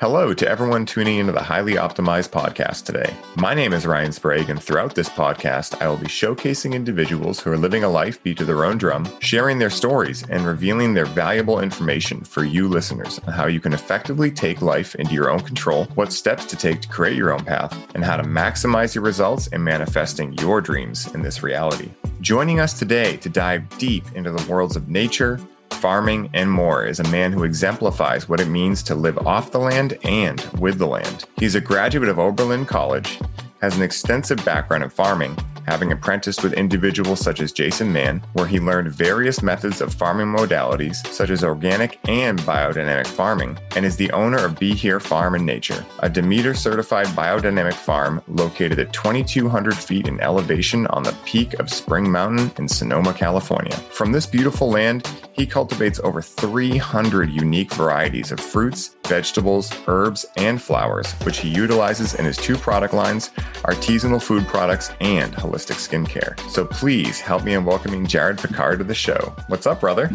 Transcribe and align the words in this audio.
Hello 0.00 0.34
to 0.34 0.48
everyone 0.48 0.84
tuning 0.84 1.18
into 1.18 1.32
the 1.32 1.40
Highly 1.40 1.74
Optimized 1.74 2.30
podcast 2.30 2.84
today. 2.84 3.14
My 3.36 3.54
name 3.54 3.72
is 3.72 3.86
Ryan 3.86 4.10
Sprague, 4.10 4.50
and 4.50 4.60
throughout 4.60 4.96
this 4.96 5.08
podcast, 5.08 5.80
I 5.80 5.86
will 5.86 5.96
be 5.96 6.08
showcasing 6.08 6.74
individuals 6.74 7.38
who 7.38 7.52
are 7.52 7.56
living 7.56 7.84
a 7.84 7.88
life 7.88 8.20
beat 8.24 8.38
to 8.38 8.44
their 8.44 8.64
own 8.64 8.76
drum, 8.76 9.08
sharing 9.20 9.60
their 9.60 9.70
stories, 9.70 10.24
and 10.28 10.44
revealing 10.44 10.94
their 10.94 11.06
valuable 11.06 11.60
information 11.60 12.24
for 12.24 12.44
you 12.44 12.66
listeners 12.66 13.20
on 13.20 13.34
how 13.34 13.46
you 13.46 13.60
can 13.60 13.72
effectively 13.72 14.32
take 14.32 14.60
life 14.62 14.96
into 14.96 15.14
your 15.14 15.30
own 15.30 15.38
control, 15.38 15.84
what 15.94 16.12
steps 16.12 16.44
to 16.46 16.56
take 16.56 16.80
to 16.80 16.88
create 16.88 17.16
your 17.16 17.32
own 17.32 17.44
path, 17.44 17.72
and 17.94 18.04
how 18.04 18.16
to 18.16 18.24
maximize 18.24 18.96
your 18.96 19.04
results 19.04 19.46
in 19.46 19.62
manifesting 19.62 20.32
your 20.38 20.60
dreams 20.60 21.06
in 21.14 21.22
this 21.22 21.44
reality. 21.44 21.88
Joining 22.20 22.58
us 22.58 22.76
today 22.76 23.16
to 23.18 23.28
dive 23.28 23.68
deep 23.78 24.04
into 24.16 24.32
the 24.32 24.50
worlds 24.50 24.74
of 24.74 24.88
nature, 24.88 25.38
farming, 25.84 26.30
and 26.32 26.50
more 26.50 26.86
is 26.86 26.98
a 26.98 27.10
man 27.10 27.30
who 27.30 27.44
exemplifies 27.44 28.26
what 28.26 28.40
it 28.40 28.48
means 28.48 28.82
to 28.82 28.94
live 28.94 29.18
off 29.26 29.50
the 29.50 29.58
land 29.58 29.98
and 30.02 30.40
with 30.58 30.78
the 30.78 30.86
land. 30.86 31.26
He's 31.36 31.56
a 31.56 31.60
graduate 31.60 32.08
of 32.08 32.18
Oberlin 32.18 32.64
College, 32.64 33.20
has 33.60 33.76
an 33.76 33.82
extensive 33.82 34.44
background 34.44 34.84
in 34.84 34.90
farming, 34.90 35.36
having 35.66 35.92
apprenticed 35.92 36.42
with 36.42 36.52
individuals 36.52 37.20
such 37.20 37.40
as 37.40 37.52
Jason 37.52 37.92
Mann, 37.92 38.22
where 38.34 38.46
he 38.46 38.60
learned 38.60 38.92
various 38.92 39.42
methods 39.42 39.80
of 39.80 39.94
farming 39.94 40.26
modalities 40.26 41.06
such 41.06 41.30
as 41.30 41.42
organic 41.42 41.98
and 42.08 42.38
biodynamic 42.40 43.06
farming, 43.06 43.58
and 43.76 43.84
is 43.84 43.96
the 43.96 44.10
owner 44.12 44.44
of 44.44 44.58
Be 44.58 44.74
Here 44.74 45.00
Farm 45.00 45.34
and 45.34 45.46
Nature, 45.46 45.84
a 46.00 46.10
Demeter 46.10 46.54
certified 46.54 47.06
biodynamic 47.08 47.74
farm 47.74 48.22
located 48.28 48.78
at 48.78 48.92
2,200 48.92 49.74
feet 49.74 50.08
in 50.08 50.20
elevation 50.20 50.86
on 50.88 51.02
the 51.02 51.16
peak 51.24 51.54
of 51.54 51.70
Spring 51.70 52.10
Mountain 52.10 52.52
in 52.58 52.68
Sonoma, 52.68 53.14
California. 53.14 53.74
From 53.90 54.12
this 54.12 54.26
beautiful 54.26 54.70
land, 54.70 55.08
he 55.32 55.46
cultivates 55.46 56.00
over 56.00 56.22
300 56.22 57.30
unique 57.30 57.72
varieties 57.74 58.30
of 58.30 58.38
fruits, 58.38 58.96
vegetables, 59.06 59.72
herbs, 59.88 60.24
and 60.36 60.60
flowers, 60.60 61.12
which 61.24 61.38
he 61.38 61.48
utilizes 61.48 62.14
in 62.14 62.24
his 62.24 62.36
two 62.36 62.56
product 62.56 62.94
lines 62.94 63.30
artisanal 63.62 64.22
food 64.22 64.46
products 64.46 64.90
and 65.00 65.32
holistic 65.34 65.76
skincare. 65.76 66.38
So 66.50 66.66
please 66.66 67.20
help 67.20 67.44
me 67.44 67.54
in 67.54 67.64
welcoming 67.64 68.06
Jared 68.06 68.38
Picard 68.38 68.78
to 68.78 68.84
the 68.84 68.94
show. 68.94 69.34
What's 69.48 69.66
up, 69.66 69.80
brother? 69.80 70.08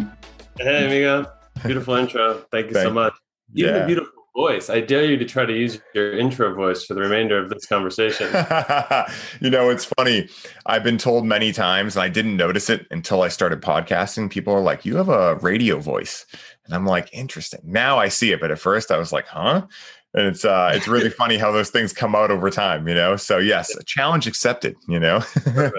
Hey, 0.57 0.85
amigo. 0.85 1.31
Beautiful 1.63 1.95
intro. 1.95 2.45
Thank 2.51 2.67
you 2.67 2.73
Thank 2.73 2.87
so 2.87 2.93
much. 2.93 3.13
You 3.53 3.65
yeah. 3.65 3.73
have 3.73 3.83
a 3.83 3.85
beautiful 3.87 4.19
voice. 4.35 4.69
I 4.69 4.79
dare 4.79 5.05
you 5.05 5.17
to 5.17 5.25
try 5.25 5.45
to 5.45 5.53
use 5.53 5.81
your 5.93 6.17
intro 6.17 6.53
voice 6.53 6.85
for 6.85 6.93
the 6.93 7.01
remainder 7.01 7.37
of 7.37 7.49
this 7.49 7.65
conversation. 7.65 8.27
you 9.41 9.49
know, 9.49 9.69
it's 9.69 9.85
funny. 9.97 10.29
I've 10.65 10.83
been 10.83 10.97
told 10.97 11.25
many 11.25 11.51
times, 11.51 11.95
and 11.95 12.03
I 12.03 12.09
didn't 12.09 12.37
notice 12.37 12.69
it 12.69 12.87
until 12.91 13.21
I 13.21 13.27
started 13.27 13.61
podcasting. 13.61 14.29
People 14.29 14.53
are 14.53 14.61
like, 14.61 14.85
You 14.85 14.95
have 14.97 15.09
a 15.09 15.35
radio 15.35 15.79
voice. 15.79 16.25
And 16.65 16.73
I'm 16.73 16.85
like, 16.85 17.09
Interesting. 17.11 17.61
Now 17.63 17.97
I 17.97 18.07
see 18.07 18.31
it. 18.31 18.39
But 18.39 18.51
at 18.51 18.59
first 18.59 18.91
I 18.91 18.97
was 18.97 19.11
like, 19.11 19.27
Huh? 19.27 19.65
And 20.13 20.27
it's 20.27 20.45
uh 20.45 20.71
it's 20.73 20.87
really 20.87 21.09
funny 21.21 21.37
how 21.37 21.51
those 21.51 21.69
things 21.69 21.93
come 21.93 22.15
out 22.15 22.31
over 22.31 22.49
time 22.49 22.87
you 22.87 22.95
know? 22.95 23.15
So 23.15 23.37
yes 23.37 23.75
a 23.75 23.83
challenge 23.83 24.27
accepted 24.27 24.75
you 24.87 24.99
know? 24.99 25.19
Perfect. 25.19 25.75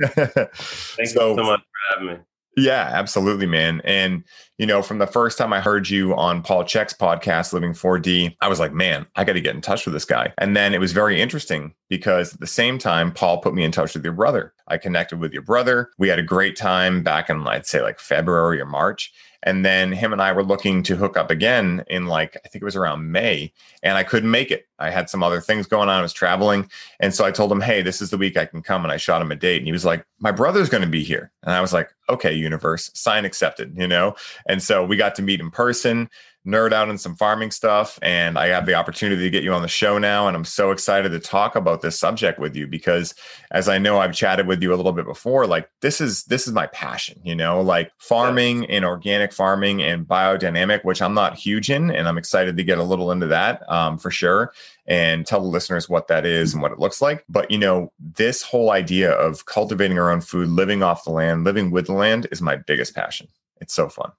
yeah. 0.00 0.06
Thank 0.54 1.08
so, 1.08 1.30
you 1.30 1.36
so 1.36 1.44
much 1.44 1.60
for 1.60 1.94
having 1.94 2.06
me. 2.08 2.18
Yeah 2.56 2.90
absolutely 2.92 3.46
man. 3.46 3.80
And 3.84 4.24
you 4.58 4.66
know 4.66 4.82
from 4.82 4.98
the 4.98 5.06
first 5.06 5.38
time 5.38 5.52
i 5.52 5.60
heard 5.60 5.88
you 5.88 6.14
on 6.16 6.42
paul 6.42 6.64
Chek's 6.64 6.92
podcast 6.92 7.52
living 7.52 7.72
4d 7.72 8.36
i 8.42 8.48
was 8.48 8.60
like 8.60 8.74
man 8.74 9.06
i 9.16 9.24
got 9.24 9.32
to 9.32 9.40
get 9.40 9.54
in 9.54 9.60
touch 9.60 9.86
with 9.86 9.94
this 9.94 10.04
guy. 10.04 10.32
And 10.38 10.56
then 10.56 10.74
it 10.74 10.80
was 10.80 10.92
very 10.92 11.20
interesting 11.20 11.74
because 11.88 12.34
at 12.34 12.40
the 12.40 12.46
same 12.46 12.76
time 12.78 13.12
paul 13.12 13.38
put 13.38 13.54
me 13.54 13.64
in 13.64 13.72
touch 13.72 13.94
with 13.94 14.04
your 14.04 14.12
brother. 14.12 14.52
I 14.68 14.78
connected 14.78 15.18
with 15.18 15.32
your 15.32 15.42
brother. 15.42 15.90
We 15.98 16.08
had 16.08 16.18
a 16.18 16.24
great 16.24 16.56
time 16.56 17.02
back 17.02 17.30
in 17.30 17.46
i'd 17.46 17.66
say 17.66 17.82
like 17.82 17.98
february 17.98 18.60
or 18.60 18.66
march 18.66 19.12
and 19.42 19.64
then 19.64 19.92
him 19.92 20.12
and 20.12 20.20
I 20.20 20.32
were 20.32 20.44
looking 20.44 20.82
to 20.84 20.96
hook 20.96 21.16
up 21.16 21.30
again 21.30 21.84
in 21.88 22.06
like, 22.06 22.36
I 22.44 22.48
think 22.48 22.62
it 22.62 22.64
was 22.64 22.76
around 22.76 23.10
May, 23.10 23.52
and 23.82 23.96
I 23.96 24.02
couldn't 24.02 24.30
make 24.30 24.50
it. 24.50 24.66
I 24.78 24.90
had 24.90 25.08
some 25.08 25.22
other 25.22 25.40
things 25.40 25.66
going 25.66 25.88
on. 25.88 25.98
I 25.98 26.02
was 26.02 26.12
traveling. 26.12 26.68
And 27.00 27.14
so 27.14 27.24
I 27.24 27.30
told 27.30 27.52
him, 27.52 27.60
Hey, 27.60 27.82
this 27.82 28.00
is 28.00 28.10
the 28.10 28.18
week 28.18 28.36
I 28.36 28.46
can 28.46 28.62
come. 28.62 28.84
And 28.84 28.92
I 28.92 28.96
shot 28.96 29.22
him 29.22 29.30
a 29.30 29.36
date. 29.36 29.58
And 29.58 29.66
he 29.66 29.72
was 29.72 29.84
like, 29.84 30.04
My 30.18 30.32
brother's 30.32 30.68
going 30.68 30.82
to 30.82 30.88
be 30.88 31.04
here. 31.04 31.30
And 31.42 31.54
I 31.54 31.60
was 31.60 31.72
like, 31.72 31.90
Okay, 32.08 32.32
universe, 32.32 32.90
sign 32.94 33.24
accepted, 33.24 33.76
you 33.76 33.86
know? 33.86 34.14
And 34.46 34.62
so 34.62 34.84
we 34.84 34.96
got 34.96 35.14
to 35.16 35.22
meet 35.22 35.40
in 35.40 35.50
person 35.50 36.08
nerd 36.46 36.72
out 36.72 36.88
in 36.88 36.96
some 36.96 37.14
farming 37.14 37.50
stuff. 37.50 37.98
And 38.02 38.38
I 38.38 38.48
have 38.48 38.66
the 38.66 38.74
opportunity 38.74 39.22
to 39.22 39.30
get 39.30 39.44
you 39.44 39.52
on 39.52 39.62
the 39.62 39.68
show 39.68 39.98
now. 39.98 40.26
And 40.26 40.36
I'm 40.36 40.44
so 40.44 40.70
excited 40.70 41.10
to 41.10 41.18
talk 41.18 41.54
about 41.54 41.82
this 41.82 41.98
subject 41.98 42.38
with 42.38 42.56
you 42.56 42.66
because 42.66 43.14
as 43.50 43.68
I 43.68 43.78
know 43.78 43.98
I've 43.98 44.14
chatted 44.14 44.46
with 44.46 44.62
you 44.62 44.72
a 44.72 44.76
little 44.76 44.92
bit 44.92 45.04
before, 45.04 45.46
like 45.46 45.68
this 45.82 46.00
is 46.00 46.24
this 46.24 46.46
is 46.46 46.54
my 46.54 46.66
passion, 46.68 47.20
you 47.24 47.34
know, 47.34 47.60
like 47.60 47.92
farming 47.98 48.64
and 48.70 48.84
organic 48.84 49.32
farming 49.32 49.82
and 49.82 50.06
biodynamic, 50.06 50.84
which 50.84 51.02
I'm 51.02 51.14
not 51.14 51.36
huge 51.36 51.70
in. 51.70 51.90
And 51.90 52.08
I'm 52.08 52.18
excited 52.18 52.56
to 52.56 52.64
get 52.64 52.78
a 52.78 52.84
little 52.84 53.12
into 53.12 53.26
that 53.26 53.70
um, 53.70 53.98
for 53.98 54.10
sure 54.10 54.52
and 54.86 55.26
tell 55.26 55.40
the 55.40 55.46
listeners 55.46 55.88
what 55.88 56.08
that 56.08 56.24
is 56.24 56.54
and 56.54 56.62
what 56.62 56.72
it 56.72 56.78
looks 56.78 57.02
like. 57.02 57.24
But 57.28 57.50
you 57.50 57.58
know, 57.58 57.92
this 57.98 58.42
whole 58.42 58.70
idea 58.70 59.12
of 59.12 59.44
cultivating 59.44 59.98
our 59.98 60.10
own 60.10 60.22
food, 60.22 60.48
living 60.48 60.82
off 60.82 61.04
the 61.04 61.10
land, 61.10 61.44
living 61.44 61.70
with 61.70 61.86
the 61.86 61.92
land 61.92 62.28
is 62.32 62.40
my 62.40 62.56
biggest 62.56 62.94
passion. 62.94 63.28
It's 63.60 63.74
so 63.74 63.90
fun. 63.90 64.12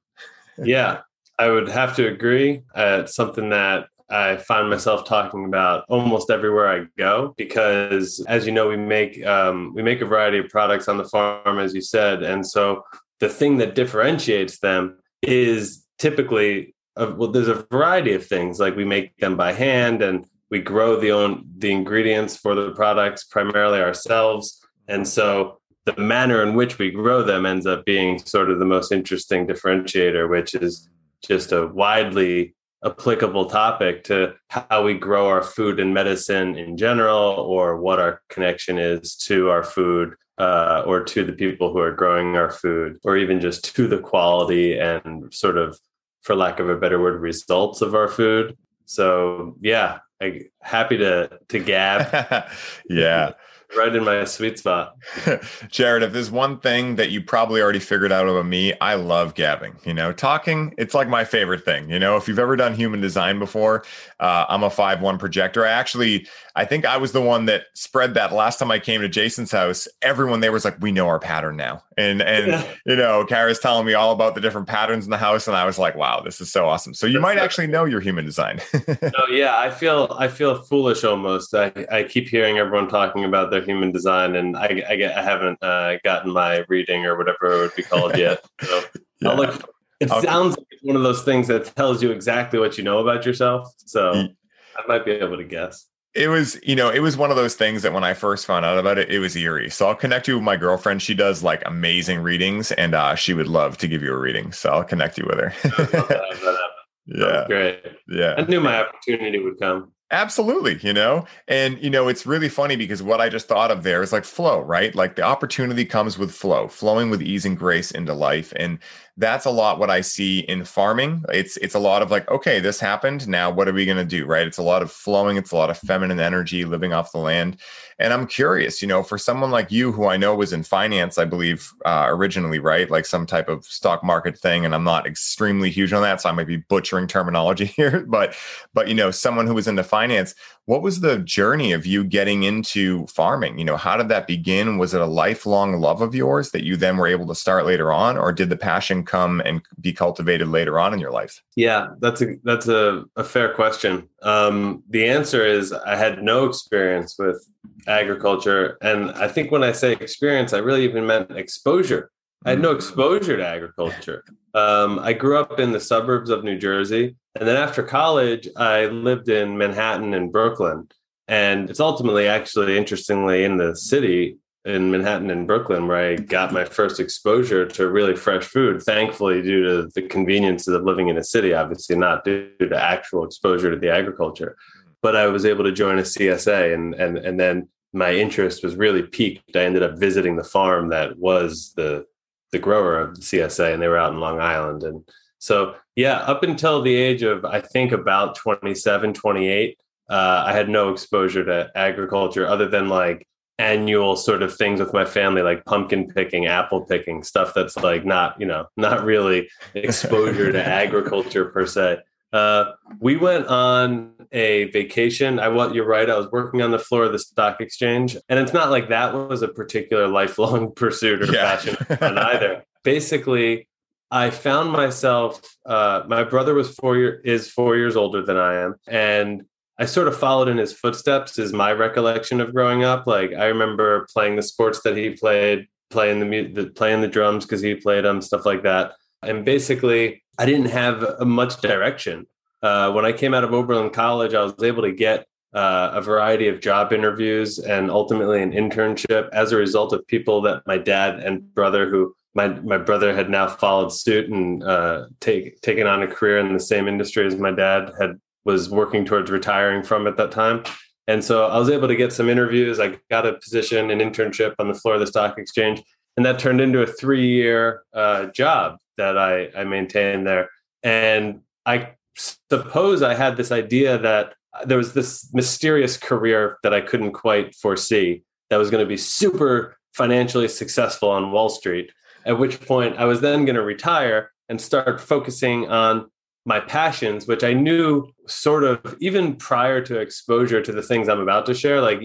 yeah. 0.64 1.02
I 1.42 1.50
would 1.50 1.70
have 1.70 1.96
to 1.96 2.08
agree. 2.08 2.62
Uh, 2.76 3.00
it's 3.02 3.16
something 3.16 3.50
that 3.50 3.88
I 4.12 4.38
find 4.38 4.70
myself 4.70 5.08
talking 5.08 5.46
about 5.46 5.86
almost 5.90 6.30
everywhere 6.30 6.70
I 6.70 6.86
go 7.00 7.34
because, 7.36 8.24
as 8.28 8.46
you 8.46 8.52
know, 8.52 8.68
we 8.68 8.78
make 8.78 9.26
um, 9.26 9.74
we 9.74 9.82
make 9.82 10.02
a 10.02 10.06
variety 10.06 10.38
of 10.38 10.50
products 10.50 10.88
on 10.88 10.98
the 11.00 11.06
farm, 11.06 11.58
as 11.58 11.74
you 11.74 11.82
said, 11.82 12.22
and 12.22 12.46
so 12.46 12.84
the 13.20 13.30
thing 13.30 13.58
that 13.58 13.74
differentiates 13.74 14.60
them 14.60 15.00
is 15.24 15.84
typically 15.98 16.76
uh, 16.96 17.12
well, 17.18 17.32
there's 17.32 17.48
a 17.48 17.66
variety 17.72 18.14
of 18.14 18.24
things. 18.24 18.60
Like 18.60 18.76
we 18.76 18.86
make 18.86 19.18
them 19.18 19.36
by 19.36 19.52
hand 19.52 20.04
and 20.04 20.28
we 20.52 20.60
grow 20.60 21.00
the 21.00 21.12
own 21.12 21.46
the 21.58 21.72
ingredients 21.72 22.38
for 22.38 22.54
the 22.54 22.72
products 22.72 23.24
primarily 23.24 23.80
ourselves, 23.80 24.64
and 24.88 25.08
so 25.08 25.58
the 25.86 25.98
manner 25.98 26.44
in 26.44 26.54
which 26.54 26.78
we 26.78 26.92
grow 26.92 27.24
them 27.24 27.48
ends 27.48 27.66
up 27.66 27.84
being 27.86 28.20
sort 28.20 28.52
of 28.52 28.60
the 28.60 28.72
most 28.76 28.92
interesting 28.92 29.48
differentiator, 29.48 30.30
which 30.30 30.54
is 30.54 30.88
just 31.22 31.52
a 31.52 31.68
widely 31.68 32.56
applicable 32.84 33.46
topic 33.46 34.04
to 34.06 34.34
how 34.50 34.84
we 34.84 34.96
grow 34.96 35.28
our 35.28 35.44
food 35.44 35.80
and 35.80 35.94
medicine 35.94 36.58
in 36.58 36.78
general, 36.78 37.34
or 37.34 37.78
what 37.78 38.00
our 38.00 38.22
connection 38.30 38.78
is 38.78 39.16
to 39.16 39.50
our 39.50 39.64
food 39.64 40.16
uh, 40.38 40.84
or 40.88 41.04
to 41.04 41.24
the 41.24 41.34
people 41.34 41.72
who 41.72 41.80
are 41.80 41.92
growing 41.92 42.36
our 42.36 42.50
food, 42.50 42.98
or 43.04 43.18
even 43.18 43.40
just 43.40 43.76
to 43.76 43.88
the 43.88 44.00
quality 44.00 44.78
and 44.80 45.32
sort 45.34 45.58
of, 45.58 45.80
for 46.22 46.36
lack 46.36 46.60
of 46.60 46.70
a 46.70 46.78
better 46.78 47.00
word, 47.00 47.22
results 47.22 47.82
of 47.82 47.94
our 47.94 48.08
food. 48.08 48.58
So 48.86 49.56
yeah, 49.62 50.00
I, 50.22 50.46
happy 50.62 50.98
to 50.98 51.40
to 51.50 51.60
gab. 51.60 52.48
yeah 52.90 53.34
right 53.76 53.96
in 53.96 54.04
my 54.04 54.24
sweet 54.26 54.60
spot. 54.60 54.98
Jared, 55.70 56.04
if 56.04 56.14
there's 56.14 56.32
one 56.32 56.60
thing 56.60 56.96
that 56.96 57.12
you 57.12 57.22
probably 57.22 57.62
already 57.62 57.80
figured 57.80 58.12
out 58.12 58.28
about 58.28 58.46
me, 58.46 58.74
I 58.82 58.96
love 58.96 59.36
gabbing. 59.36 59.76
You 59.86 59.94
know, 59.94 60.12
talking, 60.12 60.74
it's 60.78 60.94
like 60.94 61.08
my 61.08 61.24
favorite 61.24 61.64
thing. 61.64 61.90
You 61.90 62.00
know, 62.00 62.18
if 62.18 62.28
you've 62.28 62.40
ever 62.40 62.56
done 62.56 62.74
human 62.74 63.02
design 63.02 63.40
before, 63.40 63.84
uh, 64.20 64.46
I'm 64.50 64.64
a 64.64 64.70
5 64.70 65.02
1 65.02 65.18
projector. 65.18 65.66
I 65.66 65.72
actually, 65.72 66.28
I 66.56 66.66
think 66.66 66.86
I 66.86 66.98
was 66.98 67.12
the 67.12 67.22
one 67.22 67.46
that 67.46 67.66
spread 67.74 68.14
that 68.16 68.34
last 68.34 68.60
time 68.60 68.72
I 68.72 68.80
came 68.80 69.02
to 69.02 69.10
Jason's 69.10 69.52
house. 69.52 69.88
Everyone 70.02 70.40
there 70.40 70.52
was 70.52 70.66
like, 70.66 70.82
we 70.82 70.92
know 70.92 71.08
our 71.08 71.20
pattern 71.20 71.56
now. 71.56 71.84
And, 71.98 72.22
and, 72.22 72.48
yeah. 72.48 72.68
you 72.86 72.96
know, 72.96 73.26
Kara's 73.26 73.60
telling 73.60 73.86
me 73.86 73.94
all 73.94 74.12
about 74.12 74.36
the 74.36 74.42
different 74.42 74.68
patterns 74.68 75.06
in 75.06 75.12
the 75.12 75.18
house. 75.18 75.48
And 75.48 75.56
I 75.56 75.66
was 75.66 75.78
like, 75.78 75.96
wow, 75.96 76.22
this 76.22 76.42
is 76.42 76.52
so 76.52 76.68
awesome. 76.68 76.94
So 76.94 77.08
you 77.08 77.20
might 77.20 77.38
actually 77.38 77.68
know 77.68 77.86
your 77.86 78.00
human 78.00 78.26
design. 78.26 78.60
no, 79.02 79.28
yeah, 79.30 79.58
I 79.58 79.70
feel, 79.70 80.16
I 80.18 80.28
feel 80.28 80.62
foolish 80.64 81.04
almost. 81.04 81.54
I, 81.54 81.72
I 81.92 82.04
keep 82.04 82.28
hearing 82.28 82.58
everyone 82.58 82.88
talking 82.88 83.24
about 83.24 83.52
their 83.52 83.64
human 83.64 83.92
design, 83.92 84.36
and 84.36 84.58
I, 84.58 84.84
I, 84.90 84.96
get, 84.96 85.18
I 85.18 85.24
haven't 85.24 85.62
uh, 85.64 85.98
gotten 86.04 86.34
my 86.34 86.64
reading 86.68 87.06
or 87.06 87.18
whatever 87.18 87.54
it 87.54 87.58
would 87.60 87.76
be 87.76 87.84
called 87.84 88.18
yet. 88.18 88.44
So 88.62 88.82
yeah. 89.22 89.30
I'll 89.30 89.38
look. 89.38 89.70
It 90.00 90.10
sounds 90.10 90.58
like 90.58 90.68
it's 90.72 90.84
one 90.84 90.96
of 90.96 91.04
those 91.04 91.22
things 91.22 91.48
that 91.48 91.76
tells 91.76 92.02
you 92.02 92.10
exactly 92.10 92.58
what 92.58 92.76
you 92.76 92.84
know 92.84 93.00
about 93.00 93.24
yourself. 93.24 93.72
So 93.78 94.30
I 94.76 94.88
might 94.88 95.06
be 95.06 95.12
able 95.12 95.38
to 95.38 95.44
guess. 95.44 95.86
It 96.14 96.28
was, 96.28 96.60
you 96.62 96.76
know, 96.76 96.90
it 96.90 97.00
was 97.00 97.16
one 97.16 97.30
of 97.30 97.38
those 97.38 97.56
things 97.56 97.84
that 97.84 97.94
when 97.94 98.04
I 98.04 98.14
first 98.14 98.46
found 98.46 98.66
out 98.66 98.78
about 98.78 98.98
it, 98.98 99.10
it 99.10 99.20
was 99.20 99.36
eerie. 99.36 99.70
So 99.70 99.88
I'll 99.88 99.96
connect 99.96 100.28
you 100.28 100.36
with 100.36 100.44
my 100.44 100.58
girlfriend. 100.58 101.02
She 101.02 101.14
does 101.14 101.42
like 101.42 101.64
amazing 101.66 102.20
readings, 102.20 102.72
and 102.74 102.94
uh, 102.94 103.16
she 103.16 103.34
would 103.34 103.48
love 103.48 103.78
to 103.78 103.88
give 103.88 104.04
you 104.04 104.14
a 104.14 104.18
reading. 104.18 104.52
So 104.52 104.72
I'll 104.72 104.84
connect 104.84 105.18
you 105.18 105.26
with 105.26 105.40
her. 105.40 105.54
yeah, 107.06 107.46
great. 107.48 107.84
Yeah, 108.10 108.36
I 108.38 108.44
knew 108.44 108.60
my 108.60 108.84
opportunity 108.84 109.40
would 109.40 109.60
come. 109.60 109.94
Absolutely, 110.12 110.78
you 110.82 110.92
know, 110.92 111.26
and 111.48 111.82
you 111.82 111.90
know, 111.90 112.10
it's 112.10 112.26
really 112.26 112.50
funny 112.50 112.76
because 112.76 113.02
what 113.02 113.22
I 113.22 113.30
just 113.30 113.48
thought 113.48 113.72
of 113.72 113.84
there 113.84 114.04
is 114.04 114.12
like 114.12 114.26
flow, 114.26 114.60
right? 114.60 114.94
Like 114.94 115.16
the 115.16 115.22
opportunity 115.22 115.86
comes 115.86 116.18
with 116.18 116.34
flow, 116.34 116.68
flowing 116.68 117.10
with 117.10 117.22
ease 117.22 117.46
and 117.46 117.58
grace 117.58 117.92
into 117.92 118.14
life. 118.14 118.52
And 118.58 118.80
that's 119.22 119.46
a 119.46 119.52
lot 119.52 119.78
what 119.78 119.92
I 119.92 120.02
see 120.02 120.40
in 120.40 120.66
farming. 120.66 121.24
It's 121.30 121.56
it's 121.58 121.76
a 121.76 121.80
lot 121.80 122.02
of 122.02 122.10
like, 122.10 122.30
okay, 122.30 122.60
this 122.60 122.80
happened. 122.80 123.28
Now 123.28 123.52
what 123.52 123.68
are 123.68 123.74
we 123.74 123.86
to 123.86 124.04
do? 124.04 124.26
Right? 124.26 124.48
It's 124.48 124.58
a 124.58 124.64
lot 124.64 124.82
of 124.82 124.92
flowing. 124.92 125.38
It's 125.38 125.52
a 125.52 125.56
lot 125.56 125.70
of 125.70 125.78
feminine 125.78 126.20
energy 126.20 126.66
living 126.66 126.92
off 126.92 127.12
the 127.12 127.20
land. 127.20 127.58
And 128.00 128.14
I'm 128.14 128.26
curious, 128.26 128.82
you 128.82 128.88
know, 128.88 129.04
for 129.04 129.20
someone 129.20 129.52
like 129.52 129.72
you, 129.72 129.92
who 129.92 130.08
I 130.08 130.18
know 130.18 130.34
was 130.36 130.54
in 130.54 130.64
finance, 130.64 131.20
I 131.20 131.26
believe 131.26 131.72
uh, 131.86 132.08
originally, 132.10 132.58
right? 132.58 132.90
Like 132.90 133.06
some 133.06 133.28
type 133.28 133.48
of 133.48 133.64
stock 133.64 134.04
market 134.04 134.40
thing. 134.40 134.66
And 134.66 134.74
I'm 134.74 134.84
not 134.84 135.06
extremely 135.06 135.70
huge 135.70 135.94
on 135.94 136.02
that, 136.02 136.20
so 136.20 136.30
I 136.30 136.32
might 136.32 136.48
be 136.48 136.58
butchering 136.58 137.06
terminology 137.06 137.66
here. 137.78 138.04
But 138.08 138.36
but 138.74 138.88
you 138.88 138.96
know, 138.96 139.12
someone 139.12 139.46
who 139.46 139.54
was 139.54 139.68
into 139.68 139.84
finance, 139.84 140.34
what 140.72 140.82
was 140.82 141.02
the 141.02 141.18
journey 141.18 141.74
of 141.74 141.86
you 141.86 142.02
getting 142.02 142.44
into 142.44 143.06
farming? 143.08 143.60
You 143.60 143.66
know, 143.66 143.76
how 143.76 143.98
did 143.98 144.08
that 144.08 144.26
begin? 144.26 144.78
Was 144.78 144.94
it 144.94 145.02
a 145.02 145.06
lifelong 145.06 145.82
love 145.82 146.02
of 146.02 146.16
yours 146.16 146.52
that 146.52 146.64
you 146.64 146.78
then 146.78 146.96
were 146.96 147.08
able 147.08 147.28
to 147.28 147.36
start 147.36 147.66
later 147.66 147.92
on, 147.92 148.18
or 148.18 148.32
did 148.32 148.50
the 148.50 148.56
passion 148.56 149.04
come 149.04 149.42
and 149.42 149.62
be 149.82 149.92
cultivated 149.92 150.48
later 150.48 150.80
on 150.80 150.94
in 150.94 151.00
your 151.02 151.12
life? 151.12 151.44
Yeah, 151.58 151.88
that's 152.00 152.22
a 152.22 152.38
that's 152.46 152.70
a, 152.70 153.04
a 153.18 153.24
fair 153.26 153.54
question. 153.54 154.08
Um, 154.22 154.82
the 154.90 155.10
answer 155.10 155.46
is 155.46 155.74
I 155.74 155.98
had 155.98 156.24
no 156.24 156.46
experience 156.46 157.18
with 157.20 157.46
agriculture. 157.88 158.78
And 158.82 159.12
I 159.12 159.28
think 159.28 159.52
when 159.52 159.66
I 159.66 159.74
say 159.74 159.92
experience, 159.92 160.54
I 160.54 160.60
really 160.60 160.86
even 160.86 161.06
meant 161.06 161.32
exposure. 161.32 162.12
I 162.46 162.52
had 162.52 162.62
no 162.62 162.72
exposure 162.72 163.38
to 163.38 163.46
agriculture. 163.46 164.24
Um, 164.54 165.00
I 165.00 165.14
grew 165.14 165.40
up 165.40 165.60
in 165.60 165.72
the 165.72 165.80
suburbs 165.80 166.30
of 166.30 166.44
New 166.44 166.58
Jersey. 166.58 167.16
And 167.36 167.48
then 167.48 167.56
after 167.56 167.84
college, 167.84 168.50
I 168.58 168.88
lived 168.88 169.30
in 169.30 169.58
Manhattan 169.58 170.14
and 170.14 170.32
Brooklyn. 170.32 170.90
And 171.28 171.70
it's 171.70 171.80
ultimately 171.80 172.28
actually, 172.28 172.78
interestingly, 172.78 173.46
in 173.46 173.58
the 173.58 173.76
city 173.76 174.38
in 174.66 174.92
Manhattan 174.92 175.32
and 175.32 175.48
Brooklyn 175.48 175.88
where 175.88 176.12
I 176.12 176.16
got 176.18 176.52
my 176.52 176.66
first 176.66 177.00
exposure 177.00 177.66
to 177.66 177.90
really 177.90 178.16
fresh 178.16 178.44
food, 178.44 178.84
thankfully, 178.84 179.42
due 179.42 179.64
to 179.64 179.90
the 179.96 180.02
conveniences 180.02 180.74
of 180.74 180.84
living 180.84 181.08
in 181.08 181.18
a 181.18 181.24
city, 181.24 181.54
obviously, 181.54 181.96
not 181.96 182.26
due 182.26 182.52
to 182.60 182.76
actual 182.76 183.24
exposure 183.24 183.72
to 183.72 183.80
the 183.80 183.90
agriculture 183.90 184.58
but 185.02 185.16
I 185.16 185.28
was 185.28 185.46
able 185.46 185.64
to 185.64 185.72
join 185.72 186.00
a 186.00 186.04
CSA 186.04 186.74
and 186.74 186.94
and 186.94 187.18
and 187.18 187.40
then 187.40 187.68
my 187.94 188.14
interest 188.14 188.64
was 188.64 188.76
really 188.76 189.04
piqued. 189.04 189.56
I 189.56 189.66
ended 189.66 189.84
up 189.84 189.98
visiting 189.98 190.38
the 190.38 190.44
farm 190.44 190.90
that 190.90 191.18
was 191.18 191.74
the 191.76 192.06
the 192.52 192.60
grower 192.60 193.00
of 193.00 193.16
the 193.16 193.22
CSA 193.22 193.74
and 193.74 193.82
they 193.82 193.88
were 193.88 193.98
out 193.98 194.14
in 194.14 194.20
Long 194.20 194.40
Island. 194.40 194.84
And 194.84 195.04
so 195.42 195.76
yeah 195.96 196.18
up 196.20 196.44
until 196.44 196.82
the 196.82 196.96
age 196.96 197.24
of 197.24 197.44
I 197.44 197.60
think 197.60 197.92
about 197.92 198.36
27 198.36 199.14
28 199.14 199.78
uh, 200.10 200.44
I 200.46 200.54
had 200.54 200.70
no 200.70 200.90
exposure 200.90 201.44
to 201.46 201.72
agriculture 201.76 202.48
other 202.48 202.68
than 202.68 202.90
like 202.90 203.28
annual 203.60 204.16
sort 204.16 204.42
of 204.42 204.56
things 204.56 204.80
with 204.80 204.94
my 204.94 205.06
family 205.06 205.42
like 205.42 205.66
pumpkin 205.66 206.08
picking 206.08 206.48
apple 206.48 206.86
picking 206.86 207.24
stuff 207.24 207.54
that's 207.54 207.78
like 207.78 208.06
not 208.06 208.40
you 208.40 208.46
know 208.46 208.66
not 208.78 209.04
really 209.04 209.50
exposure 209.76 210.52
to 210.52 210.64
agriculture 210.64 211.46
per 211.46 211.66
se 211.66 211.98
uh, 212.34 212.72
we 213.00 213.18
went 213.18 213.48
on 213.48 214.14
a 214.32 214.66
vacation. 214.66 215.40
I 215.40 215.50
want 215.50 215.76
you're 215.76 215.86
right. 215.86 216.10
I 216.10 216.18
was 216.18 216.32
working 216.32 216.62
on 216.62 216.72
the 216.72 216.80
floor 216.80 217.04
of 217.04 217.12
the 217.12 217.20
stock 217.20 217.60
exchange, 217.60 218.16
and 218.30 218.40
it's 218.40 218.54
not 218.54 218.72
like 218.72 218.90
that 218.90 219.14
was 219.14 219.42
a 219.42 219.48
particular 219.48 220.08
lifelong 220.08 220.72
pursuit 220.76 221.22
or 221.22 221.34
yeah. 221.34 221.56
passion 221.56 221.78
either. 222.02 222.64
Basically, 222.84 223.68
I 224.10 224.30
found 224.30 224.72
myself. 224.72 225.42
Uh, 225.66 226.04
my 226.08 226.24
brother 226.24 226.54
was 226.54 226.74
four 226.76 226.98
year 226.98 227.22
is 227.24 227.50
four 227.50 227.76
years 227.76 227.96
older 227.96 228.22
than 228.22 228.38
I 228.38 228.56
am, 228.62 228.76
and 228.88 229.44
I 229.78 229.86
sort 229.86 230.08
of 230.08 230.18
followed 230.18 230.48
in 230.48 230.58
his 230.58 230.72
footsteps. 230.72 231.38
Is 231.38 231.52
my 231.52 231.74
recollection 231.74 232.40
of 232.40 232.54
growing 232.54 232.84
up. 232.84 233.08
Like 233.08 233.34
I 233.34 233.48
remember 233.48 234.08
playing 234.14 234.38
the 234.38 234.44
sports 234.44 234.82
that 234.84 234.96
he 234.96 235.10
played, 235.10 235.68
playing 235.90 236.20
the, 236.22 236.48
the 236.48 236.70
playing 236.70 237.02
the 237.02 237.08
drums 237.10 237.46
because 237.46 237.62
he 237.62 237.76
played 237.76 238.06
them, 238.06 238.22
stuff 238.22 238.46
like 238.46 238.64
that. 238.64 238.94
And 239.24 239.46
basically, 239.46 240.24
I 240.38 240.46
didn't 240.46 240.68
have 240.68 241.20
much 241.22 241.62
direction. 241.62 242.26
Uh, 242.62 242.92
when 242.92 243.06
I 243.06 243.12
came 243.12 243.34
out 243.34 243.44
of 243.44 243.54
Oberlin 243.54 243.92
College, 243.92 244.34
I 244.34 244.44
was 244.44 244.54
able 244.62 244.84
to 244.84 244.92
get 244.92 245.26
uh, 245.54 245.92
a 245.94 246.02
variety 246.02 246.48
of 246.48 246.62
job 246.62 246.94
interviews 246.94 247.60
and 247.60 247.92
ultimately 247.92 248.42
an 248.42 248.52
internship 248.52 249.30
as 249.34 249.52
a 249.52 249.58
result 249.58 249.94
of 249.94 250.06
people 250.08 250.42
that 250.42 250.66
my 250.66 250.78
dad 250.78 251.20
and 251.20 251.54
brother, 251.54 251.90
who 251.90 252.16
my 252.34 252.48
my 252.48 252.78
brother 252.78 253.14
had 253.14 253.30
now 253.30 253.48
followed 253.48 253.92
suit 253.92 254.30
and 254.30 254.64
uh, 254.64 255.08
take 255.20 255.60
taken 255.62 255.88
on 255.88 256.02
a 256.02 256.08
career 256.08 256.38
in 256.40 256.54
the 256.54 256.60
same 256.60 256.88
industry 256.88 257.26
as 257.26 257.36
my 257.36 257.52
dad 257.52 257.92
had 258.00 258.20
was 258.46 258.70
working 258.70 259.06
towards 259.06 259.30
retiring 259.30 259.84
from 259.84 260.08
at 260.08 260.18
that 260.18 260.32
time. 260.32 260.64
And 261.08 261.24
so 261.24 261.48
I 261.48 261.58
was 261.58 261.70
able 261.70 261.88
to 261.88 261.96
get 261.96 262.14
some 262.14 262.30
interviews. 262.30 262.80
I 262.80 262.98
got 263.10 263.26
a 263.26 263.34
position, 263.34 263.92
an 263.92 264.00
internship 264.00 264.56
on 264.60 264.68
the 264.68 264.74
floor 264.74 264.96
of 264.96 265.02
the 265.02 265.08
stock 265.08 265.38
exchange, 265.38 265.84
and 266.16 266.26
that 266.26 266.40
turned 266.40 266.62
into 266.62 266.82
a 266.82 266.88
three 266.88 267.28
year 267.28 267.84
uh, 267.94 268.28
job 268.28 268.78
that 268.98 269.18
I, 269.18 269.50
I 269.56 269.64
maintained 269.64 270.28
there. 270.28 270.50
And 270.84 271.42
I 271.66 271.94
suppose 272.16 273.02
I 273.02 273.14
had 273.14 273.38
this 273.38 273.52
idea 273.52 273.98
that 274.00 274.34
there 274.66 274.78
was 274.78 274.94
this 274.94 275.34
mysterious 275.34 275.98
career 275.98 276.58
that 276.64 276.74
I 276.74 276.82
couldn't 276.82 277.14
quite 277.14 277.56
foresee 277.56 278.24
that 278.50 278.58
was 278.58 278.70
going 278.70 278.84
to 278.84 278.90
be 278.90 278.98
super 278.98 279.78
financially 279.94 280.48
successful 280.48 281.10
on 281.10 281.32
Wall 281.32 281.50
Street. 281.50 281.92
At 282.26 282.38
which 282.38 282.62
point 282.62 282.98
I 282.98 283.06
was 283.06 283.22
then 283.22 283.46
going 283.46 283.56
to 283.56 283.64
retire 283.64 284.32
and 284.50 284.60
start 284.60 285.00
focusing 285.02 285.70
on 285.70 286.12
my 286.46 286.60
passions, 286.60 287.28
which 287.28 287.44
I 287.44 287.54
knew 287.54 288.08
sort 288.26 288.64
of 288.64 288.96
even 289.00 289.36
prior 289.36 289.80
to 289.82 290.00
exposure 290.00 290.62
to 290.62 290.72
the 290.72 290.82
things 290.82 291.08
I'm 291.08 291.20
about 291.20 291.46
to 291.46 291.54
share, 291.54 291.82
like 291.82 292.02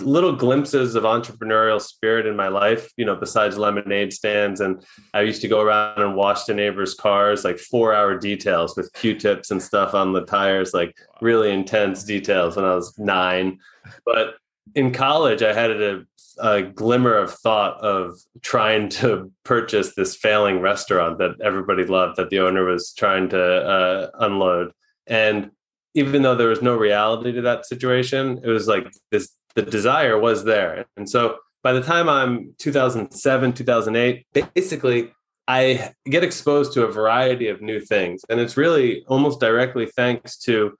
little 0.00 0.32
glimpses 0.36 0.94
of 0.94 1.02
entrepreneurial 1.02 1.80
spirit 1.80 2.26
in 2.26 2.36
my 2.36 2.46
life, 2.46 2.88
you 2.96 3.04
know, 3.04 3.16
besides 3.16 3.58
lemonade 3.58 4.12
stands. 4.12 4.60
And 4.60 4.84
I 5.14 5.22
used 5.22 5.42
to 5.42 5.48
go 5.48 5.60
around 5.60 6.00
and 6.00 6.14
wash 6.14 6.44
the 6.44 6.54
neighbors' 6.54 6.94
cars, 6.94 7.44
like 7.44 7.58
four 7.58 7.92
hour 7.92 8.16
details 8.16 8.76
with 8.76 8.92
Q 8.92 9.18
tips 9.18 9.50
and 9.50 9.60
stuff 9.60 9.94
on 9.94 10.12
the 10.12 10.24
tires, 10.24 10.72
like 10.72 10.96
really 11.20 11.50
intense 11.50 12.04
details 12.04 12.54
when 12.54 12.64
I 12.64 12.74
was 12.74 12.96
nine. 12.98 13.58
But 14.04 14.36
in 14.74 14.92
college, 14.92 15.42
I 15.42 15.52
had 15.52 15.70
a 15.70 16.04
a 16.38 16.62
glimmer 16.62 17.16
of 17.16 17.32
thought 17.32 17.78
of 17.80 18.20
trying 18.42 18.88
to 18.88 19.30
purchase 19.44 19.94
this 19.94 20.16
failing 20.16 20.60
restaurant 20.60 21.18
that 21.18 21.40
everybody 21.42 21.84
loved 21.84 22.16
that 22.16 22.30
the 22.30 22.40
owner 22.40 22.64
was 22.64 22.92
trying 22.92 23.28
to 23.30 23.42
uh, 23.42 24.10
unload. 24.20 24.72
And 25.06 25.50
even 25.94 26.22
though 26.22 26.34
there 26.34 26.48
was 26.48 26.62
no 26.62 26.76
reality 26.76 27.32
to 27.32 27.40
that 27.40 27.64
situation 27.64 28.40
it 28.44 28.48
was 28.48 28.68
like 28.68 28.92
this 29.10 29.32
the 29.54 29.62
desire 29.62 30.18
was 30.18 30.44
there. 30.44 30.84
And 30.96 31.08
so 31.08 31.38
by 31.62 31.72
the 31.72 31.82
time 31.82 32.08
i'm 32.08 32.54
2007 32.58 33.52
2008 33.54 34.26
basically 34.54 35.10
i 35.48 35.92
get 36.04 36.22
exposed 36.22 36.74
to 36.74 36.84
a 36.84 36.92
variety 36.92 37.48
of 37.48 37.62
new 37.62 37.80
things. 37.80 38.24
And 38.28 38.40
it's 38.40 38.56
really 38.56 39.04
almost 39.06 39.40
directly 39.40 39.86
thanks 39.86 40.36
to 40.40 40.76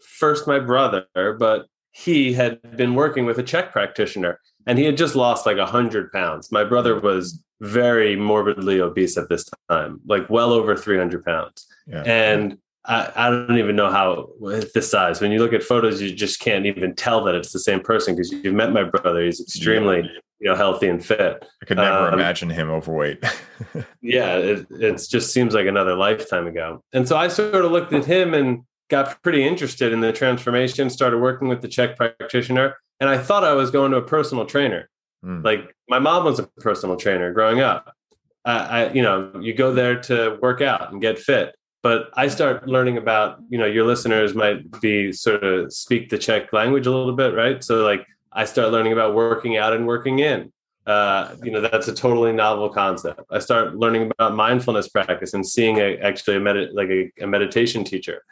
first 0.00 0.46
my 0.46 0.58
brother 0.58 1.04
but 1.38 1.66
he 1.96 2.34
had 2.34 2.60
been 2.76 2.94
working 2.94 3.24
with 3.24 3.38
a 3.38 3.42
CHEK 3.42 3.72
practitioner 3.72 4.38
and 4.66 4.78
he 4.78 4.84
had 4.84 4.98
just 4.98 5.16
lost 5.16 5.46
like 5.46 5.56
100 5.56 6.12
pounds. 6.12 6.52
My 6.52 6.62
brother 6.62 7.00
was 7.00 7.42
very 7.62 8.16
morbidly 8.16 8.80
obese 8.80 9.16
at 9.16 9.30
this 9.30 9.48
time, 9.70 10.00
like 10.06 10.28
well 10.28 10.52
over 10.52 10.76
300 10.76 11.24
pounds. 11.24 11.66
Yeah. 11.86 12.02
And 12.02 12.58
I, 12.84 13.10
I, 13.16 13.30
don't 13.30 13.56
even 13.56 13.76
know 13.76 13.90
how 13.90 14.28
this 14.74 14.90
size. 14.90 15.22
When 15.22 15.32
you 15.32 15.38
look 15.38 15.54
at 15.54 15.62
photos, 15.62 16.02
you 16.02 16.14
just 16.14 16.38
can't 16.38 16.66
even 16.66 16.94
tell 16.94 17.24
that 17.24 17.34
it's 17.34 17.52
the 17.52 17.58
same 17.58 17.80
person 17.80 18.14
because 18.14 18.30
you've 18.30 18.54
met 18.54 18.72
my 18.72 18.84
brother. 18.84 19.24
He's 19.24 19.40
extremely, 19.40 20.02
yeah. 20.02 20.20
you 20.38 20.50
know, 20.50 20.54
healthy 20.54 20.88
and 20.88 21.02
fit. 21.02 21.46
I 21.62 21.64
could 21.64 21.78
never 21.78 22.08
um, 22.08 22.14
imagine 22.14 22.50
him 22.50 22.70
overweight. 22.70 23.24
yeah, 24.02 24.36
it, 24.36 24.66
it 24.70 25.06
just 25.08 25.32
seems 25.32 25.54
like 25.54 25.66
another 25.66 25.96
lifetime 25.96 26.46
ago. 26.46 26.84
And 26.92 27.08
so 27.08 27.16
I 27.16 27.28
sort 27.28 27.64
of 27.64 27.72
looked 27.72 27.94
at 27.94 28.04
him 28.04 28.34
and 28.34 28.64
got 28.88 29.22
pretty 29.22 29.46
interested 29.46 29.92
in 29.92 30.00
the 30.00 30.12
transformation, 30.12 30.90
started 30.90 31.18
working 31.18 31.48
with 31.48 31.62
the 31.62 31.68
CHEK 31.68 31.96
practitioner, 31.96 32.76
and 33.00 33.10
I 33.10 33.18
thought 33.18 33.44
I 33.44 33.52
was 33.52 33.70
going 33.70 33.90
to 33.92 33.98
a 33.98 34.02
personal 34.02 34.46
trainer. 34.46 34.88
Mm. 35.24 35.44
Like 35.44 35.74
my 35.88 35.98
mom 35.98 36.24
was 36.24 36.38
a 36.38 36.44
personal 36.58 36.96
trainer 36.96 37.32
growing 37.32 37.60
up. 37.60 37.92
I, 38.44 38.92
you 38.92 39.02
know, 39.02 39.32
you 39.40 39.54
go 39.54 39.74
there 39.74 40.00
to 40.02 40.38
work 40.40 40.60
out 40.60 40.92
and 40.92 41.00
get 41.00 41.18
fit. 41.18 41.56
But 41.82 42.10
I 42.14 42.28
start 42.28 42.68
learning 42.68 42.96
about, 42.96 43.38
you 43.48 43.58
know, 43.58 43.66
your 43.66 43.84
listeners 43.84 44.34
might 44.34 44.80
be 44.80 45.12
sort 45.12 45.42
of 45.42 45.72
speak 45.72 46.10
the 46.10 46.16
CHEK 46.16 46.52
language 46.52 46.86
a 46.86 46.90
little 46.92 47.14
bit, 47.14 47.34
right? 47.34 47.62
So 47.62 47.84
like 47.84 48.06
I 48.32 48.44
start 48.44 48.70
learning 48.70 48.92
about 48.92 49.14
working 49.14 49.56
out 49.56 49.72
and 49.72 49.86
working 49.86 50.20
in. 50.20 50.52
Uh, 50.86 51.34
you 51.42 51.50
know, 51.50 51.60
that's 51.60 51.88
a 51.88 51.94
totally 51.94 52.32
novel 52.32 52.68
concept. 52.68 53.20
I 53.30 53.40
start 53.40 53.74
learning 53.74 54.12
about 54.12 54.36
mindfulness 54.36 54.88
practice 54.88 55.34
and 55.34 55.44
seeing 55.44 55.78
a, 55.78 55.96
actually 55.96 56.36
a 56.36 56.40
med- 56.40 56.72
like 56.72 56.88
a, 56.88 57.10
a 57.20 57.26
meditation 57.26 57.82
teacher 57.82 58.22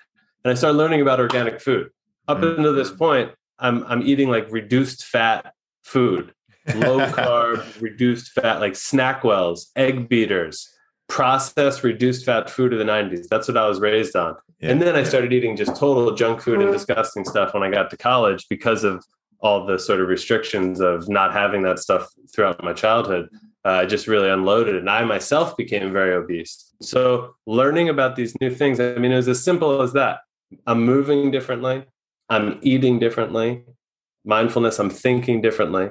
and 0.45 0.53
I 0.53 0.55
started 0.55 0.79
learning 0.79 1.01
about 1.01 1.21
organic 1.21 1.61
food. 1.61 1.91
Up 2.29 2.39
mm. 2.39 2.57
until 2.57 2.75
this 2.75 2.91
point, 2.91 3.33
I'm 3.59 3.85
I'm 3.85 4.03
eating 4.03 4.29
like 4.29 4.51
reduced 4.51 5.05
fat 5.05 5.55
food, 5.83 6.33
low 6.75 6.99
carb, 7.11 7.81
reduced 7.81 8.33
fat, 8.33 8.61
like 8.61 8.73
SnackWells, 8.73 9.67
egg 9.77 10.09
beaters, 10.09 10.69
processed 11.09 11.83
reduced 11.83 12.25
fat 12.25 12.51
food 12.51 12.73
of 12.73 12.79
the 12.79 12.85
90s. 12.85 13.29
That's 13.29 13.49
what 13.49 13.57
I 13.57 13.69
was 13.69 13.81
raised 13.81 14.17
on. 14.17 14.37
Yeah. 14.61 14.71
And 14.71 14.83
then 14.83 14.97
I 14.97 15.03
started 15.03 15.33
eating 15.33 15.57
just 15.57 15.77
total 15.77 16.15
junk 16.15 16.41
food 16.41 16.63
and 16.63 16.73
disgusting 16.73 17.25
stuff 17.25 17.55
when 17.55 17.63
I 17.63 17.71
got 17.71 17.91
to 17.91 17.97
college 17.97 18.47
because 18.49 18.85
of 18.85 19.05
all 19.41 19.67
the 19.67 19.79
sort 19.79 20.01
of 20.01 20.09
restrictions 20.09 20.81
of 20.81 21.07
not 21.09 21.33
having 21.33 21.63
that 21.63 21.79
stuff 21.79 22.09
throughout 22.35 22.63
my 22.65 22.73
childhood. 22.73 23.29
uh, 23.65 23.87
just 23.87 24.07
really 24.07 24.29
unloaded. 24.29 24.77
And 24.77 24.91
I 24.91 25.05
myself 25.05 25.57
became 25.57 25.93
very 25.93 26.15
obese. 26.15 26.73
So 26.83 27.35
learning 27.47 27.89
about 27.89 28.15
these 28.15 28.35
new 28.41 28.51
things, 28.51 28.79
I 28.79 28.95
mean, 28.97 29.13
it 29.13 29.17
was 29.17 29.29
as 29.29 29.43
simple 29.43 29.81
as 29.81 29.95
that. 29.95 30.19
I'm 30.67 30.85
moving 30.85 31.31
differently. 31.31 31.85
I'm 32.29 32.59
eating 32.63 32.99
differently. 32.99 33.65
Mindfulness, 34.25 34.79
I'm 34.79 34.91
thinking 34.91 35.41
differently. 35.41 35.91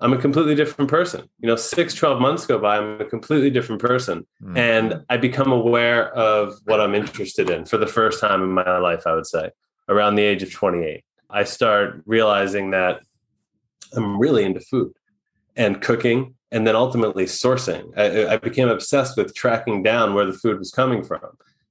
I'm 0.00 0.12
a 0.12 0.18
completely 0.18 0.54
different 0.56 0.90
person. 0.90 1.28
You 1.38 1.46
know, 1.46 1.56
six, 1.56 1.94
12 1.94 2.20
months 2.20 2.44
go 2.44 2.58
by, 2.58 2.78
I'm 2.78 3.00
a 3.00 3.04
completely 3.04 3.50
different 3.50 3.80
person. 3.80 4.26
Mm. 4.42 4.58
And 4.58 5.04
I 5.08 5.16
become 5.16 5.52
aware 5.52 6.12
of 6.14 6.58
what 6.64 6.80
I'm 6.80 6.94
interested 6.94 7.48
in 7.48 7.64
for 7.66 7.78
the 7.78 7.86
first 7.86 8.20
time 8.20 8.42
in 8.42 8.50
my 8.50 8.78
life, 8.78 9.06
I 9.06 9.14
would 9.14 9.26
say, 9.26 9.50
around 9.88 10.16
the 10.16 10.22
age 10.22 10.42
of 10.42 10.52
28. 10.52 11.04
I 11.30 11.44
start 11.44 12.02
realizing 12.04 12.72
that 12.72 13.00
I'm 13.94 14.18
really 14.18 14.44
into 14.44 14.60
food 14.60 14.92
and 15.56 15.80
cooking 15.80 16.34
and 16.50 16.66
then 16.66 16.76
ultimately 16.76 17.24
sourcing. 17.24 17.96
I, 17.96 18.34
I, 18.34 18.36
became 18.36 18.68
obsessed 18.68 19.16
with 19.16 19.34
tracking 19.34 19.82
down 19.82 20.14
where 20.14 20.26
the 20.26 20.32
food 20.34 20.58
was 20.58 20.70
coming 20.70 21.02
from, 21.02 21.20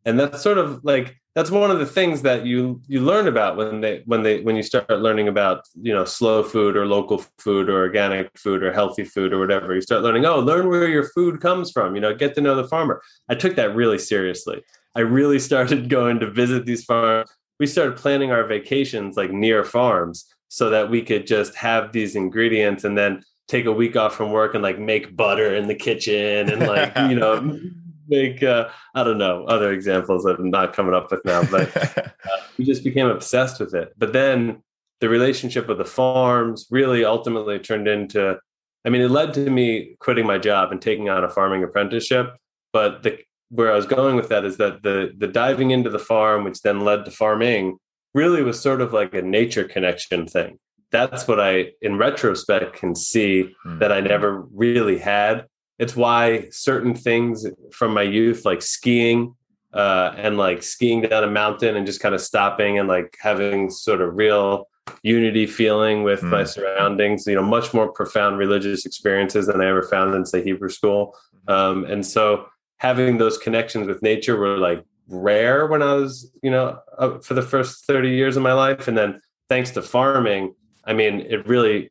and 0.05 0.19
that's 0.19 0.41
sort 0.41 0.57
of 0.57 0.83
like 0.83 1.17
that's 1.35 1.51
one 1.51 1.71
of 1.71 1.79
the 1.79 1.85
things 1.85 2.23
that 2.23 2.45
you 2.45 2.81
you 2.87 2.99
learn 2.99 3.27
about 3.27 3.55
when 3.55 3.81
they 3.81 4.01
when 4.05 4.23
they 4.23 4.41
when 4.41 4.55
you 4.55 4.63
start 4.63 4.89
learning 4.89 5.27
about 5.27 5.63
you 5.81 5.93
know 5.93 6.03
slow 6.03 6.43
food 6.43 6.75
or 6.75 6.85
local 6.85 7.23
food 7.37 7.69
or 7.69 7.77
organic 7.77 8.37
food 8.37 8.63
or 8.63 8.73
healthy 8.73 9.03
food 9.03 9.31
or 9.31 9.39
whatever. 9.39 9.73
You 9.73 9.81
start 9.81 10.01
learning. 10.01 10.25
Oh, 10.25 10.39
learn 10.39 10.67
where 10.67 10.89
your 10.89 11.09
food 11.09 11.39
comes 11.39 11.71
from. 11.71 11.95
You 11.95 12.01
know, 12.01 12.13
get 12.13 12.35
to 12.35 12.41
know 12.41 12.55
the 12.55 12.67
farmer. 12.67 13.01
I 13.29 13.35
took 13.35 13.55
that 13.55 13.75
really 13.75 13.97
seriously. 13.97 14.61
I 14.95 15.01
really 15.01 15.39
started 15.39 15.89
going 15.97 16.19
to 16.19 16.29
visit 16.29 16.65
these 16.65 16.83
farms. 16.83 17.29
We 17.59 17.67
started 17.67 17.95
planning 17.95 18.31
our 18.31 18.45
vacations 18.45 19.15
like 19.15 19.31
near 19.31 19.63
farms 19.63 20.25
so 20.49 20.69
that 20.69 20.89
we 20.89 21.01
could 21.01 21.27
just 21.27 21.55
have 21.55 21.93
these 21.93 22.15
ingredients 22.15 22.83
and 22.83 22.97
then 22.97 23.23
take 23.47 23.65
a 23.65 23.71
week 23.71 23.95
off 23.95 24.15
from 24.15 24.31
work 24.31 24.53
and 24.53 24.63
like 24.63 24.79
make 24.79 25.15
butter 25.15 25.55
in 25.55 25.67
the 25.67 25.75
kitchen 25.75 26.49
and 26.49 26.67
like 26.67 26.95
you 27.09 27.15
know 27.15 27.59
make 28.11 28.43
uh, 28.43 28.69
I 28.93 29.03
don't 29.03 29.17
know 29.17 29.45
other 29.45 29.71
examples 29.71 30.23
that 30.23 30.37
I'm 30.39 30.51
not 30.51 30.73
coming 30.73 30.93
up 30.93 31.09
with 31.09 31.25
now, 31.25 31.43
but 31.49 31.75
uh, 31.97 32.09
we 32.57 32.65
just 32.65 32.83
became 32.83 33.07
obsessed 33.07 33.59
with 33.59 33.73
it. 33.73 33.93
But 33.97 34.13
then 34.13 34.61
the 34.99 35.09
relationship 35.09 35.67
with 35.67 35.79
the 35.79 35.85
farms 35.85 36.67
really 36.69 37.03
ultimately 37.03 37.57
turned 37.57 37.87
into. 37.87 38.37
I 38.85 38.89
mean, 38.89 39.01
it 39.01 39.11
led 39.11 39.33
to 39.35 39.49
me 39.49 39.95
quitting 39.99 40.25
my 40.25 40.37
job 40.37 40.71
and 40.71 40.81
taking 40.81 41.09
on 41.09 41.23
a 41.23 41.29
farming 41.29 41.63
apprenticeship. 41.63 42.35
But 42.73 43.03
the 43.03 43.19
where 43.49 43.71
I 43.71 43.75
was 43.75 43.85
going 43.85 44.15
with 44.15 44.29
that 44.29 44.45
is 44.45 44.57
that 44.57 44.83
the 44.83 45.11
the 45.17 45.27
diving 45.27 45.71
into 45.71 45.89
the 45.89 45.99
farm, 45.99 46.43
which 46.43 46.61
then 46.61 46.81
led 46.81 47.05
to 47.05 47.11
farming, 47.11 47.77
really 48.13 48.43
was 48.43 48.59
sort 48.59 48.81
of 48.81 48.93
like 48.93 49.13
a 49.13 49.21
nature 49.21 49.63
connection 49.63 50.27
thing 50.27 50.59
that's 50.91 51.27
what 51.27 51.39
I, 51.39 51.71
in 51.81 51.97
retrospect, 51.97 52.73
can 52.73 52.95
see 52.95 53.43
mm-hmm. 53.65 53.79
that 53.79 53.91
I 53.91 54.01
never 54.01 54.41
really 54.53 54.97
had. 54.97 55.45
It's 55.81 55.95
why 55.95 56.47
certain 56.51 56.93
things 56.93 57.45
from 57.71 57.91
my 57.91 58.03
youth, 58.03 58.45
like 58.45 58.61
skiing 58.61 59.33
uh, 59.73 60.13
and 60.15 60.37
like 60.37 60.61
skiing 60.61 61.01
down 61.01 61.23
a 61.23 61.31
mountain 61.31 61.75
and 61.75 61.87
just 61.87 61.99
kind 61.99 62.13
of 62.13 62.21
stopping 62.21 62.77
and 62.77 62.87
like 62.87 63.17
having 63.19 63.71
sort 63.71 63.99
of 63.99 64.15
real 64.15 64.67
unity 65.01 65.47
feeling 65.47 66.03
with 66.03 66.21
mm. 66.21 66.29
my 66.29 66.43
surroundings, 66.43 67.25
you 67.25 67.33
know, 67.33 67.41
much 67.41 67.73
more 67.73 67.91
profound 67.91 68.37
religious 68.37 68.85
experiences 68.85 69.47
than 69.47 69.59
I 69.59 69.69
ever 69.69 69.81
found 69.81 70.13
in, 70.13 70.23
say, 70.23 70.43
Hebrew 70.43 70.69
school. 70.69 71.15
Hmm. 71.47 71.53
Um, 71.53 71.85
and 71.85 72.05
so 72.05 72.45
having 72.77 73.17
those 73.17 73.39
connections 73.39 73.87
with 73.87 74.03
nature 74.03 74.37
were 74.37 74.57
like 74.57 74.83
rare 75.07 75.65
when 75.65 75.81
I 75.81 75.93
was, 75.93 76.31
you 76.43 76.51
know, 76.51 76.79
for 77.23 77.33
the 77.33 77.41
first 77.41 77.85
30 77.87 78.11
years 78.11 78.37
of 78.37 78.43
my 78.43 78.53
life. 78.53 78.87
And 78.87 78.95
then 78.95 79.19
thanks 79.49 79.71
to 79.71 79.81
farming, 79.81 80.53
I 80.85 80.93
mean, 80.93 81.21
it 81.21 81.47
really, 81.47 81.89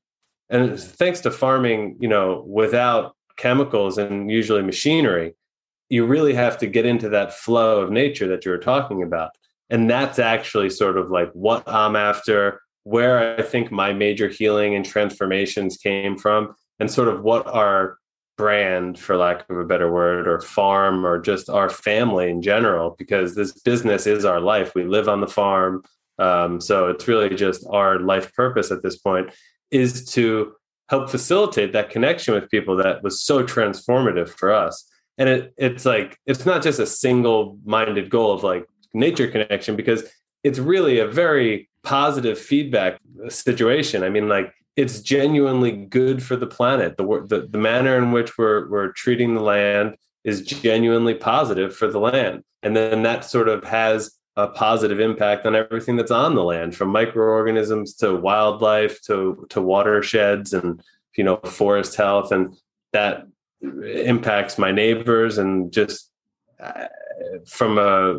and 0.48 0.78
thanks 0.78 1.20
to 1.22 1.32
farming, 1.32 1.96
you 2.00 2.08
know, 2.08 2.44
without 2.46 3.16
chemicals 3.40 3.98
and 3.98 4.30
usually 4.30 4.62
machinery, 4.62 5.34
you 5.88 6.06
really 6.06 6.34
have 6.34 6.56
to 6.58 6.66
get 6.66 6.86
into 6.86 7.08
that 7.08 7.34
flow 7.34 7.80
of 7.80 7.90
nature 7.90 8.28
that 8.28 8.44
you 8.44 8.50
were 8.50 8.58
talking 8.58 9.02
about. 9.02 9.30
And 9.70 9.88
that's 9.88 10.18
actually 10.18 10.70
sort 10.70 10.98
of 10.98 11.10
like 11.10 11.30
what 11.32 11.62
I'm 11.66 11.96
after, 11.96 12.60
where 12.84 13.38
I 13.38 13.42
think 13.42 13.70
my 13.70 13.92
major 13.92 14.28
healing 14.28 14.74
and 14.74 14.84
transformations 14.84 15.76
came 15.76 16.16
from, 16.16 16.54
and 16.78 16.90
sort 16.90 17.08
of 17.08 17.22
what 17.22 17.46
our 17.46 17.98
brand, 18.36 18.98
for 18.98 19.16
lack 19.16 19.48
of 19.50 19.58
a 19.58 19.64
better 19.64 19.90
word, 19.92 20.26
or 20.26 20.40
farm, 20.40 21.06
or 21.06 21.20
just 21.20 21.50
our 21.50 21.68
family 21.68 22.30
in 22.30 22.42
general, 22.42 22.94
because 22.98 23.34
this 23.34 23.52
business 23.60 24.06
is 24.06 24.24
our 24.24 24.40
life. 24.40 24.74
We 24.74 24.84
live 24.84 25.08
on 25.08 25.20
the 25.20 25.28
farm. 25.28 25.82
Um, 26.18 26.60
so 26.60 26.88
it's 26.88 27.06
really 27.08 27.34
just 27.34 27.66
our 27.70 27.98
life 27.98 28.34
purpose 28.34 28.70
at 28.70 28.82
this 28.82 28.96
point 28.96 29.30
is 29.70 30.04
to 30.12 30.54
help 30.90 31.08
facilitate 31.08 31.72
that 31.72 31.88
connection 31.88 32.34
with 32.34 32.50
people 32.50 32.76
that 32.76 33.02
was 33.02 33.22
so 33.22 33.44
transformative 33.44 34.28
for 34.28 34.52
us. 34.52 34.84
And 35.16 35.28
it, 35.28 35.54
it's 35.56 35.86
like 35.86 36.18
it's 36.26 36.44
not 36.44 36.62
just 36.62 36.80
a 36.80 36.86
single-minded 36.86 38.10
goal 38.10 38.32
of 38.32 38.42
like 38.42 38.66
nature 38.92 39.28
connection 39.28 39.76
because 39.76 40.02
it's 40.42 40.58
really 40.58 40.98
a 40.98 41.06
very 41.06 41.70
positive 41.84 42.38
feedback 42.38 42.98
situation. 43.28 44.02
I 44.02 44.08
mean, 44.08 44.28
like 44.28 44.52
it's 44.76 45.00
genuinely 45.00 45.72
good 45.72 46.22
for 46.22 46.36
the 46.36 46.46
planet. 46.46 46.96
The, 46.96 47.04
the 47.04 47.48
the 47.48 47.58
manner 47.58 47.96
in 47.96 48.12
which 48.12 48.36
we're 48.36 48.68
we're 48.68 48.92
treating 48.92 49.34
the 49.34 49.42
land 49.42 49.96
is 50.24 50.42
genuinely 50.42 51.14
positive 51.14 51.74
for 51.74 51.88
the 51.88 52.00
land, 52.00 52.42
and 52.62 52.74
then 52.76 53.02
that 53.04 53.24
sort 53.24 53.48
of 53.48 53.62
has 53.64 54.12
a 54.44 54.48
positive 54.48 55.00
impact 55.00 55.46
on 55.46 55.54
everything 55.54 55.96
that's 55.96 56.10
on 56.10 56.34
the 56.34 56.44
land 56.44 56.74
from 56.74 56.88
microorganisms 56.88 57.94
to 57.94 58.16
wildlife 58.16 59.00
to 59.02 59.46
to 59.50 59.60
watersheds 59.60 60.52
and 60.52 60.82
you 61.16 61.24
know 61.24 61.36
forest 61.38 61.96
health 61.96 62.32
and 62.32 62.54
that 62.92 63.26
impacts 63.62 64.58
my 64.58 64.72
neighbors 64.72 65.38
and 65.38 65.72
just 65.72 66.10
uh, 66.60 66.86
from 67.46 67.78
a 67.78 68.18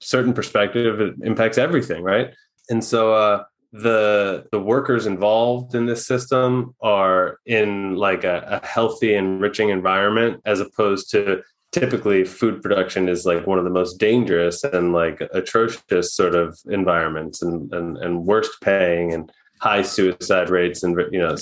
certain 0.00 0.32
perspective 0.32 1.00
it 1.00 1.14
impacts 1.22 1.58
everything 1.58 2.02
right? 2.02 2.34
And 2.68 2.82
so 2.82 3.14
uh, 3.14 3.44
the 3.72 4.46
the 4.52 4.60
workers 4.60 5.06
involved 5.06 5.74
in 5.74 5.86
this 5.86 6.06
system 6.06 6.74
are 6.80 7.38
in 7.44 7.96
like 7.96 8.24
a, 8.24 8.60
a 8.62 8.66
healthy 8.66 9.14
enriching 9.14 9.68
environment 9.68 10.40
as 10.44 10.60
opposed 10.60 11.10
to 11.10 11.42
typically 11.78 12.24
food 12.24 12.62
production 12.62 13.06
is 13.06 13.26
like 13.26 13.46
one 13.46 13.58
of 13.58 13.64
the 13.64 13.70
most 13.70 13.98
dangerous 13.98 14.64
and 14.64 14.94
like 14.94 15.20
atrocious 15.34 16.14
sort 16.14 16.34
of 16.34 16.58
environments 16.66 17.42
and 17.42 17.72
and, 17.74 17.98
and 17.98 18.24
worst 18.24 18.52
paying 18.62 19.12
and 19.12 19.30
high 19.60 19.82
suicide 19.82 20.48
rates 20.48 20.82
and 20.82 20.98
you 21.12 21.18
know 21.18 21.36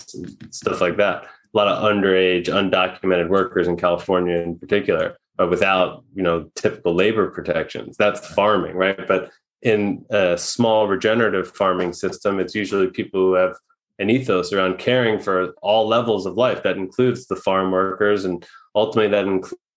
stuff 0.50 0.80
like 0.80 0.96
that. 0.96 1.24
A 1.24 1.56
lot 1.56 1.68
of 1.68 1.84
underage 1.84 2.46
undocumented 2.46 3.28
workers 3.28 3.68
in 3.68 3.76
california 3.76 4.38
in 4.38 4.58
particular 4.58 5.16
without 5.48 6.04
you 6.14 6.22
know 6.22 6.50
typical 6.56 6.94
labor 6.94 7.30
protections. 7.30 7.96
That's 7.96 8.26
farming 8.34 8.74
right? 8.74 9.06
But 9.06 9.30
in 9.62 10.04
a 10.10 10.36
small 10.36 10.88
regenerative 10.88 11.48
farming 11.52 11.92
system 11.92 12.40
it's 12.40 12.56
usually 12.56 12.88
people 12.88 13.20
who 13.20 13.34
have 13.34 13.54
an 14.00 14.10
ethos 14.10 14.52
around 14.52 14.78
caring 14.78 15.20
for 15.20 15.54
all 15.62 15.86
levels 15.86 16.26
of 16.26 16.34
life. 16.34 16.64
That 16.64 16.76
includes 16.76 17.28
the 17.28 17.36
farm 17.36 17.70
workers 17.70 18.24
and 18.24 18.44
ultimately 18.74 19.12
that 19.12 19.26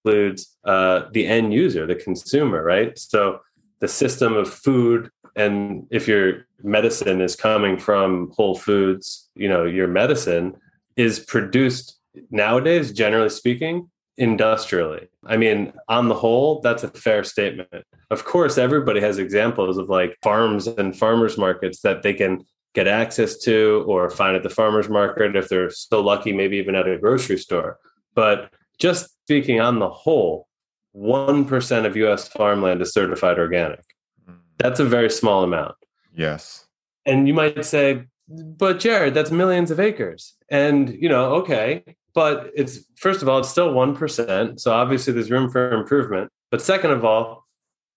includes 0.08 0.58
uh, 0.64 1.04
the 1.12 1.26
end 1.26 1.54
user, 1.54 1.86
the 1.86 1.96
consumer, 1.96 2.64
right? 2.64 2.98
So 2.98 3.40
the 3.80 3.88
system 3.88 4.36
of 4.36 4.52
food, 4.52 5.10
and 5.36 5.86
if 5.92 6.08
your 6.08 6.48
medicine 6.64 7.22
is 7.22 7.36
coming 7.36 7.78
from 7.78 8.32
Whole 8.36 8.56
Foods, 8.56 9.30
you 9.36 9.50
know, 9.50 9.66
your 9.66 9.88
medicine 9.88 10.56
is 10.96 11.20
produced 11.20 12.00
nowadays, 12.32 12.92
generally 12.92 13.30
speaking, 13.30 13.90
industrially. 14.18 15.10
I 15.26 15.38
mean, 15.38 15.74
on 15.90 16.08
the 16.08 16.16
whole, 16.16 16.62
that's 16.62 16.84
a 16.84 16.90
fair 16.90 17.24
statement. 17.24 17.70
Of 18.10 18.26
course, 18.26 18.58
everybody 18.58 19.00
has 19.02 19.20
examples 19.20 19.78
of 19.78 19.90
like 19.90 20.18
farms 20.24 20.66
and 20.68 20.98
farmers 20.98 21.38
markets 21.38 21.82
that 21.82 22.02
they 22.02 22.14
can 22.14 22.46
get 22.74 22.88
access 22.88 23.38
to 23.40 23.84
or 23.88 24.10
find 24.10 24.36
at 24.36 24.44
the 24.44 24.50
farmers 24.50 24.90
market 24.90 25.36
if 25.36 25.50
they're 25.50 25.70
so 25.70 26.02
lucky, 26.02 26.32
maybe 26.32 26.58
even 26.58 26.76
at 26.76 26.88
a 26.88 26.98
grocery 26.98 27.38
store. 27.38 27.78
But 28.16 28.52
just 28.80 29.10
speaking 29.24 29.60
on 29.60 29.80
the 29.80 29.90
whole, 29.90 30.48
1% 30.96 31.86
of 31.86 31.96
US 31.98 32.28
farmland 32.28 32.82
is 32.82 32.94
certified 32.94 33.38
organic. 33.38 33.84
Hmm. 34.26 34.36
That's 34.58 34.80
a 34.80 34.86
very 34.86 35.10
small 35.10 35.44
amount. 35.44 35.76
Yes. 36.16 36.66
And 37.06 37.28
you 37.28 37.34
might 37.34 37.64
say, 37.66 38.04
but 38.28 38.80
Jared, 38.80 39.14
that's 39.14 39.32
millions 39.32 39.72
of 39.72 39.80
acres. 39.80 40.36
And, 40.50 40.90
you 40.90 41.08
know, 41.08 41.36
okay, 41.36 41.84
but 42.14 42.52
it's 42.56 42.80
first 42.96 43.22
of 43.22 43.30
all, 43.30 43.40
it's 43.40 43.50
still 43.50 43.74
1%. 43.74 44.60
So 44.60 44.74
obviously 44.74 45.14
there's 45.14 45.32
room 45.32 45.50
for 45.50 45.72
improvement. 45.72 46.32
But 46.52 46.62
second 46.62 46.92
of 46.92 47.06
all, 47.06 47.46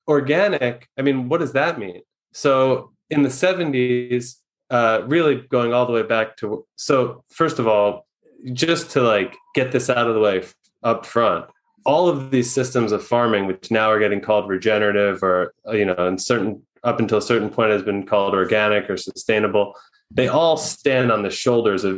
organic, 0.07 0.89
I 0.99 1.03
mean, 1.03 1.29
what 1.29 1.41
does 1.41 1.53
that 1.53 1.79
mean? 1.79 2.03
So 2.33 2.93
in 3.09 3.23
the 3.23 3.29
70s, 3.29 4.37
uh, 4.71 5.03
really 5.07 5.37
going 5.49 5.73
all 5.73 5.87
the 5.87 5.93
way 5.93 6.03
back 6.03 6.37
to, 6.37 6.65
so 6.77 7.25
first 7.29 7.59
of 7.59 7.67
all, 7.67 8.07
just 8.53 8.91
to 8.91 9.03
like 9.03 9.37
get 9.55 9.73
this 9.73 9.91
out 9.91 10.07
of 10.07 10.15
the 10.15 10.21
way 10.21 10.43
up 10.83 11.07
front 11.07 11.47
all 11.87 12.09
of 12.09 12.31
these 12.31 12.51
systems 12.53 12.93
of 12.93 13.05
farming 13.05 13.47
which 13.47 13.71
now 13.71 13.91
are 13.91 13.99
getting 13.99 14.21
called 14.21 14.49
regenerative 14.49 15.23
or 15.23 15.55
you 15.73 15.85
know 15.85 15.95
and 15.97 16.21
certain 16.21 16.63
up 16.83 16.99
until 16.99 17.19
a 17.19 17.23
certain 17.23 17.51
point 17.51 17.71
has 17.71 17.83
been 17.83 18.07
called 18.07 18.35
organic 18.35 18.89
or 18.89 18.97
sustainable 18.97 19.75
they 20.11 20.29
all 20.29 20.57
stand 20.57 21.13
on 21.13 21.23
the 21.23 21.31
shoulders 21.31 21.85
of 21.85 21.97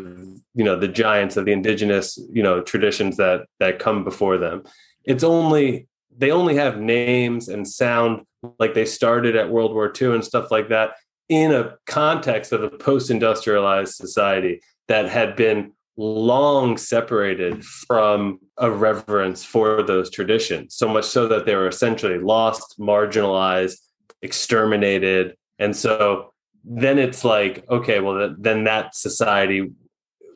you 0.55 0.65
know 0.65 0.79
the 0.79 0.89
giants 0.89 1.37
of 1.37 1.45
the 1.45 1.53
indigenous 1.53 2.19
you 2.33 2.43
know 2.43 2.61
traditions 2.61 3.17
that 3.17 3.47
that 3.59 3.79
come 3.79 4.05
before 4.05 4.39
them. 4.39 4.63
It's 5.05 5.25
only 5.25 5.89
they 6.17 6.31
only 6.31 6.55
have 6.57 6.79
names 6.79 7.49
and 7.49 7.67
sound 7.67 8.27
like 8.59 8.75
they 8.75 8.85
started 8.85 9.35
at 9.37 9.51
world 9.51 9.73
war 9.73 9.93
ii 10.01 10.15
and 10.15 10.25
stuff 10.25 10.51
like 10.51 10.69
that 10.69 10.93
in 11.29 11.53
a 11.53 11.77
context 11.87 12.53
of 12.53 12.63
a 12.63 12.69
post-industrialized 12.69 13.95
society 13.95 14.61
that 14.89 15.09
had 15.09 15.35
been 15.37 15.73
long 15.97 16.79
separated 16.79 17.65
from 17.65 18.39
a 18.57 18.71
reverence 18.71 19.45
for 19.45 19.83
those 19.83 20.09
traditions 20.11 20.75
so 20.75 20.89
much 20.89 21.05
so 21.05 21.29
that 21.29 21.45
they 21.45 21.55
were 21.55 21.69
essentially 21.69 22.19
lost 22.19 22.77
marginalized 22.79 23.77
exterminated. 24.23 25.37
And 25.59 25.77
so 25.77 26.33
then 26.65 26.99
it's 26.99 27.25
like 27.25 27.69
okay 27.69 28.01
well 28.01 28.35
then 28.39 28.65
that 28.65 28.95
society 28.95 29.71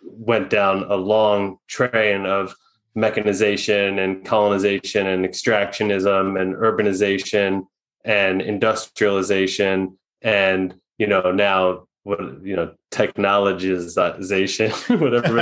went 0.03 0.51
down 0.51 0.85
a 0.91 0.97
long 0.97 1.57
train 1.69 2.27
of 2.27 2.55
mechanization 2.95 3.99
and 3.99 4.25
colonization 4.25 5.07
and 5.07 5.25
extractionism 5.25 6.41
and 6.41 6.55
urbanization 6.57 7.67
and 8.05 8.43
industrialization. 8.43 9.97
And 10.21 10.75
you 10.99 11.07
know 11.07 11.33
now 11.33 11.87
what 12.07 12.21
you 12.45 12.55
know 12.55 12.73
technologization 12.93 14.71
whatever 15.01 15.35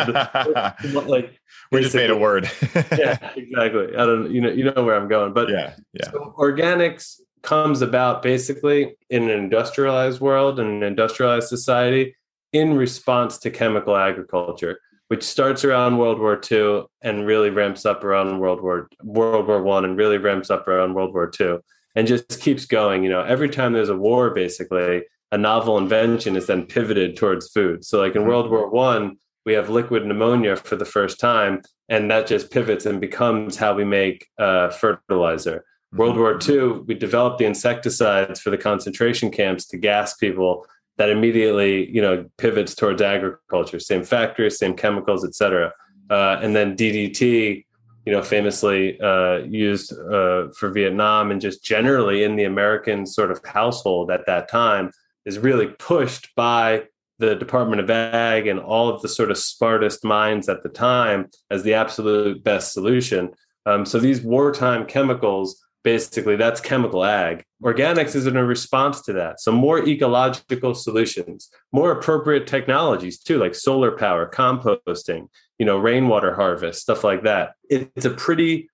like 1.07 1.39
we 1.71 1.83
just 1.83 1.95
made 1.95 2.09
a 2.09 2.17
word. 2.17 2.51
yeah 2.75 3.33
exactly. 3.37 3.95
I 3.95 4.07
don't 4.07 4.33
you 4.33 4.41
know 4.41 4.51
you 4.51 4.65
know 4.65 4.83
where 4.83 4.97
i'm 4.97 5.07
going 5.09 5.35
but 5.35 5.51
yeah 5.51 5.75
yeah. 5.93 6.11
so 6.11 6.35
organics 6.39 7.21
comes 7.43 7.83
about 7.83 8.23
basically 8.23 8.97
in 9.11 9.25
an 9.25 9.31
industrialized 9.31 10.21
world 10.23 10.59
and 10.59 10.71
an 10.71 10.83
industrialized 10.83 11.49
society 11.49 12.17
in 12.55 12.75
response 12.75 13.37
to 13.39 13.51
chemical 13.51 13.95
agriculture 13.95 14.81
which 15.09 15.23
starts 15.23 15.65
around 15.65 15.99
World 15.99 16.19
War 16.19 16.41
II 16.51 16.85
and 17.03 17.27
really 17.27 17.51
ramps 17.51 17.85
up 17.85 18.03
around 18.05 18.39
World 18.39 18.63
War 18.63 18.89
World 19.03 19.47
War 19.47 19.63
One 19.63 19.85
and 19.85 19.99
really 19.99 20.17
ramps 20.17 20.49
up 20.51 20.67
around 20.67 20.95
World 20.95 21.13
War 21.13 21.31
II 21.39 21.59
and 21.95 22.09
just 22.09 22.41
keeps 22.41 22.65
going. 22.65 23.05
You 23.05 23.11
know, 23.11 23.21
every 23.21 23.51
time 23.51 23.75
there's 23.75 23.91
a 23.91 23.97
war, 23.97 24.31
basically, 24.31 25.03
a 25.35 25.39
novel 25.39 25.79
invention 25.79 26.37
is 26.37 26.47
then 26.47 26.65
pivoted 26.65 27.17
towards 27.17 27.49
food. 27.49 27.85
So, 27.85 27.99
like 27.99 28.15
in 28.15 28.21
mm-hmm. 28.21 28.29
World 28.29 28.51
War 28.51 28.71
One, 28.71 29.17
we 29.45 29.53
have 29.55 29.69
liquid 29.69 30.09
ammonia 30.09 30.55
for 30.55 30.77
the 30.77 30.85
first 30.85 31.19
time, 31.19 31.61
and 31.89 32.09
that 32.11 32.29
just 32.29 32.53
pivots 32.53 32.87
and 32.87 33.01
becomes 33.01 33.57
how 33.57 33.75
we 33.75 33.85
make 33.85 34.29
uh, 34.39 34.71
fertilizer. 34.71 35.57
Mm-hmm. 35.57 35.99
World 35.99 36.17
War 36.17 36.39
II, 36.49 36.85
we 36.87 36.95
developed 36.95 37.39
the 37.39 37.47
insecticides 37.47 38.41
for 38.41 38.51
the 38.51 38.57
concentration 38.57 39.33
camps 39.33 39.67
to 39.67 39.77
gas 39.77 40.15
people. 40.15 40.67
That 40.99 41.11
immediately, 41.11 41.91
you 41.91 42.01
know, 42.01 42.27
pivots 42.39 42.77
towards 42.77 43.03
agriculture. 43.03 43.81
Same 43.81 44.05
factories, 44.05 44.59
same 44.59 44.75
chemicals, 44.77 45.25
etc. 45.25 45.73
Uh, 46.09 46.39
and 46.41 46.55
then 46.55 46.77
DDT, 46.77 47.65
you 48.07 48.13
know, 48.13 48.23
famously 48.23 49.01
uh, 49.01 49.39
used 49.39 49.93
uh, 49.93 50.51
for 50.57 50.71
Vietnam 50.71 51.33
and 51.33 51.41
just 51.41 51.65
generally 51.65 52.23
in 52.23 52.37
the 52.37 52.45
American 52.45 53.05
sort 53.05 53.33
of 53.33 53.45
household 53.45 54.13
at 54.13 54.25
that 54.27 54.49
time 54.49 54.93
is 55.25 55.39
really 55.39 55.69
pushed 55.79 56.35
by 56.35 56.85
the 57.19 57.35
Department 57.35 57.81
of 57.81 57.91
Ag 57.91 58.47
and 58.47 58.59
all 58.59 58.89
of 58.89 59.03
the 59.03 59.09
sort 59.09 59.31
of 59.31 59.39
smartest 59.39 60.05
minds 60.05 60.49
at 60.49 60.63
the 60.63 60.69
time 60.69 61.29
as 61.51 61.63
the 61.63 61.75
absolute 61.75 62.43
best 62.43 62.73
solution. 62.73 63.31
Um, 63.67 63.87
so 63.87 63.99
these 63.99 64.21
wartime 64.21 64.85
chemicals, 64.87 65.65
basically, 65.85 66.37
that's 66.37 66.61
chemical 66.61 67.05
ag. 67.05 67.45
Organics 67.63 68.15
is 68.15 68.27
in 68.27 68.37
a 68.37 68.45
response 68.45 69.01
to 69.03 69.13
that. 69.15 69.41
So 69.41 69.53
more 69.53 69.87
ecological 69.87 70.75
solutions, 70.75 71.51
more 71.73 71.93
appropriate 71.93 72.47
technologies 72.47 73.19
too, 73.19 73.39
like 73.39 73.55
solar 73.55 73.97
power, 73.97 74.29
composting, 74.29 75.29
you 75.59 75.65
know, 75.65 75.79
rainwater 75.79 76.35
harvest, 76.35 76.83
stuff 76.83 77.05
like 77.05 77.23
that. 77.23 77.53
it's 77.71 78.05
a 78.05 78.11
pretty 78.11 78.69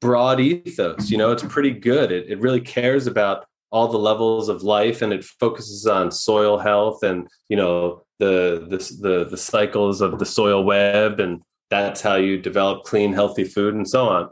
broad 0.00 0.40
ethos. 0.40 1.10
You 1.10 1.18
know, 1.18 1.32
it's 1.32 1.44
pretty 1.44 1.70
good. 1.70 2.12
It, 2.12 2.28
it 2.28 2.40
really 2.40 2.60
cares 2.60 3.06
about 3.06 3.46
all 3.76 3.88
the 3.88 3.98
levels 3.98 4.48
of 4.48 4.62
life 4.62 5.02
and 5.02 5.12
it 5.12 5.22
focuses 5.22 5.86
on 5.86 6.10
soil 6.10 6.56
health 6.56 7.02
and 7.02 7.28
you 7.50 7.56
know 7.58 8.02
the 8.18 8.66
the 8.70 8.78
the, 9.06 9.24
the 9.32 9.36
cycles 9.36 10.00
of 10.00 10.18
the 10.18 10.24
soil 10.24 10.64
web 10.64 11.20
and 11.20 11.42
that's 11.68 12.00
how 12.00 12.14
you 12.14 12.38
develop 12.40 12.84
clean 12.84 13.12
healthy 13.12 13.44
food 13.44 13.74
and 13.74 13.86
so 13.86 14.08
on. 14.08 14.30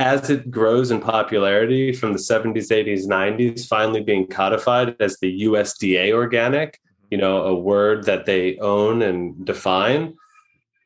As 0.00 0.30
it 0.30 0.50
grows 0.50 0.90
in 0.90 1.00
popularity 1.00 1.92
from 1.92 2.12
the 2.12 2.18
70s 2.18 2.70
80s 2.80 3.06
90s 3.06 3.68
finally 3.68 4.02
being 4.02 4.26
codified 4.26 4.96
as 4.98 5.16
the 5.20 5.42
USDA 5.42 6.12
organic 6.12 6.80
you 7.12 7.18
know 7.18 7.36
a 7.44 7.54
word 7.54 8.04
that 8.06 8.26
they 8.26 8.58
own 8.58 9.02
and 9.02 9.44
define 9.44 10.14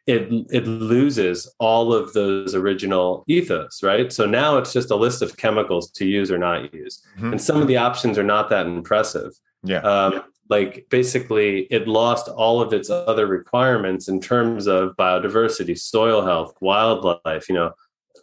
it 0.06 0.28
it 0.50 0.66
loses 0.66 1.52
all 1.58 1.92
of 1.92 2.12
those 2.12 2.54
original 2.54 3.24
ethos, 3.26 3.82
right? 3.82 4.12
So 4.12 4.24
now 4.24 4.56
it's 4.56 4.72
just 4.72 4.90
a 4.90 4.96
list 4.96 5.20
of 5.20 5.36
chemicals 5.36 5.90
to 5.92 6.06
use 6.06 6.30
or 6.30 6.38
not 6.38 6.72
use, 6.72 7.02
mm-hmm. 7.16 7.32
and 7.32 7.42
some 7.42 7.60
of 7.60 7.66
the 7.66 7.76
options 7.76 8.16
are 8.16 8.22
not 8.24 8.48
that 8.50 8.66
impressive. 8.66 9.32
Yeah. 9.62 9.80
Um, 9.80 10.12
yeah. 10.12 10.22
Like 10.48 10.86
basically, 10.90 11.62
it 11.72 11.88
lost 11.88 12.28
all 12.28 12.60
of 12.60 12.72
its 12.72 12.88
other 12.88 13.26
requirements 13.26 14.06
in 14.06 14.20
terms 14.20 14.68
of 14.68 14.96
biodiversity, 14.96 15.76
soil 15.76 16.24
health, 16.24 16.54
wildlife, 16.60 17.48
you 17.48 17.56
know, 17.56 17.72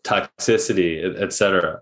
toxicity, 0.06 1.04
etc. 1.22 1.82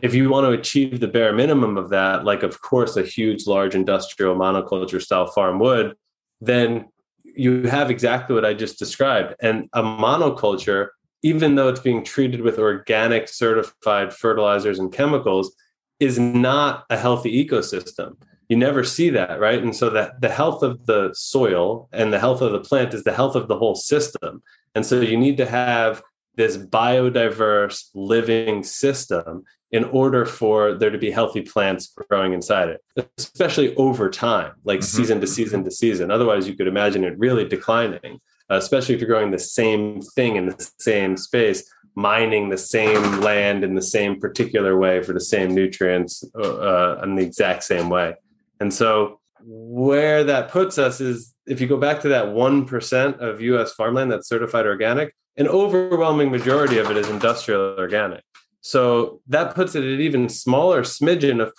If 0.00 0.14
you 0.14 0.30
want 0.30 0.46
to 0.46 0.58
achieve 0.58 1.00
the 1.00 1.08
bare 1.08 1.34
minimum 1.34 1.76
of 1.76 1.90
that, 1.90 2.24
like 2.24 2.42
of 2.42 2.62
course 2.62 2.96
a 2.96 3.02
huge, 3.02 3.46
large 3.46 3.74
industrial 3.74 4.34
monoculture 4.34 5.02
style 5.02 5.26
farm 5.26 5.58
would, 5.58 5.94
then 6.40 6.86
you 7.34 7.64
have 7.64 7.90
exactly 7.90 8.34
what 8.34 8.44
I 8.44 8.54
just 8.54 8.78
described. 8.78 9.34
And 9.40 9.68
a 9.72 9.82
monoculture, 9.82 10.88
even 11.22 11.54
though 11.54 11.68
it's 11.68 11.80
being 11.80 12.04
treated 12.04 12.40
with 12.40 12.58
organic 12.58 13.28
certified 13.28 14.12
fertilizers 14.12 14.78
and 14.78 14.92
chemicals, 14.92 15.54
is 16.00 16.18
not 16.18 16.84
a 16.90 16.96
healthy 16.96 17.44
ecosystem. 17.44 18.16
You 18.48 18.56
never 18.56 18.84
see 18.84 19.08
that, 19.10 19.40
right? 19.40 19.62
And 19.62 19.74
so 19.74 19.88
that 19.90 20.20
the 20.20 20.28
health 20.28 20.62
of 20.62 20.86
the 20.86 21.10
soil 21.14 21.88
and 21.92 22.12
the 22.12 22.18
health 22.18 22.42
of 22.42 22.52
the 22.52 22.60
plant 22.60 22.92
is 22.92 23.04
the 23.04 23.12
health 23.14 23.36
of 23.36 23.48
the 23.48 23.56
whole 23.56 23.74
system. 23.74 24.42
And 24.74 24.84
so 24.84 25.00
you 25.00 25.16
need 25.16 25.36
to 25.38 25.46
have 25.46 26.02
this 26.36 26.56
biodiverse 26.56 27.90
living 27.94 28.62
system 28.62 29.44
in 29.72 29.84
order 29.84 30.26
for 30.26 30.74
there 30.74 30.90
to 30.90 30.98
be 30.98 31.10
healthy 31.10 31.40
plants 31.40 31.92
growing 32.08 32.34
inside 32.34 32.68
it, 32.68 33.08
especially 33.18 33.74
over 33.76 34.10
time, 34.10 34.52
like 34.64 34.80
mm-hmm. 34.80 34.96
season 34.96 35.20
to 35.20 35.26
season 35.26 35.64
to 35.64 35.70
season. 35.70 36.10
Otherwise, 36.10 36.46
you 36.46 36.54
could 36.54 36.68
imagine 36.68 37.04
it 37.04 37.18
really 37.18 37.48
declining, 37.48 38.20
uh, 38.50 38.56
especially 38.56 38.94
if 38.94 39.00
you're 39.00 39.08
growing 39.08 39.30
the 39.30 39.38
same 39.38 40.02
thing 40.14 40.36
in 40.36 40.46
the 40.46 40.70
same 40.78 41.16
space, 41.16 41.64
mining 41.94 42.50
the 42.50 42.58
same 42.58 43.20
land 43.20 43.64
in 43.64 43.74
the 43.74 43.82
same 43.82 44.20
particular 44.20 44.78
way 44.78 45.02
for 45.02 45.14
the 45.14 45.20
same 45.20 45.54
nutrients 45.54 46.24
uh, 46.34 46.56
uh 46.58 47.00
in 47.02 47.16
the 47.16 47.22
exact 47.22 47.64
same 47.64 47.88
way. 47.88 48.14
And 48.60 48.72
so, 48.72 49.20
where 49.44 50.22
that 50.24 50.50
puts 50.50 50.78
us 50.78 51.00
is 51.00 51.34
if 51.46 51.60
you 51.60 51.66
go 51.66 51.76
back 51.76 52.00
to 52.02 52.08
that 52.08 52.26
1% 52.26 53.18
of 53.18 53.40
US 53.40 53.72
farmland 53.72 54.12
that's 54.12 54.28
certified 54.28 54.66
organic, 54.66 55.14
an 55.36 55.48
overwhelming 55.48 56.30
majority 56.30 56.78
of 56.78 56.90
it 56.90 56.96
is 56.96 57.08
industrial 57.08 57.76
organic. 57.78 58.22
So 58.60 59.20
that 59.28 59.54
puts 59.54 59.74
it 59.74 59.82
at 59.82 60.00
even 60.00 60.28
smaller 60.28 60.82
smidgen 60.82 61.42
of 61.42 61.52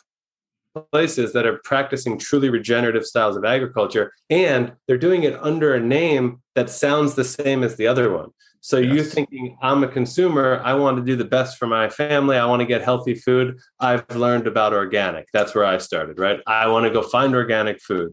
places 0.91 1.33
that 1.33 1.45
are 1.45 1.59
practicing 1.63 2.17
truly 2.17 2.49
regenerative 2.49 3.05
styles 3.05 3.37
of 3.37 3.45
agriculture 3.45 4.11
and 4.29 4.73
they're 4.87 4.97
doing 4.97 5.23
it 5.23 5.35
under 5.41 5.75
a 5.75 5.79
name 5.79 6.41
that 6.55 6.69
sounds 6.69 7.13
the 7.13 7.23
same 7.23 7.63
as 7.63 7.75
the 7.75 7.85
other 7.85 8.11
one 8.11 8.29
so 8.59 8.77
yes. 8.77 8.95
you 8.95 9.03
thinking 9.03 9.55
i'm 9.61 9.83
a 9.83 9.87
consumer 9.87 10.59
i 10.65 10.73
want 10.73 10.97
to 10.97 11.03
do 11.03 11.15
the 11.15 11.23
best 11.25 11.57
for 11.57 11.67
my 11.67 11.87
family 11.89 12.37
i 12.37 12.45
want 12.45 12.59
to 12.59 12.65
get 12.65 12.81
healthy 12.81 13.13
food 13.13 13.55
i've 13.79 14.03
learned 14.15 14.47
about 14.47 14.73
organic 14.73 15.27
that's 15.31 15.53
where 15.53 15.65
i 15.65 15.77
started 15.77 16.17
right 16.17 16.39
i 16.47 16.65
want 16.65 16.83
to 16.83 16.89
go 16.89 17.03
find 17.03 17.35
organic 17.35 17.79
food 17.79 18.11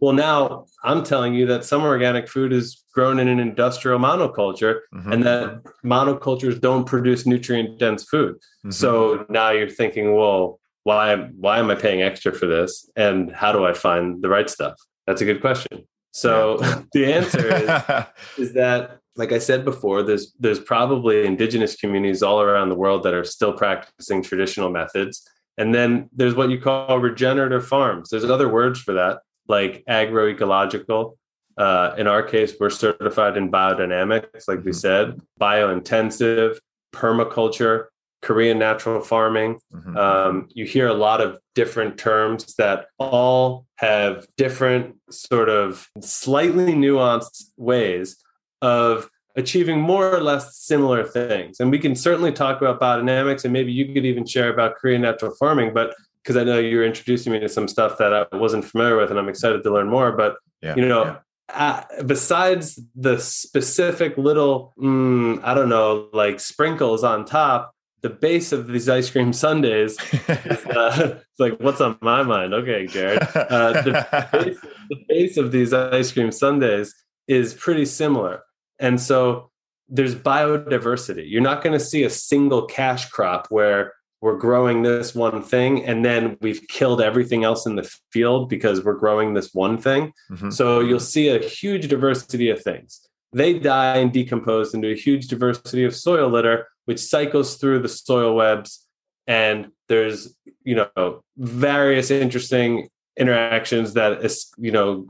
well, 0.00 0.12
now 0.12 0.66
I'm 0.84 1.02
telling 1.04 1.34
you 1.34 1.46
that 1.46 1.64
some 1.64 1.82
organic 1.82 2.28
food 2.28 2.52
is 2.52 2.84
grown 2.94 3.18
in 3.18 3.28
an 3.28 3.38
industrial 3.38 3.98
monoculture 3.98 4.80
mm-hmm. 4.94 5.12
and 5.12 5.22
that 5.24 5.62
monocultures 5.84 6.60
don't 6.60 6.84
produce 6.84 7.26
nutrient 7.26 7.78
dense 7.78 8.04
food. 8.04 8.36
Mm-hmm. 8.36 8.70
So 8.70 9.26
now 9.28 9.50
you're 9.50 9.68
thinking, 9.68 10.14
well, 10.14 10.58
why 10.84 11.14
why 11.16 11.58
am 11.58 11.70
I 11.70 11.74
paying 11.74 12.02
extra 12.02 12.32
for 12.32 12.46
this? 12.46 12.90
And 12.96 13.30
how 13.32 13.52
do 13.52 13.64
I 13.64 13.72
find 13.72 14.22
the 14.22 14.28
right 14.28 14.48
stuff? 14.48 14.74
That's 15.06 15.20
a 15.20 15.24
good 15.24 15.40
question. 15.40 15.86
So 16.12 16.60
yeah. 16.60 16.82
the 16.92 17.12
answer 17.12 17.54
is, 17.54 18.04
is 18.48 18.54
that 18.54 18.98
like 19.16 19.32
I 19.32 19.38
said 19.38 19.64
before, 19.64 20.02
there's 20.02 20.32
there's 20.38 20.60
probably 20.60 21.26
indigenous 21.26 21.76
communities 21.76 22.22
all 22.22 22.40
around 22.40 22.70
the 22.70 22.74
world 22.74 23.02
that 23.02 23.14
are 23.14 23.24
still 23.24 23.52
practicing 23.52 24.22
traditional 24.22 24.70
methods. 24.70 25.28
And 25.58 25.74
then 25.74 26.08
there's 26.14 26.34
what 26.34 26.48
you 26.48 26.58
call 26.58 26.98
regenerative 26.98 27.66
farms. 27.66 28.08
There's 28.08 28.24
other 28.24 28.48
words 28.48 28.80
for 28.80 28.94
that 28.94 29.18
like 29.50 29.84
agroecological. 29.88 31.16
Uh, 31.58 31.94
in 31.98 32.06
our 32.06 32.22
case, 32.22 32.54
we're 32.58 32.70
certified 32.70 33.36
in 33.36 33.50
biodynamics, 33.50 34.48
like 34.48 34.64
we 34.64 34.70
mm-hmm. 34.70 34.86
said, 34.86 35.20
biointensive, 35.38 36.58
permaculture. 36.94 37.86
Korean 38.22 38.58
natural 38.58 39.00
farming. 39.00 39.58
Mm-hmm. 39.74 39.96
Um, 39.96 40.48
you 40.52 40.66
hear 40.66 40.88
a 40.88 40.94
lot 40.94 41.20
of 41.22 41.38
different 41.54 41.96
terms 41.96 42.54
that 42.56 42.88
all 42.98 43.64
have 43.76 44.26
different, 44.36 44.96
sort 45.10 45.48
of 45.48 45.88
slightly 46.02 46.74
nuanced 46.74 47.44
ways 47.56 48.22
of 48.60 49.08
achieving 49.36 49.80
more 49.80 50.14
or 50.14 50.20
less 50.20 50.58
similar 50.58 51.02
things. 51.04 51.60
And 51.60 51.70
we 51.70 51.78
can 51.78 51.94
certainly 51.94 52.32
talk 52.32 52.60
about 52.60 52.78
biodynamics, 52.78 53.44
and 53.44 53.52
maybe 53.52 53.72
you 53.72 53.86
could 53.94 54.04
even 54.04 54.26
share 54.26 54.50
about 54.52 54.76
Korean 54.76 55.02
natural 55.02 55.34
farming. 55.36 55.72
But 55.72 55.94
because 56.22 56.36
I 56.36 56.44
know 56.44 56.58
you're 56.58 56.84
introducing 56.84 57.32
me 57.32 57.40
to 57.40 57.48
some 57.48 57.68
stuff 57.68 57.98
that 57.98 58.12
I 58.12 58.36
wasn't 58.36 58.64
familiar 58.64 58.96
with, 58.96 59.10
and 59.10 59.18
I'm 59.18 59.28
excited 59.28 59.62
to 59.62 59.70
learn 59.70 59.88
more. 59.88 60.12
But 60.12 60.36
yeah, 60.62 60.74
you 60.76 60.86
know, 60.86 61.04
yeah. 61.04 61.16
uh, 61.54 62.02
besides 62.04 62.80
the 62.94 63.18
specific 63.18 64.16
little, 64.16 64.72
mm, 64.78 65.42
I 65.42 65.54
don't 65.54 65.68
know, 65.68 66.08
like 66.12 66.40
sprinkles 66.40 67.04
on 67.04 67.24
top, 67.24 67.74
the 68.02 68.10
base 68.10 68.52
of 68.52 68.68
these 68.68 68.88
ice 68.88 69.10
cream 69.10 69.32
sundaes 69.32 69.96
is 70.28 70.66
uh, 70.66 71.16
it's 71.20 71.40
like 71.40 71.58
what's 71.60 71.80
on 71.80 71.98
my 72.00 72.22
mind? 72.22 72.54
Okay 72.54 72.86
jared. 72.86 73.22
Uh, 73.34 73.82
the, 73.82 74.28
base, 74.32 74.58
the, 74.88 74.96
base, 75.08 75.36
of 75.36 75.52
these 75.52 75.72
ice 75.72 76.12
cream 76.12 76.32
sundaes 76.32 76.94
is 77.28 77.54
pretty 77.54 77.84
similar 77.84 78.42
and 78.80 79.00
so 79.00 79.50
there's 79.88 80.14
biodiversity. 80.14 81.24
You're 81.30 81.42
not 81.42 81.62
going 81.62 81.78
to 81.78 81.84
see 81.84 82.02
a 82.02 82.10
single 82.10 82.64
cash 82.64 83.08
crop 83.10 83.46
where 83.50 83.92
we're 84.20 84.36
growing 84.36 84.82
this 84.82 85.14
one 85.14 85.42
thing 85.42 85.84
and 85.84 86.04
then 86.04 86.36
we've 86.40 86.66
killed 86.68 87.00
everything 87.00 87.44
else 87.44 87.64
in 87.66 87.76
the 87.76 87.90
field 88.12 88.48
because 88.48 88.84
we're 88.84 88.98
growing 88.98 89.34
this 89.34 89.54
one 89.54 89.78
thing. 89.78 90.12
Mm-hmm. 90.30 90.50
So 90.50 90.80
you'll 90.80 91.00
see 91.00 91.28
a 91.28 91.38
huge 91.38 91.88
diversity 91.88 92.50
of 92.50 92.62
things. 92.62 93.00
They 93.32 93.58
die 93.58 93.96
and 93.96 94.12
decompose 94.12 94.74
into 94.74 94.90
a 94.90 94.96
huge 94.96 95.28
diversity 95.28 95.84
of 95.84 95.94
soil 95.94 96.28
litter, 96.28 96.68
which 96.84 96.98
cycles 96.98 97.56
through 97.56 97.80
the 97.80 97.88
soil 97.88 98.34
webs. 98.34 98.86
And 99.26 99.68
there's, 99.88 100.34
you 100.64 100.74
know, 100.74 101.22
various 101.36 102.10
interesting 102.10 102.88
interactions 103.16 103.94
that 103.94 104.24
is, 104.24 104.50
you 104.58 104.72
know, 104.72 105.06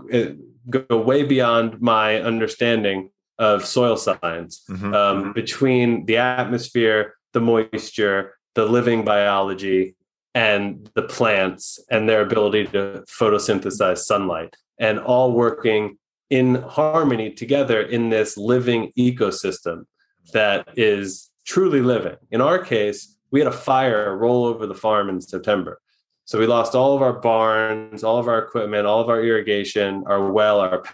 go 0.68 0.98
way 0.98 1.22
beyond 1.22 1.80
my 1.80 2.20
understanding 2.20 3.10
of 3.38 3.64
soil 3.64 3.96
science 3.96 4.62
mm-hmm. 4.68 4.94
um, 4.94 5.32
between 5.32 6.04
the 6.04 6.18
atmosphere, 6.18 7.14
the 7.32 7.40
moisture, 7.40 8.34
the 8.54 8.64
living 8.64 9.04
biology 9.04 9.94
and 10.34 10.90
the 10.94 11.02
plants 11.02 11.78
and 11.90 12.08
their 12.08 12.22
ability 12.22 12.66
to 12.66 13.04
photosynthesize 13.08 13.98
sunlight 13.98 14.54
and 14.78 14.98
all 14.98 15.32
working 15.32 15.96
in 16.30 16.54
harmony 16.54 17.30
together 17.30 17.82
in 17.82 18.08
this 18.08 18.36
living 18.36 18.92
ecosystem 18.96 19.84
that 20.32 20.68
is 20.76 21.30
truly 21.44 21.80
living. 21.80 22.16
In 22.30 22.40
our 22.40 22.58
case, 22.58 23.16
we 23.32 23.40
had 23.40 23.48
a 23.48 23.52
fire 23.52 24.16
roll 24.16 24.44
over 24.44 24.66
the 24.66 24.74
farm 24.74 25.08
in 25.08 25.20
September. 25.20 25.80
So 26.24 26.38
we 26.38 26.46
lost 26.46 26.76
all 26.76 26.94
of 26.94 27.02
our 27.02 27.14
barns, 27.14 28.04
all 28.04 28.18
of 28.18 28.28
our 28.28 28.38
equipment, 28.38 28.86
all 28.86 29.00
of 29.00 29.08
our 29.08 29.20
irrigation, 29.20 30.04
our 30.06 30.30
well, 30.30 30.60
our 30.60 30.84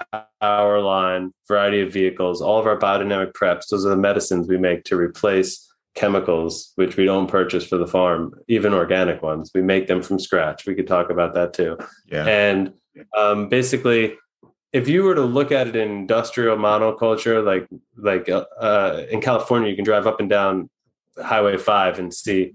power 0.41 0.81
line, 0.81 1.35
variety 1.47 1.83
of 1.83 1.93
vehicles, 1.93 2.41
all 2.41 2.59
of 2.59 2.67
our 2.67 2.79
biodynamic 2.79 3.33
preps. 3.33 3.69
Those 3.71 3.85
are 3.85 3.91
the 3.91 3.97
medicines 3.97 4.49
we 4.49 4.57
make 4.57 4.85
to 4.85 4.97
replace 4.97 5.71
chemicals, 5.97 6.73
which 6.77 6.97
we 6.97 7.05
don't 7.05 7.27
purchase 7.27 7.67
for 7.67 7.79
the 7.79 7.87
farm, 7.87 8.33
even 8.47 8.73
organic 8.73 9.23
ones. 9.23 9.51
We 9.55 9.63
make 9.63 9.89
them 9.89 10.03
from 10.03 10.21
scratch. 10.21 10.67
We 10.67 10.75
could 10.75 10.87
talk 10.87 11.11
about 11.11 11.35
that 11.35 11.55
too. 11.55 11.79
Yeah. 12.07 12.27
And 12.27 12.75
um, 13.17 13.49
basically, 13.49 14.17
if 14.73 14.89
you 14.89 15.03
were 15.03 15.15
to 15.15 15.23
look 15.23 15.51
at 15.51 15.67
it 15.67 15.75
in 15.75 15.91
industrial 15.91 16.57
monoculture, 16.57 17.45
like 17.45 17.67
like 17.97 18.29
uh, 18.29 18.45
uh, 18.61 19.07
in 19.11 19.21
California, 19.21 19.71
you 19.71 19.77
can 19.77 19.85
drive 19.85 20.07
up 20.07 20.21
and 20.21 20.31
down 20.31 20.71
Highway 21.23 21.57
Five 21.57 21.99
and 21.99 22.13
see 22.13 22.53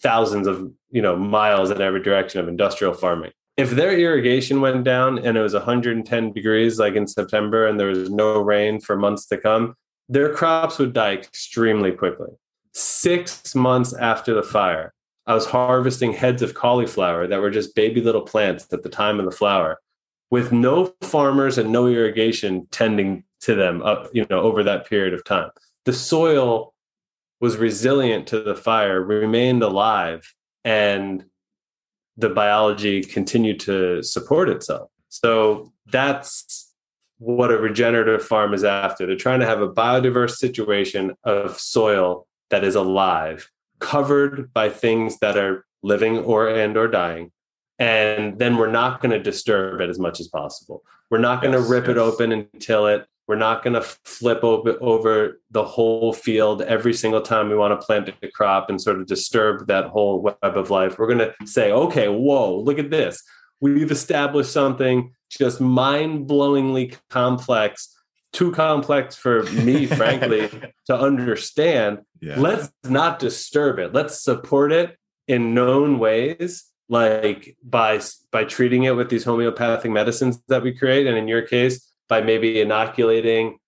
thousands 0.00 0.46
of 0.46 0.70
you 0.90 1.02
know 1.02 1.16
miles 1.16 1.70
in 1.70 1.80
every 1.82 2.02
direction 2.02 2.40
of 2.40 2.48
industrial 2.48 2.94
farming. 2.94 3.32
If 3.56 3.70
their 3.70 3.96
irrigation 3.96 4.60
went 4.60 4.82
down 4.84 5.18
and 5.18 5.36
it 5.36 5.40
was 5.40 5.54
110 5.54 6.32
degrees, 6.32 6.80
like 6.80 6.94
in 6.94 7.06
September, 7.06 7.68
and 7.68 7.78
there 7.78 7.86
was 7.86 8.10
no 8.10 8.40
rain 8.40 8.80
for 8.80 8.96
months 8.96 9.26
to 9.26 9.38
come, 9.38 9.76
their 10.08 10.34
crops 10.34 10.78
would 10.80 10.92
die 10.92 11.12
extremely 11.12 11.92
quickly 11.92 12.30
Six 12.74 13.54
months 13.54 13.94
after 13.94 14.34
the 14.34 14.42
fire, 14.42 14.92
I 15.26 15.34
was 15.34 15.46
harvesting 15.46 16.12
heads 16.12 16.42
of 16.42 16.54
cauliflower 16.54 17.26
that 17.26 17.40
were 17.40 17.50
just 17.50 17.74
baby 17.74 18.00
little 18.00 18.22
plants 18.22 18.66
at 18.72 18.82
the 18.82 18.88
time 18.88 19.18
of 19.18 19.24
the 19.24 19.30
flower 19.30 19.78
with 20.30 20.52
no 20.52 20.92
farmers 21.02 21.56
and 21.56 21.70
no 21.70 21.86
irrigation 21.86 22.66
tending 22.70 23.24
to 23.40 23.54
them 23.54 23.82
up, 23.82 24.08
you 24.12 24.26
know, 24.28 24.40
over 24.40 24.62
that 24.64 24.88
period 24.88 25.14
of 25.14 25.24
time. 25.24 25.50
The 25.84 25.92
soil 25.92 26.74
was 27.40 27.56
resilient 27.56 28.26
to 28.28 28.40
the 28.40 28.54
fire, 28.54 29.00
remained 29.02 29.62
alive, 29.62 30.34
and 30.64 31.24
the 32.16 32.30
biology 32.30 33.02
continued 33.02 33.60
to 33.60 34.02
support 34.02 34.48
itself. 34.48 34.90
So 35.10 35.72
that's 35.86 36.72
what 37.18 37.50
a 37.50 37.58
regenerative 37.58 38.24
farm 38.24 38.54
is 38.54 38.64
after. 38.64 39.06
They're 39.06 39.16
trying 39.16 39.40
to 39.40 39.46
have 39.46 39.60
a 39.60 39.72
biodiverse 39.72 40.36
situation 40.36 41.14
of 41.22 41.58
soil 41.58 42.26
that 42.50 42.64
is 42.64 42.74
alive, 42.74 43.50
covered 43.78 44.52
by 44.52 44.68
things 44.68 45.18
that 45.18 45.36
are 45.36 45.64
living 45.82 46.18
or 46.18 46.48
and 46.48 46.76
or 46.76 46.88
dying. 46.88 47.30
And 47.78 48.38
then 48.38 48.56
we're 48.56 48.70
not 48.70 49.00
going 49.00 49.10
to 49.10 49.18
disturb 49.18 49.80
it 49.80 49.90
as 49.90 49.98
much 49.98 50.20
as 50.20 50.28
possible. 50.28 50.82
We're 51.10 51.18
not 51.18 51.42
going 51.42 51.52
to 51.52 51.60
yes, 51.60 51.68
rip 51.68 51.84
yes. 51.84 51.92
it 51.92 51.98
open 51.98 52.32
and 52.32 52.46
till 52.60 52.86
it. 52.86 53.06
We're 53.26 53.36
not 53.36 53.62
going 53.62 53.74
to 53.74 53.82
flip 53.82 54.44
over, 54.44 54.76
over 54.82 55.40
the 55.50 55.64
whole 55.64 56.12
field 56.12 56.60
every 56.62 56.92
single 56.92 57.22
time 57.22 57.48
we 57.48 57.56
want 57.56 57.78
to 57.78 57.84
plant 57.84 58.10
a 58.22 58.28
crop 58.28 58.68
and 58.68 58.80
sort 58.80 59.00
of 59.00 59.06
disturb 59.06 59.66
that 59.66 59.86
whole 59.86 60.20
web 60.20 60.36
of 60.42 60.70
life. 60.70 60.98
We're 60.98 61.06
going 61.06 61.18
to 61.18 61.46
say, 61.46 61.72
okay, 61.72 62.08
whoa, 62.08 62.58
look 62.58 62.78
at 62.78 62.90
this. 62.90 63.22
We've 63.60 63.90
established 63.90 64.52
something 64.52 65.14
just 65.30 65.60
mind 65.60 66.28
blowingly 66.28 66.96
complex 67.08 67.93
too 68.34 68.52
complex 68.52 69.16
for 69.16 69.44
me, 69.44 69.86
frankly, 70.00 70.50
to 70.86 70.94
understand. 70.94 72.00
Yeah. 72.20 72.38
Let's 72.38 72.70
not 72.84 73.18
disturb 73.18 73.78
it. 73.78 73.94
Let's 73.94 74.22
support 74.22 74.72
it 74.72 74.98
in 75.26 75.54
known 75.54 75.98
ways, 75.98 76.64
like 76.88 77.56
by 77.64 78.00
by 78.30 78.44
treating 78.44 78.84
it 78.84 78.96
with 78.96 79.08
these 79.08 79.24
homeopathic 79.24 79.90
medicines 79.90 80.42
that 80.48 80.62
we 80.62 80.76
create, 80.76 81.06
and 81.06 81.16
in 81.16 81.28
your 81.28 81.42
case, 81.42 81.90
by 82.08 82.20
maybe 82.20 82.60
inoculating 82.60 83.58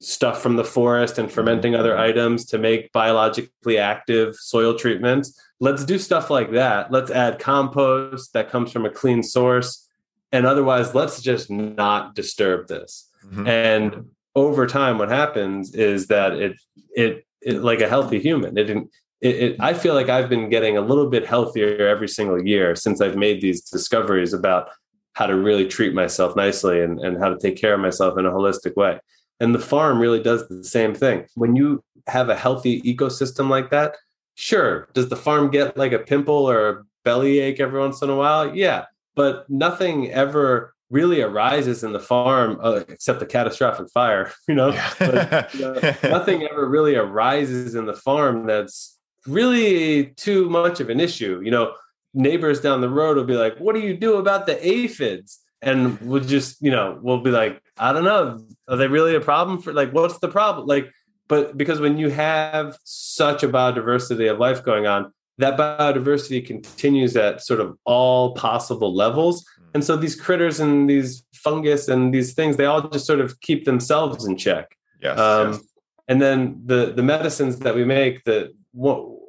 stuff 0.00 0.42
from 0.42 0.56
the 0.56 0.64
forest 0.64 1.18
and 1.18 1.30
fermenting 1.30 1.74
other 1.74 1.92
mm-hmm. 1.92 2.10
items 2.10 2.46
to 2.46 2.58
make 2.58 2.90
biologically 2.92 3.78
active 3.78 4.34
soil 4.34 4.74
treatments. 4.74 5.38
Let's 5.60 5.84
do 5.84 5.98
stuff 5.98 6.30
like 6.30 6.52
that. 6.52 6.90
Let's 6.90 7.10
add 7.10 7.38
compost 7.38 8.32
that 8.32 8.50
comes 8.50 8.72
from 8.72 8.86
a 8.86 8.90
clean 8.90 9.22
source. 9.22 9.86
And 10.32 10.46
otherwise, 10.46 10.94
let's 10.94 11.20
just 11.20 11.50
not 11.50 12.14
disturb 12.14 12.68
this. 12.68 13.07
Mm-hmm. 13.26 13.46
And 13.46 14.06
over 14.34 14.66
time, 14.66 14.98
what 14.98 15.08
happens 15.08 15.74
is 15.74 16.06
that 16.08 16.32
it, 16.34 16.56
it, 16.94 17.24
it 17.40 17.62
like 17.62 17.80
a 17.80 17.88
healthy 17.88 18.20
human, 18.20 18.56
it, 18.56 18.70
it, 18.70 18.86
it, 19.20 19.56
I 19.60 19.74
feel 19.74 19.94
like 19.94 20.08
I've 20.08 20.28
been 20.28 20.48
getting 20.48 20.76
a 20.76 20.80
little 20.80 21.08
bit 21.08 21.26
healthier 21.26 21.86
every 21.88 22.08
single 22.08 22.40
year 22.44 22.76
since 22.76 23.00
I've 23.00 23.16
made 23.16 23.40
these 23.40 23.62
discoveries 23.62 24.32
about 24.32 24.70
how 25.14 25.26
to 25.26 25.34
really 25.34 25.66
treat 25.66 25.94
myself 25.94 26.36
nicely 26.36 26.80
and, 26.80 27.00
and 27.00 27.18
how 27.18 27.28
to 27.28 27.38
take 27.38 27.56
care 27.56 27.74
of 27.74 27.80
myself 27.80 28.16
in 28.18 28.26
a 28.26 28.30
holistic 28.30 28.76
way. 28.76 29.00
And 29.40 29.54
the 29.54 29.58
farm 29.58 29.98
really 29.98 30.22
does 30.22 30.46
the 30.48 30.62
same 30.62 30.94
thing. 30.94 31.26
When 31.34 31.56
you 31.56 31.82
have 32.06 32.28
a 32.28 32.36
healthy 32.36 32.80
ecosystem 32.82 33.48
like 33.48 33.70
that, 33.70 33.96
sure, 34.36 34.88
does 34.94 35.08
the 35.08 35.16
farm 35.16 35.50
get 35.50 35.76
like 35.76 35.92
a 35.92 35.98
pimple 35.98 36.48
or 36.48 36.68
a 36.68 36.84
belly 37.04 37.40
ache 37.40 37.58
every 37.58 37.80
once 37.80 38.02
in 38.02 38.10
a 38.10 38.16
while? 38.16 38.54
Yeah, 38.54 38.84
but 39.16 39.48
nothing 39.50 40.12
ever 40.12 40.74
really 40.90 41.20
arises 41.20 41.84
in 41.84 41.92
the 41.92 42.00
farm 42.00 42.58
uh, 42.62 42.82
except 42.88 43.20
the 43.20 43.26
catastrophic 43.26 43.90
fire 43.90 44.32
you 44.48 44.54
know, 44.54 44.70
but, 44.98 45.54
you 45.54 45.60
know 45.60 45.72
nothing 46.04 46.46
ever 46.50 46.66
really 46.66 46.96
arises 46.96 47.74
in 47.74 47.86
the 47.86 47.94
farm 47.94 48.46
that's 48.46 48.98
really 49.26 50.06
too 50.16 50.48
much 50.48 50.80
of 50.80 50.90
an 50.90 51.00
issue 51.00 51.40
you 51.44 51.50
know? 51.50 51.74
Neighbors 52.14 52.60
down 52.60 52.80
the 52.80 52.88
road 52.88 53.16
will 53.16 53.24
be 53.24 53.36
like 53.36 53.58
what 53.58 53.74
do 53.74 53.80
you 53.80 53.96
do 53.96 54.16
about 54.16 54.46
the 54.46 54.66
aphids? 54.66 55.40
And 55.60 56.00
we'll 56.00 56.24
just 56.24 56.60
you 56.62 56.70
know 56.70 56.98
we'll 57.02 57.20
be 57.20 57.30
like 57.30 57.60
i 57.76 57.92
don't 57.92 58.04
know. 58.04 58.40
Are 58.66 58.76
they 58.76 58.88
really 58.88 59.14
a 59.14 59.20
problem 59.20 59.60
for 59.60 59.72
like 59.72 59.92
what's 59.92 60.18
the 60.18 60.28
problem? 60.28 60.66
Like 60.66 60.90
but 61.28 61.56
because 61.58 61.80
when 61.80 61.98
you 61.98 62.08
have 62.08 62.78
such 62.84 63.42
a 63.42 63.48
biodiversity 63.48 64.30
of 64.30 64.38
life 64.38 64.64
going 64.64 64.86
on 64.86 65.12
that 65.38 65.56
biodiversity 65.56 66.44
continues 66.44 67.16
at 67.16 67.42
sort 67.42 67.60
of 67.60 67.76
all 67.84 68.34
possible 68.34 68.94
levels. 68.94 69.44
Hmm. 69.56 69.70
And 69.74 69.84
so 69.84 69.96
these 69.96 70.14
critters 70.14 70.60
and 70.60 70.88
these 70.90 71.24
fungus 71.32 71.88
and 71.88 72.12
these 72.12 72.34
things, 72.34 72.56
they 72.56 72.66
all 72.66 72.88
just 72.88 73.06
sort 73.06 73.20
of 73.20 73.40
keep 73.40 73.64
themselves 73.64 74.26
in 74.26 74.36
check. 74.36 74.76
Yes, 75.00 75.18
um, 75.18 75.52
yes. 75.52 75.60
And 76.08 76.20
then 76.20 76.60
the 76.64 76.92
the 76.94 77.02
medicines 77.02 77.58
that 77.60 77.74
we 77.74 77.84
make, 77.84 78.24
that 78.24 78.52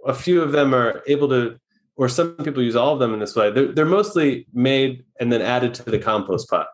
a 0.05 0.13
few 0.13 0.41
of 0.41 0.51
them 0.51 0.73
are 0.73 1.03
able 1.07 1.29
to, 1.29 1.59
or 1.95 2.09
some 2.09 2.35
people 2.37 2.63
use 2.63 2.75
all 2.75 2.93
of 2.93 2.99
them 2.99 3.13
in 3.13 3.19
this 3.19 3.35
way. 3.35 3.51
They're, 3.51 3.71
they're 3.71 3.85
mostly 3.85 4.47
made 4.53 5.03
and 5.19 5.31
then 5.31 5.41
added 5.41 5.73
to 5.75 5.83
the 5.83 5.99
compost 5.99 6.49
pile. 6.49 6.67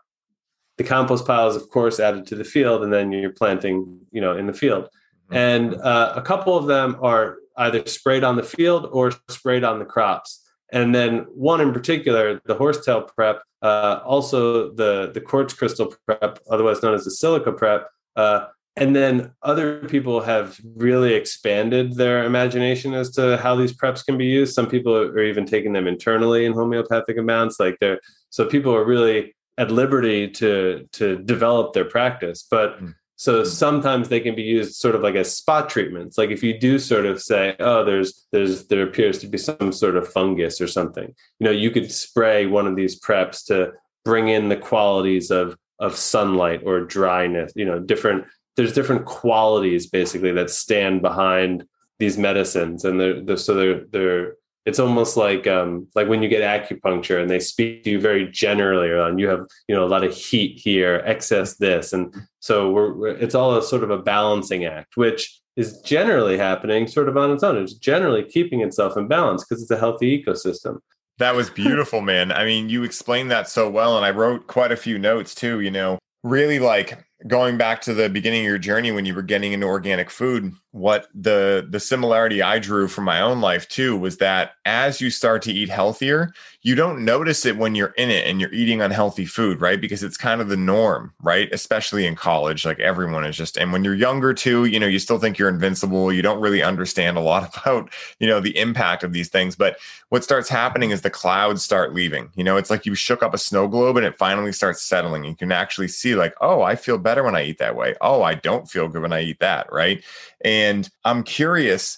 The 0.78 0.84
compost 0.84 1.26
pile 1.26 1.48
is, 1.48 1.56
of 1.56 1.69
course, 1.69 2.00
added 2.00 2.28
to 2.28 2.36
the 2.36 2.43
field, 2.43 2.84
and 2.84 2.91
then 2.93 3.12
you're 3.12 3.32
planting, 3.32 4.00
you 4.12 4.21
know, 4.21 4.38
in 4.38 4.45
the 4.45 4.54
field. 4.54 4.84
Mm-hmm. 4.86 5.36
And 5.36 5.76
uh, 5.76 6.13
a 6.15 6.21
couple 6.21 6.58
of 6.58 6.67
them 6.67 6.98
are 7.02 7.38
either 7.57 7.85
sprayed 7.85 8.23
on 8.23 8.35
the 8.35 8.43
field 8.43 8.89
or 8.91 9.11
sprayed 9.29 9.63
on 9.63 9.79
the 9.79 9.85
crops. 9.85 10.41
And 10.71 10.93
then 10.93 11.19
one 11.33 11.61
in 11.61 11.73
particular, 11.73 12.41
the 12.45 12.55
horsetail 12.55 13.03
prep, 13.03 13.41
uh, 13.61 14.01
also 14.03 14.73
the 14.73 15.11
the 15.13 15.21
quartz 15.21 15.53
crystal 15.53 15.93
prep, 16.05 16.39
otherwise 16.49 16.81
known 16.81 16.93
as 16.93 17.05
the 17.05 17.11
silica 17.11 17.51
prep. 17.51 17.89
Uh, 18.15 18.47
and 18.77 18.95
then 18.95 19.31
other 19.41 19.79
people 19.87 20.19
have 20.19 20.59
really 20.75 21.13
expanded 21.13 21.95
their 21.95 22.25
imagination 22.25 22.93
as 22.93 23.09
to 23.11 23.37
how 23.37 23.55
these 23.55 23.71
preps 23.71 24.05
can 24.05 24.17
be 24.17 24.25
used. 24.25 24.53
Some 24.53 24.67
people 24.67 24.93
are 24.93 25.23
even 25.23 25.45
taking 25.45 25.71
them 25.71 25.87
internally 25.87 26.45
in 26.45 26.51
homeopathic 26.51 27.17
amounts. 27.17 27.59
Like 27.59 27.77
they're 27.79 28.01
so 28.31 28.45
people 28.45 28.75
are 28.75 28.83
really 28.83 29.33
at 29.57 29.71
liberty 29.71 30.29
to 30.29 30.87
to 30.93 31.17
develop 31.19 31.73
their 31.73 31.85
practice. 31.85 32.45
But 32.49 32.81
mm. 32.81 32.93
So 33.15 33.39
hmm. 33.39 33.45
sometimes 33.45 34.10
they 34.10 34.19
can 34.19 34.36
be 34.36 34.43
used 34.43 34.75
sort 34.75 34.95
of 34.95 35.01
like 35.01 35.15
as 35.15 35.36
spot 35.36 35.69
treatments. 35.69 36.17
Like 36.17 36.30
if 36.30 36.43
you 36.43 36.58
do 36.58 36.80
sort 36.80 37.06
of 37.06 37.21
say, 37.21 37.56
oh, 37.60 37.84
there's 37.84 38.28
there's 38.32 38.67
there 38.67 38.84
appears 38.84 39.19
to 39.19 39.28
be 39.28 39.38
some 39.38 39.71
sort 39.71 39.95
of 39.95 40.12
fungus 40.12 40.62
or 40.62 40.67
something, 40.67 41.13
you 41.39 41.45
know, 41.45 41.51
you 41.51 41.71
could 41.71 41.91
spray 41.91 42.45
one 42.45 42.67
of 42.67 42.75
these 42.75 42.99
preps 42.99 43.45
to 43.45 43.73
bring 44.04 44.30
in 44.30 44.49
the 44.49 44.58
qualities 44.58 45.32
of 45.32 45.58
of 45.80 45.95
sunlight 45.95 46.62
or 46.65 46.80
dryness, 46.82 47.51
you 47.56 47.65
know, 47.65 47.80
different 47.80 48.25
there's 48.56 48.73
different 48.73 49.06
qualities 49.06 49.88
basically 49.88 50.32
that 50.32 50.49
stand 50.49 51.01
behind 51.01 51.65
these 51.99 52.17
medicines 52.17 52.86
and 52.86 52.99
they're, 52.99 53.21
they're 53.21 53.38
so 53.38 53.54
they're 53.54 53.86
they're 53.91 54.36
it's 54.65 54.80
almost 54.80 55.15
like 55.15 55.45
um, 55.45 55.88
like 55.93 56.08
when 56.08 56.23
you 56.23 56.30
get 56.30 56.41
acupuncture 56.41 57.21
and 57.21 57.30
they 57.30 57.39
speak 57.39 57.84
to 57.84 57.91
you 57.91 57.99
very 57.99 58.30
generally 58.32 58.91
on 58.91 59.19
you 59.19 59.28
have 59.28 59.45
you 59.67 59.75
know 59.75 59.86
a 59.86 59.88
lot 59.88 60.04
of 60.04 60.13
heat 60.13 60.60
here 60.60 61.04
excess 61.06 61.58
this 61.58 61.93
and 61.93 62.13
so 62.45 62.69
we're, 62.69 62.93
we're, 62.93 63.08
it's 63.08 63.34
all 63.34 63.58
a 63.58 63.63
sort 63.63 63.84
of 63.84 63.89
a 63.89 63.97
balancing 63.97 64.65
act 64.65 64.97
which 64.97 65.41
is 65.55 65.81
generally 65.81 66.38
happening 66.38 66.86
sort 66.86 67.10
of 67.10 67.17
on 67.17 67.31
its 67.31 67.41
own. 67.41 67.58
It's 67.58 67.73
generally 67.73 68.23
keeping 68.23 68.62
itself 68.62 68.95
in 68.97 69.08
balance 69.08 69.43
because 69.43 69.63
it's 69.63 69.71
a 69.71 69.79
healthy 69.79 70.23
ecosystem. 70.23 70.77
That 71.17 71.34
was 71.34 71.49
beautiful 71.65 72.01
man. 72.01 72.31
I 72.31 72.45
mean 72.45 72.69
you 72.69 72.84
explained 72.84 73.31
that 73.31 73.49
so 73.49 73.67
well 73.67 73.97
and 73.97 74.05
i 74.05 74.12
wrote 74.12 74.45
quite 74.45 74.71
a 74.71 74.77
few 74.77 74.99
notes 74.99 75.34
too 75.34 75.60
you 75.62 75.71
know. 75.71 75.97
Really 76.23 76.60
like 76.60 77.03
going 77.27 77.57
back 77.57 77.81
to 77.81 77.93
the 77.93 78.09
beginning 78.09 78.41
of 78.41 78.45
your 78.45 78.57
journey 78.57 78.91
when 78.91 79.05
you 79.05 79.15
were 79.15 79.21
getting 79.21 79.53
into 79.53 79.65
organic 79.65 80.09
food 80.09 80.53
what 80.71 81.07
the 81.13 81.65
the 81.69 81.79
similarity 81.79 82.41
i 82.41 82.59
drew 82.59 82.88
from 82.88 83.03
my 83.03 83.21
own 83.21 83.41
life 83.41 83.67
too 83.67 83.97
was 83.97 84.17
that 84.17 84.51
as 84.65 85.01
you 85.01 85.09
start 85.09 85.41
to 85.41 85.51
eat 85.51 85.69
healthier 85.69 86.31
you 86.65 86.73
don't 86.73 87.05
notice 87.05 87.45
it 87.45 87.57
when 87.57 87.75
you're 87.75 87.93
in 87.95 88.09
it 88.09 88.25
and 88.25 88.41
you're 88.41 88.51
eating 88.51 88.81
unhealthy 88.81 89.23
food 89.23 89.61
right? 89.61 89.79
Because 89.79 90.01
it's 90.01 90.17
kind 90.17 90.41
of 90.41 90.49
the 90.49 90.57
norm 90.57 91.13
right? 91.21 91.47
Especially 91.51 92.07
in 92.07 92.15
college 92.15 92.65
like 92.65 92.79
everyone 92.79 93.23
is 93.23 93.38
just 93.38 93.55
and 93.55 93.71
when 93.71 93.83
you're 93.83 93.93
younger 93.93 94.33
too 94.33 94.65
you 94.65 94.79
know 94.79 94.88
you 94.88 94.97
still 94.97 95.19
think 95.19 95.38
you're 95.38 95.47
invincible. 95.47 96.11
You 96.11 96.23
don't 96.23 96.41
really 96.41 96.63
understand 96.63 97.17
a 97.17 97.21
lot 97.21 97.55
about 97.65 97.93
you 98.17 98.25
know 98.25 98.39
the 98.39 98.57
impact 98.57 99.03
of 99.03 99.13
these 99.13 99.29
things. 99.29 99.55
But 99.55 99.77
what 100.09 100.23
starts 100.23 100.49
happening 100.49 100.89
is 100.89 101.01
the 101.01 101.11
clouds 101.11 101.61
start 101.61 101.93
leaving. 101.93 102.31
You 102.33 102.43
know 102.43 102.57
it's 102.57 102.71
like 102.71 102.88
you 102.88 102.95
shook 102.95 103.21
up 103.21 103.35
a 103.35 103.38
snow 103.38 103.67
globe 103.67 103.97
and 103.97 104.05
it 104.05 104.17
finally 104.17 104.51
starts 104.51 104.81
settling. 104.81 105.23
You 105.23 105.35
can 105.35 105.51
actually 105.51 105.88
see 105.88 106.15
like 106.15 106.33
oh 106.41 106.63
i 106.63 106.75
feel 106.75 106.97
better 106.97 107.14
when 107.23 107.36
i 107.36 107.43
eat 107.43 107.58
that 107.58 107.75
way 107.75 107.95
oh 108.01 108.21
i 108.21 108.34
don't 108.34 108.69
feel 108.69 108.88
good 108.88 109.01
when 109.01 109.13
i 109.13 109.21
eat 109.21 109.39
that 109.39 109.71
right 109.71 110.04
and 110.45 110.89
I'm 111.04 111.23
curious, 111.23 111.97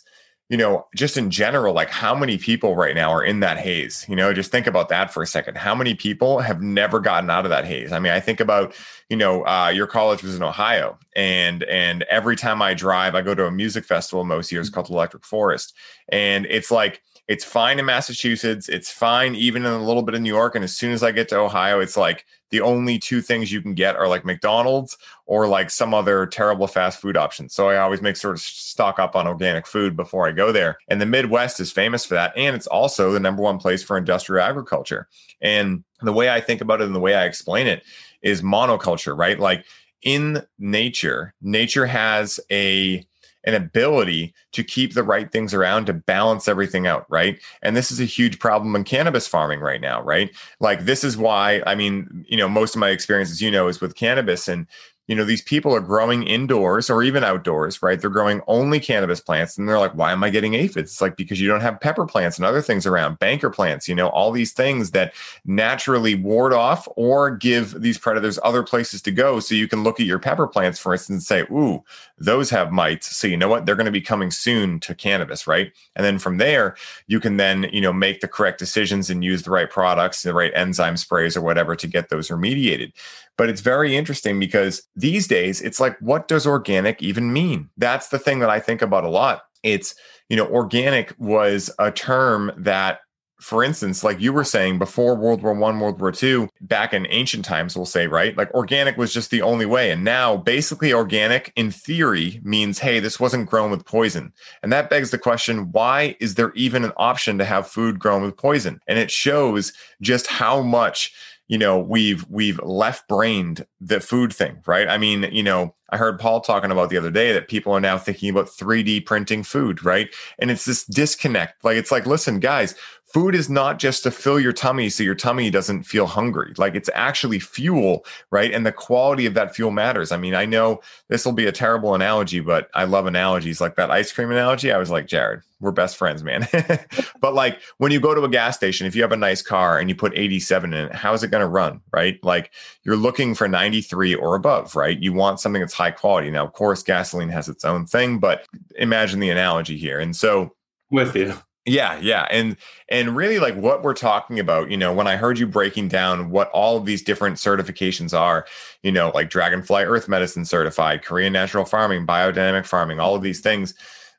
you 0.49 0.55
know, 0.57 0.87
just 0.95 1.17
in 1.17 1.29
general, 1.29 1.73
like 1.73 1.89
how 1.89 2.15
many 2.15 2.37
people 2.37 2.75
right 2.75 2.95
now 2.95 3.11
are 3.11 3.23
in 3.23 3.41
that 3.41 3.57
haze? 3.57 4.05
You 4.07 4.15
know, 4.15 4.33
just 4.33 4.51
think 4.51 4.67
about 4.67 4.87
that 4.89 5.13
for 5.13 5.21
a 5.21 5.27
second. 5.27 5.57
How 5.57 5.75
many 5.75 5.93
people 5.93 6.39
have 6.39 6.61
never 6.61 7.01
gotten 7.01 7.29
out 7.29 7.45
of 7.45 7.49
that 7.49 7.65
haze? 7.65 7.91
I 7.91 7.99
mean, 7.99 8.13
I 8.13 8.21
think 8.21 8.39
about, 8.39 8.73
you 9.09 9.17
know, 9.17 9.45
uh, 9.45 9.69
your 9.75 9.85
college 9.85 10.23
was 10.23 10.35
in 10.35 10.43
Ohio, 10.43 10.97
and 11.15 11.63
and 11.63 12.03
every 12.03 12.37
time 12.37 12.61
I 12.61 12.73
drive, 12.73 13.15
I 13.15 13.21
go 13.21 13.35
to 13.35 13.45
a 13.45 13.51
music 13.51 13.83
festival 13.83 14.23
most 14.23 14.51
years 14.51 14.69
called 14.69 14.89
Electric 14.89 15.25
Forest, 15.25 15.73
and 16.09 16.45
it's 16.45 16.71
like 16.71 17.01
it's 17.27 17.43
fine 17.43 17.77
in 17.77 17.85
Massachusetts. 17.85 18.69
It's 18.69 18.89
fine 18.89 19.35
even 19.35 19.65
in 19.65 19.71
a 19.71 19.83
little 19.83 20.03
bit 20.03 20.15
of 20.15 20.21
New 20.21 20.33
York. 20.33 20.55
And 20.55 20.63
as 20.63 20.75
soon 20.75 20.93
as 20.93 21.03
I 21.03 21.11
get 21.11 21.27
to 21.29 21.37
Ohio, 21.37 21.81
it's 21.81 21.97
like 21.97 22.25
the 22.51 22.61
only 22.61 22.97
two 22.97 23.21
things 23.21 23.51
you 23.51 23.61
can 23.61 23.73
get 23.73 23.97
are 23.97 24.07
like 24.07 24.23
McDonald's 24.23 24.97
or 25.25 25.45
like 25.47 25.69
some 25.69 25.93
other 25.93 26.25
terrible 26.25 26.67
fast 26.67 27.01
food 27.01 27.17
option. 27.17 27.49
So 27.49 27.69
I 27.69 27.77
always 27.77 28.01
make 28.01 28.15
sort 28.15 28.35
of 28.35 28.41
stock 28.41 28.97
up 28.97 29.15
on 29.15 29.27
organic 29.27 29.67
food 29.67 29.97
before 29.97 30.27
I 30.27 30.31
go 30.31 30.53
there. 30.53 30.77
And 30.87 31.01
the 31.01 31.05
Midwest 31.05 31.59
is 31.59 31.71
famous 31.71 32.05
for 32.05 32.13
that. 32.13 32.31
And 32.37 32.55
it's 32.55 32.67
also 32.67 33.11
the 33.11 33.19
number 33.19 33.43
one 33.43 33.57
place 33.57 33.83
for 33.83 33.97
industrial 33.97 34.45
agriculture. 34.45 35.09
And 35.41 35.83
the 36.01 36.13
way 36.13 36.29
I 36.29 36.39
think 36.39 36.61
about 36.61 36.79
it 36.79 36.85
and 36.85 36.95
the 36.95 37.01
way 37.01 37.15
I 37.15 37.25
explain 37.25 37.67
it 37.67 37.83
is 38.21 38.41
monoculture, 38.41 39.17
right? 39.17 39.37
Like 39.37 39.65
in 40.01 40.45
nature, 40.59 41.33
nature 41.41 41.85
has 41.85 42.39
a 42.49 43.05
an 43.47 43.55
ability 43.55 44.33
to 44.51 44.63
keep 44.63 44.93
the 44.93 45.03
right 45.03 45.31
things 45.31 45.53
around 45.53 45.85
to 45.85 45.93
balance 45.93 46.49
everything 46.49 46.85
out, 46.85 47.05
right? 47.09 47.39
And 47.61 47.77
this 47.77 47.91
is 47.91 47.99
a 48.01 48.05
huge 48.05 48.39
problem 48.39 48.75
in 48.75 48.83
cannabis 48.83 49.25
farming 49.25 49.61
right 49.61 49.79
now, 49.79 50.01
right? 50.03 50.29
Like 50.59 50.81
this 50.81 51.03
is 51.05 51.15
why 51.15 51.63
I 51.65 51.73
mean, 51.73 52.25
you 52.27 52.35
know, 52.35 52.49
most 52.49 52.75
of 52.75 52.79
my 52.79 52.89
experiences, 52.89 53.41
you 53.41 53.49
know, 53.49 53.69
is 53.69 53.79
with 53.79 53.95
cannabis 53.95 54.49
and 54.49 54.67
you 55.07 55.15
know 55.15 55.23
these 55.23 55.41
people 55.41 55.73
are 55.73 55.79
growing 55.79 56.23
indoors 56.23 56.89
or 56.89 57.01
even 57.01 57.23
outdoors 57.23 57.81
right 57.81 57.99
they're 57.99 58.09
growing 58.09 58.41
only 58.47 58.79
cannabis 58.79 59.19
plants 59.19 59.57
and 59.57 59.67
they're 59.67 59.79
like 59.79 59.95
why 59.95 60.11
am 60.11 60.23
i 60.23 60.29
getting 60.29 60.53
aphids 60.53 60.91
it's 60.91 61.01
like 61.01 61.15
because 61.15 61.39
you 61.41 61.47
don't 61.47 61.61
have 61.61 61.79
pepper 61.79 62.05
plants 62.05 62.37
and 62.37 62.45
other 62.45 62.61
things 62.61 62.85
around 62.85 63.17
banker 63.19 63.49
plants 63.49 63.87
you 63.87 63.95
know 63.95 64.09
all 64.09 64.31
these 64.31 64.51
things 64.51 64.91
that 64.91 65.13
naturally 65.45 66.15
ward 66.15 66.53
off 66.53 66.87
or 66.95 67.31
give 67.31 67.81
these 67.81 67.97
predators 67.97 68.37
other 68.43 68.63
places 68.63 69.01
to 69.01 69.11
go 69.11 69.39
so 69.39 69.55
you 69.55 69.67
can 69.67 69.83
look 69.83 69.99
at 69.99 70.05
your 70.05 70.19
pepper 70.19 70.47
plants 70.47 70.77
for 70.77 70.93
instance 70.93 71.15
and 71.15 71.23
say 71.23 71.53
ooh 71.53 71.83
those 72.17 72.49
have 72.49 72.71
mites 72.71 73.15
so 73.15 73.27
you 73.27 73.37
know 73.37 73.47
what 73.47 73.65
they're 73.65 73.75
going 73.75 73.85
to 73.85 73.91
be 73.91 74.01
coming 74.01 74.31
soon 74.31 74.79
to 74.79 74.95
cannabis 74.95 75.45
right 75.47 75.71
and 75.95 76.05
then 76.05 76.17
from 76.17 76.37
there 76.37 76.75
you 77.07 77.19
can 77.19 77.37
then 77.37 77.67
you 77.71 77.81
know 77.81 77.93
make 77.93 78.21
the 78.21 78.27
correct 78.27 78.59
decisions 78.59 79.09
and 79.09 79.23
use 79.23 79.43
the 79.43 79.51
right 79.51 79.69
products 79.69 80.23
the 80.23 80.33
right 80.33 80.51
enzyme 80.55 80.97
sprays 80.97 81.37
or 81.37 81.41
whatever 81.41 81.75
to 81.75 81.87
get 81.87 82.09
those 82.09 82.29
remediated 82.29 82.91
but 83.37 83.49
it's 83.49 83.61
very 83.61 83.95
interesting 83.95 84.39
because 84.39 84.81
these 84.95 85.27
days 85.27 85.61
it's 85.61 85.79
like, 85.79 85.97
what 85.99 86.27
does 86.27 86.47
organic 86.47 87.01
even 87.01 87.31
mean? 87.31 87.69
That's 87.77 88.09
the 88.09 88.19
thing 88.19 88.39
that 88.39 88.49
I 88.49 88.59
think 88.59 88.81
about 88.81 89.03
a 89.03 89.09
lot. 89.09 89.43
It's, 89.63 89.95
you 90.27 90.35
know, 90.35 90.47
organic 90.47 91.13
was 91.19 91.69
a 91.79 91.91
term 91.91 92.51
that 92.57 92.99
for 93.39 93.63
instance, 93.63 94.03
like 94.03 94.19
you 94.19 94.33
were 94.33 94.43
saying 94.43 94.79
before 94.79 95.15
World 95.15 95.43
War 95.43 95.53
One, 95.53 95.79
World 95.79 96.01
War 96.01 96.11
Two, 96.11 96.49
back 96.61 96.93
in 96.93 97.07
ancient 97.09 97.45
times, 97.45 97.75
we'll 97.75 97.85
say, 97.85 98.07
right? 98.07 98.35
Like 98.35 98.51
organic 98.53 98.97
was 98.97 99.13
just 99.13 99.29
the 99.29 99.41
only 99.41 99.65
way. 99.65 99.91
And 99.91 100.03
now 100.03 100.37
basically 100.37 100.91
organic 100.91 101.53
in 101.55 101.71
theory 101.71 102.41
means, 102.43 102.79
hey, 102.79 102.99
this 102.99 103.19
wasn't 103.19 103.49
grown 103.49 103.69
with 103.69 103.85
poison. 103.85 104.33
And 104.63 104.73
that 104.73 104.89
begs 104.89 105.11
the 105.11 105.19
question, 105.19 105.71
why 105.71 106.15
is 106.19 106.35
there 106.35 106.51
even 106.53 106.83
an 106.83 106.93
option 106.97 107.37
to 107.37 107.45
have 107.45 107.67
food 107.67 107.99
grown 107.99 108.23
with 108.23 108.37
poison? 108.37 108.81
And 108.87 108.97
it 108.97 109.11
shows 109.11 109.71
just 110.01 110.27
how 110.27 110.61
much 110.61 111.13
you 111.47 111.57
know 111.57 111.79
we've 111.79 112.25
we've 112.29 112.61
left 112.63 113.07
brained 113.07 113.65
the 113.79 113.99
food 113.99 114.33
thing 114.33 114.61
right 114.65 114.87
i 114.87 114.97
mean 114.97 115.27
you 115.31 115.43
know 115.43 115.73
i 115.89 115.97
heard 115.97 116.19
paul 116.19 116.41
talking 116.41 116.71
about 116.71 116.89
the 116.89 116.97
other 116.97 117.11
day 117.11 117.31
that 117.31 117.47
people 117.47 117.71
are 117.73 117.79
now 117.79 117.97
thinking 117.97 118.29
about 118.29 118.47
3d 118.47 119.05
printing 119.05 119.43
food 119.43 119.83
right 119.83 120.13
and 120.39 120.51
it's 120.51 120.65
this 120.65 120.85
disconnect 120.85 121.63
like 121.63 121.77
it's 121.77 121.91
like 121.91 122.05
listen 122.05 122.39
guys 122.39 122.75
food 123.17 123.33
is 123.33 123.49
not 123.49 123.79
just 123.79 124.03
to 124.03 124.11
fill 124.11 124.39
your 124.39 124.53
tummy 124.53 124.89
so 124.89 125.01
your 125.01 125.15
tummy 125.15 125.49
doesn't 125.49 125.81
feel 125.81 126.05
hungry. 126.05 126.53
Like 126.57 126.75
it's 126.75 126.89
actually 126.93 127.39
fuel, 127.39 128.05
right? 128.29 128.53
And 128.53 128.63
the 128.63 128.71
quality 128.71 129.25
of 129.25 129.33
that 129.33 129.55
fuel 129.55 129.71
matters. 129.71 130.11
I 130.11 130.17
mean, 130.17 130.35
I 130.35 130.45
know 130.45 130.81
this 131.09 131.25
will 131.25 131.31
be 131.31 131.47
a 131.47 131.51
terrible 131.51 131.95
analogy, 131.95 132.41
but 132.41 132.69
I 132.75 132.83
love 132.83 133.07
analogies 133.07 133.59
like 133.59 133.75
that 133.77 133.89
ice 133.89 134.11
cream 134.11 134.29
analogy. 134.29 134.71
I 134.71 134.77
was 134.77 134.91
like, 134.91 135.07
Jared, 135.07 135.41
we're 135.59 135.71
best 135.71 135.97
friends, 135.97 136.23
man. 136.23 136.47
but 137.19 137.33
like 137.33 137.59
when 137.79 137.91
you 137.91 137.99
go 137.99 138.13
to 138.13 138.21
a 138.21 138.29
gas 138.29 138.55
station, 138.55 138.85
if 138.85 138.95
you 138.95 139.01
have 139.01 139.11
a 139.11 139.17
nice 139.17 139.41
car 139.41 139.79
and 139.79 139.89
you 139.89 139.95
put 139.95 140.15
87 140.15 140.71
in 140.75 140.85
it, 140.85 140.93
how 140.93 141.15
is 141.15 141.23
it 141.23 141.31
going 141.31 141.41
to 141.41 141.47
run, 141.47 141.81
right? 141.91 142.23
Like 142.23 142.51
you're 142.83 142.97
looking 142.97 143.33
for 143.33 143.47
93 143.47 144.13
or 144.13 144.35
above, 144.35 144.75
right? 144.75 145.01
You 145.01 145.11
want 145.11 145.39
something 145.39 145.61
that's 145.63 145.73
high 145.73 145.89
quality. 145.89 146.29
Now, 146.29 146.45
of 146.45 146.53
course, 146.53 146.83
gasoline 146.83 147.29
has 147.29 147.49
its 147.49 147.65
own 147.65 147.87
thing, 147.87 148.19
but 148.19 148.45
imagine 148.75 149.19
the 149.21 149.31
analogy 149.31 149.75
here. 149.75 149.99
And 149.99 150.15
so, 150.15 150.53
with 150.91 151.15
you 151.15 151.33
yeah, 151.67 151.99
yeah. 151.99 152.27
And 152.31 152.55
and 152.89 153.15
really 153.15 153.39
like 153.39 153.55
what 153.55 153.83
we're 153.83 153.93
talking 153.93 154.39
about, 154.39 154.71
you 154.71 154.77
know, 154.77 154.93
when 154.93 155.05
I 155.05 155.17
heard 155.17 155.37
you 155.37 155.45
breaking 155.45 155.89
down 155.89 156.29
what 156.29 156.49
all 156.51 156.77
of 156.77 156.85
these 156.85 157.01
different 157.03 157.35
certifications 157.35 158.17
are, 158.17 158.47
you 158.83 158.91
know, 158.91 159.11
like 159.13 159.29
Dragonfly 159.29 159.83
Earth 159.83 160.07
Medicine 160.07 160.45
certified, 160.45 161.03
Korean 161.03 161.33
natural 161.33 161.65
farming, 161.65 162.07
biodynamic 162.07 162.65
farming, 162.65 163.01
all 163.01 163.15
of 163.15 163.21
these 163.21 163.41
things, 163.41 163.73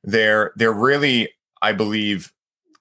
they're 0.04 0.52
they're 0.56 0.72
really 0.72 1.30
I 1.62 1.72
believe 1.72 2.32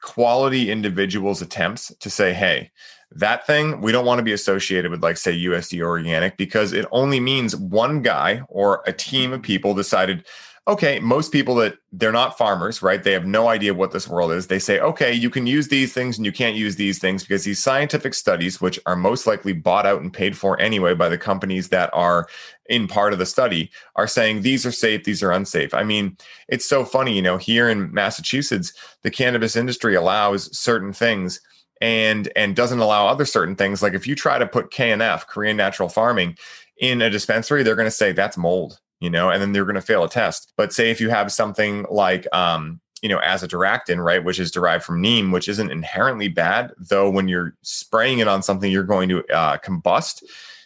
quality 0.01 0.69
individuals 0.69 1.41
attempts 1.41 1.95
to 2.01 2.09
say, 2.09 2.33
"Hey, 2.33 2.69
that 3.11 3.47
thing 3.47 3.79
we 3.79 3.93
don't 3.93 4.05
want 4.05 4.19
to 4.19 4.23
be 4.23 4.33
associated 4.33 4.91
with 4.91 5.01
like 5.01 5.15
say 5.15 5.33
USDA 5.33 5.81
organic 5.81 6.35
because 6.35 6.73
it 6.73 6.85
only 6.91 7.21
means 7.21 7.55
one 7.55 8.01
guy 8.01 8.41
or 8.49 8.83
a 8.85 8.91
team 8.91 9.31
of 9.31 9.41
people 9.41 9.73
decided 9.73 10.25
okay, 10.67 10.99
most 10.99 11.31
people 11.31 11.55
that 11.55 11.77
they're 11.93 12.11
not 12.11 12.37
farmers, 12.37 12.81
right? 12.81 13.01
They 13.01 13.13
have 13.13 13.25
no 13.25 13.47
idea 13.47 13.73
what 13.73 13.91
this 13.91 14.07
world 14.07 14.33
is. 14.33 14.47
They 14.47 14.59
say, 14.59 14.79
okay, 14.79 15.13
you 15.13 15.29
can 15.29 15.47
use 15.47 15.69
these 15.69 15.93
things 15.93 16.17
and 16.17 16.25
you 16.25 16.33
can't 16.33 16.57
use 16.57 16.75
these 16.75 16.99
things 16.99 17.23
because 17.23 17.45
these 17.45 17.63
scientific 17.63 18.13
studies, 18.13 18.59
which 18.59 18.77
are 18.85 18.97
most 18.97 19.25
likely 19.25 19.53
bought 19.53 19.85
out 19.85 20.01
and 20.01 20.13
paid 20.13 20.37
for 20.37 20.59
anyway 20.59 20.93
by 20.93 21.07
the 21.07 21.17
companies 21.17 21.69
that 21.69 21.89
are 21.93 22.27
in 22.65 22.85
part 22.85 23.13
of 23.13 23.19
the 23.19 23.25
study, 23.25 23.71
are 23.95 24.07
saying 24.07 24.41
these 24.41 24.65
are 24.65 24.71
safe, 24.71 25.05
these 25.05 25.23
are 25.23 25.31
unsafe. 25.31 25.73
I 25.73 25.83
mean, 25.83 26.17
it's 26.49 26.67
so 26.67 26.83
funny, 26.83 27.15
you 27.15 27.21
know, 27.21 27.37
here 27.37 27.69
in 27.69 27.93
Massachusetts, 27.93 28.73
the 29.03 29.11
cannabis 29.11 29.55
industry 29.55 29.95
allows 29.95 30.55
certain 30.57 30.91
things 30.91 31.39
and 31.79 32.29
and 32.35 32.55
doesn't 32.55 32.79
allow 32.79 33.07
other 33.07 33.23
certain 33.25 33.55
things 33.55 33.83
like 33.83 33.93
if 33.93 34.07
you 34.07 34.15
try 34.15 34.39
to 34.39 34.47
put 34.47 34.71
KNF 34.71 35.27
Korean 35.27 35.55
natural 35.55 35.89
farming 35.89 36.35
in 36.79 37.03
a 37.03 37.09
dispensary 37.11 37.61
they're 37.61 37.75
going 37.75 37.85
to 37.85 37.91
say 37.91 38.11
that's 38.11 38.35
mold 38.35 38.79
you 38.99 39.09
know, 39.09 39.29
and 39.29 39.41
then 39.41 39.51
they're 39.51 39.65
going 39.65 39.75
to 39.75 39.81
fail 39.81 40.03
a 40.03 40.09
test. 40.09 40.53
But 40.57 40.73
say 40.73 40.89
if 40.91 40.99
you 40.99 41.09
have 41.09 41.31
something 41.31 41.85
like, 41.89 42.27
um, 42.33 42.79
you 43.01 43.09
know, 43.09 43.19
azadirachtin, 43.19 44.03
right, 44.03 44.23
which 44.23 44.39
is 44.39 44.51
derived 44.51 44.83
from 44.83 45.01
neem, 45.01 45.31
which 45.31 45.47
isn't 45.47 45.71
inherently 45.71 46.27
bad, 46.29 46.71
though 46.77 47.09
when 47.09 47.27
you're 47.27 47.55
spraying 47.61 48.19
it 48.19 48.27
on 48.27 48.41
something 48.41 48.71
you're 48.71 48.83
going 48.83 49.09
to 49.09 49.23
uh, 49.27 49.57
combust, 49.59 50.23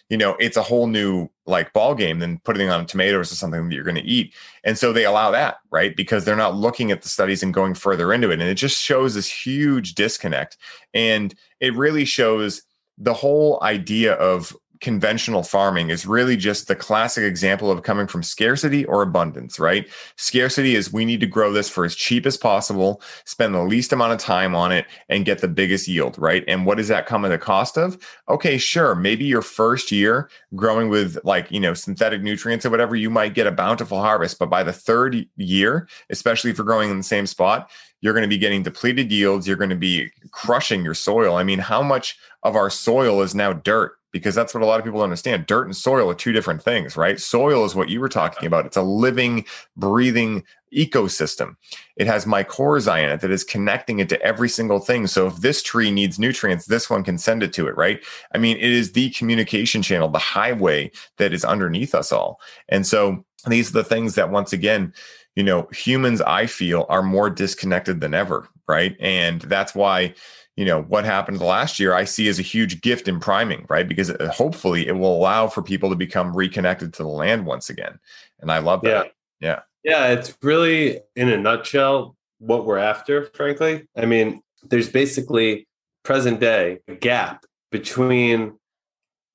you 0.10 0.18
know, 0.18 0.36
it's 0.40 0.58
a 0.58 0.64
whole 0.64 0.88
new 0.88 1.30
like 1.46 1.72
ball 1.72 1.96
game 1.96 2.20
than 2.20 2.38
putting 2.40 2.68
it 2.68 2.70
on 2.70 2.86
tomatoes 2.86 3.32
or 3.32 3.36
something 3.36 3.70
that 3.70 3.76
you're 3.76 3.84
going 3.84 3.96
to 3.96 4.02
eat. 4.02 4.34
And 4.64 4.78
so 4.78 4.92
they 4.92 5.06
allow 5.06 5.32
that, 5.32 5.58
right? 5.72 5.96
Because 5.96 6.26
they're 6.26 6.36
not 6.36 6.56
looking 6.56 6.92
at 6.92 7.02
the 7.02 7.10
studies 7.10 7.42
and 7.44 7.54
going 7.54 7.76
further 7.76 8.12
into 8.12 8.30
it. 8.30 8.42
And 8.42 8.50
it 8.50 8.56
just 8.56 8.82
shows 8.82 9.14
this 9.14 9.30
huge 9.30 9.96
disconnect. 9.96 10.58
And 10.94 11.34
it 11.62 11.74
really 11.76 12.04
shows 12.04 12.62
the 12.98 13.14
whole 13.14 13.60
idea 13.64 14.14
of 14.16 14.56
conventional 14.82 15.44
farming 15.44 15.92
is 15.92 16.06
really 16.06 16.36
just 16.36 16.68
the 16.68 16.76
classic 16.76 17.24
example 17.24 17.72
of 17.72 17.84
coming 17.84 18.08
from 18.08 18.24
scarcity 18.24 18.84
or 18.86 19.04
abundance, 19.04 19.60
right? 19.60 19.88
Scarcity 20.18 20.76
is 20.76 20.92
we 20.92 21.06
need 21.06 21.20
to 21.20 21.28
grow 21.28 21.54
this 21.54 21.70
for 21.70 21.86
as 21.86 21.96
cheap 21.96 22.26
as 22.26 22.36
possible, 22.36 23.02
spend 23.26 23.54
the 23.54 23.64
least 23.64 23.94
amount 23.94 24.12
of 24.12 24.18
time 24.18 24.56
on 24.56 24.72
it, 24.72 24.88
and 25.08 25.24
get 25.24 25.40
the 25.40 25.48
biggest 25.48 25.88
yield, 25.88 26.18
right? 26.18 26.44
And 26.48 26.66
what 26.66 26.78
does 26.78 26.88
that 26.88 27.06
come 27.06 27.24
at 27.24 27.30
the 27.30 27.38
cost 27.38 27.78
of? 27.78 27.98
Okay, 28.28 28.58
sure. 28.58 28.96
Maybe 28.96 29.24
your 29.24 29.44
first 29.44 29.92
year 29.92 30.30
growing 30.56 30.90
with 30.90 31.18
like, 31.24 31.50
you 31.52 31.60
know, 31.60 31.76
synthetic 31.76 32.22
nutrients 32.22 32.66
or 32.66 32.72
whatever, 32.72 32.96
you 32.96 33.10
might 33.10 33.36
get 33.36 33.48
a 33.48 33.52
bountiful 33.52 34.02
harvest. 34.02 34.40
But 34.40 34.50
by 34.50 34.64
the 34.64 34.74
third 34.74 35.28
year, 35.38 35.88
especially 36.10 36.50
if 36.50 36.58
you're 36.58 36.66
growing 36.66 36.90
in 36.90 36.98
the 36.98 37.04
same 37.04 37.28
spot, 37.28 37.70
you're 38.02 38.14
going 38.14 38.24
to 38.24 38.28
be 38.28 38.40
getting 38.40 38.64
depleted 38.64 39.12
yields. 39.12 39.48
You're 39.48 39.58
going 39.58 39.70
to 39.70 39.76
be 39.76 40.10
crushing 40.32 40.84
your 40.84 40.96
soil. 40.96 41.36
I 41.36 41.44
mean, 41.44 41.60
how 41.60 41.84
much 41.84 42.18
of 42.42 42.56
our 42.56 42.72
soil 42.72 43.22
is 43.22 43.36
now 43.36 43.54
dirt? 43.54 43.94
Because 44.12 44.36
that's 44.36 44.54
what 44.54 44.64
a 44.64 44.66
lot 44.66 44.80
of 44.80 44.86
people 44.86 45.00
don't 45.00 45.06
understand. 45.06 45.46
Dirt 45.46 45.66
and 45.66 45.76
soil 45.76 46.10
are 46.10 46.16
two 46.16 46.32
different 46.32 46.62
things, 46.62 46.98
right? 46.98 47.20
Soil 47.20 47.66
is 47.66 47.76
what 47.76 47.90
you 47.90 48.00
were 48.00 48.10
talking 48.10 48.46
about. 48.46 48.66
It's 48.66 48.78
a 48.78 48.82
living, 48.82 49.46
breathing 49.78 50.44
ecosystem. 50.74 51.56
It 51.98 52.08
has 52.08 52.26
mycorrhizae 52.26 53.04
in 53.04 53.10
it 53.10 53.22
that 53.22 53.32
is 53.32 53.44
connecting 53.44 54.00
it 54.00 54.10
to 54.10 54.22
every 54.22 54.50
single 54.50 54.80
thing. 54.80 55.08
So 55.08 55.28
if 55.28 55.38
this 55.38 55.62
tree 55.62 55.92
needs 55.92 56.20
nutrients, 56.20 56.66
this 56.66 56.90
one 56.90 57.04
can 57.04 57.18
send 57.18 57.44
it 57.44 57.54
to 57.54 57.68
it, 57.68 57.76
right? 57.76 58.04
I 58.34 58.38
mean, 58.38 58.58
it 58.58 58.72
is 58.72 58.94
the 58.94 59.10
communication 59.12 59.82
channel, 59.82 60.08
the 60.08 60.20
highway 60.20 60.92
that 61.18 61.34
is 61.34 61.46
underneath 61.46 61.94
us 61.94 62.12
all. 62.12 62.40
And 62.70 62.86
so 62.86 63.24
these 63.48 63.70
are 63.70 63.74
the 63.74 63.84
things 63.84 64.16
that 64.16 64.32
once 64.32 64.54
again, 64.54 64.94
you 65.36 65.44
know, 65.44 65.68
humans 65.72 66.22
I 66.22 66.46
feel 66.46 66.86
are 66.90 67.04
more 67.04 67.30
disconnected 67.30 68.02
than 68.02 68.14
ever, 68.14 68.48
right? 68.68 68.96
And 69.00 69.42
that's 69.42 69.74
why 69.74 70.14
you 70.58 70.66
know 70.66 70.82
what 70.84 71.06
happened 71.06 71.40
last 71.40 71.80
year 71.80 71.94
i 71.94 72.04
see 72.04 72.28
as 72.28 72.40
a 72.40 72.44
huge 72.44 72.82
gift 72.82 73.08
in 73.08 73.20
priming 73.20 73.66
right? 73.70 73.88
Because 73.88 74.12
uh, 74.12 74.32
hopefully 74.34 74.88
it 74.88 74.94
will 74.94 75.16
allow 75.16 75.48
for 75.48 75.62
people 75.62 75.90
to 75.90 75.96
become 75.96 76.36
reconnected 76.36 76.94
to 76.94 77.04
the 77.04 77.10
land 77.10 77.46
once 77.46 77.70
again 77.70 78.00
and 78.40 78.52
i 78.52 78.60
love 78.60 78.82
that. 78.82 79.12
Yeah. 79.40 79.60
Yeah, 79.84 80.04
yeah 80.08 80.08
it's 80.08 80.38
really 80.42 81.00
in 81.16 81.30
a 81.30 81.38
nutshell 81.38 82.16
what 82.40 82.66
we're 82.66 82.78
after 82.78 83.26
frankly. 83.34 83.88
I 83.96 84.06
mean 84.06 84.42
there's 84.64 84.90
basically 84.90 85.68
present 86.04 86.40
day 86.40 86.80
a 86.88 86.96
gap 86.96 87.46
between 87.72 88.58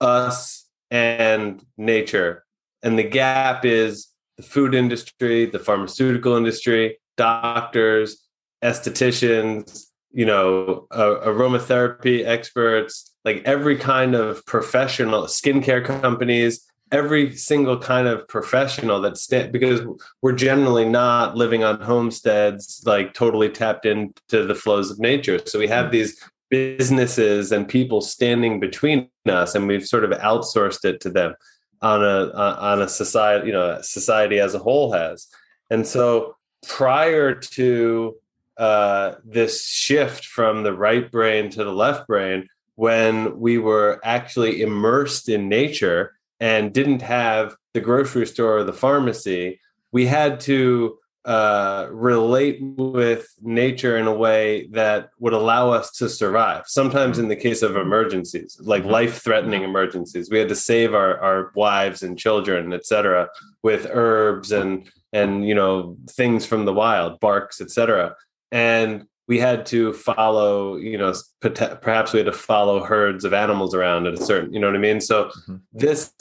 us 0.00 0.68
and 0.90 1.64
nature 1.78 2.44
and 2.82 2.98
the 2.98 3.02
gap 3.02 3.64
is 3.64 4.08
the 4.36 4.42
food 4.42 4.74
industry 4.74 5.46
the 5.46 5.58
pharmaceutical 5.58 6.36
industry 6.36 6.98
doctors 7.16 8.28
estheticians 8.62 9.86
you 10.16 10.24
know, 10.24 10.86
uh, 10.92 11.20
aromatherapy 11.26 12.24
experts, 12.24 13.14
like 13.26 13.42
every 13.44 13.76
kind 13.76 14.14
of 14.14 14.44
professional, 14.46 15.24
skincare 15.24 15.84
companies, 15.84 16.66
every 16.90 17.36
single 17.36 17.78
kind 17.78 18.08
of 18.08 18.26
professional 18.26 18.98
that 19.02 19.18
stand 19.18 19.52
because 19.52 19.82
we're 20.22 20.32
generally 20.32 20.88
not 20.88 21.36
living 21.36 21.64
on 21.64 21.82
homesteads 21.82 22.82
like 22.86 23.12
totally 23.12 23.50
tapped 23.50 23.84
into 23.84 24.46
the 24.46 24.54
flows 24.54 24.90
of 24.90 24.98
nature. 24.98 25.38
So 25.44 25.58
we 25.58 25.68
have 25.68 25.90
these 25.90 26.18
businesses 26.48 27.52
and 27.52 27.68
people 27.68 28.00
standing 28.00 28.58
between 28.58 29.10
us, 29.26 29.54
and 29.54 29.68
we've 29.68 29.86
sort 29.86 30.04
of 30.04 30.12
outsourced 30.12 30.86
it 30.86 30.98
to 31.02 31.10
them 31.10 31.34
on 31.82 32.02
a 32.02 32.30
on 32.32 32.80
a 32.80 32.88
society, 32.88 33.48
you 33.48 33.52
know, 33.52 33.82
society 33.82 34.38
as 34.38 34.54
a 34.54 34.60
whole 34.60 34.94
has. 34.94 35.26
And 35.68 35.86
so 35.86 36.36
prior 36.66 37.34
to 37.34 38.16
uh, 38.58 39.16
this 39.24 39.66
shift 39.66 40.24
from 40.24 40.62
the 40.62 40.72
right 40.72 41.10
brain 41.10 41.50
to 41.50 41.64
the 41.64 41.72
left 41.72 42.06
brain 42.06 42.48
when 42.76 43.38
we 43.38 43.58
were 43.58 44.00
actually 44.04 44.62
immersed 44.62 45.28
in 45.28 45.48
nature 45.48 46.14
and 46.40 46.72
didn't 46.72 47.02
have 47.02 47.56
the 47.74 47.80
grocery 47.80 48.26
store 48.26 48.58
or 48.58 48.64
the 48.64 48.72
pharmacy. 48.72 49.60
We 49.92 50.06
had 50.06 50.40
to 50.40 50.98
uh, 51.24 51.88
relate 51.90 52.58
with 52.62 53.26
nature 53.42 53.96
in 53.96 54.06
a 54.06 54.14
way 54.14 54.68
that 54.68 55.10
would 55.18 55.32
allow 55.32 55.70
us 55.70 55.90
to 55.90 56.08
survive. 56.08 56.64
Sometimes, 56.66 57.18
in 57.18 57.28
the 57.28 57.34
case 57.34 57.62
of 57.62 57.76
emergencies, 57.76 58.58
like 58.62 58.82
mm-hmm. 58.82 58.92
life-threatening 58.92 59.64
emergencies, 59.64 60.30
we 60.30 60.38
had 60.38 60.48
to 60.50 60.54
save 60.54 60.94
our, 60.94 61.18
our 61.18 61.50
wives 61.56 62.02
and 62.02 62.18
children, 62.18 62.72
etc., 62.72 63.28
with 63.62 63.88
herbs 63.90 64.52
and 64.52 64.88
and 65.12 65.48
you 65.48 65.54
know 65.54 65.96
things 66.10 66.46
from 66.46 66.64
the 66.64 66.72
wild, 66.72 67.18
barks, 67.18 67.60
etc 67.60 68.14
and 68.52 69.06
we 69.28 69.38
had 69.38 69.66
to 69.66 69.92
follow 69.92 70.76
you 70.76 70.96
know 70.96 71.12
perhaps 71.40 72.12
we 72.12 72.18
had 72.18 72.26
to 72.26 72.32
follow 72.32 72.82
herds 72.84 73.24
of 73.24 73.32
animals 73.32 73.74
around 73.74 74.06
at 74.06 74.14
a 74.14 74.24
certain 74.24 74.52
you 74.52 74.60
know 74.60 74.66
what 74.66 74.76
i 74.76 74.80
mean 74.80 75.00
so 75.00 75.24
mm-hmm. 75.24 75.56
this 75.72 76.12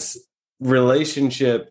relationship 0.60 1.70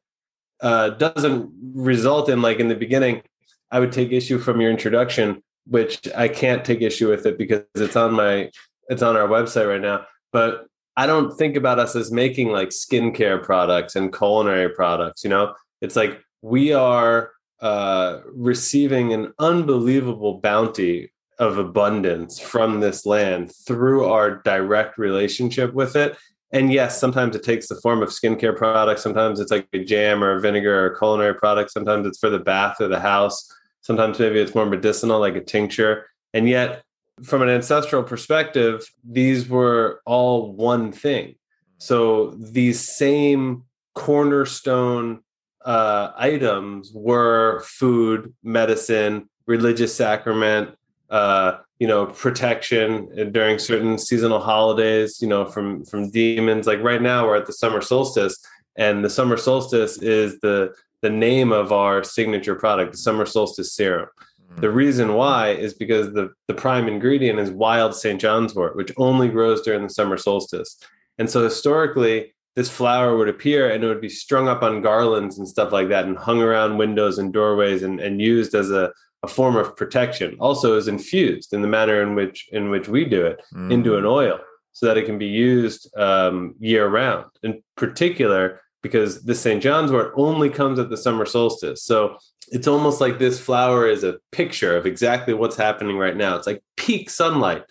uh, 0.60 0.90
doesn't 0.90 1.50
result 1.74 2.28
in 2.28 2.40
like 2.40 2.58
in 2.58 2.68
the 2.68 2.76
beginning 2.76 3.22
i 3.70 3.80
would 3.80 3.92
take 3.92 4.12
issue 4.12 4.38
from 4.38 4.60
your 4.60 4.70
introduction 4.70 5.42
which 5.66 6.06
i 6.16 6.28
can't 6.28 6.64
take 6.64 6.80
issue 6.80 7.08
with 7.08 7.26
it 7.26 7.36
because 7.36 7.64
it's 7.74 7.96
on 7.96 8.12
my 8.12 8.50
it's 8.88 9.02
on 9.02 9.16
our 9.16 9.28
website 9.28 9.68
right 9.68 9.80
now 9.80 10.04
but 10.32 10.66
i 10.96 11.06
don't 11.06 11.36
think 11.36 11.56
about 11.56 11.78
us 11.78 11.96
as 11.96 12.12
making 12.12 12.48
like 12.48 12.68
skincare 12.68 13.42
products 13.42 13.96
and 13.96 14.16
culinary 14.16 14.68
products 14.68 15.24
you 15.24 15.30
know 15.30 15.52
it's 15.80 15.96
like 15.96 16.20
we 16.42 16.72
are 16.72 17.33
uh, 17.60 18.20
receiving 18.32 19.12
an 19.12 19.32
unbelievable 19.38 20.40
bounty 20.40 21.10
of 21.38 21.58
abundance 21.58 22.38
from 22.38 22.80
this 22.80 23.04
land 23.04 23.52
through 23.66 24.04
our 24.04 24.42
direct 24.42 24.98
relationship 24.98 25.74
with 25.74 25.96
it. 25.96 26.16
And 26.52 26.72
yes, 26.72 27.00
sometimes 27.00 27.34
it 27.34 27.42
takes 27.42 27.68
the 27.68 27.80
form 27.80 28.02
of 28.02 28.10
skincare 28.10 28.56
products. 28.56 29.02
Sometimes 29.02 29.40
it's 29.40 29.50
like 29.50 29.66
a 29.72 29.82
jam 29.82 30.22
or 30.22 30.36
a 30.36 30.40
vinegar 30.40 30.84
or 30.84 30.86
a 30.92 30.98
culinary 30.98 31.34
product. 31.34 31.72
Sometimes 31.72 32.06
it's 32.06 32.18
for 32.18 32.30
the 32.30 32.38
bath 32.38 32.80
or 32.80 32.86
the 32.86 33.00
house. 33.00 33.52
Sometimes 33.80 34.18
maybe 34.18 34.38
it's 34.38 34.54
more 34.54 34.66
medicinal, 34.66 35.18
like 35.18 35.34
a 35.34 35.40
tincture. 35.40 36.06
And 36.32 36.48
yet, 36.48 36.84
from 37.22 37.42
an 37.42 37.48
ancestral 37.48 38.02
perspective, 38.02 38.88
these 39.02 39.48
were 39.48 40.00
all 40.06 40.52
one 40.52 40.92
thing. 40.92 41.34
So 41.78 42.30
these 42.38 42.80
same 42.80 43.64
cornerstone 43.94 45.20
uh, 45.64 46.12
items 46.16 46.92
were 46.94 47.62
food, 47.66 48.32
medicine, 48.42 49.28
religious 49.46 49.94
sacrament, 49.94 50.70
uh, 51.10 51.58
you 51.78 51.86
know, 51.86 52.06
protection 52.06 53.32
during 53.32 53.58
certain 53.58 53.98
seasonal 53.98 54.40
holidays, 54.40 55.20
you 55.20 55.28
know, 55.28 55.44
from 55.44 55.84
from 55.84 56.10
demons. 56.10 56.66
Like 56.66 56.80
right 56.80 57.02
now, 57.02 57.26
we're 57.26 57.36
at 57.36 57.46
the 57.46 57.52
summer 57.52 57.80
solstice, 57.80 58.38
and 58.76 59.04
the 59.04 59.10
summer 59.10 59.36
solstice 59.36 59.98
is 59.98 60.38
the 60.40 60.74
the 61.02 61.10
name 61.10 61.52
of 61.52 61.72
our 61.72 62.02
signature 62.02 62.54
product, 62.54 62.92
the 62.92 62.98
summer 62.98 63.26
solstice 63.26 63.74
serum. 63.74 64.08
Mm-hmm. 64.08 64.60
The 64.60 64.70
reason 64.70 65.14
why 65.14 65.50
is 65.50 65.74
because 65.74 66.12
the 66.12 66.30
the 66.46 66.54
prime 66.54 66.88
ingredient 66.88 67.38
is 67.38 67.50
wild 67.50 67.94
St. 67.94 68.20
John's 68.20 68.54
wort, 68.54 68.76
which 68.76 68.92
only 68.96 69.28
grows 69.28 69.62
during 69.62 69.82
the 69.82 69.90
summer 69.90 70.16
solstice. 70.16 70.78
And 71.18 71.28
so 71.30 71.42
historically, 71.44 72.34
this 72.56 72.70
flower 72.70 73.16
would 73.16 73.28
appear 73.28 73.70
and 73.70 73.82
it 73.82 73.86
would 73.86 74.00
be 74.00 74.08
strung 74.08 74.48
up 74.48 74.62
on 74.62 74.82
garlands 74.82 75.38
and 75.38 75.48
stuff 75.48 75.72
like 75.72 75.88
that 75.88 76.04
and 76.04 76.16
hung 76.16 76.40
around 76.40 76.78
windows 76.78 77.18
and 77.18 77.32
doorways 77.32 77.82
and, 77.82 78.00
and 78.00 78.20
used 78.20 78.54
as 78.54 78.70
a, 78.70 78.92
a 79.22 79.28
form 79.28 79.56
of 79.56 79.76
protection 79.76 80.36
also 80.38 80.76
is 80.76 80.88
infused 80.88 81.52
in 81.52 81.62
the 81.62 81.68
manner 81.68 82.02
in 82.02 82.14
which 82.14 82.48
in 82.52 82.70
which 82.70 82.88
we 82.88 83.04
do 83.04 83.26
it 83.26 83.40
mm. 83.52 83.72
into 83.72 83.96
an 83.96 84.04
oil 84.04 84.38
so 84.72 84.86
that 84.86 84.98
it 84.98 85.06
can 85.06 85.18
be 85.18 85.26
used 85.26 85.90
um, 85.96 86.54
year 86.58 86.88
round 86.88 87.26
in 87.42 87.62
particular 87.76 88.60
because 88.84 89.24
the 89.24 89.34
St. 89.34 89.62
John's 89.62 89.90
wort 89.90 90.12
only 90.14 90.50
comes 90.50 90.78
at 90.78 90.90
the 90.90 90.96
summer 90.96 91.24
solstice. 91.24 91.82
So 91.82 92.18
it's 92.52 92.68
almost 92.68 93.00
like 93.00 93.18
this 93.18 93.40
flower 93.40 93.88
is 93.88 94.04
a 94.04 94.18
picture 94.30 94.76
of 94.76 94.84
exactly 94.84 95.32
what's 95.32 95.56
happening 95.56 95.96
right 95.96 96.14
now. 96.14 96.36
It's 96.36 96.46
like 96.46 96.62
peak 96.76 97.08
sunlight. 97.08 97.64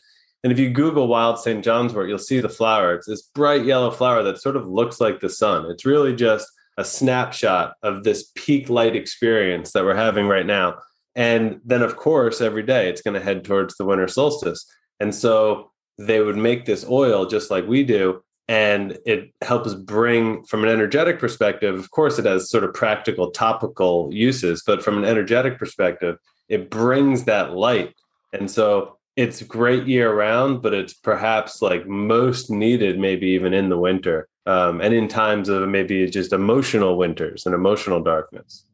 And 0.43 0.51
if 0.51 0.59
you 0.59 0.69
Google 0.69 1.07
wild 1.07 1.39
St. 1.39 1.63
John's 1.63 1.93
wort, 1.93 2.09
you'll 2.09 2.17
see 2.17 2.41
the 2.41 2.49
flower. 2.49 2.93
It's 2.95 3.07
this 3.07 3.21
bright 3.21 3.65
yellow 3.65 3.91
flower 3.91 4.23
that 4.23 4.41
sort 4.41 4.57
of 4.57 4.67
looks 4.67 4.99
like 4.99 5.19
the 5.19 5.29
sun. 5.29 5.71
It's 5.71 5.85
really 5.85 6.13
just 6.13 6.47
a 6.77 6.83
snapshot 6.83 7.75
of 7.81 8.03
this 8.03 8.31
peak 8.35 8.69
light 8.69 8.95
experience 8.95 9.71
that 9.71 9.85
we're 9.85 9.95
having 9.95 10.27
right 10.27 10.45
now. 10.45 10.75
And 11.15 11.61
then, 11.63 11.81
of 11.81 11.95
course, 11.95 12.41
every 12.41 12.63
day 12.63 12.89
it's 12.89 13.01
going 13.01 13.13
to 13.13 13.23
head 13.23 13.43
towards 13.43 13.77
the 13.77 13.85
winter 13.85 14.07
solstice. 14.07 14.65
And 14.99 15.13
so 15.13 15.71
they 15.97 16.19
would 16.21 16.37
make 16.37 16.65
this 16.65 16.85
oil 16.89 17.25
just 17.25 17.51
like 17.51 17.67
we 17.67 17.83
do. 17.83 18.21
And 18.49 18.97
it 19.05 19.31
helps 19.41 19.73
bring, 19.73 20.43
from 20.43 20.63
an 20.63 20.69
energetic 20.69 21.19
perspective, 21.19 21.79
of 21.79 21.91
course, 21.91 22.19
it 22.19 22.25
has 22.25 22.49
sort 22.49 22.65
of 22.65 22.73
practical 22.73 23.31
topical 23.31 24.09
uses, 24.11 24.63
but 24.65 24.83
from 24.83 24.97
an 24.97 25.05
energetic 25.05 25.57
perspective, 25.57 26.17
it 26.49 26.69
brings 26.69 27.23
that 27.23 27.53
light. 27.53 27.93
And 28.33 28.51
so 28.51 28.97
it's 29.15 29.41
great 29.43 29.87
year 29.87 30.13
round, 30.13 30.61
but 30.61 30.73
it's 30.73 30.93
perhaps 30.93 31.61
like 31.61 31.87
most 31.87 32.49
needed, 32.49 32.99
maybe 32.99 33.27
even 33.27 33.53
in 33.53 33.69
the 33.69 33.77
winter 33.77 34.27
um, 34.45 34.81
and 34.81 34.93
in 34.93 35.07
times 35.07 35.49
of 35.49 35.67
maybe 35.69 36.09
just 36.09 36.33
emotional 36.33 36.97
winters 36.97 37.45
and 37.45 37.53
emotional 37.53 38.01
darkness. 38.01 38.65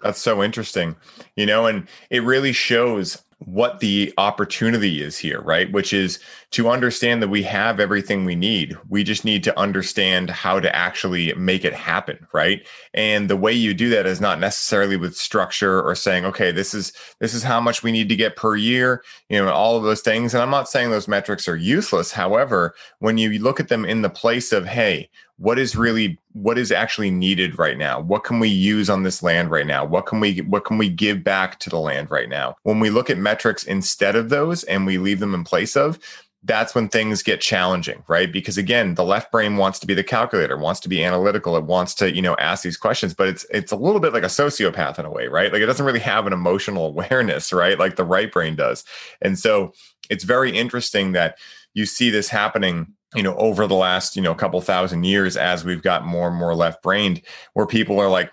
That's 0.00 0.20
so 0.20 0.42
interesting, 0.42 0.96
you 1.36 1.46
know, 1.46 1.66
and 1.66 1.88
it 2.10 2.22
really 2.22 2.52
shows 2.52 3.22
what 3.40 3.78
the 3.78 4.12
opportunity 4.18 5.00
is 5.00 5.16
here, 5.16 5.40
right? 5.40 5.70
Which 5.70 5.92
is 5.92 6.18
to 6.50 6.68
understand 6.68 7.22
that 7.22 7.28
we 7.28 7.42
have 7.44 7.78
everything 7.78 8.24
we 8.24 8.34
need. 8.34 8.76
We 8.88 9.04
just 9.04 9.24
need 9.24 9.44
to 9.44 9.58
understand 9.58 10.28
how 10.28 10.58
to 10.58 10.74
actually 10.74 11.32
make 11.34 11.64
it 11.64 11.72
happen, 11.72 12.26
right? 12.32 12.66
And 12.94 13.30
the 13.30 13.36
way 13.36 13.52
you 13.52 13.74
do 13.74 13.90
that 13.90 14.06
is 14.06 14.20
not 14.20 14.40
necessarily 14.40 14.96
with 14.96 15.16
structure 15.16 15.80
or 15.80 15.94
saying, 15.94 16.24
okay, 16.24 16.50
this 16.50 16.74
is 16.74 16.92
this 17.20 17.32
is 17.32 17.44
how 17.44 17.60
much 17.60 17.82
we 17.82 17.92
need 17.92 18.08
to 18.08 18.16
get 18.16 18.36
per 18.36 18.56
year, 18.56 19.04
you 19.28 19.38
know, 19.38 19.52
all 19.52 19.76
of 19.76 19.84
those 19.84 20.00
things. 20.00 20.34
And 20.34 20.42
I'm 20.42 20.50
not 20.50 20.68
saying 20.68 20.90
those 20.90 21.08
metrics 21.08 21.46
are 21.46 21.56
useless. 21.56 22.10
However, 22.10 22.74
when 22.98 23.18
you 23.18 23.38
look 23.38 23.60
at 23.60 23.68
them 23.68 23.84
in 23.84 24.02
the 24.02 24.10
place 24.10 24.52
of, 24.52 24.66
hey, 24.66 25.08
what 25.38 25.58
is 25.58 25.76
really 25.76 26.18
what 26.32 26.58
is 26.58 26.70
actually 26.70 27.10
needed 27.10 27.58
right 27.58 27.78
now? 27.78 28.00
What 28.00 28.24
can 28.24 28.40
we 28.40 28.48
use 28.48 28.90
on 28.90 29.04
this 29.04 29.22
land 29.22 29.50
right 29.50 29.66
now? 29.66 29.84
What 29.84 30.06
can 30.06 30.20
we 30.20 30.38
what 30.42 30.64
can 30.64 30.78
we 30.78 30.88
give 30.88 31.24
back 31.24 31.58
to 31.60 31.70
the 31.70 31.78
land 31.78 32.10
right 32.10 32.28
now? 32.28 32.56
When 32.64 32.80
we 32.80 32.90
look 32.90 33.08
at 33.08 33.18
metrics 33.18 33.64
instead 33.64 34.16
of 34.16 34.28
those 34.28 34.64
and 34.64 34.84
we 34.84 34.98
leave 34.98 35.20
them 35.20 35.34
in 35.34 35.44
place 35.44 35.76
of 35.76 35.98
that's 36.44 36.72
when 36.72 36.88
things 36.88 37.22
get 37.22 37.40
challenging 37.40 38.02
right? 38.08 38.32
Because 38.32 38.58
again 38.58 38.94
the 38.94 39.04
left 39.04 39.30
brain 39.30 39.56
wants 39.56 39.78
to 39.78 39.86
be 39.86 39.94
the 39.94 40.04
calculator 40.04 40.56
wants 40.56 40.80
to 40.80 40.88
be 40.88 41.04
analytical 41.04 41.56
it 41.56 41.64
wants 41.64 41.94
to 41.96 42.12
you 42.12 42.22
know 42.22 42.36
ask 42.36 42.64
these 42.64 42.76
questions 42.76 43.14
but 43.14 43.28
it's 43.28 43.46
it's 43.50 43.72
a 43.72 43.76
little 43.76 44.00
bit 44.00 44.12
like 44.12 44.24
a 44.24 44.26
sociopath 44.26 44.98
in 44.98 45.04
a 45.04 45.10
way 45.10 45.28
right? 45.28 45.52
Like 45.52 45.62
it 45.62 45.66
doesn't 45.66 45.86
really 45.86 46.00
have 46.00 46.26
an 46.26 46.32
emotional 46.32 46.86
awareness 46.86 47.52
right? 47.52 47.78
Like 47.78 47.94
the 47.94 48.04
right 48.04 48.30
brain 48.30 48.56
does. 48.56 48.84
And 49.22 49.38
so 49.38 49.72
it's 50.10 50.24
very 50.24 50.56
interesting 50.56 51.12
that 51.12 51.38
you 51.74 51.86
see 51.86 52.10
this 52.10 52.28
happening 52.28 52.94
you 53.14 53.22
know 53.22 53.34
over 53.36 53.66
the 53.66 53.74
last 53.74 54.16
you 54.16 54.22
know 54.22 54.34
couple 54.34 54.60
thousand 54.60 55.04
years 55.04 55.36
as 55.36 55.64
we've 55.64 55.82
got 55.82 56.04
more 56.04 56.28
and 56.28 56.36
more 56.36 56.54
left 56.54 56.82
brained 56.82 57.22
where 57.54 57.66
people 57.66 57.98
are 57.98 58.08
like 58.08 58.30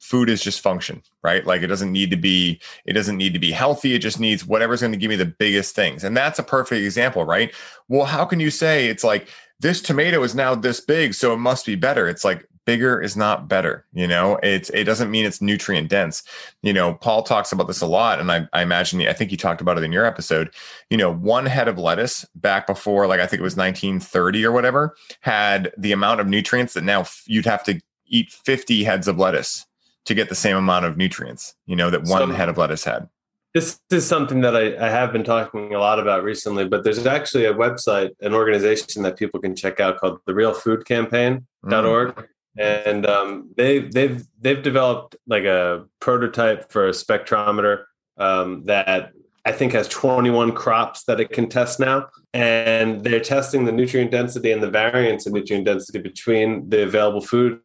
food 0.00 0.28
is 0.28 0.42
just 0.42 0.60
function 0.60 1.02
right? 1.22 1.46
Like 1.46 1.62
it 1.62 1.66
doesn't 1.66 1.92
need 1.92 2.10
to 2.10 2.16
be 2.16 2.60
it 2.86 2.94
doesn't 2.94 3.16
need 3.16 3.32
to 3.34 3.38
be 3.38 3.50
healthy. 3.50 3.94
It 3.94 4.00
just 4.00 4.18
needs 4.18 4.46
whatever's 4.46 4.80
going 4.80 4.92
to 4.92 4.98
give 4.98 5.10
me 5.10 5.16
the 5.16 5.26
biggest 5.26 5.74
things. 5.74 6.02
And 6.02 6.16
that's 6.16 6.38
a 6.38 6.42
perfect 6.42 6.82
example 6.82 7.24
right? 7.24 7.54
Well 7.88 8.06
how 8.06 8.24
can 8.24 8.40
you 8.40 8.50
say 8.50 8.88
it's 8.88 9.04
like 9.04 9.28
this 9.60 9.82
tomato 9.82 10.22
is 10.22 10.34
now 10.34 10.54
this 10.54 10.80
big 10.80 11.14
so 11.14 11.34
it 11.34 11.38
must 11.38 11.66
be 11.66 11.76
better. 11.76 12.08
It's 12.08 12.24
like 12.24 12.46
bigger 12.70 13.00
is 13.00 13.16
not 13.16 13.48
better. 13.48 13.84
You 13.92 14.06
know, 14.06 14.38
it's 14.44 14.70
it 14.70 14.84
doesn't 14.84 15.10
mean 15.10 15.26
it's 15.26 15.42
nutrient 15.42 15.88
dense. 15.88 16.22
You 16.62 16.72
know, 16.72 16.94
Paul 16.94 17.24
talks 17.24 17.50
about 17.50 17.66
this 17.66 17.80
a 17.80 17.86
lot, 17.86 18.20
and 18.20 18.30
I, 18.30 18.46
I 18.52 18.62
imagine 18.62 19.00
I 19.08 19.12
think 19.12 19.32
you 19.32 19.36
talked 19.36 19.60
about 19.60 19.76
it 19.76 19.82
in 19.82 19.90
your 19.90 20.06
episode. 20.06 20.50
You 20.88 20.96
know, 20.96 21.12
one 21.12 21.46
head 21.46 21.66
of 21.66 21.78
lettuce 21.78 22.24
back 22.36 22.68
before, 22.68 23.08
like 23.08 23.18
I 23.18 23.26
think 23.26 23.40
it 23.40 23.42
was 23.42 23.56
1930 23.56 24.46
or 24.46 24.52
whatever, 24.52 24.94
had 25.22 25.72
the 25.76 25.90
amount 25.90 26.20
of 26.20 26.28
nutrients 26.28 26.74
that 26.74 26.84
now 26.84 27.06
you'd 27.26 27.44
have 27.44 27.64
to 27.64 27.80
eat 28.06 28.30
50 28.30 28.84
heads 28.84 29.08
of 29.08 29.18
lettuce 29.18 29.66
to 30.04 30.14
get 30.14 30.28
the 30.28 30.36
same 30.36 30.56
amount 30.56 30.84
of 30.84 30.96
nutrients. 30.96 31.56
You 31.66 31.74
know, 31.74 31.90
that 31.90 32.04
one 32.04 32.20
so, 32.20 32.26
head 32.28 32.48
of 32.48 32.56
lettuce 32.56 32.84
had. 32.84 33.08
This 33.52 33.80
is 33.90 34.06
something 34.06 34.42
that 34.42 34.54
I, 34.54 34.76
I, 34.76 34.90
have 34.90 35.12
been 35.12 35.24
talking 35.24 35.74
a 35.74 35.80
lot 35.80 35.98
about 35.98 36.22
recently, 36.22 36.68
but 36.68 36.84
there's 36.84 37.04
actually 37.04 37.46
a 37.46 37.52
website, 37.52 38.10
an 38.20 38.32
organization 38.32 39.02
that 39.02 39.16
people 39.18 39.40
can 39.40 39.56
check 39.56 39.80
out 39.80 39.98
called 39.98 40.20
the 40.24 40.34
Real 40.34 40.54
Food 40.54 40.86
Campaign.org. 40.86 42.14
Mm 42.14 42.26
and 42.58 43.06
um, 43.06 43.50
they 43.56 43.80
they've 43.80 44.24
they've 44.40 44.62
developed 44.62 45.16
like 45.26 45.44
a 45.44 45.84
prototype 46.00 46.70
for 46.70 46.88
a 46.88 46.92
spectrometer 46.92 47.84
um, 48.18 48.64
that 48.66 49.12
I 49.44 49.52
think 49.52 49.72
has 49.72 49.88
21 49.88 50.52
crops 50.52 51.04
that 51.04 51.20
it 51.20 51.30
can 51.30 51.48
test 51.48 51.80
now, 51.80 52.08
and 52.34 53.02
they're 53.02 53.20
testing 53.20 53.64
the 53.64 53.72
nutrient 53.72 54.10
density 54.10 54.52
and 54.52 54.62
the 54.62 54.70
variance 54.70 55.26
in 55.26 55.32
nutrient 55.32 55.64
density 55.64 55.98
between 55.98 56.68
the 56.68 56.82
available 56.82 57.22
foods 57.22 57.60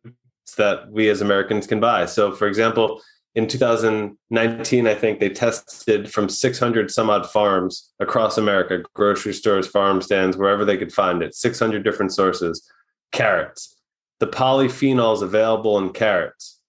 that 0.57 0.89
we 0.91 1.09
as 1.09 1.21
Americans 1.21 1.67
can 1.67 1.79
buy. 1.79 2.05
So, 2.05 2.31
for 2.31 2.47
example, 2.47 3.01
in 3.33 3.47
2019, 3.47 4.87
I 4.87 4.95
think 4.95 5.19
they 5.19 5.29
tested 5.29 6.09
from 6.13 6.29
600 6.29 6.89
some 6.89 7.09
odd 7.09 7.29
farms 7.29 7.91
across 7.99 8.37
America, 8.37 8.81
grocery 8.93 9.33
stores, 9.33 9.67
farm 9.67 10.01
stands, 10.01 10.37
wherever 10.37 10.63
they 10.63 10.77
could 10.77 10.93
find 10.93 11.21
it, 11.21 11.35
600 11.35 11.83
different 11.83 12.13
sources, 12.13 12.65
carrots 13.11 13.74
the 14.19 14.27
polyphenols 14.27 15.21
available 15.21 15.77
in 15.77 15.91
carrots, 15.91 16.59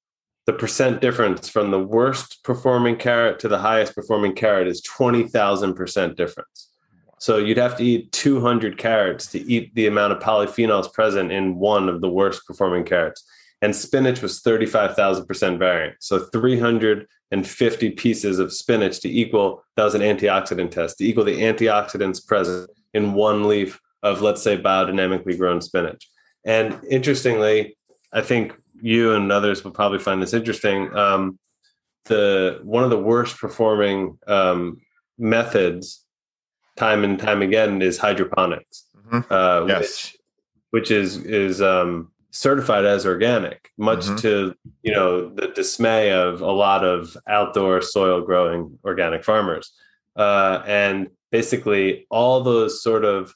the 0.46 0.52
percent 0.52 1.00
difference 1.00 1.48
from 1.48 1.70
the 1.70 1.80
worst 1.80 2.42
performing 2.44 2.96
carrot 2.96 3.38
to 3.40 3.48
the 3.48 3.58
highest 3.58 3.94
performing 3.94 4.34
carrot 4.34 4.68
is 4.68 4.82
20,000% 4.82 6.16
difference. 6.16 6.70
So 7.18 7.38
you'd 7.38 7.56
have 7.56 7.76
to 7.78 7.84
eat 7.84 8.12
200 8.12 8.78
carrots 8.78 9.26
to 9.28 9.38
eat 9.50 9.74
the 9.74 9.86
amount 9.86 10.12
of 10.12 10.20
polyphenols 10.20 10.92
present 10.92 11.32
in 11.32 11.56
one 11.56 11.88
of 11.88 12.00
the 12.00 12.10
worst 12.10 12.46
performing 12.46 12.84
carrots. 12.84 13.24
And 13.62 13.74
spinach 13.74 14.20
was 14.20 14.42
35,000% 14.42 15.58
variant. 15.58 15.96
So 16.00 16.18
350 16.18 17.90
pieces 17.92 18.38
of 18.38 18.52
spinach 18.52 19.00
to 19.00 19.08
equal, 19.08 19.64
that 19.76 19.84
was 19.84 19.94
an 19.94 20.02
antioxidant 20.02 20.70
test, 20.70 20.98
to 20.98 21.06
equal 21.06 21.24
the 21.24 21.40
antioxidants 21.40 22.24
present 22.24 22.70
in 22.92 23.14
one 23.14 23.48
leaf 23.48 23.80
of, 24.02 24.20
let's 24.20 24.42
say, 24.42 24.58
biodynamically 24.58 25.38
grown 25.38 25.60
spinach. 25.62 26.08
And 26.46 26.80
interestingly, 26.88 27.76
I 28.12 28.22
think 28.22 28.54
you 28.80 29.12
and 29.12 29.30
others 29.32 29.64
will 29.64 29.72
probably 29.72 29.98
find 29.98 30.22
this 30.22 30.32
interesting. 30.32 30.96
Um, 30.96 31.38
the 32.04 32.60
one 32.62 32.84
of 32.84 32.90
the 32.90 32.98
worst 32.98 33.36
performing 33.38 34.16
um, 34.28 34.80
methods, 35.18 36.04
time 36.76 37.02
and 37.02 37.18
time 37.18 37.42
again, 37.42 37.82
is 37.82 37.98
hydroponics, 37.98 38.84
mm-hmm. 38.96 39.32
uh, 39.32 39.66
yes. 39.66 39.80
which 39.80 40.16
which 40.70 40.90
is 40.92 41.16
is 41.16 41.60
um, 41.60 42.12
certified 42.30 42.84
as 42.84 43.04
organic, 43.04 43.70
much 43.76 44.04
mm-hmm. 44.04 44.16
to 44.16 44.54
you 44.82 44.92
know 44.92 45.28
the 45.28 45.48
dismay 45.48 46.12
of 46.12 46.40
a 46.42 46.52
lot 46.52 46.84
of 46.84 47.16
outdoor 47.26 47.82
soil 47.82 48.20
growing 48.20 48.78
organic 48.84 49.24
farmers. 49.24 49.72
Uh, 50.14 50.62
and 50.64 51.08
basically, 51.32 52.06
all 52.08 52.40
those 52.40 52.82
sort 52.82 53.04
of 53.04 53.34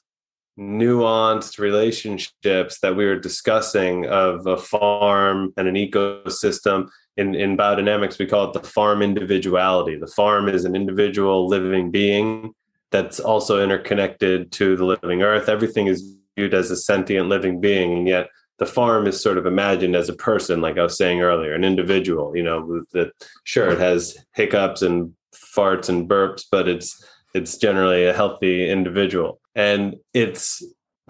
nuanced 0.59 1.59
relationships 1.59 2.79
that 2.81 2.95
we 2.95 3.05
were 3.05 3.19
discussing 3.19 4.05
of 4.07 4.45
a 4.45 4.57
farm 4.57 5.53
and 5.57 5.67
an 5.67 5.75
ecosystem 5.75 6.89
in, 7.17 7.35
in 7.35 7.57
biodynamics 7.57 8.19
we 8.19 8.25
call 8.25 8.49
it 8.49 8.53
the 8.53 8.67
farm 8.67 9.01
individuality. 9.01 9.97
The 9.97 10.07
farm 10.07 10.49
is 10.49 10.65
an 10.65 10.75
individual 10.75 11.47
living 11.47 11.91
being 11.91 12.53
that's 12.91 13.19
also 13.19 13.63
interconnected 13.63 14.51
to 14.53 14.75
the 14.75 14.85
living 14.85 15.23
earth. 15.23 15.47
Everything 15.47 15.87
is 15.87 16.17
viewed 16.35 16.53
as 16.53 16.71
a 16.71 16.75
sentient 16.75 17.29
living 17.29 17.59
being 17.59 17.97
and 17.97 18.07
yet 18.07 18.29
the 18.57 18.65
farm 18.65 19.07
is 19.07 19.21
sort 19.21 19.37
of 19.37 19.45
imagined 19.45 19.95
as 19.95 20.07
a 20.07 20.13
person 20.13 20.61
like 20.61 20.77
i 20.77 20.83
was 20.83 20.97
saying 20.97 21.21
earlier 21.21 21.53
an 21.53 21.63
individual 21.63 22.35
you 22.35 22.43
know 22.43 22.83
that 22.93 23.11
sure 23.43 23.69
it 23.69 23.79
has 23.79 24.17
hiccups 24.33 24.81
and 24.81 25.13
farts 25.35 25.89
and 25.89 26.09
burps 26.09 26.43
but 26.49 26.69
it's 26.69 27.05
it's 27.33 27.57
generally 27.57 28.05
a 28.05 28.13
healthy 28.13 28.69
individual 28.69 29.40
and 29.55 29.95
its 30.13 30.63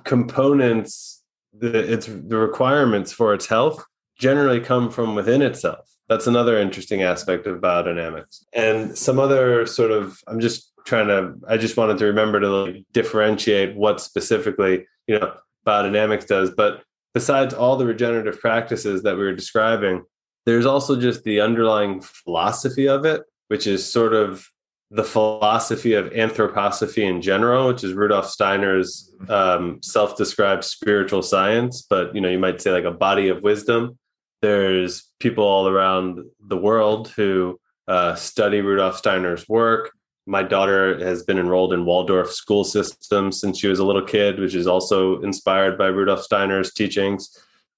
components 0.03 1.23
the 1.53 1.93
its 1.93 2.07
the 2.07 2.37
requirements 2.37 3.11
for 3.11 3.33
its 3.33 3.45
health 3.45 3.83
generally 4.17 4.59
come 4.59 4.89
from 4.89 5.15
within 5.15 5.41
itself. 5.41 5.89
That's 6.07 6.27
another 6.27 6.59
interesting 6.59 7.03
aspect 7.03 7.47
of 7.47 7.59
biodynamics. 7.59 8.43
And 8.53 8.97
some 8.97 9.19
other 9.19 9.65
sort 9.65 9.91
of 9.91 10.17
i'm 10.27 10.39
just 10.39 10.71
trying 10.85 11.07
to 11.07 11.33
i 11.47 11.57
just 11.57 11.77
wanted 11.77 11.97
to 11.99 12.05
remember 12.05 12.39
to 12.39 12.49
like 12.49 12.85
differentiate 12.91 13.75
what 13.75 14.01
specifically 14.01 14.85
you 15.07 15.19
know 15.19 15.33
biodynamics 15.65 16.27
does. 16.27 16.51
But 16.51 16.83
besides 17.13 17.53
all 17.53 17.75
the 17.75 17.85
regenerative 17.85 18.39
practices 18.39 19.03
that 19.03 19.17
we 19.17 19.23
were 19.23 19.35
describing 19.35 20.03
there's 20.45 20.65
also 20.65 20.99
just 20.99 21.23
the 21.23 21.39
underlying 21.39 22.01
philosophy 22.01 22.87
of 22.87 23.05
it 23.05 23.21
which 23.49 23.67
is 23.67 23.85
sort 23.85 24.13
of 24.13 24.47
the 24.91 25.03
philosophy 25.03 25.93
of 25.93 26.11
anthroposophy 26.11 27.07
in 27.07 27.21
general, 27.21 27.69
which 27.69 27.83
is 27.83 27.93
Rudolf 27.93 28.29
Steiner's 28.29 29.15
um, 29.29 29.79
self-described 29.81 30.63
spiritual 30.63 31.23
science, 31.23 31.81
but 31.81 32.13
you 32.13 32.21
know 32.21 32.29
you 32.29 32.39
might 32.39 32.61
say 32.61 32.71
like 32.71 32.83
a 32.83 32.91
body 32.91 33.29
of 33.29 33.41
wisdom 33.41 33.97
there's 34.41 35.07
people 35.19 35.43
all 35.43 35.67
around 35.67 36.19
the 36.47 36.57
world 36.57 37.09
who 37.09 37.59
uh, 37.87 38.15
study 38.15 38.61
Rudolf 38.61 38.97
Steiner's 38.97 39.47
work. 39.47 39.91
My 40.25 40.43
daughter 40.43 41.03
has 41.03 41.23
been 41.23 41.39
enrolled 41.39 41.73
in 41.73 41.85
Waldorf 41.85 42.31
school 42.31 42.63
system 42.63 43.31
since 43.31 43.59
she 43.59 43.67
was 43.67 43.79
a 43.79 43.85
little 43.85 44.05
kid, 44.05 44.39
which 44.39 44.55
is 44.55 44.67
also 44.67 45.21
inspired 45.21 45.77
by 45.77 45.87
Rudolf 45.87 46.21
Steiner's 46.21 46.73
teachings. 46.73 47.29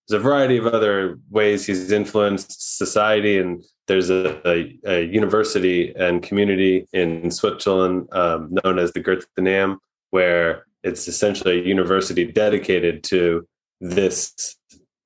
There's 0.08 0.20
a 0.20 0.24
variety 0.24 0.58
of 0.58 0.68
other 0.68 1.20
ways 1.30 1.66
he's 1.66 1.92
influenced 1.92 2.78
society, 2.78 3.40
and 3.40 3.64
there's 3.88 4.10
a, 4.10 4.42
a, 4.48 4.78
a 4.86 5.06
university 5.06 5.94
and 5.96 6.24
community 6.24 6.88
in 6.94 7.32
Switzerland 7.32 8.08
um, 8.14 8.56
known 8.64 8.80
as 8.80 8.92
the 8.94 9.02
Goetheanum, 9.02 9.78
where 10.12 10.66
it's 10.84 11.08
essentially 11.08 11.60
a 11.60 11.64
university 11.64 12.26
dedicated 12.26 13.04
to 13.06 13.48
this 13.82 14.56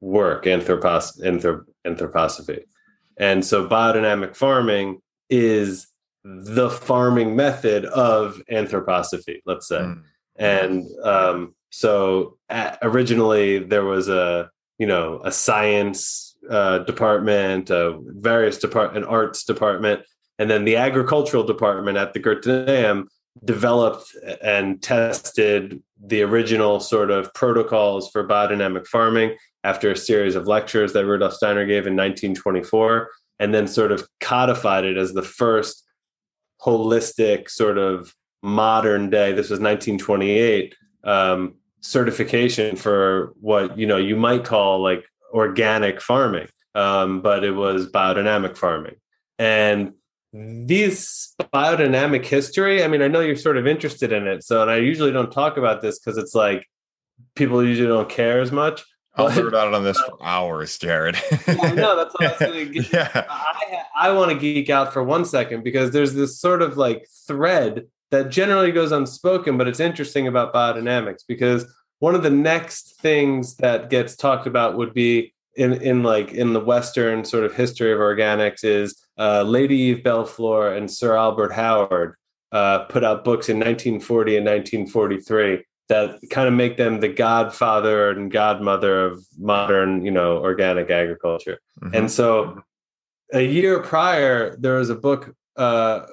work, 0.02 0.46
anthropos- 0.46 1.20
anthrop- 1.24 1.66
anthroposophy. 1.86 2.64
And 3.18 3.44
so 3.44 3.68
biodynamic 3.68 4.36
farming 4.36 5.00
is 5.30 5.88
the 6.24 6.70
farming 6.70 7.36
method 7.36 7.86
of 7.86 8.42
anthroposophy, 8.52 9.42
let's 9.46 9.68
say. 9.68 9.80
Mm. 9.80 10.04
And 10.36 10.86
um, 11.04 11.56
so 11.72 12.38
at, 12.50 12.78
originally 12.82 13.60
there 13.60 13.86
was 13.86 14.08
a, 14.08 14.52
you 14.78 14.86
know, 14.86 15.22
a 15.24 15.32
science 15.32 16.27
uh, 16.50 16.80
department, 16.80 17.70
a 17.70 18.00
various 18.06 18.58
department, 18.58 19.06
an 19.06 19.10
arts 19.10 19.44
department, 19.44 20.02
and 20.40 20.50
then 20.50 20.66
the 20.66 20.76
agricultural 20.76 21.44
department 21.44 21.98
at 21.98 22.14
the 22.14 22.20
Goetheanum 22.20 23.08
developed 23.44 24.16
and 24.42 24.82
tested 24.82 25.82
the 26.04 26.22
original 26.22 26.80
sort 26.80 27.12
of 27.12 27.34
protocols 27.34 28.10
for 28.10 28.28
biodynamic 28.28 28.88
farming 28.88 29.36
after 29.64 29.92
a 29.92 29.98
series 29.98 30.36
of 30.36 30.48
lectures 30.48 30.94
that 30.94 31.06
Rudolf 31.06 31.34
Steiner 31.34 31.66
gave 31.66 31.88
in 31.88 31.96
1924, 31.96 33.10
and 33.40 33.54
then 33.54 33.68
sort 33.68 33.92
of 33.92 34.08
codified 34.20 34.86
it 34.86 34.98
as 34.98 35.14
the 35.14 35.24
first 35.24 35.84
holistic 36.62 37.50
sort 37.50 37.78
of 37.78 38.14
modern 38.42 39.10
day. 39.10 39.32
This 39.32 39.50
was 39.50 39.60
1928 39.60 40.76
um, 41.04 41.56
certification 41.82 42.76
for 42.76 43.34
what 43.40 43.78
you 43.78 43.86
know 43.86 43.98
you 43.98 44.16
might 44.16 44.44
call 44.44 44.82
like 44.82 45.06
organic 45.38 46.02
farming, 46.02 46.48
um, 46.76 47.22
but 47.22 47.44
it 47.44 47.52
was 47.52 47.90
biodynamic 47.92 48.58
farming, 48.58 48.96
and 49.40 49.94
this 50.34 51.34
biodynamic 51.54 52.26
history 52.26 52.84
i 52.84 52.88
mean 52.88 53.02
i 53.02 53.08
know 53.08 53.22
you're 53.22 53.36
sort 53.36 53.58
of 53.58 53.66
interested 53.66 54.12
in 54.12 54.28
it 54.28 54.44
so 54.44 54.62
and 54.62 54.70
i 54.70 54.76
usually 54.76 55.12
don't 55.12 55.32
talk 55.32 55.56
about 55.56 55.82
this 55.82 55.98
because 55.98 56.18
it's 56.18 56.36
like 56.36 56.68
people 57.34 57.64
usually 57.64 57.88
don't 57.88 58.10
care 58.10 58.42
as 58.42 58.52
much 58.52 58.84
I'll 59.18 59.30
hear 59.30 59.48
about 59.48 59.70
it 59.70 59.74
on 59.74 59.84
this 59.84 60.00
for 60.08 60.18
hours, 60.22 60.78
Jared. 60.78 61.18
I 61.48 61.74
know 61.74 61.96
that's 61.96 62.14
what 62.14 62.24
I 62.24 62.28
was 62.28 62.40
going 62.40 62.74
to. 62.84 62.90
Yeah. 62.94 63.26
I, 63.28 63.84
I 63.96 64.12
want 64.12 64.32
to 64.32 64.38
geek 64.38 64.70
out 64.70 64.94
for 64.94 65.04
one 65.04 65.26
second 65.26 65.64
because 65.64 65.90
there's 65.92 66.14
this 66.14 66.40
sort 66.40 66.62
of 66.62 66.78
like 66.78 67.08
thread 67.26 67.88
that 68.12 68.30
generally 68.30 68.72
goes 68.72 68.92
unspoken, 68.92 69.58
but 69.58 69.68
it's 69.68 69.80
interesting 69.80 70.28
about 70.28 70.54
biodynamics 70.54 71.24
because 71.28 71.66
one 72.00 72.16
of 72.16 72.24
the 72.24 72.30
next 72.30 73.00
things 73.00 73.56
that 73.58 73.90
gets 73.90 74.16
talked 74.16 74.48
about 74.48 74.78
would 74.78 74.94
be 74.94 75.34
in 75.56 75.74
in 75.74 76.04
like 76.04 76.32
in 76.34 76.54
the 76.54 76.60
Western 76.60 77.26
sort 77.26 77.44
of 77.44 77.56
history 77.56 77.92
of 77.92 78.00
organics 78.00 78.64
is 78.64 78.96
uh, 79.18 79.42
Lady 79.42 79.76
Eve 79.76 80.04
Balfour 80.04 80.74
and 80.74 80.90
Sir 80.90 81.16
Albert 81.16 81.52
Howard 81.52 82.16
uh, 82.52 82.80
put 82.86 83.04
out 83.04 83.24
books 83.24 83.50
in 83.50 83.58
1940 83.58 84.38
and 84.38 84.46
1943 84.46 85.64
that 85.90 86.20
kind 86.30 86.48
of 86.48 86.54
make 86.54 86.78
them 86.78 87.00
the 87.00 87.08
godfather 87.08 88.12
and 88.12 88.30
godmother 88.30 89.06
of 89.06 89.26
modern, 89.38 90.04
you 90.04 90.12
know, 90.12 90.38
organic 90.38 90.90
agriculture. 90.90 91.60
Mm-hmm. 91.82 91.96
And 91.96 92.12
so, 92.12 92.62
a 93.34 93.42
year 93.42 93.82
prior, 93.82 94.56
there 94.58 94.76
was 94.76 94.90
a 94.90 94.96
book 94.96 95.34
uh, 95.56 96.06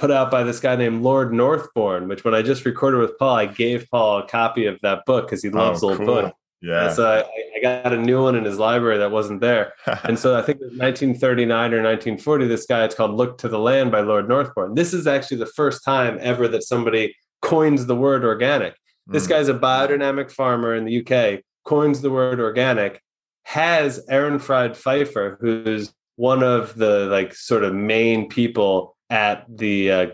put 0.00 0.10
out 0.10 0.30
by 0.30 0.42
this 0.42 0.60
guy 0.60 0.76
named 0.76 1.02
Lord 1.02 1.30
Northbourne, 1.30 2.08
which 2.08 2.24
when 2.24 2.34
I 2.34 2.40
just 2.40 2.64
recorded 2.64 3.00
with 3.00 3.18
Paul, 3.18 3.36
I 3.36 3.44
gave 3.44 3.86
Paul 3.90 4.20
a 4.20 4.26
copy 4.26 4.64
of 4.64 4.80
that 4.80 5.04
book 5.04 5.26
because 5.26 5.42
he 5.42 5.50
loves 5.50 5.84
oh, 5.84 5.90
old 5.90 5.98
cool. 5.98 6.06
books. 6.06 6.36
Yeah. 6.62 6.86
And 6.86 6.94
so 6.94 7.06
I, 7.06 7.18
I, 7.56 7.60
got 7.62 7.92
a 7.92 7.98
new 7.98 8.22
one 8.22 8.34
in 8.34 8.44
his 8.44 8.58
library 8.58 8.96
that 8.98 9.10
wasn't 9.10 9.40
there. 9.40 9.74
and 10.04 10.18
so 10.18 10.38
I 10.38 10.42
think 10.42 10.56
it 10.56 10.64
was 10.64 10.78
1939 10.78 11.58
or 11.74 11.82
1940, 11.82 12.46
this 12.46 12.66
guy, 12.66 12.84
it's 12.84 12.94
called 12.94 13.12
Look 13.12 13.38
to 13.38 13.48
the 13.48 13.58
Land 13.58 13.92
by 13.92 14.00
Lord 14.00 14.26
Northbourne. 14.26 14.74
This 14.74 14.94
is 14.94 15.06
actually 15.06 15.36
the 15.36 15.46
first 15.46 15.84
time 15.84 16.18
ever 16.20 16.48
that 16.48 16.62
somebody 16.62 17.14
coins 17.42 17.86
the 17.86 17.96
word 17.96 18.24
organic. 18.24 18.76
This 19.06 19.24
hmm. 19.24 19.30
guy's 19.30 19.48
a 19.48 19.54
biodynamic 19.54 20.30
farmer 20.30 20.74
in 20.74 20.86
the 20.86 21.00
UK, 21.06 21.42
coins 21.64 22.00
the 22.00 22.10
word 22.10 22.40
organic, 22.40 23.02
has 23.44 24.04
Ehrenfried 24.10 24.76
Pfeiffer, 24.76 25.38
who's 25.40 25.92
one 26.16 26.42
of 26.42 26.74
the 26.76 27.06
like 27.06 27.34
sort 27.34 27.64
of 27.64 27.74
main 27.74 28.28
people 28.28 28.96
at 29.10 29.44
the 29.48 29.90
uh, 29.90 30.06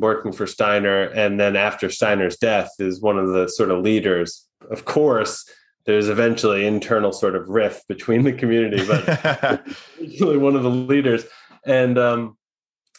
working 0.00 0.32
for 0.32 0.46
Steiner, 0.46 1.04
and 1.04 1.40
then 1.40 1.56
after 1.56 1.88
Steiner's 1.88 2.36
death 2.36 2.70
is 2.78 3.00
one 3.00 3.18
of 3.18 3.28
the 3.32 3.48
sort 3.48 3.70
of 3.70 3.82
leaders. 3.82 4.46
Of 4.70 4.84
course, 4.84 5.48
there's 5.86 6.08
eventually 6.08 6.66
internal 6.66 7.12
sort 7.12 7.34
of 7.34 7.48
rift 7.48 7.88
between 7.88 8.22
the 8.22 8.32
community, 8.32 8.86
but 8.86 9.66
really 10.20 10.36
one 10.36 10.54
of 10.54 10.62
the 10.62 10.70
leaders. 10.70 11.24
And 11.64 11.98
um, 11.98 12.36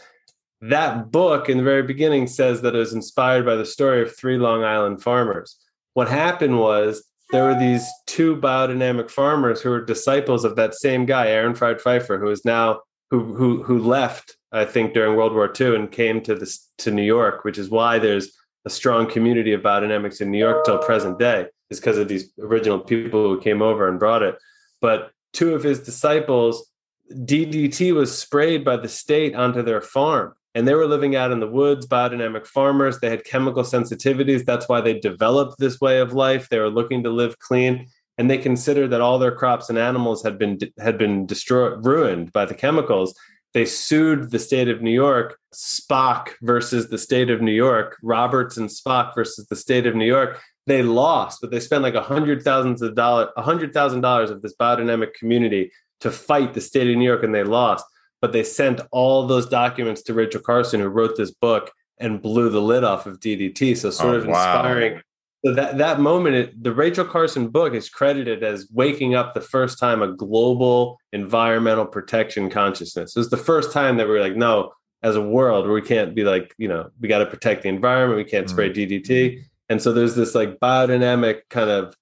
That 0.61 1.11
book 1.11 1.49
in 1.49 1.57
the 1.57 1.63
very 1.63 1.83
beginning 1.83 2.27
says 2.27 2.61
that 2.61 2.75
it 2.75 2.79
was 2.79 2.93
inspired 2.93 3.45
by 3.45 3.55
the 3.55 3.65
story 3.65 4.01
of 4.01 4.15
three 4.15 4.37
Long 4.37 4.63
Island 4.63 5.01
farmers. 5.01 5.57
What 5.93 6.09
happened 6.09 6.59
was 6.59 7.03
there 7.31 7.43
were 7.43 7.59
these 7.59 7.85
two 8.05 8.35
biodynamic 8.37 9.09
farmers 9.09 9.61
who 9.61 9.69
were 9.69 9.83
disciples 9.83 10.45
of 10.45 10.55
that 10.55 10.75
same 10.75 11.05
guy, 11.05 11.27
Ehrenfried 11.27 11.81
Pfeiffer, 11.81 12.17
who 12.17 12.29
is 12.29 12.45
now 12.45 12.81
who 13.11 13.35
who 13.35 13.63
who 13.63 13.79
left, 13.79 14.37
I 14.51 14.65
think, 14.65 14.93
during 14.93 15.15
World 15.15 15.33
War 15.33 15.51
II 15.59 15.75
and 15.75 15.91
came 15.91 16.21
to 16.21 16.35
this 16.35 16.69
to 16.79 16.91
New 16.91 17.03
York, 17.03 17.43
which 17.43 17.57
is 17.57 17.69
why 17.69 17.99
there's 17.99 18.31
a 18.65 18.69
strong 18.69 19.09
community 19.09 19.53
of 19.53 19.61
biodynamics 19.61 20.21
in 20.21 20.31
New 20.31 20.39
York 20.39 20.65
till 20.65 20.77
present 20.79 21.19
day 21.19 21.47
is 21.69 21.79
because 21.79 21.97
of 21.97 22.07
these 22.07 22.31
original 22.39 22.79
people 22.79 23.23
who 23.23 23.39
came 23.39 23.61
over 23.61 23.87
and 23.87 23.99
brought 23.99 24.23
it. 24.23 24.35
But 24.81 25.11
two 25.33 25.53
of 25.53 25.63
his 25.63 25.79
disciples, 25.79 26.69
DDT 27.11 27.93
was 27.93 28.17
sprayed 28.17 28.63
by 28.65 28.77
the 28.77 28.89
state 28.89 29.35
onto 29.35 29.61
their 29.61 29.81
farm. 29.81 30.33
And 30.55 30.67
they 30.67 30.73
were 30.73 30.87
living 30.87 31.15
out 31.15 31.31
in 31.31 31.39
the 31.39 31.47
woods, 31.47 31.85
biodynamic 31.85 32.47
farmers. 32.47 32.99
They 32.99 33.09
had 33.09 33.25
chemical 33.25 33.63
sensitivities. 33.63 34.45
That's 34.45 34.67
why 34.67 34.81
they 34.81 34.99
developed 34.99 35.59
this 35.59 35.79
way 35.79 35.99
of 35.99 36.13
life. 36.13 36.49
They 36.49 36.59
were 36.59 36.69
looking 36.69 37.03
to 37.03 37.09
live 37.09 37.37
clean. 37.39 37.87
And 38.17 38.29
they 38.29 38.37
considered 38.37 38.91
that 38.91 39.01
all 39.01 39.19
their 39.19 39.35
crops 39.35 39.69
and 39.69 39.77
animals 39.77 40.23
had 40.23 40.39
been 40.39 40.57
had 40.79 40.97
been 40.97 41.25
destroyed, 41.25 41.85
ruined 41.85 42.31
by 42.31 42.45
the 42.45 42.55
chemicals 42.55 43.13
they 43.55 43.65
sued 43.65 44.31
the 44.31 44.37
state 44.37 44.67
of 44.67 44.81
New 44.81 44.91
York, 44.91 45.39
Spock 45.53 46.31
versus 46.41 46.89
the 46.89 46.97
state 46.97 47.29
of 47.29 47.41
New 47.41 47.53
York, 47.53 47.95
Roberts 48.03 48.57
and 48.57 48.67
Spock 48.67 49.15
versus 49.15 49.47
the 49.47 49.55
state 49.55 49.87
of 49.87 49.95
New 49.95 50.05
York. 50.05 50.41
They 50.67 50.83
lost, 50.83 51.39
but 51.39 51.51
they 51.51 51.61
spent 51.61 51.81
like 51.81 51.95
a 51.95 52.01
hundred 52.01 52.43
thousands 52.43 52.81
of 52.81 52.95
dollars, 52.95 53.29
a 53.37 53.41
hundred 53.41 53.73
thousand 53.73 54.01
dollars 54.01 54.29
of 54.29 54.41
this 54.41 54.53
biodynamic 54.59 55.13
community 55.13 55.71
to 56.01 56.11
fight 56.11 56.53
the 56.53 56.59
state 56.59 56.89
of 56.89 56.97
New 56.97 57.05
York, 57.05 57.23
and 57.23 57.33
they 57.33 57.45
lost. 57.45 57.85
But 58.21 58.33
they 58.33 58.43
sent 58.43 58.81
all 58.91 59.27
those 59.27 59.47
documents 59.47 60.01
to 60.03 60.13
Rachel 60.13 60.41
Carson, 60.41 60.79
who 60.79 60.87
wrote 60.87 61.17
this 61.17 61.31
book 61.31 61.71
and 61.99 62.21
blew 62.21 62.49
the 62.49 62.61
lid 62.61 62.83
off 62.83 63.05
of 63.05 63.19
DDT. 63.19 63.77
So 63.77 63.89
sort 63.89 64.15
oh, 64.15 64.17
of 64.17 64.25
inspiring 64.25 64.93
wow. 64.95 65.01
so 65.45 65.53
that 65.53 65.77
that 65.77 65.99
moment, 65.99 66.35
it, 66.35 66.63
the 66.63 66.73
Rachel 66.73 67.05
Carson 67.05 67.49
book 67.49 67.73
is 67.73 67.89
credited 67.89 68.43
as 68.43 68.67
waking 68.73 69.15
up 69.15 69.33
the 69.33 69.41
first 69.41 69.79
time 69.79 70.01
a 70.01 70.11
global 70.11 70.97
environmental 71.13 71.85
protection 71.85 72.49
consciousness. 72.49 73.15
It 73.15 73.19
was 73.19 73.29
the 73.29 73.37
first 73.37 73.71
time 73.71 73.97
that 73.97 74.07
we 74.07 74.13
were 74.13 74.21
like, 74.21 74.35
no, 74.35 74.73
as 75.03 75.15
a 75.15 75.21
world, 75.21 75.67
we 75.67 75.81
can't 75.81 76.15
be 76.15 76.23
like, 76.23 76.53
you 76.57 76.67
know, 76.67 76.89
we 76.99 77.07
got 77.07 77.19
to 77.19 77.27
protect 77.27 77.61
the 77.61 77.69
environment. 77.69 78.17
We 78.17 78.29
can't 78.29 78.49
spray 78.49 78.71
mm-hmm. 78.71 79.11
DDT. 79.11 79.43
And 79.69 79.81
so 79.81 79.93
there's 79.93 80.15
this 80.15 80.33
like 80.35 80.59
biodynamic 80.59 81.41
kind 81.49 81.69
of 81.69 81.95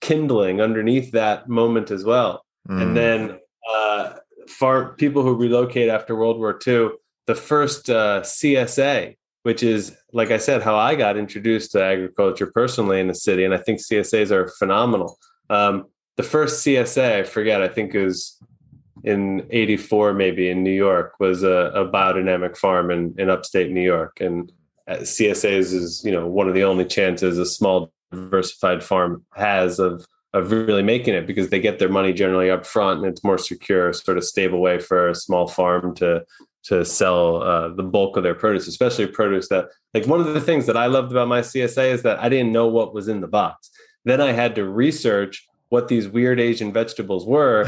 kindling 0.00 0.60
underneath 0.60 1.12
that 1.12 1.48
moment 1.48 1.90
as 1.90 2.04
well. 2.04 2.44
Mm. 2.68 2.82
And 2.82 2.96
then 2.96 3.38
uh, 3.72 4.14
for 4.50 4.94
people 4.96 5.22
who 5.22 5.34
relocate 5.34 5.88
after 5.88 6.16
World 6.16 6.38
War 6.38 6.58
II, 6.66 6.90
the 7.26 7.34
first 7.34 7.88
uh, 7.88 8.20
CSA, 8.22 9.16
which 9.42 9.62
is 9.62 9.96
like 10.12 10.30
I 10.30 10.38
said, 10.38 10.62
how 10.62 10.76
I 10.76 10.94
got 10.94 11.16
introduced 11.16 11.72
to 11.72 11.82
agriculture 11.82 12.50
personally 12.52 13.00
in 13.00 13.08
the 13.08 13.14
city, 13.14 13.44
and 13.44 13.54
I 13.54 13.58
think 13.58 13.80
CSAs 13.80 14.30
are 14.30 14.48
phenomenal. 14.58 15.18
Um, 15.48 15.86
the 16.16 16.22
first 16.22 16.66
CSA, 16.66 17.20
I 17.20 17.22
forget, 17.22 17.62
I 17.62 17.68
think 17.68 17.94
it 17.94 18.04
was 18.04 18.38
in 19.04 19.46
84 19.50 20.12
maybe 20.14 20.50
in 20.50 20.62
new 20.62 20.70
york 20.70 21.14
was 21.20 21.42
a, 21.42 21.72
a 21.74 21.88
biodynamic 21.88 22.56
farm 22.56 22.90
in, 22.90 23.14
in 23.18 23.30
upstate 23.30 23.70
new 23.70 23.80
york 23.80 24.20
and 24.20 24.52
uh, 24.88 24.96
csas 24.96 25.72
is 25.72 26.02
you 26.04 26.12
know 26.12 26.26
one 26.26 26.48
of 26.48 26.54
the 26.54 26.64
only 26.64 26.84
chances 26.84 27.38
a 27.38 27.46
small 27.46 27.92
diversified 28.12 28.82
farm 28.82 29.24
has 29.34 29.78
of 29.78 30.06
of 30.32 30.52
really 30.52 30.82
making 30.82 31.14
it 31.14 31.26
because 31.26 31.48
they 31.48 31.60
get 31.60 31.78
their 31.78 31.88
money 31.88 32.12
generally 32.12 32.50
up 32.50 32.64
front 32.64 33.00
and 33.00 33.08
it's 33.08 33.24
more 33.24 33.38
secure 33.38 33.92
sort 33.92 34.16
of 34.16 34.24
stable 34.24 34.60
way 34.60 34.78
for 34.78 35.08
a 35.08 35.14
small 35.14 35.46
farm 35.46 35.94
to 35.94 36.24
to 36.62 36.84
sell 36.84 37.42
uh, 37.42 37.68
the 37.70 37.82
bulk 37.82 38.16
of 38.16 38.22
their 38.22 38.34
produce 38.34 38.68
especially 38.68 39.06
produce 39.06 39.48
that 39.48 39.66
like 39.94 40.06
one 40.06 40.20
of 40.20 40.32
the 40.32 40.40
things 40.40 40.66
that 40.66 40.76
i 40.76 40.86
loved 40.86 41.10
about 41.10 41.26
my 41.26 41.40
csa 41.40 41.90
is 41.90 42.02
that 42.02 42.18
i 42.20 42.28
didn't 42.28 42.52
know 42.52 42.68
what 42.68 42.94
was 42.94 43.08
in 43.08 43.20
the 43.20 43.26
box 43.26 43.70
then 44.04 44.20
i 44.20 44.30
had 44.30 44.54
to 44.54 44.64
research 44.64 45.48
what 45.70 45.88
these 45.88 46.08
weird 46.08 46.38
Asian 46.38 46.72
vegetables 46.72 47.24
were, 47.24 47.64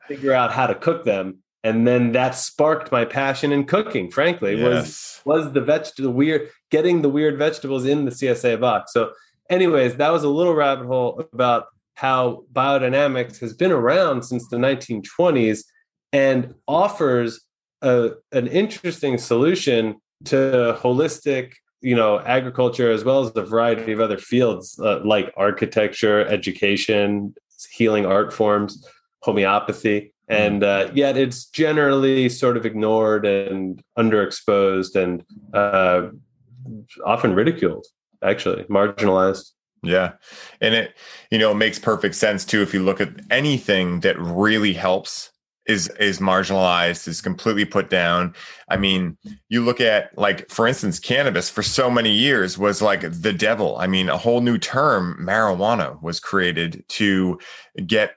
figure 0.08 0.32
out 0.32 0.52
how 0.52 0.66
to 0.66 0.74
cook 0.74 1.04
them. 1.04 1.38
And 1.64 1.86
then 1.86 2.12
that 2.12 2.34
sparked 2.34 2.92
my 2.92 3.04
passion 3.04 3.52
in 3.52 3.64
cooking, 3.64 4.10
frankly, 4.10 4.56
yes. 4.56 5.20
was 5.24 5.44
was 5.44 5.52
the 5.52 5.60
vegetable 5.60 6.12
weird 6.12 6.48
getting 6.70 7.02
the 7.02 7.08
weird 7.08 7.38
vegetables 7.38 7.84
in 7.84 8.04
the 8.04 8.10
CSA 8.10 8.60
box. 8.60 8.92
So, 8.92 9.12
anyways, 9.48 9.96
that 9.96 10.10
was 10.10 10.24
a 10.24 10.28
little 10.28 10.54
rabbit 10.54 10.86
hole 10.86 11.24
about 11.32 11.66
how 11.94 12.44
biodynamics 12.52 13.38
has 13.40 13.52
been 13.52 13.72
around 13.72 14.22
since 14.22 14.48
the 14.48 14.56
1920s 14.56 15.64
and 16.12 16.54
offers 16.66 17.40
a, 17.82 18.10
an 18.32 18.46
interesting 18.48 19.18
solution 19.18 19.96
to 20.24 20.76
holistic 20.78 21.54
you 21.80 21.96
know 21.96 22.20
agriculture 22.20 22.92
as 22.92 23.02
well 23.02 23.24
as 23.24 23.32
a 23.34 23.42
variety 23.42 23.90
of 23.90 24.00
other 24.00 24.18
fields 24.18 24.78
uh, 24.80 25.00
like 25.04 25.32
architecture 25.36 26.24
education 26.26 27.34
healing 27.70 28.06
art 28.06 28.32
forms 28.32 28.86
homeopathy. 29.22 30.12
And 30.28 30.64
uh, 30.64 30.90
yet 30.94 31.16
it's 31.16 31.46
generally 31.46 32.28
sort 32.28 32.56
of 32.56 32.64
ignored 32.64 33.26
and 33.26 33.82
underexposed 33.98 34.96
and 34.96 35.24
uh, 35.52 36.08
often 37.04 37.34
ridiculed 37.34 37.86
actually 38.22 38.62
marginalized 38.64 39.50
yeah. 39.82 40.12
And 40.60 40.74
it 40.74 40.94
you 41.30 41.38
know 41.38 41.52
it 41.52 41.56
makes 41.56 41.78
perfect 41.78 42.14
sense 42.14 42.44
too 42.44 42.62
if 42.62 42.72
you 42.72 42.82
look 42.82 43.00
at 43.00 43.10
anything 43.30 44.00
that 44.00 44.18
really 44.18 44.72
helps 44.72 45.30
is 45.66 45.88
is 46.00 46.18
marginalized 46.18 47.06
is 47.06 47.20
completely 47.20 47.64
put 47.64 47.90
down. 47.90 48.34
I 48.68 48.76
mean 48.76 49.16
you 49.48 49.64
look 49.64 49.80
at 49.80 50.16
like 50.16 50.48
for 50.50 50.66
instance 50.66 50.98
cannabis 50.98 51.50
for 51.50 51.62
so 51.62 51.90
many 51.90 52.12
years 52.12 52.58
was 52.58 52.82
like 52.82 53.00
the 53.00 53.32
devil. 53.32 53.76
I 53.78 53.86
mean 53.86 54.08
a 54.08 54.16
whole 54.18 54.40
new 54.40 54.58
term 54.58 55.16
marijuana 55.20 56.00
was 56.02 56.20
created 56.20 56.84
to 56.90 57.38
get 57.86 58.14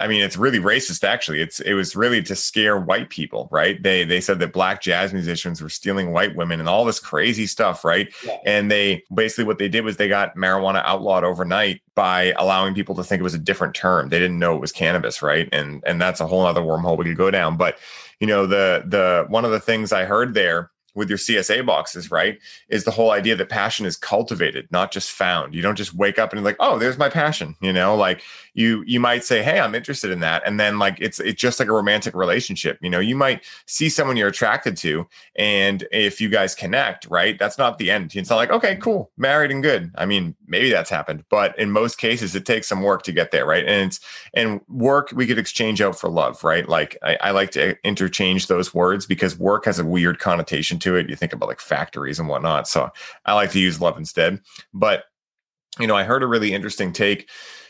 I 0.00 0.08
mean, 0.08 0.22
it's 0.22 0.36
really 0.36 0.58
racist. 0.58 1.04
Actually, 1.04 1.40
it's 1.40 1.60
it 1.60 1.74
was 1.74 1.94
really 1.96 2.22
to 2.22 2.36
scare 2.36 2.78
white 2.78 3.10
people, 3.10 3.48
right? 3.50 3.82
They 3.82 4.04
they 4.04 4.20
said 4.20 4.38
that 4.40 4.52
black 4.52 4.80
jazz 4.82 5.12
musicians 5.12 5.60
were 5.60 5.68
stealing 5.68 6.12
white 6.12 6.36
women 6.36 6.60
and 6.60 6.68
all 6.68 6.84
this 6.84 6.98
crazy 6.98 7.46
stuff, 7.46 7.84
right? 7.84 8.12
Yeah. 8.24 8.38
And 8.44 8.70
they 8.70 9.04
basically 9.14 9.44
what 9.44 9.58
they 9.58 9.68
did 9.68 9.84
was 9.84 9.96
they 9.96 10.08
got 10.08 10.36
marijuana 10.36 10.82
outlawed 10.84 11.24
overnight 11.24 11.80
by 11.94 12.32
allowing 12.38 12.74
people 12.74 12.94
to 12.96 13.04
think 13.04 13.20
it 13.20 13.24
was 13.24 13.34
a 13.34 13.38
different 13.38 13.74
term. 13.74 14.08
They 14.08 14.18
didn't 14.18 14.38
know 14.38 14.54
it 14.54 14.60
was 14.60 14.72
cannabis, 14.72 15.22
right? 15.22 15.48
And 15.52 15.82
and 15.86 16.00
that's 16.00 16.20
a 16.20 16.26
whole 16.26 16.44
other 16.46 16.62
wormhole 16.62 16.98
we 16.98 17.04
could 17.04 17.16
go 17.16 17.30
down. 17.30 17.56
But 17.56 17.78
you 18.20 18.26
know, 18.26 18.46
the 18.46 18.84
the 18.86 19.26
one 19.28 19.44
of 19.44 19.50
the 19.50 19.60
things 19.60 19.92
I 19.92 20.04
heard 20.04 20.34
there 20.34 20.70
with 20.94 21.08
your 21.08 21.18
CSA 21.18 21.64
boxes, 21.64 22.10
right? 22.10 22.38
Is 22.68 22.84
the 22.84 22.90
whole 22.90 23.10
idea 23.10 23.36
that 23.36 23.48
passion 23.48 23.86
is 23.86 23.96
cultivated, 23.96 24.68
not 24.70 24.92
just 24.92 25.10
found. 25.10 25.54
You 25.54 25.62
don't 25.62 25.76
just 25.76 25.94
wake 25.94 26.18
up 26.18 26.32
and 26.32 26.44
like, 26.44 26.56
oh, 26.60 26.78
there's 26.78 26.98
my 26.98 27.08
passion. 27.08 27.56
You 27.60 27.72
know, 27.72 27.96
like 27.96 28.22
you 28.54 28.82
you 28.86 29.00
might 29.00 29.24
say, 29.24 29.42
hey, 29.42 29.60
I'm 29.60 29.74
interested 29.74 30.10
in 30.10 30.20
that, 30.20 30.42
and 30.44 30.60
then 30.60 30.78
like 30.78 30.98
it's 31.00 31.18
it's 31.20 31.40
just 31.40 31.58
like 31.58 31.68
a 31.68 31.72
romantic 31.72 32.14
relationship. 32.14 32.78
You 32.82 32.90
know, 32.90 33.00
you 33.00 33.16
might 33.16 33.44
see 33.66 33.88
someone 33.88 34.16
you're 34.16 34.28
attracted 34.28 34.76
to, 34.78 35.06
and 35.36 35.86
if 35.92 36.20
you 36.20 36.28
guys 36.28 36.54
connect, 36.54 37.06
right, 37.06 37.38
that's 37.38 37.58
not 37.58 37.78
the 37.78 37.90
end. 37.90 38.14
It's 38.14 38.30
not 38.30 38.36
like, 38.36 38.50
okay, 38.50 38.76
cool, 38.76 39.10
married 39.16 39.50
and 39.50 39.62
good. 39.62 39.90
I 39.94 40.06
mean, 40.06 40.34
maybe 40.46 40.70
that's 40.70 40.90
happened, 40.90 41.24
but 41.30 41.58
in 41.58 41.70
most 41.70 41.98
cases, 41.98 42.34
it 42.34 42.44
takes 42.44 42.68
some 42.68 42.82
work 42.82 43.02
to 43.04 43.12
get 43.12 43.30
there, 43.30 43.46
right? 43.46 43.64
And 43.64 43.88
it's 43.88 44.00
and 44.34 44.60
work 44.68 45.12
we 45.14 45.26
could 45.26 45.38
exchange 45.38 45.80
out 45.80 45.98
for 45.98 46.10
love, 46.10 46.44
right? 46.44 46.68
Like 46.68 46.96
I, 47.02 47.16
I 47.20 47.30
like 47.30 47.50
to 47.52 47.76
interchange 47.84 48.46
those 48.46 48.74
words 48.74 49.06
because 49.06 49.38
work 49.38 49.64
has 49.64 49.78
a 49.78 49.84
weird 49.84 50.18
connotation 50.18 50.78
to 50.82 50.96
it. 50.96 51.08
You 51.08 51.16
think 51.16 51.32
about 51.32 51.48
like 51.48 51.60
factories 51.60 52.18
and 52.18 52.28
whatnot. 52.28 52.68
So 52.68 52.90
I 53.24 53.34
like 53.34 53.50
to 53.52 53.60
use 53.60 53.80
love 53.80 53.98
instead. 53.98 54.40
But, 54.72 55.04
you 55.78 55.86
know, 55.86 55.96
I 55.96 56.04
heard 56.04 56.22
a 56.22 56.26
really 56.26 56.52
interesting 56.52 56.92
take 56.92 57.28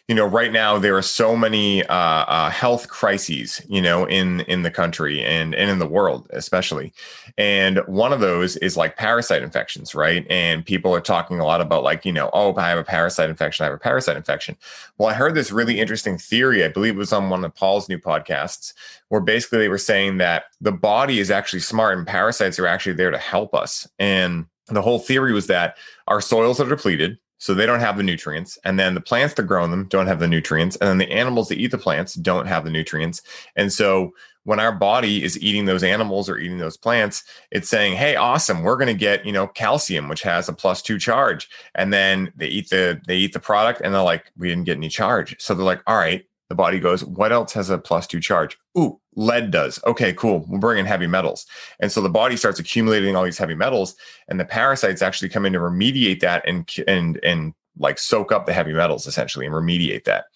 you 0.08 0.14
know 0.14 0.26
right 0.26 0.52
now 0.52 0.78
there 0.78 0.96
are 0.96 1.02
so 1.02 1.36
many 1.36 1.84
uh, 1.86 1.94
uh, 1.94 2.50
health 2.50 2.88
crises 2.88 3.60
you 3.68 3.80
know 3.80 4.04
in 4.06 4.40
in 4.42 4.62
the 4.62 4.70
country 4.70 5.22
and 5.22 5.54
and 5.54 5.70
in 5.70 5.78
the 5.78 5.86
world 5.86 6.26
especially. 6.30 6.92
And 7.38 7.78
one 7.86 8.12
of 8.12 8.20
those 8.20 8.56
is 8.56 8.76
like 8.76 8.96
parasite 8.96 9.42
infections 9.42 9.94
right? 9.94 10.26
And 10.28 10.66
people 10.66 10.94
are 10.94 11.00
talking 11.00 11.40
a 11.40 11.44
lot 11.44 11.60
about 11.60 11.82
like 11.82 12.04
you 12.04 12.12
know 12.12 12.30
oh 12.32 12.54
i 12.56 12.68
have 12.68 12.78
a 12.78 12.84
parasite 12.84 13.30
infection 13.30 13.64
i 13.64 13.66
have 13.66 13.74
a 13.74 13.78
parasite 13.78 14.16
infection. 14.16 14.56
Well 14.98 15.08
i 15.08 15.14
heard 15.14 15.34
this 15.34 15.52
really 15.52 15.80
interesting 15.80 16.18
theory 16.18 16.64
i 16.64 16.68
believe 16.68 16.94
it 16.94 16.98
was 16.98 17.12
on 17.12 17.30
one 17.30 17.44
of 17.44 17.54
paul's 17.54 17.88
new 17.88 17.98
podcasts 17.98 18.74
where 19.12 19.20
basically 19.20 19.58
they 19.58 19.68
were 19.68 19.76
saying 19.76 20.16
that 20.16 20.44
the 20.62 20.72
body 20.72 21.20
is 21.20 21.30
actually 21.30 21.60
smart 21.60 21.98
and 21.98 22.06
parasites 22.06 22.58
are 22.58 22.66
actually 22.66 22.94
there 22.94 23.10
to 23.10 23.18
help 23.18 23.54
us. 23.54 23.86
And 23.98 24.46
the 24.68 24.80
whole 24.80 24.98
theory 24.98 25.34
was 25.34 25.48
that 25.48 25.76
our 26.08 26.22
soils 26.22 26.60
are 26.60 26.68
depleted 26.68 27.18
so 27.42 27.54
they 27.54 27.66
don't 27.66 27.80
have 27.80 27.96
the 27.96 28.04
nutrients. 28.04 28.56
And 28.62 28.78
then 28.78 28.94
the 28.94 29.00
plants 29.00 29.34
that 29.34 29.42
grow 29.42 29.66
them 29.66 29.86
don't 29.88 30.06
have 30.06 30.20
the 30.20 30.28
nutrients. 30.28 30.76
And 30.76 30.88
then 30.88 30.98
the 30.98 31.10
animals 31.10 31.48
that 31.48 31.58
eat 31.58 31.72
the 31.72 31.76
plants 31.76 32.14
don't 32.14 32.46
have 32.46 32.62
the 32.62 32.70
nutrients. 32.70 33.20
And 33.56 33.72
so 33.72 34.14
when 34.44 34.60
our 34.60 34.70
body 34.70 35.24
is 35.24 35.42
eating 35.42 35.64
those 35.64 35.82
animals 35.82 36.28
or 36.28 36.38
eating 36.38 36.58
those 36.58 36.76
plants, 36.76 37.24
it's 37.50 37.68
saying, 37.68 37.96
"Hey, 37.96 38.14
awesome, 38.14 38.62
we're 38.62 38.76
going 38.76 38.86
to 38.86 38.94
get 38.94 39.26
you 39.26 39.32
know 39.32 39.48
calcium, 39.48 40.08
which 40.08 40.22
has 40.22 40.48
a 40.48 40.52
plus 40.52 40.82
two 40.82 41.00
charge." 41.00 41.48
And 41.74 41.92
then 41.92 42.32
they 42.36 42.46
eat 42.46 42.70
the 42.70 43.00
they 43.08 43.16
eat 43.16 43.32
the 43.32 43.40
product, 43.40 43.80
and 43.82 43.92
they're 43.92 44.02
like, 44.02 44.30
"We 44.36 44.48
didn't 44.48 44.64
get 44.64 44.76
any 44.76 44.88
charge." 44.88 45.34
So 45.40 45.52
they're 45.52 45.64
like, 45.64 45.82
"All 45.88 45.96
right." 45.96 46.24
The 46.52 46.56
body 46.56 46.78
goes, 46.78 47.02
"What 47.02 47.32
else 47.32 47.54
has 47.54 47.70
a 47.70 47.78
plus 47.78 48.06
two 48.06 48.20
charge?" 48.20 48.58
Ooh, 48.76 49.00
lead 49.16 49.50
does. 49.50 49.82
Okay, 49.86 50.12
cool. 50.12 50.44
We'll 50.46 50.60
bring 50.60 50.78
in 50.78 50.84
heavy 50.84 51.06
metals. 51.06 51.46
And 51.80 51.90
so 51.90 52.02
the 52.02 52.10
body 52.10 52.36
starts 52.36 52.58
accumulating 52.58 53.16
all 53.16 53.24
these 53.24 53.38
heavy 53.38 53.54
metals 53.54 53.96
and 54.28 54.38
the 54.38 54.44
parasites 54.44 55.00
actually 55.00 55.30
come 55.30 55.46
in 55.46 55.54
to 55.54 55.58
remediate 55.58 56.20
that 56.20 56.46
and 56.46 56.70
and 56.86 57.18
and 57.24 57.54
like 57.78 57.98
soak 57.98 58.32
up 58.32 58.44
the 58.44 58.52
heavy 58.52 58.74
metals 58.74 59.06
essentially 59.06 59.46
and 59.46 59.54
remediate 59.54 60.04
that. 60.04 60.26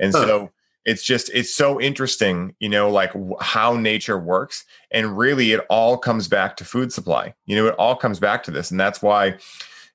And 0.00 0.12
huh. 0.12 0.26
so 0.26 0.50
it's 0.84 1.04
just 1.04 1.30
it's 1.32 1.54
so 1.54 1.80
interesting, 1.80 2.56
you 2.58 2.68
know, 2.68 2.90
like 2.90 3.12
how 3.40 3.76
nature 3.76 4.18
works 4.18 4.64
and 4.90 5.16
really 5.16 5.52
it 5.52 5.60
all 5.70 5.96
comes 5.96 6.26
back 6.26 6.56
to 6.56 6.64
food 6.64 6.92
supply. 6.92 7.32
You 7.46 7.54
know, 7.54 7.68
it 7.68 7.76
all 7.78 7.94
comes 7.94 8.18
back 8.18 8.42
to 8.42 8.50
this 8.50 8.72
and 8.72 8.80
that's 8.80 9.00
why 9.00 9.38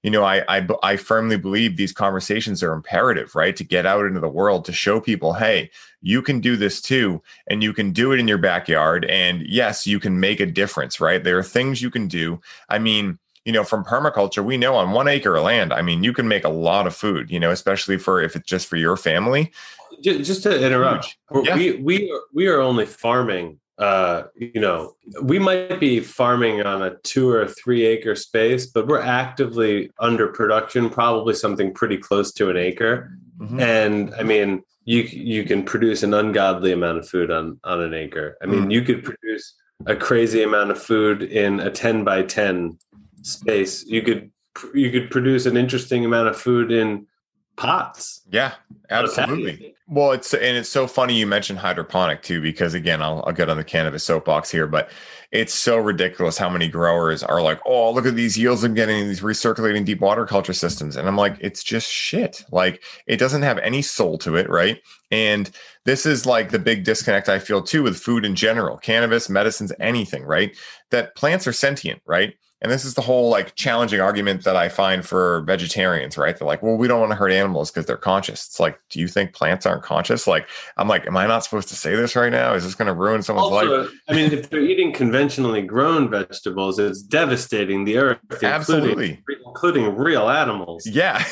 you 0.06 0.12
know, 0.12 0.24
I, 0.24 0.44
I 0.48 0.68
I 0.84 0.98
firmly 0.98 1.36
believe 1.36 1.78
these 1.78 1.92
conversations 1.92 2.62
are 2.62 2.74
imperative, 2.74 3.34
right? 3.34 3.56
To 3.56 3.64
get 3.64 3.88
out 3.88 4.06
into 4.06 4.20
the 4.20 4.28
world 4.28 4.64
to 4.66 4.72
show 4.72 5.00
people, 5.00 5.34
hey, 5.34 5.72
you 6.04 6.22
can 6.22 6.40
do 6.40 6.56
this 6.56 6.80
too, 6.80 7.24
and 7.48 7.64
you 7.64 7.74
can 7.74 7.92
do 7.92 8.12
it 8.12 8.20
in 8.20 8.28
your 8.28 8.38
backyard. 8.38 9.06
And 9.06 9.42
yes, 9.48 9.88
you 9.88 10.00
can 10.00 10.20
make 10.20 10.40
a 10.40 10.46
difference, 10.46 11.02
right? 11.02 11.24
There 11.24 11.40
are 11.40 11.44
things 11.44 11.82
you 11.82 11.90
can 11.90 12.08
do. 12.08 12.40
I 12.70 12.78
mean, 12.78 13.18
you 13.46 13.52
know, 13.52 13.64
from 13.64 13.84
permaculture, 13.84 14.46
we 14.46 14.58
know 14.58 14.76
on 14.76 14.92
one 14.92 15.08
acre 15.08 15.38
of 15.38 15.44
land, 15.44 15.74
I 15.74 15.82
mean, 15.82 16.04
you 16.04 16.14
can 16.14 16.28
make 16.28 16.44
a 16.44 16.50
lot 16.50 16.86
of 16.86 16.96
food, 16.96 17.32
you 17.32 17.40
know, 17.40 17.50
especially 17.50 17.98
for 17.98 18.22
if 18.22 18.36
it's 18.36 18.48
just 18.48 18.68
for 18.68 18.78
your 18.78 18.98
family. 18.98 19.52
Just 20.04 20.44
to 20.44 20.64
interrupt, 20.64 21.18
yeah. 21.44 21.56
we 21.56 21.78
we 21.78 22.12
are, 22.12 22.22
we 22.32 22.48
are 22.48 22.62
only 22.62 22.86
farming 22.86 23.60
uh, 23.78 24.24
you 24.36 24.62
know, 24.62 24.96
we 25.22 25.38
might 25.38 25.80
be 25.80 26.00
farming 26.00 26.62
on 26.62 26.82
a 26.82 26.96
two 27.04 27.30
or 27.30 27.48
three 27.48 27.86
acre 27.86 28.16
space, 28.16 28.68
but 28.68 28.88
we're 28.88 29.02
actively 29.02 29.92
under 30.00 30.28
production, 30.28 30.90
probably 30.90 31.34
something 31.34 31.74
pretty 31.74 31.98
close 31.98 32.32
to 32.34 32.50
an 32.50 32.58
acre. 32.58 33.18
Mm-hmm. 33.38 33.60
And 33.60 34.16
I 34.16 34.24
mean, 34.24 34.64
you 34.86 35.02
you 35.02 35.44
can 35.44 35.64
produce 35.64 36.04
an 36.04 36.14
ungodly 36.14 36.72
amount 36.72 37.00
of 37.00 37.10
food 37.10 37.32
on 37.32 37.60
on 37.64 37.82
an 37.82 37.94
acre. 37.94 38.38
I 38.42 38.46
mean, 38.46 38.62
mm-hmm. 38.62 38.72
you 38.72 38.82
could 38.84 39.04
produce 39.04 39.56
a 39.86 39.96
crazy 39.96 40.44
amount 40.44 40.72
of 40.72 40.82
food 40.82 41.24
in 41.24 41.60
a 41.60 41.70
ten 41.70 42.06
by 42.06 42.24
ten 42.24 42.78
space. 43.24 43.86
You 43.86 44.02
could 44.04 44.32
you 44.74 44.90
could 44.90 45.12
produce 45.12 45.46
an 45.48 45.58
interesting 45.58 46.06
amount 46.06 46.30
of 46.30 46.38
food 46.38 46.72
in 46.72 47.08
pots. 47.56 48.22
Yeah, 48.30 48.54
absolutely. 48.90 49.76
Well, 49.88 50.14
it's 50.14 50.34
and 50.34 50.58
it's 50.58 50.70
so 50.70 50.88
funny 50.88 51.16
you 51.16 51.28
mentioned 51.28 51.60
hydroponic 51.60 52.24
too, 52.24 52.42
because 52.42 52.74
again, 52.74 53.02
I'll, 53.02 53.24
I'll 53.28 53.34
get 53.34 53.50
on 53.50 53.58
the 53.58 53.64
cannabis 53.64 54.04
soapbox 54.04 54.50
here, 54.50 54.66
but 54.66 54.90
it's 55.32 55.54
so 55.54 55.78
ridiculous 55.78 56.38
how 56.38 56.50
many 56.50 56.68
growers 56.68 57.22
are 57.22 57.42
like, 57.42 57.60
"Oh, 57.66 57.92
look 57.92 58.06
at 58.06 58.16
these 58.16 58.38
yields 58.38 58.64
I'm 58.64 58.74
getting 58.74 59.00
in 59.00 59.08
these 59.08 59.22
recirculating 59.22 59.86
deep 59.86 60.00
water 60.02 60.26
culture 60.26 60.54
systems," 60.54 60.96
and 60.96 61.08
I'm 61.08 61.18
like, 61.18 61.38
"It's 61.40 61.64
just 61.64 61.88
shit. 61.90 62.44
Like, 62.52 62.84
it 63.06 63.18
doesn't 63.18 63.44
have 63.44 63.60
any 63.60 63.82
soul 63.84 64.18
to 64.20 64.36
it, 64.36 64.50
right?" 64.50 64.82
And 65.12 65.52
this 65.86 66.06
is 66.06 66.26
like 66.26 66.50
the 66.50 66.60
big 66.60 66.84
disconnect 66.84 67.30
I 67.30 67.38
feel 67.38 67.62
too 67.62 67.84
with 67.84 67.98
food 67.98 68.26
in 68.26 68.36
general, 68.36 68.78
cannabis, 68.78 69.30
medicines, 69.30 69.72
anything, 69.80 70.24
right? 70.24 70.56
That 70.90 71.16
plants 71.16 71.46
are 71.46 71.54
sentient, 71.54 72.02
right? 72.08 72.34
And 72.62 72.72
this 72.72 72.86
is 72.86 72.94
the 72.94 73.02
whole 73.02 73.30
like 73.30 73.54
challenging 73.56 74.00
argument 74.00 74.44
that 74.46 74.56
I 74.56 74.70
find 74.70 75.06
for 75.06 75.42
vegetarians, 75.42 76.18
right? 76.18 76.36
They're 76.36 76.48
like, 76.48 76.64
well, 76.64 76.78
we 76.78 76.88
don't 76.88 77.02
want 77.02 77.12
to 77.12 77.16
hurt 77.16 77.32
animals 77.32 77.70
because 77.70 77.86
they're 77.86 77.98
conscious. 77.98 78.48
It's 78.48 78.60
like, 78.60 78.80
do 78.90 79.00
you 79.00 79.08
think 79.08 79.34
plants 79.34 79.66
aren't 79.66 79.84
conscious? 79.84 80.26
Like, 80.26 80.48
I'm 80.78 80.88
like, 80.88 81.06
am 81.06 81.18
I 81.18 81.28
not 81.28 81.44
supposed 81.44 81.68
to 81.68 81.76
say 81.76 81.96
this 81.96 82.16
right 82.16 82.32
now? 82.32 82.54
Is 82.54 82.64
this 82.64 82.74
going 82.74 82.88
to 82.88 82.94
ruin 82.94 83.22
someone's 83.22 83.52
also, 83.52 83.82
life? 83.84 83.92
I 84.08 84.14
mean, 84.14 84.32
if 84.32 84.50
they're 84.50 84.62
eating 84.62 84.94
conventionally 84.94 85.62
grown 85.62 86.10
vegetables, 86.10 86.80
it's 86.80 87.04
devastating 87.04 87.84
the 87.84 87.98
earth, 87.98 88.20
absolutely, 88.42 89.20
including, 89.20 89.44
including 89.46 89.96
real 89.96 90.30
animals. 90.30 90.88
Yeah, 90.88 91.24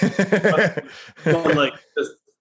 but, 1.24 1.55
like 1.55 1.74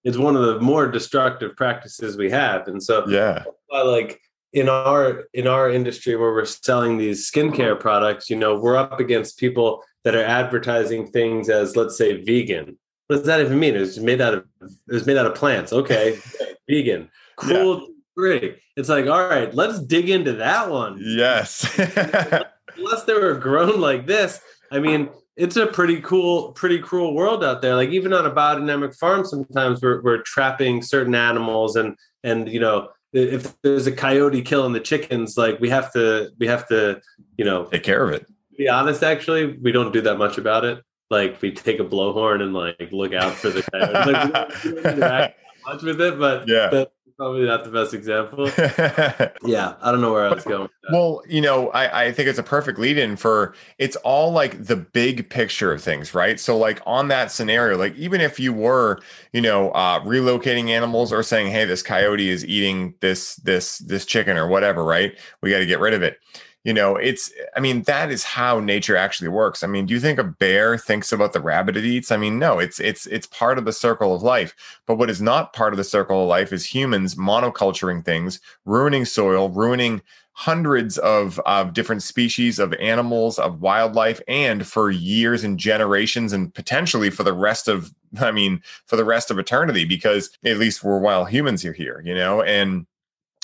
it's 0.04 0.18
one 0.18 0.34
of 0.34 0.42
the 0.42 0.60
more 0.60 0.90
destructive 0.90 1.56
practices 1.56 2.16
we 2.16 2.28
have, 2.30 2.66
and 2.66 2.82
so 2.82 3.06
yeah, 3.08 3.44
I 3.72 3.82
like 3.82 4.20
in 4.52 4.68
our 4.68 5.24
in 5.32 5.46
our 5.46 5.70
industry 5.70 6.16
where 6.16 6.32
we're 6.32 6.44
selling 6.44 6.98
these 6.98 7.30
skincare 7.30 7.78
products, 7.78 8.28
you 8.28 8.36
know, 8.36 8.58
we're 8.58 8.76
up 8.76 9.00
against 9.00 9.38
people 9.38 9.82
that 10.04 10.14
are 10.14 10.24
advertising 10.24 11.06
things 11.06 11.48
as 11.48 11.76
let's 11.76 11.96
say 11.96 12.22
vegan. 12.22 12.78
What 13.06 13.16
does 13.16 13.26
that 13.26 13.40
even 13.40 13.58
mean? 13.58 13.76
It's 13.76 13.98
made 13.98 14.20
out 14.20 14.34
of 14.34 14.44
it's 14.88 15.06
made 15.06 15.16
out 15.16 15.26
of 15.26 15.34
plants. 15.34 15.72
Okay, 15.72 16.18
vegan. 16.68 17.10
Cool. 17.36 17.80
Yeah. 17.80 17.86
Great. 18.14 18.58
It's 18.76 18.90
like, 18.90 19.06
all 19.06 19.26
right, 19.26 19.54
let's 19.54 19.78
dig 19.78 20.10
into 20.10 20.34
that 20.34 20.70
one. 20.70 20.98
Yes. 21.00 21.66
Unless 22.76 23.04
they 23.04 23.14
were 23.14 23.34
grown 23.34 23.80
like 23.80 24.06
this, 24.06 24.38
I 24.70 24.80
mean, 24.80 25.08
it's 25.36 25.56
a 25.56 25.66
pretty 25.66 26.00
cool, 26.02 26.52
pretty 26.52 26.78
cruel 26.78 27.14
world 27.14 27.42
out 27.42 27.62
there. 27.62 27.74
Like 27.74 27.88
even 27.88 28.12
on 28.12 28.26
a 28.26 28.30
biodynamic 28.30 28.96
farm, 28.98 29.24
sometimes 29.24 29.80
we're 29.80 30.02
we're 30.02 30.22
trapping 30.22 30.82
certain 30.82 31.14
animals 31.14 31.76
and 31.76 31.96
and 32.22 32.48
you 32.48 32.60
know 32.60 32.88
if 33.12 33.60
there's 33.62 33.86
a 33.86 33.92
coyote 33.92 34.42
killing 34.42 34.72
the 34.72 34.80
chickens, 34.80 35.36
like 35.36 35.60
we 35.60 35.68
have 35.70 35.92
to 35.92 36.30
we 36.38 36.46
have 36.46 36.66
to, 36.68 37.00
you 37.36 37.44
know, 37.44 37.64
take 37.64 37.82
care 37.82 38.04
of 38.04 38.12
it. 38.12 38.26
be 38.56 38.68
honest, 38.68 39.02
actually, 39.02 39.58
we 39.58 39.72
don't 39.72 39.92
do 39.92 40.00
that 40.02 40.18
much 40.18 40.38
about 40.38 40.64
it. 40.64 40.82
Like 41.10 41.40
we 41.42 41.52
take 41.52 41.78
a 41.78 41.84
blowhorn 41.84 42.42
and 42.42 42.54
like 42.54 42.90
look 42.92 43.12
out 43.12 43.34
for 43.34 43.50
the 43.50 43.62
coyote. 43.62 44.12
like, 44.12 44.64
we 44.64 44.72
don't, 44.72 45.34
much 45.66 45.82
with 45.82 46.00
it, 46.00 46.18
but 46.18 46.48
yeah 46.48 46.84
probably 47.22 47.46
not 47.46 47.62
the 47.62 47.70
best 47.70 47.94
example. 47.94 48.46
yeah, 49.48 49.74
I 49.80 49.92
don't 49.92 50.00
know 50.00 50.12
where 50.12 50.26
I 50.26 50.34
was 50.34 50.42
going. 50.42 50.68
Well, 50.90 51.22
you 51.28 51.40
know, 51.40 51.68
I, 51.70 52.06
I 52.06 52.12
think 52.12 52.28
it's 52.28 52.38
a 52.38 52.42
perfect 52.42 52.80
lead 52.80 52.98
in 52.98 53.14
for 53.14 53.54
it's 53.78 53.94
all 53.96 54.32
like 54.32 54.64
the 54.64 54.74
big 54.74 55.30
picture 55.30 55.72
of 55.72 55.80
things, 55.80 56.14
right? 56.14 56.40
So, 56.40 56.58
like 56.58 56.82
on 56.84 57.06
that 57.08 57.30
scenario, 57.30 57.78
like 57.78 57.94
even 57.94 58.20
if 58.20 58.40
you 58.40 58.52
were, 58.52 59.00
you 59.32 59.40
know, 59.40 59.70
uh, 59.70 60.00
relocating 60.00 60.70
animals 60.70 61.12
or 61.12 61.22
saying, 61.22 61.52
hey, 61.52 61.64
this 61.64 61.80
coyote 61.80 62.28
is 62.28 62.44
eating 62.44 62.94
this 62.98 63.36
this 63.36 63.78
this 63.78 64.04
chicken 64.04 64.36
or 64.36 64.48
whatever, 64.48 64.82
right? 64.82 65.16
We 65.42 65.50
got 65.50 65.60
to 65.60 65.66
get 65.66 65.78
rid 65.78 65.94
of 65.94 66.02
it 66.02 66.18
you 66.64 66.72
know 66.72 66.96
it's 66.96 67.32
i 67.56 67.60
mean 67.60 67.82
that 67.82 68.10
is 68.10 68.24
how 68.24 68.60
nature 68.60 68.96
actually 68.96 69.28
works. 69.28 69.62
I 69.62 69.66
mean 69.66 69.86
do 69.86 69.94
you 69.94 70.00
think 70.00 70.18
a 70.18 70.24
bear 70.24 70.78
thinks 70.78 71.12
about 71.12 71.32
the 71.32 71.40
rabbit 71.40 71.76
it 71.76 71.84
eats? 71.84 72.12
I 72.12 72.16
mean 72.16 72.38
no 72.38 72.58
it's 72.58 72.80
it's 72.80 73.06
it's 73.06 73.26
part 73.26 73.58
of 73.58 73.64
the 73.64 73.72
circle 73.72 74.14
of 74.14 74.22
life. 74.22 74.54
But 74.86 74.96
what 74.96 75.10
is 75.10 75.20
not 75.20 75.52
part 75.52 75.72
of 75.72 75.76
the 75.76 75.84
circle 75.84 76.22
of 76.22 76.28
life 76.28 76.52
is 76.52 76.64
humans 76.64 77.14
monoculturing 77.14 78.04
things 78.04 78.40
ruining 78.64 79.04
soil 79.04 79.48
ruining 79.48 80.02
hundreds 80.34 80.96
of, 80.98 81.38
of 81.40 81.74
different 81.74 82.02
species 82.02 82.58
of 82.58 82.72
animals 82.74 83.38
of 83.38 83.60
wildlife 83.60 84.18
and 84.26 84.66
for 84.66 84.90
years 84.90 85.44
and 85.44 85.58
generations 85.58 86.32
and 86.32 86.54
potentially 86.54 87.10
for 87.10 87.22
the 87.22 87.34
rest 87.34 87.68
of 87.68 87.92
i 88.20 88.30
mean 88.30 88.62
for 88.86 88.96
the 88.96 89.04
rest 89.04 89.30
of 89.30 89.38
eternity 89.38 89.84
because 89.84 90.30
at 90.44 90.58
least 90.58 90.84
we're 90.84 90.98
while 90.98 91.24
humans 91.24 91.64
are 91.64 91.72
here 91.72 92.02
you 92.04 92.14
know? 92.14 92.42
And 92.42 92.86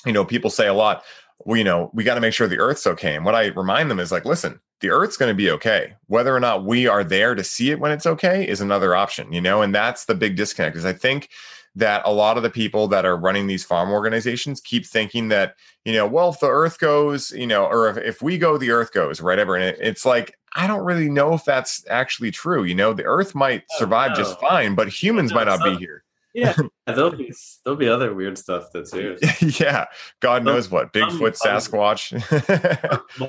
you 0.07 0.13
know 0.13 0.25
people 0.25 0.51
say 0.51 0.69
a 0.69 0.75
lot 0.75 1.03
well, 1.45 1.57
you 1.57 1.65
know, 1.65 1.91
we 1.95 2.05
got 2.05 2.15
to 2.15 2.21
make 2.21 2.35
sure 2.35 2.49
the 2.49 2.59
earth's 2.59 2.87
okay. 2.87 3.15
And 3.15 3.25
what 3.25 3.35
I 3.35 3.47
remind 3.49 3.91
them 3.91 4.01
is 4.01 4.13
like, 4.13 4.25
listen, 4.25 4.61
the 4.81 4.91
earth's 4.91 5.17
going 5.17 5.31
to 5.31 5.37
be 5.37 5.51
okay. 5.51 5.95
Whether 6.07 6.35
or 6.35 6.41
not 6.41 6.65
we 6.65 6.87
are 6.87 7.05
there 7.05 7.35
to 7.35 7.45
see 7.45 7.71
it 7.71 7.81
when 7.81 7.93
it's 7.93 8.07
okay 8.07 8.47
is 8.47 8.61
another 8.61 8.95
option, 8.95 9.33
you 9.33 9.41
know, 9.41 9.63
and 9.63 9.75
that's 9.75 10.05
the 10.05 10.15
big 10.15 10.37
disconnect. 10.37 10.77
Is 10.77 10.85
I 10.85 10.93
think 10.93 11.31
that 11.75 12.03
a 12.05 12.13
lot 12.13 12.37
of 12.37 12.43
the 12.43 12.51
people 12.51 12.89
that 12.89 13.05
are 13.05 13.17
running 13.17 13.47
these 13.47 13.65
farm 13.65 13.91
organizations 13.91 14.61
keep 14.61 14.85
thinking 14.85 15.29
that, 15.29 15.55
you 15.85 15.93
know, 15.93 16.07
well, 16.07 16.31
if 16.31 16.41
the 16.41 16.49
earth 16.49 16.79
goes, 16.81 17.31
you 17.31 17.47
know, 17.47 17.67
or 17.67 17.89
if, 17.89 17.97
if 17.99 18.23
we 18.23 18.37
go, 18.37 18.59
the 18.59 18.71
earth 18.71 18.93
goes, 18.93 19.23
whatever. 19.23 19.55
And 19.55 19.65
it, 19.65 19.79
it's 19.81 20.05
like, 20.05 20.35
I 20.57 20.67
don't 20.67 20.85
really 20.85 21.09
know 21.09 21.35
if 21.35 21.45
that's 21.45 21.85
actually 21.89 22.33
true. 22.33 22.65
You 22.65 22.75
know, 22.75 22.93
the 22.93 23.05
earth 23.05 23.35
might 23.35 23.63
oh, 23.75 23.79
survive 23.79 24.17
just 24.17 24.41
fine, 24.41 24.75
but 24.75 24.89
humans 24.89 25.33
might 25.33 25.47
not 25.47 25.63
be 25.63 25.77
here 25.77 26.03
yeah, 26.35 26.55
there'll 26.87 27.11
be 27.17 27.33
there'll 27.65 27.79
be 27.79 27.89
other 27.89 28.15
weird 28.15 28.39
stuff 28.39 28.67
that's 28.73 28.93
here. 28.95 29.17
yeah, 29.41 29.87
God 30.21 30.45
knows 30.45 30.71
what 30.71 30.93
Bigfoot, 30.93 31.39
Sasquatch, 31.39 32.13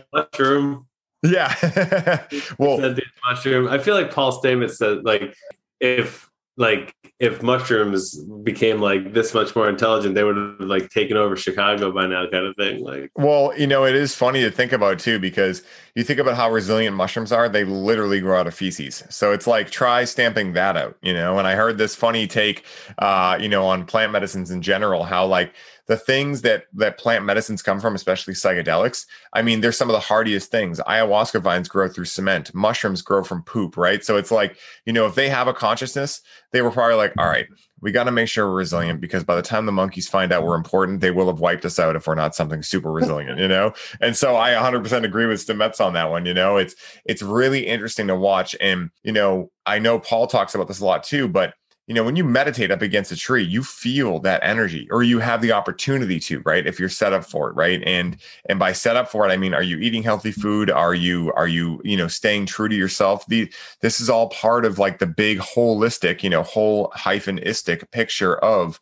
mushroom. 0.13 0.85
Yeah, 1.23 2.25
well, 2.57 2.95
mushroom. 3.25 3.67
I 3.67 3.77
feel 3.77 3.95
like 3.95 4.11
Paul 4.11 4.41
Stamets 4.41 4.75
said 4.75 5.03
like 5.03 5.35
if 5.79 6.28
like 6.59 6.93
if 7.19 7.41
mushrooms 7.41 8.21
became 8.43 8.81
like 8.81 9.13
this 9.13 9.33
much 9.33 9.55
more 9.55 9.69
intelligent, 9.69 10.13
they 10.13 10.25
would 10.25 10.35
have 10.35 10.59
like 10.59 10.89
taken 10.89 11.15
over 11.15 11.37
Chicago 11.37 11.89
by 11.89 12.05
now, 12.05 12.29
kind 12.29 12.45
of 12.45 12.55
thing. 12.57 12.83
Like, 12.83 13.11
well, 13.15 13.57
you 13.57 13.65
know, 13.65 13.85
it 13.85 13.95
is 13.95 14.13
funny 14.13 14.41
to 14.41 14.51
think 14.51 14.73
about 14.73 14.99
too 14.99 15.19
because 15.19 15.63
you 15.95 16.03
think 16.03 16.19
about 16.19 16.35
how 16.35 16.51
resilient 16.51 16.97
mushrooms 16.97 17.31
are; 17.31 17.47
they 17.47 17.63
literally 17.63 18.19
grow 18.19 18.37
out 18.37 18.45
of 18.45 18.53
feces. 18.53 19.03
So 19.09 19.31
it's 19.31 19.47
like 19.47 19.71
try 19.71 20.03
stamping 20.03 20.51
that 20.53 20.75
out, 20.75 20.97
you 21.01 21.13
know. 21.13 21.39
And 21.39 21.47
I 21.47 21.55
heard 21.55 21.77
this 21.77 21.95
funny 21.95 22.27
take, 22.27 22.65
uh, 22.97 23.37
you 23.39 23.47
know, 23.47 23.65
on 23.65 23.85
plant 23.85 24.11
medicines 24.11 24.51
in 24.51 24.61
general, 24.61 25.03
how 25.05 25.25
like 25.25 25.53
the 25.89 25.97
things 25.97 26.43
that 26.43 26.65
that 26.71 26.99
plant 26.99 27.25
medicines 27.25 27.63
come 27.63 27.79
from, 27.79 27.95
especially 27.95 28.35
psychedelics, 28.35 29.07
I 29.33 29.41
mean, 29.41 29.59
they're 29.59 29.71
some 29.71 29.89
of 29.89 29.93
the 29.93 29.99
hardiest 29.99 30.51
things. 30.51 30.79
Ayahuasca 30.81 31.41
vines 31.41 31.67
grow 31.67 31.89
through 31.89 32.05
cement. 32.05 32.53
Mushrooms 32.53 33.01
grow 33.01 33.23
from 33.23 33.41
poop, 33.41 33.75
right? 33.75 34.05
So 34.05 34.15
it's 34.15 34.29
like, 34.29 34.55
you 34.85 34.93
know, 34.93 35.07
if 35.07 35.15
they 35.15 35.29
have 35.29 35.47
a 35.47 35.53
consciousness, 35.53 36.21
they 36.51 36.61
were 36.61 36.69
probably 36.69 36.95
like, 36.95 37.13
all 37.17 37.25
right, 37.25 37.47
we 37.81 37.91
got 37.91 38.03
to 38.03 38.11
make 38.11 38.27
sure 38.27 38.47
we're 38.47 38.57
resilient 38.57 39.01
because 39.01 39.23
by 39.23 39.35
the 39.35 39.41
time 39.41 39.65
the 39.65 39.71
monkeys 39.71 40.07
find 40.07 40.31
out 40.31 40.45
we're 40.45 40.55
important, 40.55 41.01
they 41.01 41.09
will 41.09 41.25
have 41.25 41.39
wiped 41.39 41.65
us 41.65 41.79
out 41.79 41.95
if 41.95 42.05
we're 42.05 42.13
not 42.13 42.35
something 42.35 42.61
super 42.61 42.91
resilient, 42.91 43.39
you 43.39 43.47
know? 43.47 43.73
And 43.99 44.15
so 44.15 44.35
I 44.35 44.51
100% 44.51 45.03
agree 45.03 45.25
with 45.25 45.43
Stamets 45.43 45.83
on 45.83 45.93
that 45.93 46.11
one, 46.11 46.27
you 46.27 46.35
know? 46.35 46.57
It's 46.57 46.75
it's 47.05 47.23
really 47.23 47.65
interesting 47.65 48.05
to 48.07 48.15
watch 48.15 48.55
and, 48.61 48.91
you 49.01 49.11
know, 49.11 49.49
I 49.65 49.79
know 49.79 49.97
Paul 49.97 50.27
talks 50.27 50.53
about 50.53 50.67
this 50.67 50.81
a 50.81 50.85
lot 50.85 51.03
too, 51.03 51.27
but 51.27 51.55
you 51.89 51.95
know, 51.95 52.03
when 52.03 52.15
you 52.15 52.23
meditate 52.23 52.69
up 52.69 52.83
against 52.83 53.11
a 53.11 53.15
tree, 53.15 53.43
you 53.43 53.63
feel 53.63 54.19
that 54.19 54.43
energy 54.43 54.87
or 54.91 55.01
you 55.01 55.17
have 55.17 55.41
the 55.41 55.51
opportunity 55.51 56.19
to, 56.19 56.39
right? 56.41 56.67
If 56.67 56.79
you're 56.79 56.87
set 56.87 57.13
up 57.13 57.25
for 57.25 57.49
it, 57.49 57.55
right? 57.55 57.81
And 57.83 58.15
and 58.45 58.59
by 58.59 58.73
set 58.73 58.95
up 58.95 59.09
for 59.09 59.27
it, 59.27 59.31
I 59.31 59.37
mean, 59.37 59.55
are 59.55 59.63
you 59.63 59.79
eating 59.79 60.03
healthy 60.03 60.31
food? 60.31 60.69
Are 60.69 60.93
you 60.93 61.33
are 61.33 61.47
you, 61.47 61.81
you 61.83 61.97
know, 61.97 62.07
staying 62.07 62.45
true 62.45 62.69
to 62.69 62.75
yourself? 62.75 63.25
The 63.25 63.51
this 63.81 63.99
is 63.99 64.07
all 64.07 64.29
part 64.29 64.65
of 64.65 64.77
like 64.77 64.99
the 64.99 65.07
big 65.07 65.39
holistic, 65.39 66.21
you 66.21 66.29
know, 66.29 66.43
whole 66.43 66.91
hyphen 66.93 67.39
istic 67.39 67.89
picture 67.89 68.37
of, 68.37 68.79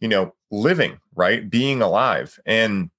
you 0.00 0.08
know, 0.08 0.34
living, 0.50 1.00
right? 1.14 1.48
Being 1.48 1.80
alive. 1.80 2.38
And 2.44 2.90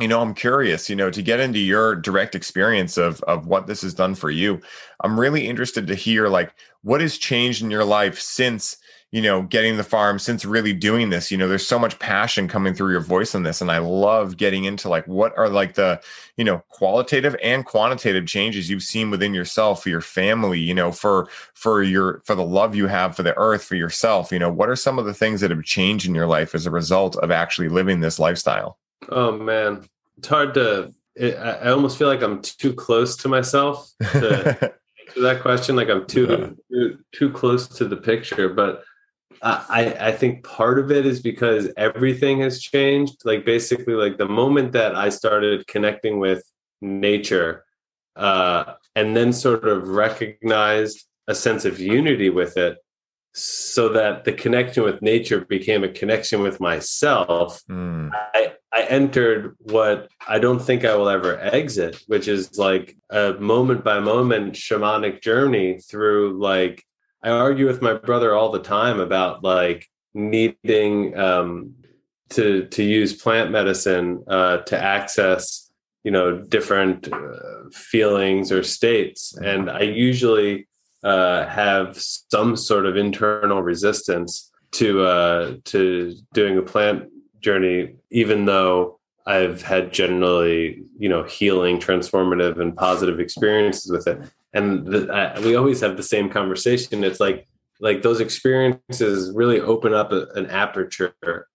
you 0.00 0.08
know 0.08 0.20
i'm 0.20 0.34
curious 0.34 0.90
you 0.90 0.96
know 0.96 1.08
to 1.08 1.22
get 1.22 1.38
into 1.38 1.60
your 1.60 1.94
direct 1.94 2.34
experience 2.34 2.96
of 2.96 3.22
of 3.22 3.46
what 3.46 3.68
this 3.68 3.82
has 3.82 3.94
done 3.94 4.12
for 4.12 4.28
you 4.28 4.60
i'm 5.02 5.20
really 5.20 5.46
interested 5.46 5.86
to 5.86 5.94
hear 5.94 6.26
like 6.26 6.52
what 6.82 7.00
has 7.00 7.16
changed 7.16 7.62
in 7.62 7.70
your 7.70 7.84
life 7.84 8.18
since 8.18 8.76
you 9.14 9.22
know, 9.22 9.42
getting 9.42 9.76
the 9.76 9.84
farm 9.84 10.18
since 10.18 10.44
really 10.44 10.72
doing 10.72 11.08
this. 11.08 11.30
You 11.30 11.38
know, 11.38 11.46
there's 11.46 11.64
so 11.64 11.78
much 11.78 12.00
passion 12.00 12.48
coming 12.48 12.74
through 12.74 12.90
your 12.90 13.00
voice 13.00 13.32
on 13.36 13.44
this. 13.44 13.60
And 13.60 13.70
I 13.70 13.78
love 13.78 14.36
getting 14.36 14.64
into 14.64 14.88
like 14.88 15.06
what 15.06 15.32
are 15.38 15.48
like 15.48 15.74
the, 15.74 16.02
you 16.36 16.42
know, 16.42 16.64
qualitative 16.68 17.36
and 17.40 17.64
quantitative 17.64 18.26
changes 18.26 18.68
you've 18.68 18.82
seen 18.82 19.12
within 19.12 19.32
yourself, 19.32 19.84
for 19.84 19.88
your 19.88 20.00
family, 20.00 20.58
you 20.58 20.74
know, 20.74 20.90
for 20.90 21.28
for 21.54 21.80
your 21.84 22.22
for 22.24 22.34
the 22.34 22.42
love 22.42 22.74
you 22.74 22.88
have 22.88 23.14
for 23.14 23.22
the 23.22 23.38
earth, 23.38 23.62
for 23.62 23.76
yourself. 23.76 24.32
You 24.32 24.40
know, 24.40 24.50
what 24.50 24.68
are 24.68 24.74
some 24.74 24.98
of 24.98 25.04
the 25.04 25.14
things 25.14 25.40
that 25.42 25.52
have 25.52 25.62
changed 25.62 26.08
in 26.08 26.14
your 26.16 26.26
life 26.26 26.52
as 26.52 26.66
a 26.66 26.72
result 26.72 27.14
of 27.18 27.30
actually 27.30 27.68
living 27.68 28.00
this 28.00 28.18
lifestyle? 28.18 28.78
Oh 29.10 29.30
man. 29.30 29.88
It's 30.18 30.26
hard 30.26 30.54
to 30.54 30.92
it, 31.14 31.36
I 31.36 31.70
almost 31.70 31.98
feel 31.98 32.08
like 32.08 32.22
I'm 32.22 32.42
too 32.42 32.72
close 32.72 33.14
to 33.18 33.28
myself 33.28 33.92
to 34.10 34.74
to 35.14 35.20
that 35.20 35.40
question. 35.40 35.76
Like 35.76 35.88
I'm 35.88 36.04
too, 36.04 36.56
too 36.68 36.98
too 37.12 37.30
close 37.30 37.68
to 37.68 37.84
the 37.84 37.96
picture, 37.96 38.48
but 38.48 38.82
I, 39.42 39.96
I 40.00 40.12
think 40.12 40.44
part 40.44 40.78
of 40.78 40.90
it 40.90 41.06
is 41.06 41.20
because 41.20 41.68
everything 41.76 42.40
has 42.40 42.60
changed. 42.60 43.24
Like 43.24 43.44
basically, 43.44 43.94
like 43.94 44.18
the 44.18 44.28
moment 44.28 44.72
that 44.72 44.94
I 44.94 45.08
started 45.08 45.66
connecting 45.66 46.18
with 46.18 46.44
nature, 46.80 47.64
uh, 48.16 48.74
and 48.94 49.16
then 49.16 49.32
sort 49.32 49.66
of 49.66 49.88
recognized 49.88 51.06
a 51.26 51.34
sense 51.34 51.64
of 51.64 51.80
unity 51.80 52.30
with 52.30 52.56
it 52.56 52.78
so 53.36 53.88
that 53.88 54.24
the 54.24 54.32
connection 54.32 54.84
with 54.84 55.02
nature 55.02 55.44
became 55.44 55.82
a 55.82 55.88
connection 55.88 56.40
with 56.40 56.60
myself 56.60 57.60
mm. 57.68 58.08
I, 58.32 58.52
I 58.72 58.82
entered 58.82 59.56
what 59.58 60.08
i 60.28 60.38
don't 60.38 60.60
think 60.60 60.84
i 60.84 60.94
will 60.94 61.08
ever 61.08 61.40
exit 61.40 62.00
which 62.06 62.28
is 62.28 62.56
like 62.58 62.96
a 63.10 63.32
moment 63.32 63.82
by 63.82 63.98
moment 63.98 64.54
shamanic 64.54 65.20
journey 65.20 65.80
through 65.80 66.38
like 66.40 66.84
i 67.24 67.30
argue 67.30 67.66
with 67.66 67.82
my 67.82 67.94
brother 67.94 68.34
all 68.34 68.52
the 68.52 68.60
time 68.60 69.00
about 69.00 69.42
like 69.42 69.88
needing 70.14 71.16
um, 71.18 71.74
to 72.30 72.66
to 72.66 72.82
use 72.82 73.12
plant 73.12 73.50
medicine 73.50 74.22
uh, 74.28 74.58
to 74.58 74.80
access 74.80 75.70
you 76.04 76.10
know 76.10 76.38
different 76.38 77.12
uh, 77.12 77.70
feelings 77.72 78.52
or 78.52 78.62
states. 78.62 79.36
And 79.42 79.70
i 79.70 79.80
usually 79.80 80.68
uh, 81.02 81.46
have 81.46 82.00
some 82.00 82.56
sort 82.56 82.86
of 82.86 82.96
internal 82.96 83.62
resistance 83.62 84.50
to 84.72 85.02
uh, 85.02 85.54
to 85.64 86.14
doing 86.32 86.58
a 86.58 86.62
plant 86.62 87.10
journey, 87.40 87.96
even 88.10 88.46
though 88.46 88.98
I've 89.26 89.62
had 89.62 89.92
generally, 89.92 90.82
you 90.98 91.08
know, 91.08 91.22
healing, 91.22 91.78
transformative, 91.78 92.60
and 92.60 92.76
positive 92.76 93.20
experiences 93.20 93.90
with 93.90 94.06
it. 94.06 94.20
And 94.52 94.86
the, 94.86 95.12
I, 95.12 95.40
we 95.40 95.56
always 95.56 95.80
have 95.80 95.96
the 95.96 96.02
same 96.02 96.28
conversation. 96.28 97.02
It's 97.04 97.20
like 97.20 97.46
like 97.80 98.02
those 98.02 98.20
experiences 98.20 99.32
really 99.34 99.60
open 99.60 99.92
up 99.94 100.12
a, 100.12 100.26
an 100.34 100.46
aperture 100.46 101.14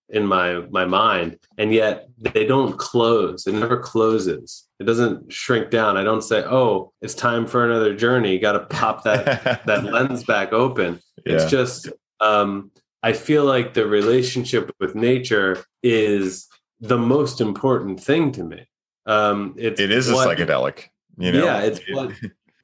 in 0.10 0.26
my 0.26 0.60
my 0.70 0.86
mind 0.86 1.38
and 1.58 1.74
yet 1.74 2.10
they 2.18 2.46
don't 2.46 2.78
close 2.78 3.46
it 3.46 3.54
never 3.54 3.78
closes 3.80 4.68
it 4.80 4.86
doesn't 4.86 5.32
shrink 5.32 5.70
down 5.70 5.98
i 5.98 6.04
don't 6.04 6.24
say 6.24 6.44
oh 6.46 6.92
it's 7.02 7.14
time 7.14 7.46
for 7.46 7.64
another 7.64 7.96
journey 7.96 8.34
you 8.34 8.40
got 8.40 8.54
to 8.54 8.66
pop 8.76 9.04
that 9.04 9.64
that 9.66 9.84
lens 9.84 10.24
back 10.24 10.52
open 10.52 11.00
yeah. 11.26 11.34
it's 11.34 11.46
just 11.46 11.90
um 12.22 12.72
i 13.04 13.14
feel 13.14 13.46
like 13.46 13.76
the 13.76 13.86
relationship 13.86 14.72
with 14.80 14.96
nature 14.96 15.64
is 15.84 16.48
the 16.80 16.98
most 16.98 17.42
important 17.42 18.02
thing 18.02 18.32
to 18.32 18.44
me 18.44 18.68
um 19.06 19.54
it's 19.58 19.80
it 19.80 19.92
is 19.92 20.12
what, 20.12 20.28
a 20.28 20.46
psychedelic 20.46 20.86
you 21.18 21.32
know 21.32 21.44
yeah 21.44 21.62
it's 21.62 21.80
what 21.92 22.12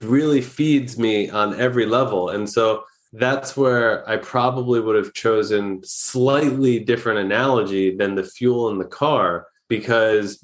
really 0.02 0.42
feeds 0.42 0.98
me 0.98 1.30
on 1.30 1.60
every 1.60 1.86
level 1.86 2.30
and 2.30 2.50
so 2.50 2.84
that's 3.18 3.56
where 3.56 4.08
I 4.10 4.18
probably 4.18 4.80
would 4.80 4.96
have 4.96 5.14
chosen 5.14 5.82
slightly 5.84 6.80
different 6.80 7.20
analogy 7.20 7.96
than 7.96 8.16
the 8.16 8.24
fuel 8.24 8.70
in 8.70 8.78
the 8.78 8.86
car 8.86 9.48
because 9.70 10.44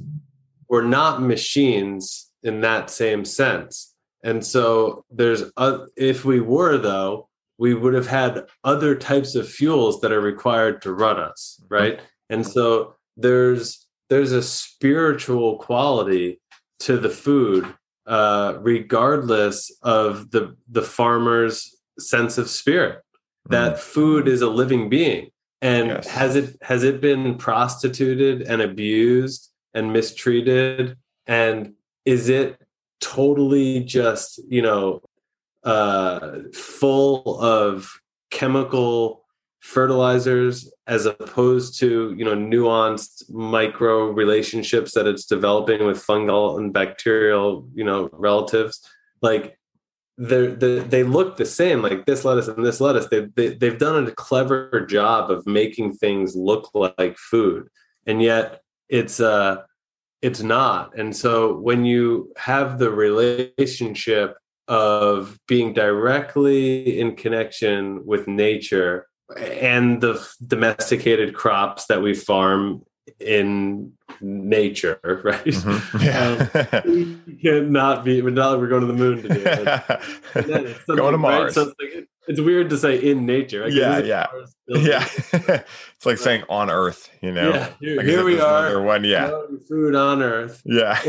we're 0.69 0.85
not 0.85 1.21
machines 1.21 2.31
in 2.43 2.61
that 2.61 2.89
same 2.89 3.25
sense. 3.25 3.93
And 4.23 4.45
so 4.45 5.03
there's 5.11 5.43
uh, 5.57 5.79
if 5.97 6.23
we 6.23 6.39
were 6.39 6.77
though, 6.77 7.27
we 7.57 7.73
would 7.73 7.93
have 7.93 8.07
had 8.07 8.45
other 8.63 8.95
types 8.95 9.35
of 9.35 9.49
fuels 9.49 9.99
that 10.01 10.11
are 10.11 10.21
required 10.21 10.81
to 10.83 10.93
run 10.93 11.19
us, 11.19 11.61
right? 11.69 11.99
And 12.29 12.47
so 12.47 12.95
there's 13.21 13.87
there's 14.09 14.31
a 14.31 14.43
spiritual 14.43 15.57
quality 15.57 16.39
to 16.79 16.97
the 16.97 17.09
food 17.09 17.73
uh, 18.07 18.57
regardless 18.59 19.71
of 19.83 20.31
the 20.31 20.55
the 20.69 20.81
farmers 20.81 21.77
sense 21.99 22.37
of 22.37 22.49
spirit 22.49 23.01
that 23.49 23.75
mm. 23.75 23.79
food 23.79 24.27
is 24.27 24.41
a 24.41 24.49
living 24.49 24.89
being 24.89 25.29
and 25.61 25.89
yes. 25.89 26.07
has 26.07 26.35
it 26.35 26.57
has 26.61 26.83
it 26.83 26.99
been 26.99 27.35
prostituted 27.37 28.41
and 28.41 28.61
abused 28.61 29.49
and 29.73 29.93
mistreated 29.93 30.97
and 31.27 31.73
is 32.05 32.29
it 32.29 32.59
totally 32.99 33.83
just 33.83 34.41
you 34.49 34.61
know 34.61 35.01
uh 35.63 36.39
full 36.53 37.39
of 37.41 38.01
chemical 38.31 39.20
fertilizers 39.61 40.71
as 40.87 41.05
opposed 41.05 41.79
to 41.79 42.13
you 42.17 42.25
know 42.25 42.35
nuanced 42.35 43.29
micro 43.29 44.09
relationships 44.09 44.93
that 44.93 45.07
it's 45.07 45.25
developing 45.25 45.85
with 45.85 46.05
fungal 46.05 46.57
and 46.57 46.73
bacterial 46.73 47.67
you 47.73 47.83
know 47.83 48.09
relatives. 48.11 48.81
Like 49.21 49.57
they're, 50.17 50.51
they 50.51 50.79
they 50.79 51.03
look 51.03 51.37
the 51.37 51.45
same 51.45 51.81
like 51.81 52.05
this 52.05 52.25
lettuce 52.25 52.47
and 52.47 52.65
this 52.65 52.81
lettuce. 52.81 53.07
They, 53.07 53.27
they 53.35 53.55
they've 53.55 53.77
done 53.77 54.07
a 54.07 54.11
clever 54.11 54.85
job 54.89 55.31
of 55.31 55.45
making 55.45 55.93
things 55.93 56.35
look 56.35 56.69
like 56.73 57.17
food 57.17 57.69
and 58.05 58.21
yet 58.21 58.61
it's 58.89 59.19
uh 59.19 59.57
it's 60.21 60.41
not. 60.41 60.97
And 60.97 61.15
so 61.15 61.57
when 61.57 61.83
you 61.83 62.31
have 62.37 62.77
the 62.77 62.91
relationship 62.91 64.37
of 64.67 65.39
being 65.47 65.73
directly 65.73 66.99
in 66.99 67.15
connection 67.15 68.05
with 68.05 68.27
nature 68.27 69.07
and 69.37 70.01
the 70.01 70.27
domesticated 70.45 71.33
crops 71.33 71.85
that 71.87 72.01
we 72.01 72.13
farm 72.13 72.83
in 73.19 73.93
nature, 74.19 74.99
right? 75.23 75.43
Mm-hmm. 75.43 76.03
Yeah. 76.03 76.81
um, 76.83 77.23
we 77.27 77.35
cannot 77.41 78.03
be, 78.03 78.21
but 78.21 78.33
now 78.33 78.57
we're 78.57 78.67
going 78.67 78.81
to 78.81 78.87
the 78.87 78.93
moon 78.93 79.21
today. 79.23 79.81
going 80.87 81.11
to 81.11 81.17
Mars. 81.17 81.43
Right? 81.43 81.53
So 81.53 81.61
it's, 81.61 81.75
like, 81.79 82.07
it's, 82.27 82.39
weird 82.39 82.69
to 82.69 82.77
say 82.77 82.97
in 82.97 83.25
nature. 83.25 83.65
Like, 83.65 83.73
yeah, 83.73 83.99
yeah. 83.99 84.27
Yeah. 84.67 85.07
it's 85.33 85.65
like 86.05 86.17
saying 86.17 86.43
on 86.49 86.69
Earth, 86.69 87.09
you 87.21 87.31
know? 87.31 87.51
Yeah, 87.51 87.69
here, 87.79 88.01
here 88.03 88.23
we 88.23 88.39
are. 88.39 88.81
One, 88.81 89.03
yeah. 89.03 89.31
Food 89.67 89.95
on 89.95 90.21
Earth. 90.21 90.61
Yeah. 90.65 90.99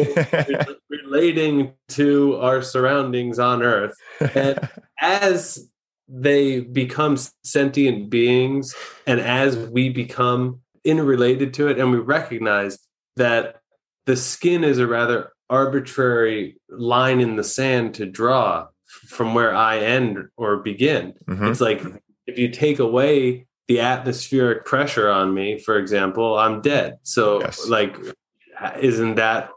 relating 0.88 1.74
to 1.88 2.36
our 2.36 2.62
surroundings 2.62 3.38
on 3.38 3.62
Earth. 3.62 3.94
And 4.34 4.68
as 5.00 5.68
they 6.14 6.60
become 6.60 7.16
sentient 7.42 8.10
beings 8.10 8.74
and 9.06 9.18
as 9.18 9.56
we 9.56 9.88
become 9.88 10.60
interrelated 10.84 11.54
to 11.54 11.68
it 11.68 11.78
and 11.78 11.90
we 11.90 11.96
recognize 11.96 12.78
that 13.16 13.60
the 14.04 14.16
skin 14.16 14.62
is 14.62 14.78
a 14.78 14.86
rather 14.86 15.32
arbitrary 15.48 16.60
line 16.68 17.20
in 17.20 17.36
the 17.36 17.44
sand 17.44 17.94
to 17.94 18.04
draw 18.04 18.66
from 19.06 19.34
where 19.34 19.54
I 19.54 19.78
end 19.78 20.18
or 20.36 20.58
begin. 20.58 21.14
Mm-hmm. 21.28 21.46
It's 21.46 21.60
like 21.60 21.82
if 22.26 22.38
you 22.38 22.50
take 22.50 22.78
away 22.78 23.46
the 23.68 23.80
atmospheric 23.80 24.66
pressure 24.66 25.08
on 25.08 25.32
me, 25.32 25.58
for 25.58 25.78
example, 25.78 26.38
I'm 26.38 26.60
dead. 26.60 26.98
So 27.04 27.40
yes. 27.40 27.68
like 27.68 27.96
isn't 28.80 29.14
that 29.14 29.50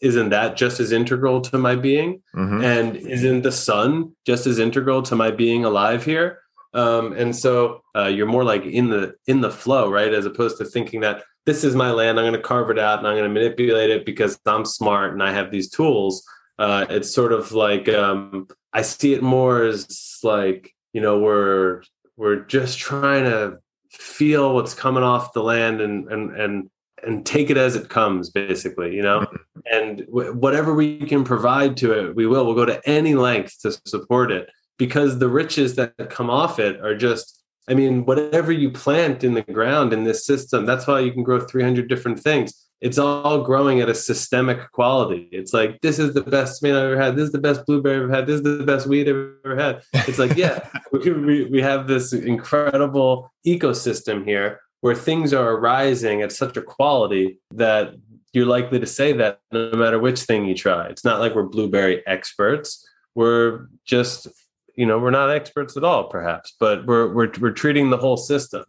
isn't 0.00 0.28
that 0.30 0.56
just 0.56 0.80
as 0.80 0.92
integral 0.92 1.40
to 1.42 1.58
my 1.58 1.76
being? 1.76 2.22
Mm-hmm. 2.34 2.64
And 2.64 2.96
isn't 2.96 3.42
the 3.42 3.52
sun 3.52 4.12
just 4.24 4.46
as 4.46 4.58
integral 4.58 5.02
to 5.02 5.16
my 5.16 5.30
being 5.30 5.64
alive 5.64 6.04
here? 6.04 6.40
Um, 6.74 7.12
and 7.12 7.34
so 7.34 7.82
uh, 7.96 8.06
you're 8.06 8.26
more 8.26 8.44
like 8.44 8.64
in 8.64 8.90
the 8.90 9.14
in 9.26 9.40
the 9.40 9.50
flow, 9.50 9.90
right? 9.90 10.12
As 10.12 10.26
opposed 10.26 10.58
to 10.58 10.64
thinking 10.64 11.00
that 11.00 11.24
this 11.46 11.64
is 11.64 11.74
my 11.74 11.90
land, 11.90 12.18
I'm 12.18 12.24
going 12.24 12.34
to 12.34 12.40
carve 12.40 12.70
it 12.70 12.78
out 12.78 12.98
and 12.98 13.06
I'm 13.06 13.16
going 13.16 13.32
to 13.32 13.40
manipulate 13.40 13.90
it 13.90 14.04
because 14.04 14.38
I'm 14.44 14.64
smart 14.64 15.12
and 15.12 15.22
I 15.22 15.32
have 15.32 15.50
these 15.50 15.70
tools. 15.70 16.24
Uh, 16.58 16.86
it's 16.90 17.14
sort 17.14 17.32
of 17.32 17.52
like 17.52 17.88
um, 17.88 18.48
I 18.72 18.82
see 18.82 19.14
it 19.14 19.22
more 19.22 19.64
as 19.64 20.18
like 20.22 20.74
you 20.92 21.00
know 21.00 21.18
we're 21.18 21.82
we're 22.16 22.40
just 22.40 22.78
trying 22.78 23.24
to 23.24 23.58
feel 23.90 24.54
what's 24.54 24.74
coming 24.74 25.02
off 25.02 25.32
the 25.32 25.42
land 25.42 25.80
and 25.80 26.10
and 26.12 26.36
and 26.36 26.70
and 27.06 27.24
take 27.24 27.50
it 27.50 27.56
as 27.56 27.76
it 27.76 27.88
comes 27.88 28.30
basically 28.30 28.94
you 28.94 29.02
know? 29.02 29.20
Mm-hmm. 29.20 29.60
and 29.72 29.98
w- 30.06 30.32
whatever 30.34 30.74
we 30.74 30.98
can 30.98 31.24
provide 31.24 31.76
to 31.78 31.92
it 31.92 32.14
we 32.14 32.26
will. 32.26 32.44
We'll 32.44 32.54
go 32.54 32.66
to 32.66 32.86
any 32.88 33.14
length 33.14 33.60
to 33.62 33.72
support 33.86 34.30
it 34.30 34.50
because 34.78 35.18
the 35.18 35.28
riches 35.28 35.74
that 35.76 35.94
come 36.10 36.30
off 36.30 36.58
it 36.58 36.80
are 36.80 36.96
just 36.96 37.42
i 37.68 37.74
mean 37.74 38.04
whatever 38.04 38.52
you 38.52 38.70
plant 38.70 39.24
in 39.24 39.34
the 39.34 39.42
ground 39.42 39.92
in 39.92 40.04
this 40.04 40.26
system 40.26 40.66
that's 40.66 40.86
why 40.86 41.00
you 41.00 41.12
can 41.12 41.22
grow 41.22 41.40
300 41.40 41.88
different 41.88 42.20
things. 42.20 42.62
It's 42.82 42.98
all 42.98 43.42
growing 43.42 43.80
at 43.80 43.88
a 43.88 43.94
systemic 43.94 44.70
quality. 44.70 45.30
It's 45.32 45.54
like 45.54 45.80
this 45.80 45.98
is 45.98 46.12
the 46.12 46.20
best 46.20 46.60
tomato 46.60 46.78
i've 46.78 46.92
ever 46.92 47.00
had. 47.00 47.16
This 47.16 47.24
is 47.24 47.32
the 47.32 47.38
best 47.38 47.64
blueberry 47.64 47.96
i've 47.96 48.02
ever 48.02 48.14
had. 48.14 48.26
This 48.26 48.36
is 48.36 48.42
the 48.42 48.64
best 48.64 48.86
weed 48.86 49.08
i've 49.08 49.30
ever 49.46 49.56
had. 49.56 49.82
It's 50.06 50.18
like 50.18 50.36
yeah 50.36 50.68
we, 50.92 51.44
we 51.44 51.62
have 51.62 51.86
this 51.86 52.12
incredible 52.12 53.32
ecosystem 53.46 54.24
here 54.26 54.60
where 54.80 54.94
things 54.94 55.32
are 55.32 55.52
arising 55.52 56.22
at 56.22 56.32
such 56.32 56.56
a 56.56 56.62
quality 56.62 57.38
that 57.52 57.94
you're 58.32 58.46
likely 58.46 58.78
to 58.78 58.86
say 58.86 59.12
that 59.12 59.40
no 59.50 59.70
matter 59.72 59.98
which 59.98 60.20
thing 60.20 60.46
you 60.46 60.54
try. 60.54 60.86
It's 60.88 61.04
not 61.04 61.20
like 61.20 61.34
we're 61.34 61.44
blueberry 61.44 62.06
experts. 62.06 62.86
We're 63.14 63.68
just 63.84 64.28
you 64.74 64.84
know 64.84 64.98
we're 64.98 65.10
not 65.10 65.30
experts 65.30 65.74
at 65.78 65.84
all 65.84 66.04
perhaps 66.04 66.54
but 66.60 66.84
we're 66.86 67.08
we're, 67.12 67.32
we're 67.40 67.50
treating 67.50 67.90
the 67.90 67.96
whole 67.96 68.18
system. 68.18 68.64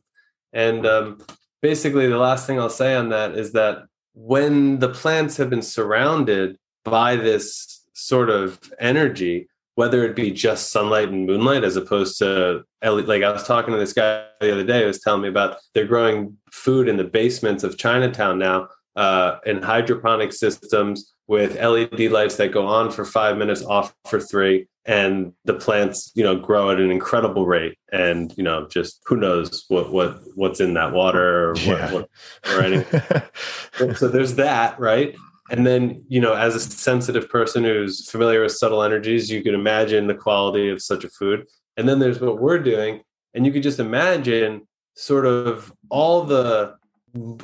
And 0.54 0.86
um, 0.86 1.20
basically 1.62 2.08
the 2.08 2.18
last 2.18 2.46
thing 2.46 2.60
i'll 2.60 2.70
say 2.70 2.96
on 2.96 3.10
that 3.10 3.36
is 3.36 3.52
that 3.54 3.84
when 4.14 4.80
the 4.80 4.90
plants 4.90 5.38
have 5.38 5.50
been 5.50 5.62
surrounded 5.62 6.58
by 6.84 7.16
this 7.16 7.86
sort 7.94 8.30
of 8.30 8.60
energy 8.80 9.48
whether 9.78 10.04
it 10.04 10.16
be 10.16 10.32
just 10.32 10.72
sunlight 10.72 11.10
and 11.10 11.28
moonlight 11.28 11.64
as 11.64 11.76
opposed 11.76 12.18
to 12.18 12.64
like 12.84 13.24
i 13.24 13.32
was 13.32 13.44
talking 13.44 13.72
to 13.72 13.80
this 13.80 13.94
guy 13.94 14.26
the 14.42 14.52
other 14.52 14.64
day 14.64 14.82
who 14.82 14.88
was 14.88 15.00
telling 15.00 15.22
me 15.22 15.28
about 15.28 15.58
they're 15.74 15.86
growing 15.86 16.36
food 16.52 16.90
in 16.90 16.98
the 16.98 17.04
basements 17.04 17.64
of 17.64 17.78
chinatown 17.78 18.40
now 18.40 18.68
uh, 18.96 19.38
in 19.46 19.62
hydroponic 19.62 20.34
systems 20.34 21.14
with 21.28 21.56
LED 21.62 22.12
lights 22.12 22.38
that 22.38 22.52
go 22.52 22.66
on 22.66 22.90
for 22.90 23.06
five 23.06 23.38
minutes, 23.38 23.64
off 23.64 23.94
for 24.06 24.20
three, 24.20 24.68
and 24.86 25.34
the 25.44 25.54
plants, 25.54 26.12
you 26.16 26.24
know, 26.24 26.36
grow 26.36 26.72
at 26.72 26.80
an 26.80 26.90
incredible 26.90 27.46
rate. 27.46 27.78
And 27.92 28.34
you 28.38 28.44
know, 28.44 28.68
just 28.68 29.02
who 29.06 29.18
knows 29.18 29.66
what 29.68 29.92
what 29.92 30.20
what's 30.36 30.60
in 30.60 30.74
that 30.74 30.94
water 30.94 31.52
or 31.52 31.58
yeah. 31.58 31.92
what, 31.92 32.10
what 32.44 32.56
or 32.56 32.62
anything. 32.64 33.96
so 33.96 34.08
there's 34.08 34.36
that, 34.36 34.80
right? 34.80 35.16
And 35.50 35.66
then, 35.66 36.04
you 36.08 36.20
know, 36.20 36.34
as 36.34 36.56
a 36.56 36.60
sensitive 36.60 37.30
person 37.30 37.64
who's 37.64 38.10
familiar 38.10 38.44
with 38.44 38.52
subtle 38.52 38.84
energies, 38.84 39.30
you 39.30 39.42
can 39.42 39.54
imagine 39.54 40.08
the 40.08 40.14
quality 40.14 40.70
of 40.70 40.82
such 40.82 41.04
a 41.04 41.10
food. 41.10 41.46
And 41.78 41.88
then 41.88 42.00
there's 42.00 42.20
what 42.20 42.40
we're 42.40 42.60
doing, 42.60 43.02
and 43.34 43.46
you 43.46 43.52
could 43.52 43.64
just 43.64 43.80
imagine 43.80 44.68
sort 44.96 45.26
of 45.26 45.72
all 45.90 46.24
the 46.24 46.76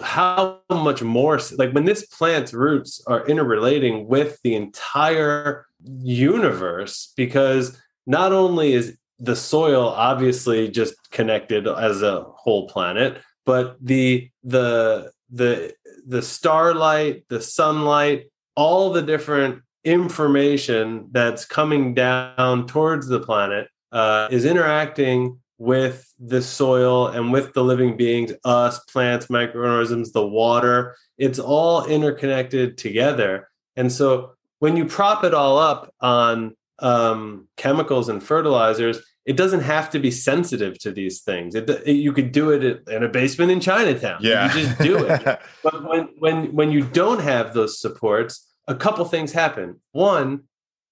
how 0.02 0.60
much 0.70 1.02
more 1.02 1.40
like 1.56 1.72
when 1.72 1.86
this 1.86 2.06
plant's 2.06 2.54
roots 2.54 3.02
are 3.08 3.26
interrelating 3.28 4.08
with 4.08 4.40
the 4.44 4.56
entire 4.56 5.66
universe 6.02 7.14
because 7.16 7.80
not 8.06 8.32
only 8.32 8.74
is 8.74 8.98
the 9.20 9.36
soil 9.36 9.88
obviously 9.88 10.68
just 10.68 10.96
connected 11.12 11.68
as 11.68 12.02
a 12.02 12.24
whole 12.36 12.68
planet 12.68 13.22
but 13.46 13.78
the 13.82 14.30
the 14.44 15.12
the 15.32 15.74
the 16.08 16.22
starlight 16.22 17.24
the 17.30 17.42
sunlight 17.42 18.26
all 18.56 18.92
the 18.92 19.02
different 19.02 19.62
information 19.84 21.08
that's 21.12 21.46
coming 21.46 21.94
down 21.94 22.68
towards 22.68 23.08
the 23.08 23.20
planet 23.20 23.68
uh, 23.92 24.28
is 24.32 24.46
interacting 24.46 25.40
with 25.58 26.14
the 26.20 26.42
soil 26.42 27.08
and 27.08 27.32
with 27.32 27.54
the 27.54 27.64
living 27.64 27.96
beings, 27.96 28.34
us, 28.44 28.80
plants, 28.86 29.30
microorganisms, 29.30 30.12
the 30.12 30.26
water. 30.26 30.96
It's 31.18 31.40
all 31.40 31.86
interconnected 31.86 32.78
together. 32.78 33.50
And 33.76 33.92
so 33.92 34.34
when 34.60 34.76
you 34.78 34.86
prop 34.86 35.24
it 35.24 35.34
all 35.34 35.58
up 35.58 35.94
on 36.00 36.56
um, 36.80 37.48
chemicals 37.56 38.10
and 38.10 38.22
fertilizers, 38.22 39.00
it 39.26 39.38
doesn't 39.38 39.62
have 39.62 39.90
to 39.92 40.00
be 40.00 40.12
sensitive 40.12 40.78
to 40.80 40.92
these 40.92 41.22
things. 41.22 41.56
It, 41.56 41.70
it, 41.70 41.94
you 41.94 42.12
could 42.12 42.32
do 42.32 42.52
it 42.52 42.88
in 42.88 43.04
a 43.04 43.08
basement 43.08 43.52
in 43.52 43.60
Chinatown. 43.60 44.20
Yeah, 44.22 44.54
you 44.54 44.64
just 44.64 44.80
do 44.80 44.98
it. 45.06 45.24
but 45.64 45.88
when 45.88 46.10
when 46.20 46.54
when 46.54 46.72
you 46.72 46.82
don't 46.82 47.22
have 47.22 47.54
those 47.54 47.80
supports, 47.80 48.50
a 48.68 48.76
couple 48.76 49.06
things 49.06 49.32
happen. 49.32 49.82
One, 49.92 50.44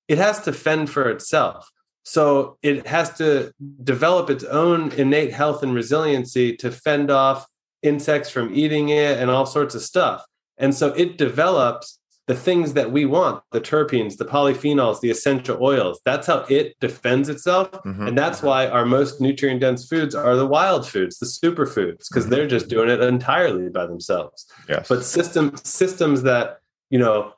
it 0.07 0.17
has 0.17 0.41
to 0.41 0.53
fend 0.53 0.89
for 0.89 1.09
itself. 1.09 1.69
So 2.03 2.57
it 2.63 2.87
has 2.87 3.13
to 3.17 3.53
develop 3.83 4.29
its 4.29 4.43
own 4.43 4.91
innate 4.93 5.33
health 5.33 5.61
and 5.61 5.73
resiliency 5.73 6.55
to 6.57 6.71
fend 6.71 7.11
off 7.11 7.45
insects 7.83 8.29
from 8.29 8.53
eating 8.53 8.89
it 8.89 9.19
and 9.19 9.29
all 9.29 9.45
sorts 9.45 9.75
of 9.75 9.81
stuff. 9.81 10.25
And 10.57 10.73
so 10.73 10.87
it 10.93 11.17
develops 11.17 11.99
the 12.31 12.37
things 12.37 12.71
that 12.75 12.93
we 12.93 13.03
want 13.03 13.43
the 13.51 13.59
terpenes, 13.59 14.15
the 14.15 14.23
polyphenols, 14.23 15.01
the 15.01 15.11
essential 15.11 15.61
oils. 15.61 15.99
That's 16.05 16.27
how 16.27 16.45
it 16.49 16.79
defends 16.79 17.27
itself. 17.27 17.69
Mm-hmm. 17.83 18.07
And 18.07 18.17
that's 18.17 18.41
why 18.41 18.67
our 18.67 18.85
most 18.85 19.19
nutrient 19.19 19.59
dense 19.59 19.85
foods 19.85 20.15
are 20.15 20.37
the 20.37 20.47
wild 20.47 20.87
foods, 20.87 21.19
the 21.19 21.25
superfoods, 21.25 22.07
because 22.07 22.23
mm-hmm. 22.23 22.29
they're 22.29 22.47
just 22.47 22.69
doing 22.69 22.87
it 22.87 23.01
entirely 23.01 23.67
by 23.67 23.85
themselves. 23.85 24.49
Yes. 24.69 24.87
But 24.87 25.03
system, 25.03 25.57
systems 25.57 26.23
that, 26.23 26.61
you 26.89 26.99
know, 26.99 27.33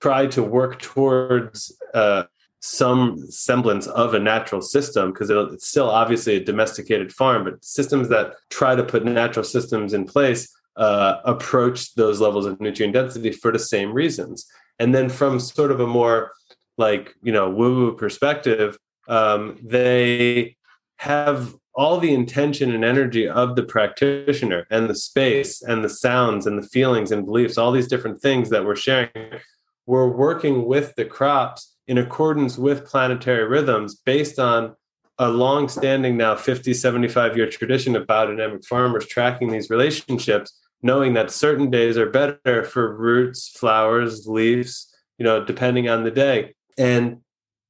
try 0.00 0.26
to 0.28 0.42
work 0.42 0.80
towards 0.80 1.70
uh, 1.92 2.22
some 2.60 3.18
semblance 3.30 3.86
of 3.88 4.14
a 4.14 4.18
natural 4.18 4.62
system 4.62 5.12
because 5.12 5.28
it's 5.28 5.68
still 5.68 5.90
obviously 5.90 6.36
a 6.36 6.42
domesticated 6.42 7.12
farm, 7.12 7.44
but 7.44 7.62
systems 7.62 8.08
that 8.08 8.32
try 8.48 8.74
to 8.74 8.82
put 8.82 9.04
natural 9.04 9.44
systems 9.44 9.92
in 9.92 10.06
place 10.06 10.48
uh, 10.78 11.20
approach 11.24 11.94
those 11.96 12.20
levels 12.20 12.46
of 12.46 12.60
nutrient 12.60 12.94
density 12.94 13.32
for 13.32 13.52
the 13.52 13.58
same 13.58 13.92
reasons. 13.92 14.46
And 14.78 14.94
then 14.94 15.08
from 15.08 15.40
sort 15.40 15.72
of 15.72 15.80
a 15.80 15.86
more 15.86 16.32
like, 16.78 17.14
you 17.20 17.32
know, 17.32 17.50
woo 17.50 17.74
woo 17.74 17.96
perspective, 17.96 18.78
um, 19.08 19.58
they 19.62 20.56
have 20.98 21.54
all 21.74 21.98
the 21.98 22.14
intention 22.14 22.72
and 22.74 22.84
energy 22.84 23.28
of 23.28 23.56
the 23.56 23.62
practitioner 23.62 24.66
and 24.70 24.88
the 24.88 24.94
space 24.94 25.62
and 25.62 25.84
the 25.84 25.88
sounds 25.88 26.46
and 26.46 26.60
the 26.60 26.66
feelings 26.68 27.10
and 27.10 27.26
beliefs, 27.26 27.58
all 27.58 27.72
these 27.72 27.88
different 27.88 28.20
things 28.20 28.50
that 28.50 28.64
we're 28.64 28.76
sharing. 28.76 29.10
We're 29.86 30.08
working 30.08 30.66
with 30.66 30.94
the 30.94 31.04
crops 31.04 31.76
in 31.86 31.98
accordance 31.98 32.56
with 32.56 32.84
planetary 32.84 33.44
rhythms 33.44 33.96
based 33.96 34.38
on 34.38 34.76
a 35.18 35.28
long-standing 35.28 36.16
now 36.16 36.36
50 36.36 36.72
75 36.72 37.36
year 37.36 37.48
tradition 37.48 37.96
of 37.96 38.06
biodynamic 38.06 38.64
farmers 38.64 39.06
tracking 39.06 39.50
these 39.50 39.70
relationships 39.70 40.56
knowing 40.82 41.14
that 41.14 41.30
certain 41.30 41.70
days 41.70 41.98
are 41.98 42.10
better 42.10 42.64
for 42.64 42.96
roots 42.96 43.48
flowers 43.48 44.26
leaves 44.26 44.94
you 45.18 45.24
know 45.24 45.44
depending 45.44 45.88
on 45.88 46.04
the 46.04 46.10
day 46.10 46.54
and 46.76 47.18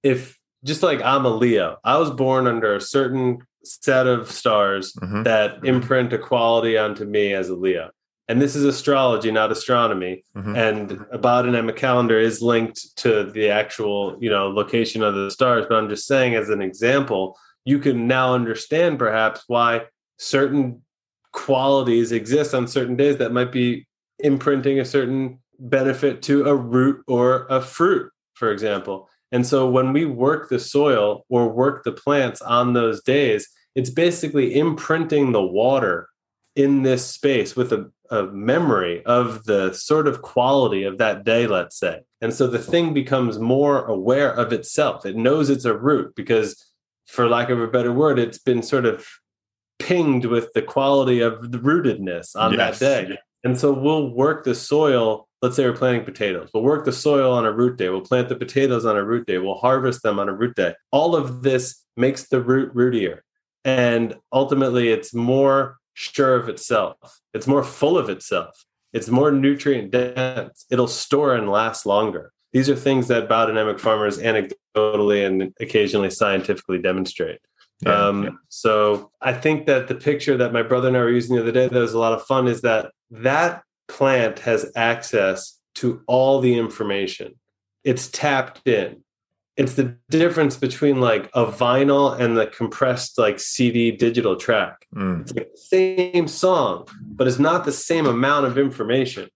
if 0.02 0.38
just 0.64 0.82
like 0.82 1.00
i'm 1.02 1.24
a 1.24 1.34
leo 1.34 1.76
i 1.84 1.96
was 1.96 2.10
born 2.10 2.46
under 2.46 2.74
a 2.74 2.80
certain 2.80 3.38
set 3.64 4.06
of 4.06 4.30
stars 4.30 4.92
mm-hmm. 4.94 5.22
that 5.22 5.64
imprint 5.64 6.12
a 6.12 6.18
quality 6.18 6.76
onto 6.76 7.04
me 7.04 7.34
as 7.34 7.48
a 7.48 7.56
leo 7.56 7.90
and 8.28 8.42
this 8.42 8.54
is 8.54 8.64
astrology, 8.64 9.30
not 9.30 9.50
astronomy. 9.50 10.22
Mm-hmm. 10.36 10.54
And 10.54 10.92
a 11.10 11.18
biodynamic 11.18 11.76
calendar 11.76 12.18
is 12.18 12.42
linked 12.42 12.94
to 12.98 13.24
the 13.24 13.48
actual, 13.48 14.18
you 14.20 14.28
know, 14.28 14.48
location 14.48 15.02
of 15.02 15.14
the 15.14 15.30
stars. 15.30 15.64
But 15.66 15.76
I'm 15.76 15.88
just 15.88 16.06
saying, 16.06 16.34
as 16.34 16.50
an 16.50 16.60
example, 16.60 17.38
you 17.64 17.78
can 17.78 18.06
now 18.06 18.34
understand 18.34 18.98
perhaps 18.98 19.44
why 19.46 19.86
certain 20.18 20.82
qualities 21.38 22.12
exist 22.12 22.54
on 22.54 22.66
certain 22.66 22.96
days 22.96 23.16
that 23.18 23.32
might 23.32 23.52
be 23.52 23.86
imprinting 24.18 24.80
a 24.80 24.84
certain 24.84 25.38
benefit 25.58 26.22
to 26.22 26.44
a 26.44 26.54
root 26.54 27.02
or 27.06 27.46
a 27.48 27.60
fruit, 27.60 28.10
for 28.34 28.50
example. 28.50 29.08
And 29.30 29.46
so 29.46 29.68
when 29.68 29.92
we 29.92 30.04
work 30.04 30.48
the 30.48 30.58
soil 30.58 31.24
or 31.28 31.48
work 31.48 31.84
the 31.84 31.92
plants 31.92 32.40
on 32.42 32.72
those 32.72 33.02
days, 33.02 33.48
it's 33.74 33.90
basically 33.90 34.58
imprinting 34.58 35.32
the 35.32 35.42
water 35.42 36.08
in 36.56 36.82
this 36.82 37.06
space 37.06 37.54
with 37.54 37.72
a 37.72 37.90
a 38.10 38.24
memory 38.24 39.04
of 39.04 39.44
the 39.44 39.72
sort 39.72 40.08
of 40.08 40.22
quality 40.22 40.84
of 40.84 40.98
that 40.98 41.24
day, 41.24 41.46
let's 41.46 41.78
say. 41.78 42.00
And 42.20 42.32
so 42.32 42.46
the 42.46 42.58
thing 42.58 42.94
becomes 42.94 43.38
more 43.38 43.84
aware 43.84 44.32
of 44.32 44.52
itself. 44.52 45.04
It 45.04 45.16
knows 45.16 45.50
it's 45.50 45.64
a 45.64 45.76
root 45.76 46.14
because, 46.16 46.56
for 47.06 47.28
lack 47.28 47.50
of 47.50 47.60
a 47.60 47.66
better 47.66 47.92
word, 47.92 48.18
it's 48.18 48.38
been 48.38 48.62
sort 48.62 48.86
of 48.86 49.06
pinged 49.88 50.26
with 50.26 50.52
the 50.52 50.60
quality 50.60 51.20
of 51.20 51.50
the 51.50 51.58
rootedness 51.58 52.36
on 52.36 52.52
yes. 52.52 52.78
that 52.78 53.08
day. 53.08 53.18
And 53.42 53.58
so 53.58 53.72
we'll 53.72 54.10
work 54.10 54.44
the 54.44 54.54
soil. 54.54 55.26
Let's 55.40 55.56
say 55.56 55.64
we're 55.64 55.72
planting 55.72 56.04
potatoes. 56.04 56.50
We'll 56.52 56.62
work 56.62 56.84
the 56.84 56.92
soil 56.92 57.32
on 57.32 57.46
a 57.46 57.52
root 57.52 57.78
day. 57.78 57.88
We'll 57.88 58.02
plant 58.02 58.28
the 58.28 58.36
potatoes 58.36 58.84
on 58.84 58.96
a 58.96 59.04
root 59.04 59.26
day. 59.26 59.38
We'll 59.38 59.54
harvest 59.54 60.02
them 60.02 60.18
on 60.18 60.28
a 60.28 60.34
root 60.34 60.56
day. 60.56 60.74
All 60.90 61.16
of 61.16 61.42
this 61.42 61.84
makes 61.96 62.28
the 62.28 62.42
root 62.42 62.74
rootier. 62.74 63.20
And 63.64 64.14
ultimately, 64.30 64.90
it's 64.90 65.14
more 65.14 65.78
sure 65.94 66.34
of 66.34 66.50
itself. 66.50 67.20
It's 67.32 67.46
more 67.46 67.64
full 67.64 67.96
of 67.96 68.10
itself. 68.10 68.66
It's 68.92 69.08
more 69.08 69.30
nutrient 69.32 69.90
dense. 69.90 70.66
It'll 70.70 70.88
store 70.88 71.34
and 71.34 71.48
last 71.48 71.86
longer. 71.86 72.32
These 72.52 72.68
are 72.68 72.76
things 72.76 73.08
that 73.08 73.28
biodynamic 73.28 73.80
farmers 73.80 74.18
anecdotally 74.18 75.26
and 75.26 75.54
occasionally 75.60 76.10
scientifically 76.10 76.78
demonstrate. 76.78 77.40
Yeah, 77.80 78.06
um, 78.06 78.24
yeah. 78.24 78.30
So 78.48 79.10
I 79.20 79.32
think 79.32 79.66
that 79.66 79.88
the 79.88 79.94
picture 79.94 80.36
that 80.36 80.52
my 80.52 80.62
brother 80.62 80.88
and 80.88 80.96
I 80.96 81.00
were 81.00 81.10
using 81.10 81.36
the 81.36 81.42
other 81.42 81.52
day 81.52 81.68
that 81.68 81.78
was 81.78 81.94
a 81.94 81.98
lot 81.98 82.12
of 82.12 82.24
fun 82.24 82.48
is 82.48 82.62
that 82.62 82.92
that 83.10 83.62
plant 83.86 84.40
has 84.40 84.70
access 84.74 85.58
to 85.76 86.02
all 86.06 86.40
the 86.40 86.58
information. 86.58 87.34
It's 87.84 88.08
tapped 88.08 88.66
in 88.66 89.02
it's 89.58 89.74
the 89.74 89.96
difference 90.08 90.56
between 90.56 91.00
like 91.00 91.28
a 91.34 91.44
vinyl 91.44 92.18
and 92.18 92.36
the 92.36 92.46
compressed 92.46 93.18
like 93.18 93.40
CD 93.40 93.90
digital 93.90 94.36
track. 94.36 94.86
Mm. 94.94 95.22
It's 95.22 95.34
like 95.34 95.50
the 95.50 95.58
same 96.12 96.28
song, 96.28 96.86
but 97.02 97.26
it's 97.26 97.40
not 97.40 97.64
the 97.64 97.72
same 97.72 98.06
amount 98.06 98.46
of 98.46 98.56
information. 98.56 99.28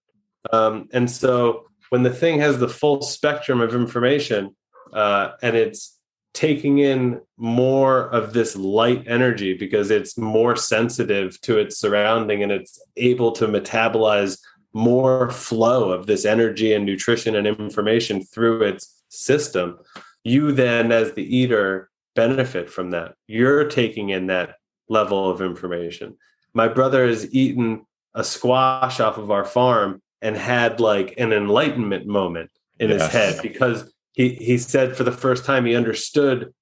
Um, 0.53 0.87
and 0.93 1.11
so 1.11 1.65
when 1.89 2.03
the 2.03 2.09
thing 2.09 2.39
has 2.39 2.57
the 2.57 2.69
full 2.69 3.01
spectrum 3.01 3.59
of 3.59 3.75
information 3.75 4.55
uh, 4.93 5.31
and 5.41 5.57
it's 5.57 5.99
taking 6.33 6.79
in 6.79 7.21
more 7.37 8.09
of 8.09 8.33
this 8.33 8.55
light 8.55 9.03
energy 9.07 9.53
because 9.53 9.91
it's 9.91 10.17
more 10.17 10.55
sensitive 10.55 11.39
to 11.41 11.59
its 11.59 11.77
surrounding 11.77 12.41
and 12.41 12.51
it's 12.51 12.83
able 12.97 13.31
to 13.31 13.47
metabolize 13.47 14.39
more 14.73 15.29
flow 15.29 15.91
of 15.91 16.07
this 16.07 16.25
energy 16.25 16.73
and 16.73 16.85
nutrition 16.85 17.35
and 17.35 17.45
information 17.45 18.23
through 18.23 18.63
its 18.63 19.03
system. 19.09 19.77
You 20.23 20.51
then 20.51 20.91
as 20.91 21.13
the 21.13 21.35
eater 21.35 21.91
benefit 22.15 22.69
from 22.69 22.91
that. 22.91 23.15
You're 23.27 23.67
taking 23.67 24.09
in 24.09 24.27
that 24.27 24.55
level 24.89 25.29
of 25.29 25.41
information. 25.41 26.17
My 26.53 26.67
brother 26.67 27.07
has 27.07 27.33
eaten 27.33 27.85
a 28.13 28.23
squash 28.23 28.99
off 28.99 29.17
of 29.17 29.31
our 29.31 29.45
farm 29.45 30.01
and 30.21 30.37
had 30.37 30.79
like 30.79 31.15
an 31.17 31.33
enlightenment 31.33 32.05
moment 32.05 32.51
in 32.79 32.89
yes. 32.89 33.01
his 33.01 33.11
head 33.11 33.39
because 33.41 33.92
he 34.13 34.35
he 34.35 34.57
said 34.57 34.95
for 34.95 35.03
the 35.03 35.11
first 35.11 35.45
time 35.45 35.65
he 35.65 35.75
understood 35.75 36.53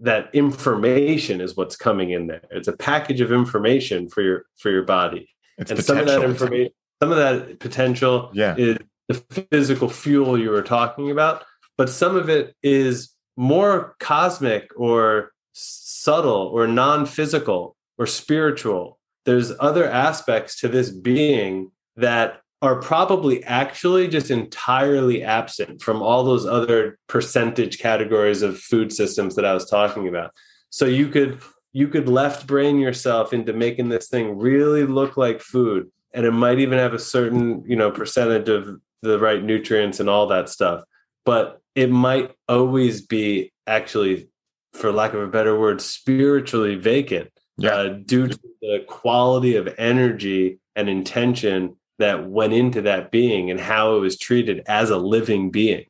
that 0.00 0.28
information 0.34 1.40
is 1.40 1.56
what's 1.56 1.76
coming 1.76 2.10
in 2.10 2.26
there 2.26 2.42
it's 2.50 2.68
a 2.68 2.76
package 2.76 3.20
of 3.20 3.32
information 3.32 4.08
for 4.08 4.22
your 4.22 4.44
for 4.58 4.70
your 4.70 4.82
body 4.82 5.28
it's 5.56 5.70
and 5.70 5.82
some 5.82 5.98
of 5.98 6.06
that 6.06 6.22
information 6.22 6.72
some 7.02 7.12
of 7.12 7.18
that 7.18 7.58
potential 7.60 8.30
yeah. 8.32 8.54
is 8.56 8.78
the 9.08 9.14
physical 9.50 9.88
fuel 9.88 10.38
you 10.38 10.50
were 10.50 10.62
talking 10.62 11.10
about, 11.10 11.44
but 11.76 11.90
some 11.90 12.16
of 12.16 12.28
it 12.28 12.54
is 12.62 13.10
more 13.36 13.94
cosmic 14.00 14.70
or 14.76 15.32
subtle 15.52 16.50
or 16.52 16.66
non-physical 16.66 17.76
or 17.98 18.06
spiritual. 18.06 18.98
There's 19.24 19.52
other 19.60 19.88
aspects 19.88 20.60
to 20.60 20.68
this 20.68 20.90
being 20.90 21.70
that 21.96 22.40
are 22.66 22.80
probably 22.80 23.42
actually 23.44 24.08
just 24.08 24.30
entirely 24.30 25.22
absent 25.22 25.80
from 25.80 26.02
all 26.02 26.24
those 26.24 26.44
other 26.44 26.98
percentage 27.06 27.78
categories 27.78 28.42
of 28.42 28.58
food 28.58 28.92
systems 28.92 29.36
that 29.36 29.44
I 29.44 29.54
was 29.54 29.70
talking 29.70 30.08
about. 30.08 30.32
So 30.70 30.84
you 30.84 31.08
could 31.08 31.40
you 31.72 31.88
could 31.88 32.08
left 32.08 32.46
brain 32.46 32.78
yourself 32.78 33.32
into 33.32 33.52
making 33.52 33.88
this 33.88 34.08
thing 34.08 34.38
really 34.38 34.84
look 34.84 35.16
like 35.16 35.40
food 35.40 35.90
and 36.14 36.24
it 36.24 36.32
might 36.32 36.58
even 36.58 36.78
have 36.78 36.94
a 36.94 36.98
certain, 36.98 37.62
you 37.66 37.76
know, 37.76 37.90
percentage 37.90 38.48
of 38.48 38.80
the 39.02 39.18
right 39.18 39.44
nutrients 39.44 40.00
and 40.00 40.08
all 40.08 40.26
that 40.28 40.48
stuff. 40.48 40.82
But 41.26 41.60
it 41.74 41.90
might 41.90 42.32
always 42.48 43.02
be 43.02 43.52
actually 43.66 44.30
for 44.72 44.90
lack 44.90 45.12
of 45.12 45.20
a 45.20 45.26
better 45.26 45.58
word 45.58 45.80
spiritually 45.80 46.76
vacant 46.76 47.30
yeah. 47.58 47.70
Uh, 47.70 47.88
due 47.88 48.28
to 48.28 48.38
the 48.60 48.84
quality 48.86 49.56
of 49.56 49.74
energy 49.78 50.58
and 50.74 50.88
intention 50.88 51.76
that 51.98 52.28
went 52.28 52.52
into 52.52 52.82
that 52.82 53.10
being 53.10 53.50
and 53.50 53.60
how 53.60 53.96
it 53.96 54.00
was 54.00 54.18
treated 54.18 54.62
as 54.66 54.90
a 54.90 54.98
living 54.98 55.50
being. 55.50 55.84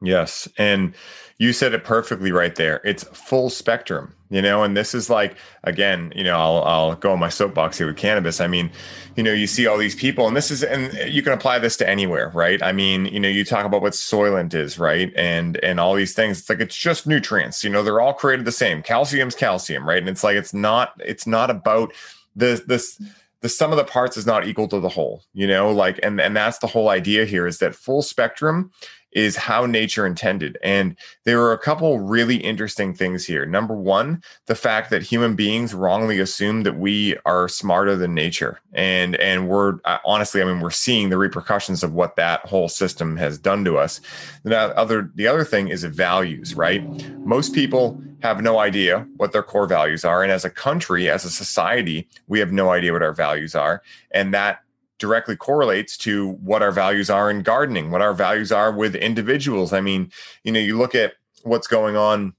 Yes. 0.00 0.48
And 0.56 0.94
you 1.38 1.52
said 1.52 1.74
it 1.74 1.82
perfectly 1.82 2.30
right 2.30 2.54
there. 2.54 2.80
It's 2.84 3.02
full 3.02 3.50
spectrum, 3.50 4.14
you 4.30 4.40
know, 4.40 4.62
and 4.62 4.76
this 4.76 4.94
is 4.94 5.10
like, 5.10 5.36
again, 5.64 6.12
you 6.14 6.22
know, 6.22 6.36
I'll, 6.38 6.62
I'll 6.62 6.94
go 6.94 7.10
on 7.12 7.18
my 7.18 7.28
soapbox 7.28 7.78
here 7.78 7.88
with 7.88 7.96
cannabis. 7.96 8.40
I 8.40 8.46
mean, 8.46 8.70
you 9.16 9.24
know, 9.24 9.32
you 9.32 9.48
see 9.48 9.66
all 9.66 9.76
these 9.76 9.96
people 9.96 10.28
and 10.28 10.36
this 10.36 10.52
is, 10.52 10.62
and 10.62 10.92
you 11.12 11.20
can 11.20 11.32
apply 11.32 11.58
this 11.58 11.76
to 11.78 11.88
anywhere, 11.88 12.30
right? 12.32 12.62
I 12.62 12.70
mean, 12.70 13.06
you 13.06 13.18
know, 13.18 13.28
you 13.28 13.44
talk 13.44 13.66
about 13.66 13.82
what 13.82 13.92
soylent 13.92 14.54
is, 14.54 14.78
right? 14.78 15.12
And, 15.16 15.56
and 15.64 15.80
all 15.80 15.94
these 15.94 16.14
things, 16.14 16.38
it's 16.38 16.48
like, 16.48 16.60
it's 16.60 16.76
just 16.76 17.08
nutrients, 17.08 17.64
you 17.64 17.70
know, 17.70 17.82
they're 17.82 18.00
all 18.00 18.14
created 18.14 18.44
the 18.44 18.52
same. 18.52 18.84
Calcium's 18.84 19.34
calcium, 19.34 19.88
right? 19.88 19.98
And 19.98 20.08
it's 20.08 20.22
like, 20.22 20.36
it's 20.36 20.54
not, 20.54 20.92
it's 21.04 21.26
not 21.26 21.50
about 21.50 21.92
the, 22.36 22.62
this, 22.68 23.02
the 23.40 23.48
sum 23.48 23.70
of 23.70 23.76
the 23.76 23.84
parts 23.84 24.16
is 24.16 24.26
not 24.26 24.46
equal 24.46 24.68
to 24.68 24.80
the 24.80 24.88
whole 24.88 25.22
you 25.32 25.46
know 25.46 25.70
like 25.70 25.98
and 26.02 26.20
and 26.20 26.36
that's 26.36 26.58
the 26.58 26.66
whole 26.66 26.88
idea 26.88 27.24
here 27.24 27.46
is 27.46 27.58
that 27.58 27.74
full 27.74 28.02
spectrum 28.02 28.70
is 29.12 29.36
how 29.36 29.66
nature 29.66 30.06
intended. 30.06 30.58
And 30.62 30.96
there 31.24 31.42
are 31.42 31.52
a 31.52 31.58
couple 31.58 31.98
really 31.98 32.36
interesting 32.36 32.94
things 32.94 33.24
here. 33.24 33.46
Number 33.46 33.74
one, 33.74 34.22
the 34.46 34.54
fact 34.54 34.90
that 34.90 35.02
human 35.02 35.34
beings 35.34 35.74
wrongly 35.74 36.18
assume 36.18 36.62
that 36.64 36.78
we 36.78 37.16
are 37.24 37.48
smarter 37.48 37.96
than 37.96 38.14
nature. 38.14 38.60
And 38.72 39.16
and 39.16 39.48
we're 39.48 39.78
uh, 39.84 39.98
honestly, 40.04 40.42
I 40.42 40.44
mean, 40.44 40.60
we're 40.60 40.70
seeing 40.70 41.08
the 41.08 41.18
repercussions 41.18 41.82
of 41.82 41.94
what 41.94 42.16
that 42.16 42.40
whole 42.46 42.68
system 42.68 43.16
has 43.16 43.38
done 43.38 43.64
to 43.64 43.78
us. 43.78 44.00
The 44.44 44.76
other 44.76 45.10
the 45.14 45.26
other 45.26 45.44
thing 45.44 45.68
is 45.68 45.84
values, 45.84 46.54
right? 46.54 46.82
Most 47.24 47.54
people 47.54 48.00
have 48.20 48.42
no 48.42 48.58
idea 48.58 49.06
what 49.16 49.32
their 49.32 49.42
core 49.42 49.66
values 49.66 50.04
are. 50.04 50.22
And 50.22 50.32
as 50.32 50.44
a 50.44 50.50
country, 50.50 51.08
as 51.08 51.24
a 51.24 51.30
society, 51.30 52.08
we 52.26 52.40
have 52.40 52.52
no 52.52 52.70
idea 52.70 52.92
what 52.92 53.02
our 53.02 53.12
values 53.12 53.54
are. 53.54 53.82
And 54.10 54.34
that 54.34 54.62
directly 54.98 55.36
correlates 55.36 55.96
to 55.98 56.32
what 56.42 56.62
our 56.62 56.72
values 56.72 57.10
are 57.10 57.30
in 57.30 57.42
gardening, 57.42 57.90
what 57.90 58.02
our 58.02 58.14
values 58.14 58.52
are 58.52 58.72
with 58.72 58.94
individuals. 58.94 59.72
I 59.72 59.80
mean, 59.80 60.10
you 60.44 60.52
know, 60.52 60.60
you 60.60 60.76
look 60.76 60.94
at 60.94 61.14
what's 61.42 61.66
going 61.66 61.96
on 61.96 62.34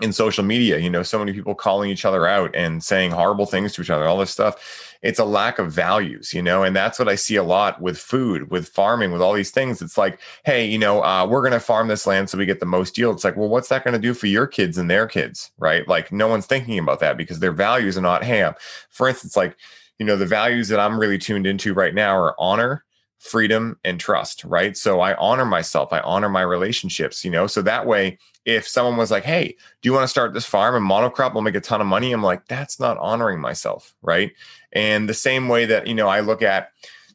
in 0.00 0.12
social 0.12 0.42
media, 0.42 0.78
you 0.78 0.90
know, 0.90 1.04
so 1.04 1.20
many 1.20 1.32
people 1.32 1.54
calling 1.54 1.88
each 1.88 2.04
other 2.04 2.26
out 2.26 2.54
and 2.54 2.82
saying 2.82 3.12
horrible 3.12 3.46
things 3.46 3.72
to 3.72 3.80
each 3.82 3.90
other, 3.90 4.06
all 4.06 4.18
this 4.18 4.30
stuff. 4.30 4.92
It's 5.02 5.20
a 5.20 5.24
lack 5.24 5.60
of 5.60 5.70
values, 5.70 6.34
you 6.34 6.42
know, 6.42 6.64
and 6.64 6.74
that's 6.74 6.98
what 6.98 7.08
I 7.08 7.14
see 7.14 7.36
a 7.36 7.44
lot 7.44 7.80
with 7.80 7.96
food, 7.96 8.50
with 8.50 8.68
farming, 8.68 9.12
with 9.12 9.22
all 9.22 9.34
these 9.34 9.52
things. 9.52 9.80
It's 9.80 9.96
like, 9.96 10.18
hey, 10.44 10.66
you 10.66 10.78
know, 10.78 11.04
uh, 11.04 11.26
we're 11.26 11.42
going 11.42 11.52
to 11.52 11.60
farm 11.60 11.86
this 11.86 12.08
land 12.08 12.28
so 12.28 12.38
we 12.38 12.46
get 12.46 12.58
the 12.58 12.66
most 12.66 12.98
yield. 12.98 13.14
It's 13.14 13.24
like, 13.24 13.36
well, 13.36 13.48
what's 13.48 13.68
that 13.68 13.84
going 13.84 13.92
to 13.92 14.00
do 14.00 14.14
for 14.14 14.26
your 14.26 14.48
kids 14.48 14.78
and 14.78 14.90
their 14.90 15.06
kids, 15.06 15.52
right? 15.58 15.86
Like, 15.86 16.10
no 16.10 16.26
one's 16.26 16.46
thinking 16.46 16.78
about 16.78 16.98
that 17.00 17.16
because 17.16 17.38
their 17.38 17.52
values 17.52 17.96
are 17.96 18.02
not, 18.02 18.24
hey, 18.24 18.50
for 18.90 19.08
instance, 19.08 19.36
like, 19.36 19.56
you 19.98 20.06
know 20.06 20.16
the 20.16 20.26
values 20.26 20.68
that 20.68 20.80
i'm 20.80 20.98
really 20.98 21.18
tuned 21.18 21.46
into 21.46 21.74
right 21.74 21.94
now 21.94 22.16
are 22.16 22.34
honor 22.38 22.84
freedom 23.18 23.78
and 23.84 23.98
trust 23.98 24.44
right? 24.44 24.76
So 24.76 25.00
i 25.00 25.14
honor 25.14 25.46
myself 25.46 25.92
i 25.92 26.00
honor 26.00 26.28
my 26.28 26.42
relationships 26.42 27.24
you 27.24 27.30
know? 27.30 27.46
So 27.46 27.62
that 27.62 27.86
way 27.86 28.18
if 28.44 28.68
someone 28.68 28.96
was 28.96 29.10
like 29.10 29.24
hey 29.24 29.56
do 29.80 29.88
you 29.88 29.92
want 29.92 30.04
to 30.04 30.08
start 30.08 30.34
this 30.34 30.44
farm 30.44 30.74
and 30.74 30.88
monocrop 30.88 31.32
will 31.32 31.42
make 31.42 31.54
a 31.54 31.60
ton 31.60 31.80
of 31.80 31.86
money? 31.86 32.12
I'm 32.12 32.22
like 32.22 32.46
that's 32.48 32.78
not 32.78 32.98
honoring 32.98 33.40
myself 33.40 33.94
right? 34.02 34.32
And 34.72 35.08
the 35.08 35.14
same 35.14 35.48
way 35.48 35.64
that 35.66 35.86
you 35.86 35.94
know 35.94 36.08
i 36.08 36.20
look 36.20 36.42
at 36.42 36.70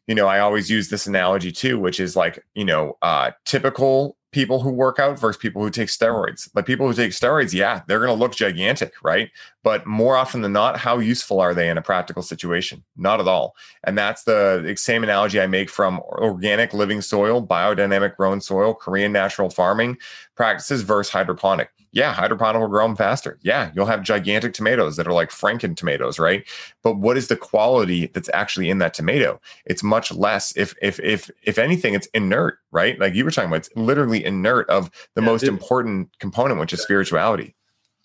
you 0.07 0.15
know 0.15 0.27
i 0.27 0.39
always 0.39 0.71
use 0.71 0.89
this 0.89 1.05
analogy 1.05 1.51
too 1.51 1.77
which 1.77 1.99
is 1.99 2.15
like 2.15 2.43
you 2.55 2.65
know 2.65 2.97
uh 3.03 3.29
typical 3.45 4.17
people 4.31 4.61
who 4.61 4.69
work 4.69 4.99
out 4.99 5.19
versus 5.19 5.39
people 5.39 5.61
who 5.61 5.69
take 5.69 5.89
steroids. 5.89 6.49
Like 6.53 6.65
people 6.65 6.87
who 6.87 6.93
take 6.93 7.11
steroids, 7.11 7.53
yeah, 7.53 7.81
they're 7.87 7.99
going 7.99 8.15
to 8.15 8.19
look 8.19 8.35
gigantic, 8.35 8.93
right? 9.03 9.31
But 9.63 9.85
more 9.87 10.15
often 10.15 10.41
than 10.41 10.53
not, 10.53 10.77
how 10.77 10.99
useful 10.99 11.39
are 11.39 11.53
they 11.53 11.69
in 11.69 11.77
a 11.77 11.81
practical 11.81 12.21
situation? 12.21 12.83
Not 12.95 13.19
at 13.19 13.27
all. 13.27 13.55
And 13.83 13.97
that's 13.97 14.23
the 14.23 14.75
same 14.77 15.03
analogy 15.03 15.41
I 15.41 15.47
make 15.47 15.69
from 15.69 15.99
organic 15.99 16.73
living 16.73 17.01
soil, 17.01 17.45
biodynamic 17.45 18.15
grown 18.17 18.39
soil, 18.39 18.73
Korean 18.73 19.11
natural 19.11 19.49
farming 19.49 19.97
practices 20.39 20.81
versus 20.81 21.11
hydroponic 21.11 21.69
yeah, 21.91 22.13
hydroponic 22.13 22.59
will 22.59 22.67
grow 22.67 22.85
them 22.85 22.95
faster. 22.95 23.39
Yeah, 23.41 23.71
you'll 23.73 23.87
have 23.87 24.03
gigantic 24.03 24.53
tomatoes 24.53 24.95
that 24.97 25.07
are 25.07 25.13
like 25.13 25.29
Franken 25.29 25.75
tomatoes, 25.75 26.19
right? 26.19 26.47
But 26.83 26.97
what 26.97 27.17
is 27.17 27.27
the 27.27 27.35
quality 27.35 28.07
that's 28.07 28.29
actually 28.33 28.69
in 28.69 28.77
that 28.77 28.93
tomato? 28.93 29.41
It's 29.65 29.81
much 29.81 30.11
less. 30.11 30.55
If 30.55 30.75
if 30.81 30.99
if 30.99 31.31
if 31.43 31.57
anything, 31.57 31.95
it's 31.95 32.07
inert, 32.07 32.59
right? 32.71 32.99
Like 32.99 33.15
you 33.15 33.25
were 33.25 33.31
talking 33.31 33.49
about, 33.49 33.57
it's 33.57 33.75
literally 33.75 34.23
inert 34.23 34.69
of 34.69 34.91
the 35.15 35.21
yeah, 35.21 35.25
most 35.25 35.41
dude. 35.41 35.49
important 35.49 36.09
component, 36.19 36.59
which 36.59 36.73
is 36.73 36.81
spirituality. 36.81 37.55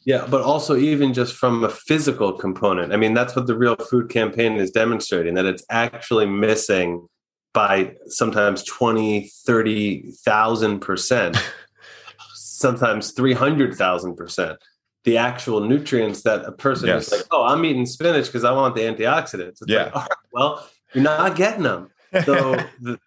Yeah, 0.07 0.27
but 0.31 0.43
also 0.43 0.77
even 0.77 1.15
just 1.15 1.35
from 1.35 1.65
a 1.65 1.71
physical 1.71 2.33
component. 2.33 2.93
I 2.93 2.97
mean, 2.97 3.15
that's 3.15 3.35
what 3.37 3.47
the 3.47 3.57
real 3.57 3.77
food 3.77 4.11
campaign 4.11 4.57
is 4.57 4.71
demonstrating 4.71 5.35
that 5.35 5.47
it's 5.47 5.65
actually 5.71 6.27
missing 6.27 7.07
by 7.55 7.95
sometimes 8.07 8.63
20, 8.65 9.31
30,000 9.47 10.81
percent. 10.81 11.37
sometimes 12.55 13.13
300,000%. 13.13 14.57
The 15.05 15.19
actual 15.19 15.61
nutrients 15.61 16.23
that 16.23 16.45
a 16.47 16.53
person 16.53 16.89
yes. 16.89 17.09
is 17.09 17.13
like, 17.13 17.27
oh, 17.31 17.45
I'm 17.45 17.65
eating 17.65 17.85
spinach 17.85 18.27
because 18.27 18.45
I 18.45 18.53
want 18.53 18.75
the 18.75 18.83
antioxidants. 18.83 19.61
It's 19.61 19.65
yeah. 19.67 19.91
Like, 19.95 20.09
well, 20.33 20.67
you're 20.95 21.05
not 21.05 21.37
getting 21.37 21.65
them. 21.65 21.91
So 22.25 22.53
the, 22.81 22.99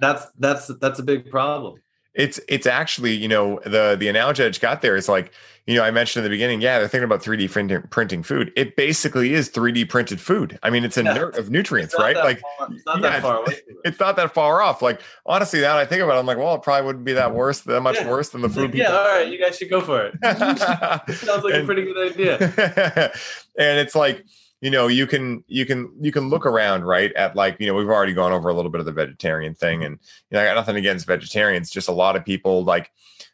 that's 0.00 0.26
that's 0.38 0.68
that's 0.80 1.00
a 1.00 1.02
big 1.02 1.28
problem. 1.28 1.80
It's 2.14 2.38
it's 2.48 2.66
actually 2.66 3.14
you 3.14 3.26
know 3.26 3.60
the 3.64 3.96
the 3.98 4.08
analogy 4.08 4.44
I 4.44 4.48
just 4.48 4.60
got 4.60 4.80
there 4.82 4.94
is 4.94 5.08
like 5.08 5.32
you 5.70 5.76
know, 5.76 5.84
I 5.84 5.90
mentioned 5.92 6.24
in 6.24 6.30
the 6.30 6.34
beginning, 6.34 6.60
yeah, 6.60 6.80
they're 6.80 6.88
thinking 6.88 7.04
about 7.04 7.22
3D 7.22 7.50
printing, 7.50 7.82
printing 7.82 8.22
food. 8.24 8.52
It 8.56 8.74
basically 8.74 9.34
is 9.34 9.48
3D 9.48 9.88
printed 9.88 10.20
food. 10.20 10.58
I 10.64 10.70
mean, 10.70 10.84
it's 10.84 10.96
a 10.96 11.04
yeah. 11.04 11.28
of 11.38 11.50
nutrients, 11.50 11.94
right? 11.96 12.16
Like, 12.16 12.42
it's 12.70 12.84
not 12.84 13.00
yeah, 13.00 13.10
that 13.10 13.22
far 13.22 13.36
away. 13.36 13.56
It's 13.84 14.00
not 14.00 14.16
that 14.16 14.34
far 14.34 14.62
off. 14.62 14.82
Like, 14.82 15.00
honestly, 15.26 15.60
now 15.60 15.78
I 15.78 15.86
think 15.86 16.02
about 16.02 16.16
it, 16.16 16.18
I'm 16.18 16.26
like, 16.26 16.38
well, 16.38 16.56
it 16.56 16.62
probably 16.62 16.86
wouldn't 16.86 17.04
be 17.04 17.12
that 17.12 17.34
worse, 17.34 17.60
that 17.60 17.82
much 17.82 17.96
yeah. 17.96 18.10
worse 18.10 18.30
than 18.30 18.40
the 18.40 18.48
food. 18.48 18.74
Yeah, 18.74 18.90
all 18.90 19.04
right, 19.04 19.28
you 19.28 19.38
guys 19.38 19.58
should 19.58 19.70
go 19.70 19.80
for 19.80 20.06
it. 20.06 20.14
Sounds 20.38 21.44
like 21.44 21.54
and, 21.54 21.62
a 21.62 21.66
pretty 21.66 21.84
good 21.84 22.12
idea. 22.12 22.36
and 23.56 23.78
it's 23.78 23.94
like, 23.94 24.24
you 24.60 24.70
know 24.70 24.88
you 24.88 25.06
can 25.06 25.42
you 25.48 25.64
can 25.64 25.90
you 26.02 26.12
can 26.12 26.28
look 26.28 26.44
around 26.44 26.84
right 26.84 27.14
at 27.14 27.34
like 27.34 27.56
you 27.58 27.66
know 27.66 27.72
we've 27.72 27.88
already 27.88 28.12
gone 28.12 28.30
over 28.30 28.50
a 28.50 28.52
little 28.52 28.70
bit 28.70 28.78
of 28.78 28.84
the 28.84 28.92
vegetarian 28.92 29.54
thing 29.54 29.78
mm-hmm. 29.78 29.86
and 29.86 29.98
you 30.30 30.36
know 30.36 30.42
i 30.42 30.44
got 30.44 30.54
nothing 30.54 30.76
against 30.76 31.06
vegetarians 31.06 31.70
just 31.70 31.88
a 31.88 31.92
lot 31.92 32.14
of 32.14 32.26
people 32.26 32.62
like 32.62 32.90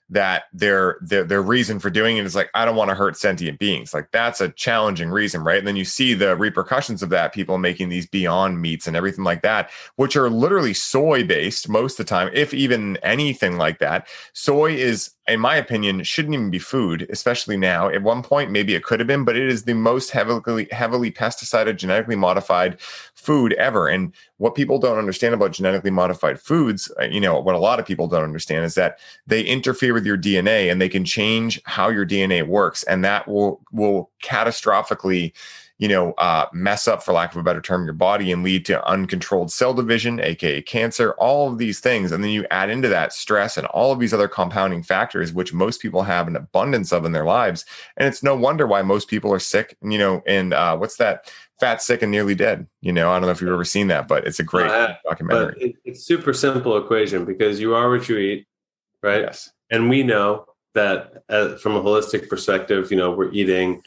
that 0.09 0.44
their, 0.52 0.98
their 1.00 1.24
their 1.24 1.42
reason 1.42 1.80
for 1.80 1.90
doing 1.90 2.16
it 2.16 2.24
is 2.24 2.36
like 2.36 2.48
I 2.54 2.64
don't 2.64 2.76
want 2.76 2.90
to 2.90 2.94
hurt 2.94 3.16
sentient 3.16 3.59
beings. 3.59 3.92
Like 3.92 4.11
that's 4.12 4.40
a 4.40 4.50
challenging 4.50 5.11
reason, 5.11 5.42
right? 5.42 5.59
And 5.59 5.66
then 5.66 5.76
you 5.76 5.84
see 5.84 6.14
the 6.14 6.36
repercussions 6.36 7.02
of 7.02 7.11
that, 7.11 7.34
people 7.34 7.59
making 7.59 7.88
these 7.88 8.07
beyond 8.07 8.61
meats 8.61 8.86
and 8.86 8.96
everything 8.96 9.24
like 9.24 9.42
that, 9.42 9.70
which 9.96 10.16
are 10.16 10.30
literally 10.30 10.74
soy 10.74 11.24
based 11.24 11.68
most 11.68 11.98
of 11.98 12.07
the 12.07 12.11
time, 12.11 12.30
if 12.32 12.54
even 12.54 12.96
anything 12.98 13.57
like 13.57 13.78
that. 13.80 14.07
Soy 14.32 14.74
is 14.74 15.11
in 15.29 15.41
my 15.41 15.57
opinion, 15.57 16.03
shouldn't 16.05 16.35
even 16.35 16.51
be 16.51 16.59
food, 16.59 17.07
especially 17.11 17.57
now. 17.57 17.89
At 17.89 18.03
one 18.03 18.22
point, 18.22 18.53
maybe 18.53 18.74
it 18.74 18.85
could 18.85 19.01
have 19.01 19.07
been, 19.09 19.24
but 19.24 19.37
it 19.37 19.49
is 19.49 19.64
the 19.64 19.74
most 19.74 20.11
heavily 20.11 20.68
heavily 20.70 21.11
pesticided, 21.11 21.79
genetically 21.79 22.14
modified 22.14 22.80
food 22.80 23.53
ever. 23.55 23.88
And 23.88 24.13
what 24.38 24.55
people 24.55 24.79
don't 24.79 24.99
understand 24.99 25.34
about 25.34 25.53
genetically 25.53 25.91
modified 25.91 26.41
foods, 26.41 26.92
uh, 27.00 27.05
you 27.05 27.21
know, 27.21 27.41
what 27.41 27.57
a 27.57 27.61
lot 27.61 27.80
of 27.80 27.87
people 27.87 28.07
don't 28.07 28.22
understand 28.22 28.64
is 28.64 28.75
that 28.75 28.99
they 29.26 29.42
interfere 29.42 29.95
with 29.95 30.07
your 30.07 30.18
DNA 30.18 30.71
and 30.71 30.80
they 30.80 30.88
can 30.88 31.05
change 31.05 31.61
how 31.64 31.88
your 31.88 32.07
DNA 32.07 32.46
works, 32.46 32.84
and 32.84 33.05
that 33.05 33.26
will 33.26 33.61
will 33.72 34.11
catastrophically 34.22 35.33
you 35.78 35.88
know, 35.88 36.12
uh, 36.12 36.46
mess 36.53 36.88
up, 36.88 37.03
for 37.03 37.12
lack 37.12 37.32
of 37.32 37.36
a 37.36 37.42
better 37.42 37.61
term, 37.61 37.84
your 37.84 37.92
body 37.92 38.32
and 38.32 38.42
lead 38.42 38.64
to 38.64 38.86
uncontrolled 38.88 39.53
cell 39.53 39.74
division, 39.74 40.20
aka 40.20 40.62
cancer, 40.62 41.12
all 41.18 41.50
of 41.50 41.58
these 41.58 41.80
things. 41.80 42.12
And 42.12 42.24
then 42.24 42.30
you 42.30 42.46
add 42.50 42.70
into 42.70 42.88
that 42.88 43.12
stress 43.12 43.58
and 43.58 43.66
all 43.68 43.92
of 43.92 43.98
these 43.98 44.14
other 44.14 44.28
compounding 44.28 44.82
factors, 44.82 45.32
which 45.32 45.53
most 45.53 45.82
people 45.82 46.03
have 46.03 46.28
an 46.28 46.36
abundance 46.36 46.92
of 46.92 47.04
in 47.04 47.12
their 47.12 47.26
lives. 47.26 47.66
And 47.96 48.08
it's 48.08 48.22
no 48.22 48.34
wonder 48.34 48.66
why 48.66 48.82
most 48.82 49.08
people 49.08 49.32
are 49.32 49.38
sick, 49.38 49.76
and 49.82 49.92
you 49.92 49.98
know, 49.98 50.22
and 50.26 50.54
uh, 50.54 50.76
what's 50.76 50.96
that? 50.96 51.30
Fat, 51.61 51.80
sick, 51.80 52.03
and 52.03 52.12
nearly 52.12 52.34
dead. 52.34 52.66
You 52.80 52.92
know, 52.92 53.11
I 53.11 53.14
don't 53.14 53.22
know 53.22 53.30
if 53.30 53.40
you've 53.40 53.50
ever 53.50 53.64
seen 53.64 53.88
that, 53.88 54.08
but 54.08 54.26
it's 54.26 54.40
a 54.40 54.44
great 54.44 54.70
uh, 54.70 54.94
documentary. 55.04 55.54
It, 55.61 55.76
it's 55.84 56.04
super 56.04 56.32
simple 56.32 56.76
equation 56.76 57.24
because 57.24 57.61
you 57.61 57.74
are 57.74 57.90
what 57.90 58.08
you 58.08 58.18
eat, 58.18 58.46
right? 59.03 59.22
Yes. 59.22 59.50
And 59.70 59.88
we 59.88 60.03
know 60.03 60.46
that 60.74 61.24
uh, 61.30 61.57
from 61.57 61.74
a 61.74 61.82
holistic 61.82 62.28
perspective, 62.28 62.90
you 62.90 62.96
know, 62.96 63.11
we're 63.11 63.32
eating 63.32 63.82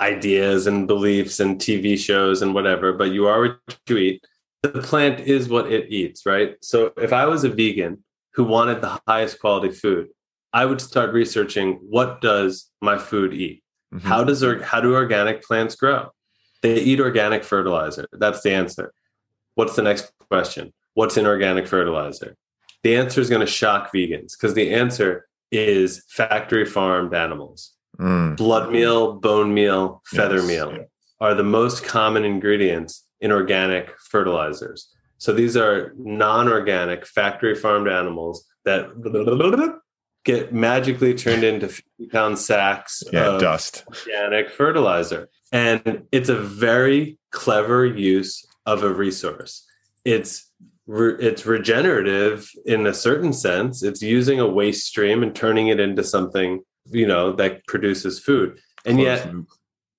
ideas 0.00 0.66
and 0.66 0.86
beliefs 0.86 1.40
and 1.40 1.60
TV 1.60 1.98
shows 1.98 2.42
and 2.42 2.54
whatever, 2.54 2.92
but 2.92 3.12
you 3.12 3.26
are 3.26 3.40
what 3.40 3.78
you 3.88 3.96
eat. 3.96 4.24
The 4.62 4.70
plant 4.70 5.20
is 5.20 5.48
what 5.48 5.70
it 5.70 5.90
eats, 5.90 6.26
right? 6.26 6.56
So 6.62 6.92
if 6.96 7.12
I 7.12 7.26
was 7.26 7.44
a 7.44 7.48
vegan 7.48 8.02
who 8.32 8.44
wanted 8.44 8.80
the 8.80 9.00
highest 9.06 9.40
quality 9.40 9.70
food, 9.70 10.08
I 10.52 10.64
would 10.64 10.80
start 10.80 11.12
researching 11.12 11.78
what 11.82 12.20
does 12.20 12.70
my 12.80 12.96
food 12.96 13.34
eat? 13.34 13.62
Mm-hmm. 13.92 14.06
How 14.06 14.24
does 14.24 14.42
or 14.42 14.62
how 14.62 14.80
do 14.80 14.94
organic 14.94 15.42
plants 15.42 15.76
grow? 15.76 16.10
They 16.62 16.80
eat 16.80 17.00
organic 17.00 17.44
fertilizer. 17.44 18.06
That's 18.12 18.40
the 18.42 18.52
answer. 18.52 18.92
What's 19.54 19.76
the 19.76 19.82
next 19.82 20.12
question? 20.30 20.72
What's 20.94 21.16
in 21.16 21.26
organic 21.26 21.66
fertilizer? 21.66 22.36
The 22.82 22.96
answer 22.96 23.20
is 23.20 23.28
going 23.28 23.40
to 23.40 23.46
shock 23.46 23.92
vegans 23.92 24.32
because 24.32 24.54
the 24.54 24.72
answer 24.72 25.26
is 25.52 26.04
factory 26.08 26.64
farmed 26.64 27.14
animals. 27.14 27.73
Mm. 27.98 28.36
Blood 28.36 28.72
meal, 28.72 29.14
bone 29.14 29.54
meal, 29.54 30.02
feather 30.06 30.36
yes. 30.36 30.46
meal 30.46 30.86
are 31.20 31.34
the 31.34 31.44
most 31.44 31.84
common 31.84 32.24
ingredients 32.24 33.06
in 33.20 33.30
organic 33.32 33.92
fertilizers. 34.10 34.90
So 35.18 35.32
these 35.32 35.56
are 35.56 35.92
non 35.96 36.48
organic, 36.48 37.06
factory 37.06 37.54
farmed 37.54 37.88
animals 37.88 38.44
that 38.64 38.90
get 40.24 40.52
magically 40.52 41.14
turned 41.14 41.44
into 41.44 41.68
50 41.68 42.06
pound 42.10 42.38
sacks 42.38 43.02
yeah, 43.12 43.26
of 43.26 43.40
dust. 43.40 43.84
organic 43.88 44.50
fertilizer. 44.50 45.28
And 45.52 46.04
it's 46.10 46.28
a 46.28 46.36
very 46.36 47.18
clever 47.30 47.86
use 47.86 48.44
of 48.66 48.82
a 48.82 48.92
resource. 48.92 49.64
It's 50.04 50.50
re- 50.86 51.16
it's 51.18 51.46
regenerative 51.46 52.50
in 52.66 52.86
a 52.86 52.94
certain 52.94 53.32
sense. 53.32 53.82
It's 53.82 54.02
using 54.02 54.40
a 54.40 54.48
waste 54.48 54.86
stream 54.86 55.22
and 55.22 55.34
turning 55.34 55.68
it 55.68 55.78
into 55.80 56.02
something 56.02 56.62
you 56.90 57.06
know 57.06 57.32
that 57.32 57.66
produces 57.66 58.18
food. 58.18 58.60
And 58.84 59.00
yet 59.00 59.28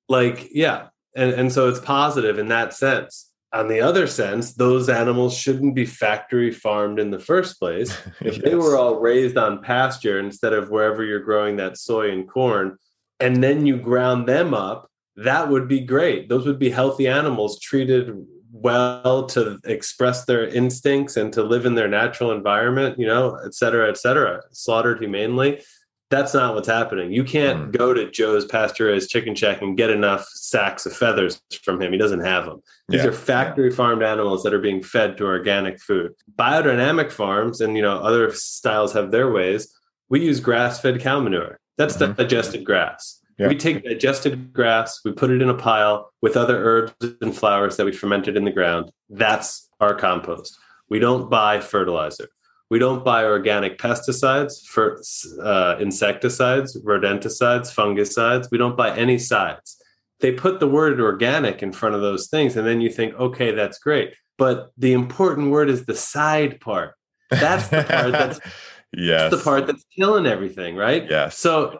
like 0.09 0.49
yeah. 0.51 0.87
And 1.15 1.31
and 1.31 1.51
so 1.51 1.69
it's 1.69 1.79
positive 1.79 2.39
in 2.39 2.47
that 2.49 2.73
sense. 2.73 3.31
On 3.53 3.67
the 3.67 3.81
other 3.81 4.05
sense 4.07 4.53
those 4.53 4.89
animals 4.89 5.37
shouldn't 5.37 5.75
be 5.75 5.85
factory 5.85 6.51
farmed 6.51 6.99
in 6.99 7.11
the 7.11 7.19
first 7.19 7.59
place. 7.59 7.97
If 8.21 8.37
yes. 8.37 8.41
they 8.43 8.55
were 8.55 8.77
all 8.77 8.99
raised 8.99 9.37
on 9.37 9.61
pasture 9.61 10.19
instead 10.19 10.53
of 10.53 10.69
wherever 10.69 11.03
you're 11.03 11.19
growing 11.19 11.57
that 11.57 11.77
soy 11.77 12.11
and 12.11 12.27
corn 12.27 12.77
and 13.19 13.43
then 13.43 13.65
you 13.65 13.77
ground 13.77 14.27
them 14.27 14.53
up 14.53 14.89
that 15.17 15.47
would 15.47 15.69
be 15.69 15.79
great. 15.79 16.27
Those 16.27 16.45
would 16.45 16.59
be 16.59 16.69
healthy 16.69 17.07
animals 17.07 17.57
treated 17.61 18.13
well 18.51 19.25
to 19.25 19.59
express 19.65 20.25
their 20.25 20.47
instincts 20.47 21.17
and 21.17 21.31
to 21.33 21.43
live 21.43 21.65
in 21.65 21.75
their 21.75 21.89
natural 21.89 22.31
environment 22.31 22.97
you 22.97 23.05
know 23.05 23.37
et 23.45 23.53
cetera 23.53 23.89
et 23.89 23.97
cetera 23.97 24.41
slaughtered 24.51 24.99
humanely 24.99 25.61
that's 26.09 26.33
not 26.33 26.53
what's 26.53 26.67
happening. 26.67 27.11
You 27.11 27.23
can't 27.23 27.71
mm. 27.71 27.77
go 27.77 27.93
to 27.93 28.09
Joe's 28.11 28.45
pasteurized 28.45 29.09
chicken 29.09 29.33
shack 29.35 29.61
and 29.61 29.75
get 29.75 29.89
enough 29.89 30.27
sacks 30.29 30.85
of 30.85 30.95
feathers 30.95 31.41
from 31.63 31.81
him. 31.81 31.91
He 31.91 31.97
doesn't 31.97 32.21
have 32.21 32.45
them. 32.45 32.61
These 32.89 33.03
yeah. 33.03 33.09
are 33.09 33.13
factory 33.13 33.71
farmed 33.71 34.03
animals 34.03 34.43
that 34.43 34.53
are 34.53 34.59
being 34.59 34.83
fed 34.83 35.17
to 35.17 35.25
organic 35.25 35.79
food. 35.79 36.13
Biodynamic 36.37 37.11
farms 37.11 37.61
and 37.61 37.75
you 37.75 37.81
know 37.81 37.97
other 37.99 38.31
styles 38.33 38.93
have 38.93 39.11
their 39.11 39.31
ways. 39.31 39.73
We 40.09 40.23
use 40.23 40.39
grass-fed 40.39 41.01
cow 41.01 41.19
manure. 41.19 41.59
That's 41.77 41.97
mm-hmm. 41.97 42.13
digested 42.13 42.63
grass. 42.63 43.19
Yeah. 43.39 43.47
We 43.49 43.57
take 43.57 43.83
digested 43.83 44.53
grass, 44.53 45.01
we 45.03 45.11
put 45.11 45.29
it 45.29 45.41
in 45.41 45.49
a 45.49 45.55
pile 45.55 46.09
with 46.21 46.37
other 46.37 46.63
herbs 46.63 46.93
and 47.19 47.35
flowers 47.35 47.75
that 47.75 47.85
we 47.85 47.91
fermented 47.91 48.37
in 48.37 48.45
the 48.45 48.51
ground. 48.51 48.91
That's 49.09 49.69
our 49.81 49.93
compost. 49.93 50.57
We 50.89 50.99
don't 50.99 51.29
buy 51.29 51.59
fertilizer. 51.59 52.29
We 52.69 52.79
don't 52.79 53.05
buy 53.05 53.25
organic 53.25 53.77
pesticides 53.77 54.65
for 54.65 55.01
uh, 55.41 55.77
insecticides, 55.79 56.81
rodenticides, 56.81 57.73
fungicides. 57.73 58.49
We 58.51 58.57
don't 58.57 58.75
buy 58.75 58.95
any 58.97 59.19
sides. 59.19 59.77
They 60.19 60.31
put 60.31 60.59
the 60.59 60.67
word 60.67 60.99
organic 60.99 61.61
in 61.61 61.71
front 61.71 61.95
of 61.95 62.01
those 62.01 62.27
things, 62.27 62.55
and 62.55 62.65
then 62.65 62.81
you 62.81 62.89
think, 62.89 63.13
okay, 63.15 63.51
that's 63.51 63.77
great. 63.77 64.13
But 64.37 64.71
the 64.77 64.93
important 64.93 65.51
word 65.51 65.69
is 65.69 65.85
the 65.85 65.95
side 65.95 66.59
part. 66.59 66.95
That's 67.29 67.67
the 67.67 67.83
part 67.83 68.11
that's 68.11 68.39
yes. 68.93 69.31
the 69.31 69.37
part 69.37 69.67
that's 69.67 69.85
killing 69.95 70.25
everything, 70.25 70.75
right? 70.75 71.07
Yes. 71.09 71.37
So 71.37 71.79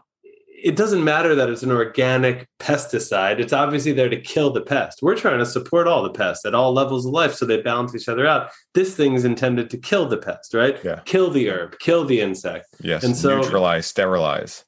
it 0.66 0.76
doesn't 0.76 1.04
matter 1.04 1.36
that 1.36 1.48
it's 1.48 1.62
an 1.62 1.72
organic 1.72 2.48
pesticide. 2.60 3.40
It's 3.40 3.54
obviously 3.54 3.92
there 3.92 4.10
to 4.10 4.20
kill 4.20 4.50
the 4.50 4.62
pest. 4.62 5.04
We're 5.04 5.16
trying 5.16 5.38
to 5.38 5.46
support 5.46 5.88
all 5.88 6.02
the 6.02 6.10
pests 6.10 6.44
at 6.44 6.56
all 6.56 6.74
levels 6.74 7.06
of 7.06 7.12
life 7.12 7.36
so 7.36 7.46
they 7.46 7.62
balance 7.62 7.94
each 7.94 8.10
other 8.10 8.26
out. 8.26 8.50
This 8.74 8.96
thing 8.96 9.14
is 9.14 9.26
intended 9.26 9.70
to 9.70 9.78
kill 9.78 10.08
the 10.08 10.18
pest, 10.18 10.56
right? 10.56 10.84
Yeah. 10.84 11.02
Kill 11.06 11.30
the 11.30 11.52
herb, 11.52 11.78
kill 11.78 12.04
the 12.04 12.20
insect. 12.20 12.66
Yes. 12.82 13.04
And 13.04 13.16
so 13.16 13.42
neutralize, 13.42 13.86
sterilize. 13.86 14.66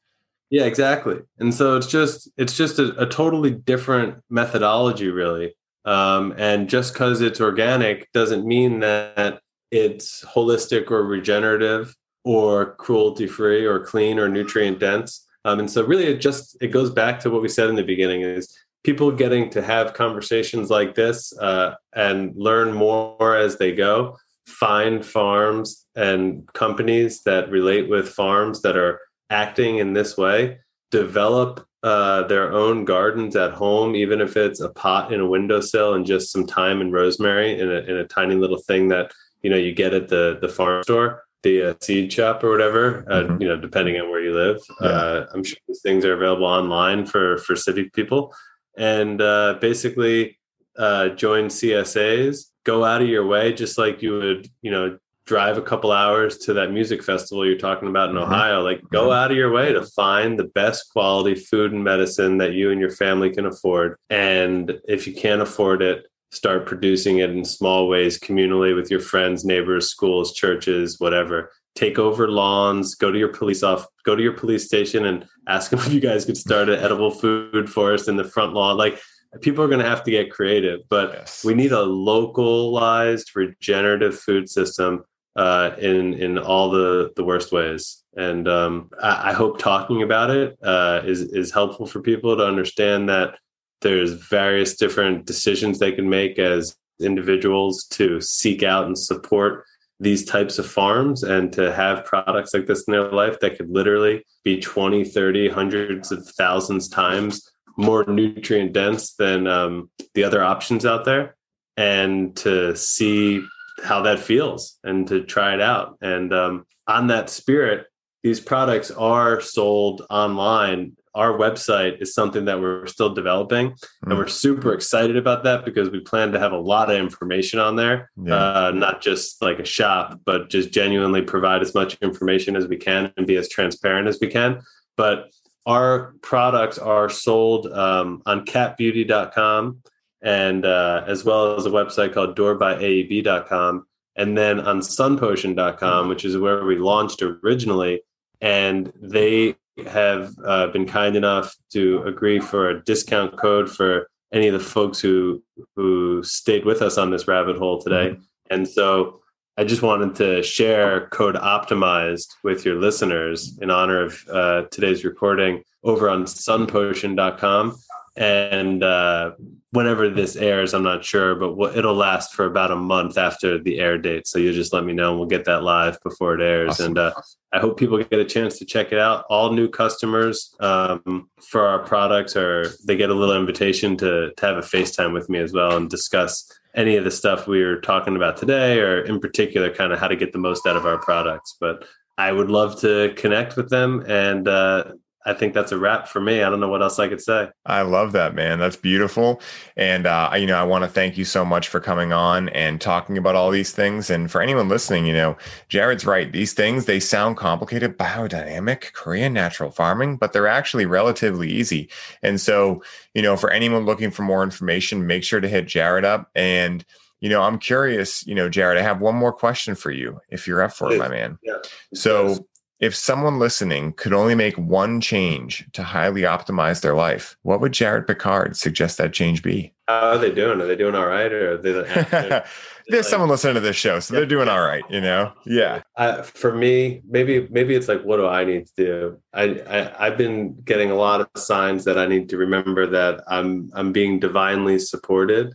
Yeah, 0.51 0.65
exactly. 0.65 1.17
And 1.39 1.51
so 1.51 1.75
it's 1.75 1.87
just 1.87 2.29
it's 2.37 2.55
just 2.55 2.77
a, 2.77 2.95
a 3.01 3.07
totally 3.07 3.49
different 3.49 4.23
methodology, 4.29 5.09
really. 5.09 5.55
Um, 5.83 6.35
and 6.37 6.69
just 6.69 6.93
because 6.93 7.21
it's 7.21 7.41
organic 7.41 8.11
doesn't 8.11 8.45
mean 8.45 8.81
that 8.81 9.41
it's 9.71 10.23
holistic 10.23 10.91
or 10.91 11.03
regenerative 11.03 11.95
or 12.23 12.75
cruelty 12.75 13.25
free 13.25 13.65
or 13.65 13.79
clean 13.79 14.19
or 14.19 14.29
nutrient 14.29 14.79
dense 14.79 15.23
um, 15.45 15.59
and 15.59 15.69
so 15.69 15.83
really 15.83 16.05
it 16.05 16.19
just 16.19 16.57
it 16.61 16.67
goes 16.67 16.89
back 16.89 17.19
to 17.19 17.29
what 17.29 17.41
we 17.41 17.47
said 17.47 17.69
in 17.69 17.75
the 17.75 17.83
beginning 17.83 18.21
is 18.21 18.55
people 18.83 19.11
getting 19.11 19.49
to 19.49 19.61
have 19.61 19.93
conversations 19.93 20.69
like 20.69 20.95
this 20.95 21.37
uh, 21.39 21.73
and 21.93 22.33
learn 22.35 22.73
more 22.73 23.35
as 23.35 23.57
they 23.57 23.73
go 23.73 24.17
find 24.47 25.05
farms 25.05 25.85
and 25.95 26.47
companies 26.53 27.21
that 27.23 27.49
relate 27.49 27.89
with 27.89 28.07
farms 28.07 28.61
that 28.61 28.77
are 28.77 29.01
acting 29.29 29.79
in 29.79 29.91
this 29.91 30.17
way 30.17 30.57
develop 30.89 31.67
uh, 31.83 32.23
their 32.23 32.53
own 32.53 32.85
gardens 32.85 33.35
at 33.35 33.51
home 33.51 33.95
even 33.95 34.21
if 34.21 34.37
it's 34.37 34.61
a 34.61 34.69
pot 34.69 35.13
in 35.13 35.19
a 35.19 35.27
windowsill 35.27 35.93
and 35.93 36.05
just 36.05 36.31
some 36.31 36.47
thyme 36.47 36.81
and 36.81 36.93
rosemary 36.93 37.59
in 37.59 37.69
a, 37.69 37.79
in 37.81 37.97
a 37.97 38.07
tiny 38.07 38.35
little 38.35 38.57
thing 38.57 38.87
that 38.87 39.11
you 39.41 39.49
know 39.49 39.57
you 39.57 39.73
get 39.73 39.93
at 39.93 40.07
the 40.07 40.37
the 40.41 40.49
farm 40.49 40.81
store 40.83 41.23
the 41.43 41.71
uh, 41.71 41.73
seed 41.81 42.11
shop 42.11 42.43
or 42.43 42.49
whatever, 42.49 43.05
uh, 43.09 43.23
mm-hmm. 43.23 43.41
you 43.41 43.47
know, 43.47 43.57
depending 43.57 43.99
on 43.99 44.09
where 44.09 44.21
you 44.21 44.33
live. 44.33 44.59
Yeah. 44.81 44.87
Uh, 44.87 45.25
I'm 45.33 45.43
sure 45.43 45.57
these 45.67 45.81
things 45.81 46.05
are 46.05 46.13
available 46.13 46.45
online 46.45 47.05
for 47.05 47.37
for 47.39 47.55
city 47.55 47.89
people, 47.93 48.33
and 48.77 49.21
uh, 49.21 49.57
basically 49.61 50.39
uh, 50.77 51.09
join 51.09 51.45
CSAs. 51.45 52.45
Go 52.63 52.83
out 52.83 53.01
of 53.01 53.07
your 53.07 53.25
way, 53.25 53.53
just 53.53 53.77
like 53.77 54.01
you 54.01 54.13
would, 54.13 54.49
you 54.61 54.71
know, 54.71 54.97
drive 55.25 55.57
a 55.57 55.61
couple 55.61 55.91
hours 55.91 56.37
to 56.37 56.53
that 56.53 56.71
music 56.71 57.03
festival 57.03 57.45
you're 57.45 57.57
talking 57.57 57.89
about 57.89 58.09
in 58.09 58.15
mm-hmm. 58.15 58.31
Ohio. 58.31 58.61
Like, 58.61 58.81
go 58.89 59.03
mm-hmm. 59.03 59.17
out 59.17 59.31
of 59.31 59.37
your 59.37 59.51
way 59.51 59.73
to 59.73 59.83
find 59.83 60.39
the 60.39 60.45
best 60.45 60.89
quality 60.91 61.35
food 61.35 61.73
and 61.73 61.83
medicine 61.83 62.37
that 62.39 62.53
you 62.53 62.71
and 62.71 62.79
your 62.79 62.91
family 62.91 63.29
can 63.29 63.45
afford. 63.45 63.97
And 64.09 64.79
if 64.87 65.05
you 65.05 65.13
can't 65.13 65.41
afford 65.41 65.81
it, 65.81 66.05
start 66.31 66.65
producing 66.65 67.19
it 67.19 67.29
in 67.29 67.45
small 67.45 67.87
ways 67.87 68.19
communally 68.19 68.75
with 68.75 68.91
your 68.91 68.99
friends 68.99 69.45
neighbors 69.45 69.89
schools 69.89 70.33
churches 70.33 70.99
whatever. 70.99 71.51
Take 71.75 71.99
over 71.99 72.29
lawns 72.29 72.95
go 72.95 73.11
to 73.11 73.19
your 73.19 73.33
police 73.33 73.63
off 73.63 73.85
go 74.03 74.15
to 74.15 74.23
your 74.23 74.33
police 74.33 74.65
station 74.65 75.05
and 75.05 75.25
ask 75.47 75.71
them 75.71 75.79
if 75.79 75.91
you 75.91 75.99
guys 75.99 76.25
could 76.25 76.37
start 76.37 76.69
an 76.69 76.79
edible 76.79 77.11
food 77.11 77.69
forest 77.69 78.07
in 78.07 78.17
the 78.17 78.23
front 78.23 78.53
lawn. 78.53 78.77
Like 78.77 78.99
people 79.41 79.63
are 79.63 79.67
going 79.67 79.83
to 79.83 79.89
have 79.89 80.03
to 80.03 80.11
get 80.11 80.31
creative 80.31 80.79
but 80.89 81.11
yes. 81.13 81.43
we 81.43 81.53
need 81.53 81.71
a 81.71 81.83
localized 81.83 83.35
regenerative 83.35 84.17
food 84.17 84.49
system 84.49 85.03
uh, 85.37 85.75
in 85.77 86.15
in 86.15 86.37
all 86.39 86.69
the 86.69 87.13
the 87.15 87.23
worst 87.23 87.51
ways. 87.51 88.03
And 88.17 88.47
um, 88.47 88.89
I, 89.01 89.29
I, 89.29 89.33
hope 89.33 89.59
talking 89.59 90.01
about 90.01 90.31
it 90.31 90.57
uh, 90.63 91.01
is 91.05 91.21
is 91.21 91.53
helpful 91.53 91.85
for 91.85 92.01
people 92.01 92.35
to 92.35 92.43
understand 92.43 93.07
that 93.09 93.37
there's 93.81 94.13
various 94.13 94.75
different 94.75 95.25
decisions 95.25 95.79
they 95.79 95.91
can 95.91 96.09
make 96.09 96.39
as 96.39 96.75
individuals 96.99 97.85
to 97.85 98.19
seek 98.21 98.63
out 98.63 98.85
and 98.85 98.97
support 98.97 99.65
these 99.99 100.25
types 100.25 100.59
of 100.59 100.65
farms 100.65 101.23
and 101.23 101.51
to 101.53 101.73
have 101.73 102.05
products 102.05 102.53
like 102.53 102.67
this 102.67 102.83
in 102.87 102.91
their 102.91 103.11
life 103.11 103.39
that 103.39 103.57
could 103.57 103.69
literally 103.69 104.23
be 104.43 104.59
20 104.59 105.03
30 105.03 105.49
hundreds 105.49 106.11
of 106.11 106.25
thousands 106.37 106.87
times 106.87 107.51
more 107.77 108.05
nutrient 108.05 108.73
dense 108.73 109.13
than 109.13 109.47
um, 109.47 109.89
the 110.13 110.23
other 110.23 110.43
options 110.43 110.85
out 110.85 111.05
there 111.05 111.35
and 111.77 112.35
to 112.35 112.75
see 112.75 113.43
how 113.83 114.01
that 114.01 114.19
feels 114.19 114.79
and 114.83 115.07
to 115.07 115.23
try 115.23 115.53
it 115.53 115.61
out. 115.61 115.95
And 116.01 116.33
um, 116.33 116.65
on 116.87 117.07
that 117.07 117.29
spirit 117.29 117.87
these 118.23 118.39
products 118.39 118.91
are 118.91 119.39
sold 119.39 120.05
online 120.09 120.97
our 121.17 121.33
website 121.33 122.01
is 122.01 122.13
something 122.13 122.45
that 122.45 122.61
we're 122.61 122.85
still 122.85 123.13
developing, 123.13 123.71
mm-hmm. 123.71 124.11
and 124.11 124.13
mm. 124.13 124.17
we're 124.17 124.27
super 124.27 124.73
excited 124.73 125.17
about 125.17 125.43
that 125.43 125.65
because 125.65 125.89
we 125.89 125.99
plan 125.99 126.31
to 126.31 126.39
have 126.39 126.51
a 126.51 126.57
lot 126.57 126.91
of 126.91 126.97
information 126.97 127.59
on 127.59 127.75
there, 127.75 128.11
yeah. 128.23 128.35
uh, 128.35 128.71
not 128.71 129.01
just 129.01 129.41
like 129.41 129.59
a 129.59 129.65
shop, 129.65 130.19
but 130.25 130.49
just 130.49 130.71
genuinely 130.71 131.23
provide 131.23 131.61
as 131.61 131.73
much 131.73 131.97
information 132.01 132.55
as 132.55 132.67
we 132.67 132.77
can 132.77 133.11
and 133.17 133.25
be 133.25 133.35
as 133.35 133.49
transparent 133.49 134.07
as 134.07 134.19
we 134.21 134.27
can. 134.27 134.61
But 134.95 135.31
our 135.65 136.13
products 136.21 136.77
are 136.77 137.09
sold 137.09 137.67
um, 137.67 138.21
on 138.25 138.45
catbeauty.com 138.45 139.81
and 140.21 140.65
uh, 140.65 141.03
as 141.05 141.25
well 141.25 141.55
as 141.55 141.65
a 141.65 141.69
website 141.69 142.13
called 142.13 142.37
doorbyaeb.com 142.37 143.85
and 144.15 144.37
then 144.37 144.59
on 144.59 144.79
sunpotion.com 144.79 146.07
which 146.07 146.25
is 146.25 146.37
where 146.37 146.63
we 146.63 146.77
launched 146.77 147.21
originally 147.21 148.01
and 148.41 148.91
they 148.99 149.55
have 149.85 150.33
uh, 150.45 150.67
been 150.67 150.85
kind 150.85 151.15
enough 151.15 151.55
to 151.71 152.01
agree 152.03 152.39
for 152.39 152.69
a 152.69 152.83
discount 152.83 153.37
code 153.37 153.69
for 153.69 154.09
any 154.33 154.47
of 154.47 154.53
the 154.53 154.59
folks 154.59 154.99
who 154.99 155.43
who 155.75 156.21
stayed 156.23 156.65
with 156.65 156.81
us 156.81 156.97
on 156.97 157.11
this 157.11 157.27
rabbit 157.27 157.57
hole 157.57 157.79
today 157.79 158.09
mm-hmm. 158.09 158.21
and 158.49 158.67
so 158.67 159.21
I 159.59 159.63
just 159.63 159.81
wanted 159.81 160.13
to 160.17 160.43
share 160.43 161.07
code 161.07 161.33
optimized 161.33 162.27
with 162.43 162.63
your 162.63 162.75
listeners 162.75 163.57
in 163.59 163.71
honor 163.71 164.03
of 164.03 164.23
uh, 164.31 164.61
today's 164.69 165.03
recording 165.03 165.63
over 165.83 166.11
on 166.11 166.25
sunpotion.com. 166.25 167.75
And 168.15 168.83
uh, 168.83 169.31
whenever 169.71 170.09
this 170.09 170.35
airs, 170.35 170.73
I'm 170.73 170.83
not 170.83 171.03
sure, 171.03 171.35
but 171.35 171.77
it'll 171.77 171.93
last 171.93 172.33
for 172.33 172.45
about 172.45 172.71
a 172.71 172.75
month 172.75 173.17
after 173.17 173.59
the 173.59 173.79
air 173.79 173.97
date. 173.97 174.25
So 174.27 174.39
you 174.39 174.53
just 174.53 174.71
let 174.71 174.85
me 174.85 174.93
know 174.93 175.11
and 175.11 175.19
we'll 175.19 175.27
get 175.27 175.45
that 175.45 175.63
live 175.63 175.97
before 176.03 176.35
it 176.35 176.41
airs. 176.41 176.71
Awesome. 176.71 176.85
And 176.85 176.97
uh, 176.97 177.13
I 177.51 177.59
hope 177.59 177.77
people 177.77 177.97
get 177.97 178.19
a 178.19 178.25
chance 178.25 178.57
to 178.59 178.65
check 178.65 178.91
it 178.91 178.99
out. 178.99 179.25
All 179.29 179.51
new 179.51 179.67
customers 179.67 180.55
um, 180.61 181.29
for 181.41 181.67
our 181.67 181.79
products 181.79 182.35
are, 182.37 182.71
they 182.85 182.95
get 182.95 183.09
a 183.09 183.13
little 183.13 183.35
invitation 183.35 183.97
to, 183.97 184.31
to 184.35 184.45
have 184.45 184.57
a 184.57 184.61
FaceTime 184.61 185.13
with 185.13 185.29
me 185.29 185.39
as 185.39 185.51
well 185.51 185.75
and 185.75 185.89
discuss 185.89 186.49
any 186.75 186.95
of 186.95 187.03
the 187.03 187.11
stuff 187.11 187.47
we 187.47 187.63
were 187.63 187.81
talking 187.81 188.15
about 188.15 188.37
today, 188.37 188.79
or 188.79 189.01
in 189.01 189.19
particular, 189.19 189.73
kind 189.73 189.91
of 189.91 189.99
how 189.99 190.07
to 190.07 190.15
get 190.15 190.31
the 190.31 190.37
most 190.39 190.65
out 190.67 190.77
of 190.77 190.85
our 190.85 190.99
products. 190.99 191.57
But 191.59 191.85
I 192.17 192.31
would 192.31 192.49
love 192.49 192.79
to 192.81 193.13
connect 193.17 193.57
with 193.57 193.69
them 193.69 194.05
and 194.07 194.47
uh, 194.47 194.91
I 195.27 195.33
think 195.33 195.53
that's 195.53 195.73
a 195.73 195.77
wrap 195.77 196.07
for 196.07 196.21
me. 196.21 196.41
I 196.41 196.49
don't 196.49 196.61
know 196.61 196.69
what 196.69 196.81
else 196.81 196.99
I 196.99 197.09
could 197.09 197.19
say. 197.19 197.49
I 197.65 197.81
love 197.81 198.13
that, 198.13 198.33
man. 198.33 198.59
That's 198.59 198.77
beautiful. 198.77 199.41
And, 199.75 200.07
uh, 200.07 200.31
you 200.37 200.45
know, 200.45 200.55
I 200.55 200.63
want 200.63 200.85
to 200.85 200.89
thank 200.89 201.17
you 201.17 201.25
so 201.25 201.43
much 201.43 201.67
for 201.67 201.81
coming 201.81 202.13
on 202.13 202.47
and 202.49 202.79
talking 202.79 203.17
about 203.17 203.35
all 203.35 203.51
these 203.51 203.73
things. 203.73 204.09
And 204.09 204.31
for 204.31 204.41
anyone 204.41 204.69
listening, 204.69 205.05
you 205.05 205.11
know, 205.11 205.35
Jared's 205.67 206.05
right. 206.05 206.31
These 206.31 206.53
things, 206.53 206.85
they 206.85 207.01
sound 207.01 207.35
complicated, 207.35 207.97
biodynamic, 207.97 208.93
Korean 208.93 209.33
natural 209.33 209.69
farming, 209.69 210.15
but 210.15 210.31
they're 210.31 210.47
actually 210.47 210.85
relatively 210.85 211.51
easy. 211.51 211.89
And 212.23 212.39
so, 212.39 212.81
you 213.13 213.21
know, 213.21 213.35
for 213.35 213.51
anyone 213.51 213.85
looking 213.85 214.11
for 214.11 214.21
more 214.21 214.43
information, 214.43 215.07
make 215.07 215.25
sure 215.25 215.41
to 215.41 215.49
hit 215.49 215.67
Jared 215.67 216.05
up. 216.05 216.31
And, 216.35 216.85
you 217.19 217.29
know, 217.29 217.41
I'm 217.41 217.59
curious, 217.59 218.25
you 218.25 218.33
know, 218.33 218.47
Jared, 218.47 218.77
I 218.77 218.81
have 218.81 219.01
one 219.01 219.15
more 219.15 219.33
question 219.33 219.75
for 219.75 219.91
you 219.91 220.21
if 220.29 220.47
you're 220.47 220.63
up 220.63 220.71
for 220.71 220.89
it, 220.89 220.99
my 220.99 221.09
man. 221.09 221.37
Yeah. 221.43 221.57
So, 221.93 222.47
if 222.79 222.95
someone 222.95 223.39
listening 223.39 223.93
could 223.93 224.13
only 224.13 224.35
make 224.35 224.57
one 224.57 225.01
change 225.01 225.67
to 225.73 225.83
highly 225.83 226.21
optimize 226.21 226.81
their 226.81 226.95
life, 226.95 227.35
what 227.41 227.59
would 227.59 227.71
Jared 227.71 228.05
Picard 228.05 228.55
suggest 228.55 228.97
that 228.97 229.13
change 229.13 229.41
be? 229.41 229.73
How 229.87 230.11
are 230.11 230.17
they 230.17 230.31
doing? 230.31 230.61
Are 230.61 230.67
they 230.67 230.75
doing 230.75 230.95
all 230.95 231.07
right, 231.07 231.31
or 231.31 231.53
are 231.53 231.57
they? 231.57 231.71
There's 232.89 233.03
like, 233.03 233.09
someone 233.09 233.29
listening 233.29 233.55
to 233.55 233.59
this 233.59 233.75
show, 233.75 233.99
so 233.99 234.13
yeah, 234.13 234.19
they're 234.19 234.29
doing 234.29 234.47
all 234.47 234.61
right. 234.61 234.83
You 234.89 235.01
know, 235.01 235.33
yeah. 235.45 235.81
Uh, 235.95 236.21
for 236.21 236.53
me, 236.53 237.01
maybe 237.07 237.47
maybe 237.49 237.75
it's 237.75 237.87
like, 237.87 238.03
what 238.03 238.17
do 238.17 238.27
I 238.27 238.45
need 238.45 238.67
to 238.67 238.73
do? 238.75 239.21
I, 239.33 239.43
I 239.43 240.07
I've 240.07 240.17
been 240.17 240.61
getting 240.61 240.91
a 240.91 240.95
lot 240.95 241.19
of 241.19 241.27
signs 241.35 241.83
that 241.85 241.97
I 241.97 242.05
need 242.05 242.29
to 242.29 242.37
remember 242.37 242.85
that 242.87 243.23
I'm 243.27 243.71
I'm 243.73 243.91
being 243.91 244.19
divinely 244.19 244.79
supported. 244.79 245.53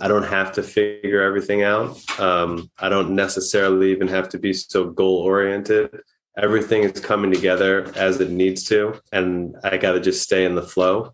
I 0.00 0.06
don't 0.06 0.24
have 0.24 0.52
to 0.52 0.62
figure 0.62 1.22
everything 1.22 1.62
out. 1.62 1.98
Um, 2.20 2.70
I 2.78 2.88
don't 2.88 3.16
necessarily 3.16 3.90
even 3.90 4.06
have 4.08 4.28
to 4.30 4.38
be 4.38 4.52
so 4.52 4.90
goal 4.90 5.16
oriented 5.16 6.00
everything 6.38 6.84
is 6.84 7.00
coming 7.00 7.32
together 7.32 7.92
as 7.96 8.20
it 8.20 8.30
needs 8.30 8.64
to 8.64 8.98
and 9.12 9.56
i 9.64 9.76
got 9.76 9.92
to 9.92 10.00
just 10.00 10.22
stay 10.22 10.44
in 10.44 10.54
the 10.54 10.62
flow. 10.62 11.12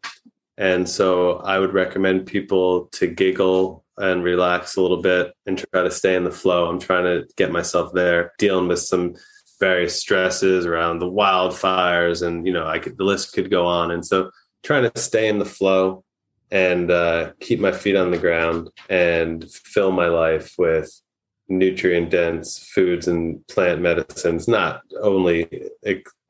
And 0.56 0.88
so 0.88 1.38
i 1.38 1.58
would 1.58 1.74
recommend 1.74 2.26
people 2.26 2.86
to 2.92 3.06
giggle 3.06 3.84
and 3.98 4.22
relax 4.24 4.76
a 4.76 4.82
little 4.82 5.02
bit 5.02 5.32
and 5.46 5.58
try 5.58 5.82
to 5.82 5.90
stay 5.90 6.16
in 6.16 6.24
the 6.24 6.30
flow. 6.30 6.68
I'm 6.68 6.80
trying 6.80 7.04
to 7.04 7.26
get 7.36 7.52
myself 7.52 7.92
there 7.92 8.32
dealing 8.38 8.68
with 8.68 8.80
some 8.80 9.14
various 9.60 9.98
stresses 10.00 10.66
around 10.66 10.98
the 10.98 11.10
wildfires 11.10 12.26
and 12.26 12.44
you 12.46 12.52
know 12.52 12.66
i 12.66 12.78
could 12.78 12.98
the 12.98 13.04
list 13.04 13.32
could 13.32 13.50
go 13.50 13.66
on. 13.66 13.90
And 13.90 14.04
so 14.04 14.30
trying 14.62 14.90
to 14.90 15.00
stay 15.00 15.28
in 15.28 15.38
the 15.38 15.44
flow 15.44 16.04
and 16.50 16.90
uh, 16.90 17.32
keep 17.40 17.58
my 17.58 17.72
feet 17.72 17.96
on 17.96 18.10
the 18.10 18.18
ground 18.18 18.70
and 18.88 19.50
fill 19.50 19.90
my 19.90 20.06
life 20.06 20.54
with 20.58 21.00
nutrient 21.48 22.10
dense 22.10 22.58
foods 22.74 23.06
and 23.06 23.46
plant 23.48 23.80
medicines 23.80 24.48
not 24.48 24.80
only 25.02 25.46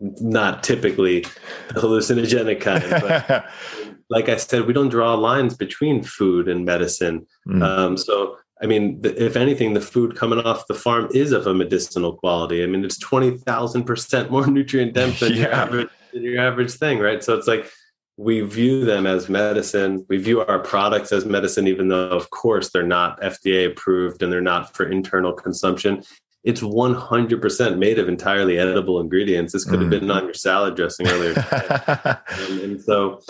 not 0.01 0.63
typically 0.63 1.23
hallucinogenic 1.71 2.61
kind 2.61 2.85
but 2.91 3.47
like 4.11 4.29
i 4.29 4.37
said 4.37 4.67
we 4.67 4.73
don't 4.73 4.89
draw 4.89 5.15
lines 5.15 5.57
between 5.57 6.03
food 6.03 6.49
and 6.49 6.65
medicine 6.65 7.25
mm. 7.47 7.63
um, 7.63 7.97
so 7.97 8.37
i 8.61 8.67
mean 8.67 9.01
if 9.05 9.37
anything 9.37 9.73
the 9.75 9.81
food 9.81 10.17
coming 10.17 10.41
off 10.41 10.67
the 10.67 10.75
farm 10.75 11.09
is 11.15 11.31
of 11.31 11.47
a 11.47 11.55
medicinal 11.55 12.17
quality 12.17 12.65
i 12.65 12.67
mean 12.67 12.85
it's 12.85 13.03
20000% 13.03 14.31
more 14.31 14.47
nutrient 14.49 14.95
dense 14.95 15.21
than, 15.21 15.33
yeah. 15.33 15.39
your 15.39 15.53
average, 15.53 15.89
than 16.13 16.23
your 16.23 16.41
average 16.41 16.73
thing 16.73 16.99
right 16.99 17.23
so 17.23 17.39
it's 17.39 17.47
like 17.47 17.71
we 18.17 18.41
view 18.43 18.85
them 18.85 19.07
as 19.07 19.29
medicine. 19.29 20.05
We 20.09 20.19
view 20.19 20.41
our 20.43 20.61
products 20.61 21.13
as 21.13 21.25
medicine, 21.25 21.67
even 21.67 21.89
though, 21.89 22.09
of 22.11 22.31
course, 22.31 22.71
they're 22.71 22.87
not 22.87 23.21
FDA 23.21 23.67
approved 23.67 24.23
and 24.23 24.33
they're 24.33 24.41
not 24.41 24.75
for 24.75 24.87
internal 24.87 25.33
consumption. 25.33 26.03
It's 26.45 26.61
100% 26.61 27.79
made 27.79 27.99
of 27.99 28.09
entirely 28.09 28.59
edible 28.59 29.01
ingredients. 29.01 29.53
This 29.53 29.65
could 29.65 29.81
have 29.81 29.89
mm. 29.89 30.01
been 30.01 30.11
on 30.11 30.25
your 30.25 30.35
salad 30.35 30.77
dressing 30.77 31.09
earlier. 31.09 31.35
and, 32.39 32.61
and, 32.61 32.83
so 32.83 33.21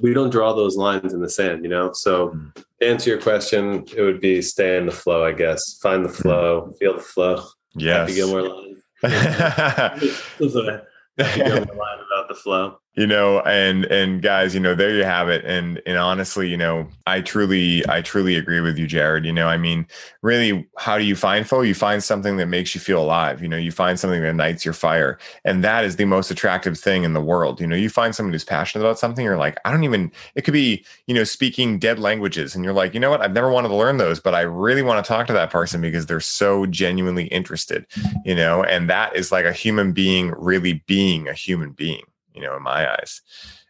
we 0.00 0.14
don't 0.14 0.30
draw 0.30 0.54
those 0.54 0.74
lines 0.74 1.12
in 1.12 1.20
the 1.20 1.28
sand, 1.28 1.64
you 1.64 1.70
know? 1.70 1.92
So, 1.92 2.30
mm. 2.30 2.54
to 2.54 2.88
answer 2.88 3.10
your 3.10 3.20
question, 3.20 3.84
it 3.94 4.00
would 4.00 4.20
be 4.20 4.40
stay 4.40 4.78
in 4.78 4.86
the 4.86 4.92
flow, 4.92 5.22
I 5.22 5.32
guess. 5.32 5.78
Find 5.82 6.04
the 6.04 6.08
mm. 6.08 6.16
flow, 6.16 6.70
mm. 6.70 6.78
feel 6.78 6.94
the 6.96 7.02
flow. 7.02 7.44
Yes. 7.74 8.08
Happy 8.08 8.14
Gilmore 8.14 8.42
line. 8.42 8.82
Happy 9.02 10.10
Gilmore 10.38 11.76
line 11.76 11.98
about 12.10 12.28
the 12.28 12.34
flow 12.34 12.78
you 12.94 13.06
know 13.06 13.40
and 13.40 13.86
and 13.86 14.20
guys 14.20 14.54
you 14.54 14.60
know 14.60 14.74
there 14.74 14.94
you 14.94 15.04
have 15.04 15.28
it. 15.28 15.44
And 15.44 15.80
and 15.86 15.96
honestly 15.96 16.48
you 16.48 16.56
know 16.56 16.86
i 17.06 17.20
truly 17.20 17.86
i 17.88 18.02
truly 18.02 18.36
agree 18.36 18.60
with 18.60 18.78
you 18.78 18.86
jared. 18.86 19.24
You 19.24 19.32
know 19.32 19.48
i 19.48 19.56
mean 19.56 19.86
really 20.20 20.66
how 20.76 20.98
do 20.98 21.04
you 21.04 21.16
find 21.16 21.48
flow 21.48 21.62
you 21.62 21.74
find 21.74 22.04
something 22.04 22.36
that 22.36 22.46
makes 22.46 22.74
you 22.74 22.80
feel 22.80 23.02
alive. 23.02 23.42
You 23.42 23.48
know 23.48 23.56
you 23.56 23.72
find 23.72 23.98
something 23.98 24.20
that 24.20 24.28
ignites 24.28 24.64
your 24.64 24.74
fire. 24.74 25.18
And 25.44 25.64
that 25.64 25.84
is 25.84 25.96
the 25.96 26.04
most 26.04 26.30
attractive 26.30 26.78
thing 26.78 27.04
in 27.04 27.14
the 27.14 27.20
world. 27.20 27.60
You 27.60 27.66
know 27.66 27.76
you 27.76 27.88
find 27.88 28.14
someone 28.14 28.32
who's 28.32 28.44
passionate 28.44 28.84
about 28.84 28.98
something 28.98 29.24
you're 29.24 29.38
like 29.38 29.58
i 29.64 29.70
don't 29.70 29.84
even 29.84 30.12
it 30.34 30.42
could 30.42 30.54
be 30.54 30.84
you 31.06 31.14
know 31.14 31.24
speaking 31.24 31.78
dead 31.78 31.98
languages 31.98 32.54
and 32.54 32.64
you're 32.64 32.74
like 32.74 32.94
you 32.94 33.00
know 33.00 33.10
what? 33.10 33.22
I've 33.22 33.32
never 33.32 33.50
wanted 33.50 33.68
to 33.68 33.76
learn 33.76 33.96
those 33.96 34.20
but 34.20 34.34
i 34.34 34.42
really 34.42 34.82
want 34.82 35.04
to 35.04 35.08
talk 35.08 35.26
to 35.28 35.32
that 35.32 35.50
person 35.50 35.80
because 35.80 36.06
they're 36.06 36.20
so 36.20 36.66
genuinely 36.66 37.24
interested 37.26 37.88
mm-hmm. 37.90 38.18
you 38.24 38.34
know? 38.34 38.62
And 38.64 38.88
that 38.90 39.16
is 39.16 39.32
like 39.32 39.44
a 39.44 39.52
human 39.52 39.92
being 39.92 40.32
really 40.36 40.84
being 40.86 41.28
a 41.28 41.32
human 41.32 41.70
being 41.70 42.02
you 42.34 42.42
know, 42.42 42.56
in 42.56 42.62
my 42.62 42.90
eyes. 42.90 43.20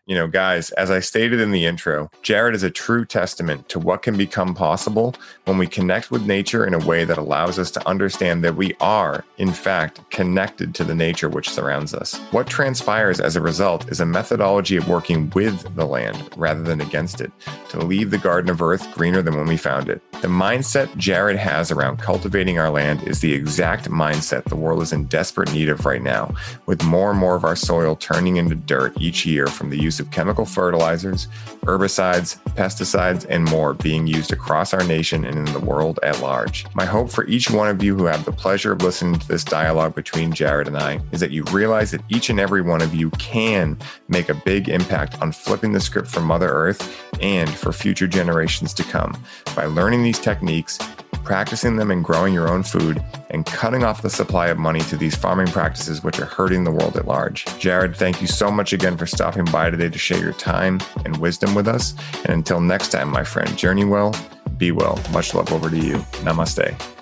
You 0.07 0.17
know, 0.17 0.27
guys, 0.27 0.73
as 0.73 0.91
I 0.91 0.99
stated 0.99 1.39
in 1.39 1.53
the 1.53 1.65
intro, 1.65 2.11
Jared 2.23 2.57
is 2.57 2.65
a 2.65 2.71
true 2.71 3.05
testament 3.05 3.69
to 3.69 3.79
what 3.79 4.03
can 4.03 4.17
become 4.17 4.53
possible 4.53 5.15
when 5.45 5.59
we 5.59 5.69
connect 5.69 6.11
with 6.11 6.27
nature 6.27 6.67
in 6.67 6.75
a 6.75 6.85
way 6.85 7.05
that 7.05 7.19
allows 7.19 7.57
us 7.57 7.71
to 7.71 7.89
understand 7.89 8.43
that 8.43 8.57
we 8.57 8.75
are, 8.81 9.25
in 9.39 9.53
fact, 9.53 10.01
connected 10.11 10.75
to 10.75 10.83
the 10.83 10.95
nature 10.95 11.29
which 11.29 11.49
surrounds 11.49 11.95
us. 11.95 12.17
What 12.33 12.49
transpires 12.49 13.21
as 13.21 13.37
a 13.37 13.41
result 13.41 13.93
is 13.93 14.01
a 14.01 14.07
methodology 14.07 14.77
of 14.77 14.89
working 14.89 15.31
with 15.37 15.73
the 15.77 15.87
land 15.87 16.31
rather 16.37 16.65
than 16.65 16.81
against 16.81 17.21
it, 17.21 17.31
to 17.69 17.79
leave 17.79 18.11
the 18.11 18.19
Garden 18.19 18.51
of 18.51 18.61
Earth 18.61 18.93
greener 18.93 19.23
than 19.23 19.37
when 19.37 19.47
we 19.47 19.57
found 19.57 19.89
it. 19.89 20.03
The 20.15 20.27
mindset 20.27 20.97
Jared 20.97 21.37
has 21.37 21.71
around 21.71 21.99
cultivating 21.99 22.59
our 22.59 22.71
land 22.71 23.05
is 23.05 23.21
the 23.21 23.35
exact 23.35 23.89
mindset 23.89 24.45
the 24.45 24.57
world 24.57 24.83
is 24.83 24.93
in 24.93 25.05
desperate 25.05 25.53
need 25.53 25.69
of 25.69 25.87
right 25.87 26.03
now, 26.03 26.35
with 26.67 26.83
more 26.83 27.13
and 27.13 27.21
more 27.21 27.37
of 27.37 27.45
our 27.45 27.57
soil 27.57 27.95
turning 27.95 28.35
into 28.35 28.57
dirt 28.57 29.01
each 29.01 29.25
year 29.25 29.47
from 29.47 29.71
the 29.71 29.79
use 29.79 29.92
use 29.93 30.01
of 30.01 30.11
chemical 30.11 30.47
fertilizers, 30.47 31.29
herbicides, 31.65 32.43
pesticides, 32.55 33.27
and 33.29 33.45
more 33.51 33.75
being 33.75 34.07
used 34.07 34.33
across 34.33 34.73
our 34.73 34.83
nation 34.85 35.27
and 35.27 35.37
in 35.37 35.45
the 35.53 35.61
world 35.61 36.01
at 36.03 36.19
large. 36.21 36.65
My 36.75 36.87
hope 36.87 37.11
for 37.11 37.27
each 37.27 37.51
one 37.51 37.69
of 37.69 37.83
you 37.83 37.95
who 37.95 38.07
have 38.07 38.25
the 38.25 38.33
pleasure 38.33 38.73
of 38.73 38.81
listening 38.81 39.19
to 39.19 39.29
this 39.29 39.45
dialogue 39.45 39.95
between 39.95 40.33
Jared 40.33 40.67
and 40.67 40.79
I 40.79 40.99
is 41.13 41.21
that 41.21 41.31
you 41.31 41.45
realize 41.45 41.91
that 41.91 42.01
each 42.09 42.31
and 42.31 42.41
every 42.41 42.63
one 42.63 42.81
of 42.81 42.95
you 42.95 43.11
can 43.11 43.77
make 44.09 44.31
a 44.31 44.35
big 44.35 44.71
impact 44.71 45.21
on 45.21 45.31
flipping 45.31 45.73
the 45.73 45.81
script 45.81 46.09
for 46.09 46.21
Mother 46.21 46.49
Earth 46.49 46.99
and 47.21 47.51
for 47.51 47.71
future 47.75 48.09
generations 48.09 48.73
to 48.75 48.85
come 48.85 49.15
by 49.55 49.67
learning 49.67 50.03
these 50.03 50.19
techniques 50.19 50.79
practicing 51.25 51.77
them 51.77 51.91
and 51.91 52.05
growing 52.05 52.35
your 52.35 52.49
own 52.49 52.63
food, 52.63 53.03
and 53.31 53.47
cutting 53.47 53.85
off 53.85 54.03
the 54.03 54.11
supply 54.11 54.49
of 54.49 54.59
money 54.59 54.81
to 54.81 54.97
these 54.97 55.15
farming 55.15 55.47
practices 55.49 56.03
which 56.03 56.21
are 56.21 56.27
hurting 56.27 56.65
the 56.65 56.71
world 56.71 56.97
at 56.97 57.07
large. 57.07 57.45
Jared, 57.59 57.97
thank 57.97 58.21
you 58.21 58.27
so 58.27 58.51
much 58.51 58.73
again 58.73 58.97
for 58.97 59.07
stopping 59.07 59.45
by 59.47 59.71
today 59.71 59.89
to 59.89 59.99
share 59.99 60.21
your 60.21 60.35
time 60.35 60.81
and 61.05 61.17
wisdom 61.19 61.55
with 61.55 61.69
us. 61.69 61.95
And 62.25 62.31
until 62.31 62.61
next 62.61 62.91
time, 62.91 63.11
my 63.11 63.25
friend, 63.25 63.57
journey 63.57 63.85
well, 63.85 64.15
be 64.57 64.73
well. 64.73 65.01
Much 65.13 65.35
love 65.35 65.53
over 65.53 65.71
to 65.71 65.79
you. 65.79 65.97
Namaste. 66.25 67.02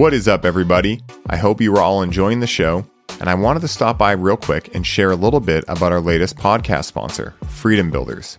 What 0.00 0.14
is 0.14 0.28
up, 0.28 0.46
everybody? 0.46 1.02
I 1.28 1.36
hope 1.36 1.60
you 1.60 1.76
are 1.76 1.82
all 1.82 2.00
enjoying 2.00 2.40
the 2.40 2.46
show, 2.46 2.86
and 3.20 3.28
I 3.28 3.34
wanted 3.34 3.60
to 3.60 3.68
stop 3.68 3.98
by 3.98 4.12
real 4.12 4.38
quick 4.38 4.74
and 4.74 4.86
share 4.86 5.10
a 5.10 5.14
little 5.14 5.40
bit 5.40 5.62
about 5.68 5.92
our 5.92 6.00
latest 6.00 6.36
podcast 6.36 6.86
sponsor, 6.86 7.34
Freedom 7.48 7.90
Builders. 7.90 8.38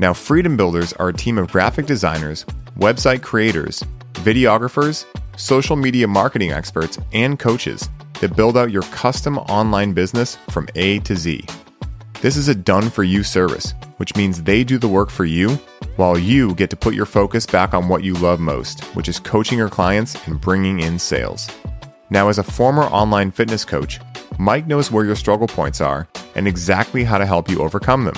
Now, 0.00 0.12
Freedom 0.12 0.56
Builders 0.56 0.92
are 0.94 1.10
a 1.10 1.14
team 1.14 1.38
of 1.38 1.52
graphic 1.52 1.86
designers, 1.86 2.44
website 2.76 3.22
creators, 3.22 3.84
videographers, 4.14 5.06
social 5.36 5.76
media 5.76 6.08
marketing 6.08 6.50
experts, 6.50 6.98
and 7.12 7.38
coaches 7.38 7.88
that 8.14 8.34
build 8.34 8.56
out 8.56 8.72
your 8.72 8.82
custom 8.82 9.38
online 9.38 9.92
business 9.92 10.38
from 10.50 10.66
A 10.74 10.98
to 10.98 11.14
Z. 11.14 11.46
This 12.20 12.36
is 12.36 12.48
a 12.48 12.54
done 12.54 12.90
for 12.90 13.04
you 13.04 13.22
service, 13.22 13.74
which 13.98 14.16
means 14.16 14.42
they 14.42 14.64
do 14.64 14.76
the 14.76 14.88
work 14.88 15.10
for 15.10 15.24
you 15.24 15.56
while 15.96 16.18
you 16.18 16.54
get 16.54 16.70
to 16.70 16.76
put 16.76 16.94
your 16.94 17.06
focus 17.06 17.46
back 17.46 17.74
on 17.74 17.88
what 17.88 18.04
you 18.04 18.14
love 18.14 18.40
most, 18.40 18.84
which 18.94 19.08
is 19.08 19.18
coaching 19.18 19.58
your 19.58 19.68
clients 19.68 20.26
and 20.26 20.40
bringing 20.40 20.80
in 20.80 20.98
sales. 20.98 21.48
Now, 22.10 22.28
as 22.28 22.38
a 22.38 22.42
former 22.42 22.84
online 22.84 23.30
fitness 23.30 23.64
coach, 23.64 24.00
Mike 24.38 24.66
knows 24.66 24.90
where 24.90 25.04
your 25.04 25.16
struggle 25.16 25.48
points 25.48 25.80
are 25.80 26.06
and 26.34 26.46
exactly 26.46 27.02
how 27.02 27.18
to 27.18 27.26
help 27.26 27.50
you 27.50 27.60
overcome 27.60 28.04
them. 28.04 28.14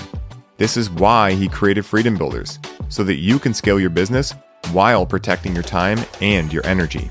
This 0.57 0.77
is 0.77 0.91
why 0.91 1.33
he 1.33 1.49
created 1.49 1.87
Freedom 1.87 2.17
Builders, 2.17 2.59
so 2.89 3.05
that 3.05 3.17
you 3.17 3.39
can 3.39 3.55
scale 3.55 3.79
your 3.79 3.91
business 3.91 4.35
while 4.73 5.07
protecting 5.07 5.55
your 5.55 5.63
time 5.63 5.99
and 6.21 6.53
your 6.53 6.67
energy. 6.67 7.11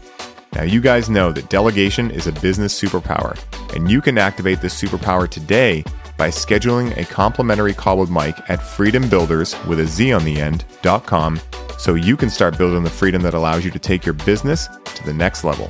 Now, 0.54 0.64
you 0.64 0.82
guys 0.82 1.10
know 1.10 1.32
that 1.32 1.50
delegation 1.50 2.12
is 2.12 2.28
a 2.28 2.32
business 2.34 2.80
superpower, 2.80 3.38
and 3.76 3.90
you 3.90 4.02
can 4.02 4.18
activate 4.18 4.60
this 4.60 4.80
superpower 4.80 5.30
today 5.30 5.84
by 6.18 6.30
scheduling 6.30 6.98
a 6.98 7.06
complimentary 7.06 7.74
call 7.74 7.98
with 7.98 8.10
Mike 8.10 8.38
at 8.50 8.60
freedombuilders 8.60 9.66
with 9.68 9.80
a 9.80 9.86
Z 9.86 10.12
on 10.12 10.26
the 10.26 10.42
end.com 10.42 11.40
so 11.78 11.94
you 11.94 12.18
can 12.18 12.30
start 12.30 12.58
building 12.58 12.84
the 12.84 12.90
freedom 12.90 13.22
that 13.22 13.34
allows 13.34 13.64
you 13.64 13.72
to 13.72 13.80
take 13.80 14.06
your 14.06 14.14
business 14.14 14.68
to 14.86 15.06
the 15.06 15.14
next 15.14 15.44
level. 15.44 15.70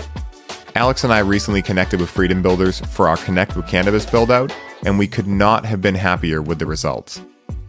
Alex 0.75 1.03
and 1.03 1.11
I 1.11 1.19
recently 1.19 1.61
connected 1.61 1.99
with 1.99 2.09
Freedom 2.09 2.41
Builders 2.41 2.79
for 2.79 3.09
our 3.09 3.17
Connect 3.17 3.55
with 3.55 3.67
Cannabis 3.67 4.05
build 4.05 4.31
out, 4.31 4.53
and 4.85 4.97
we 4.97 5.07
could 5.07 5.27
not 5.27 5.65
have 5.65 5.81
been 5.81 5.95
happier 5.95 6.41
with 6.41 6.59
the 6.59 6.65
results. 6.65 7.19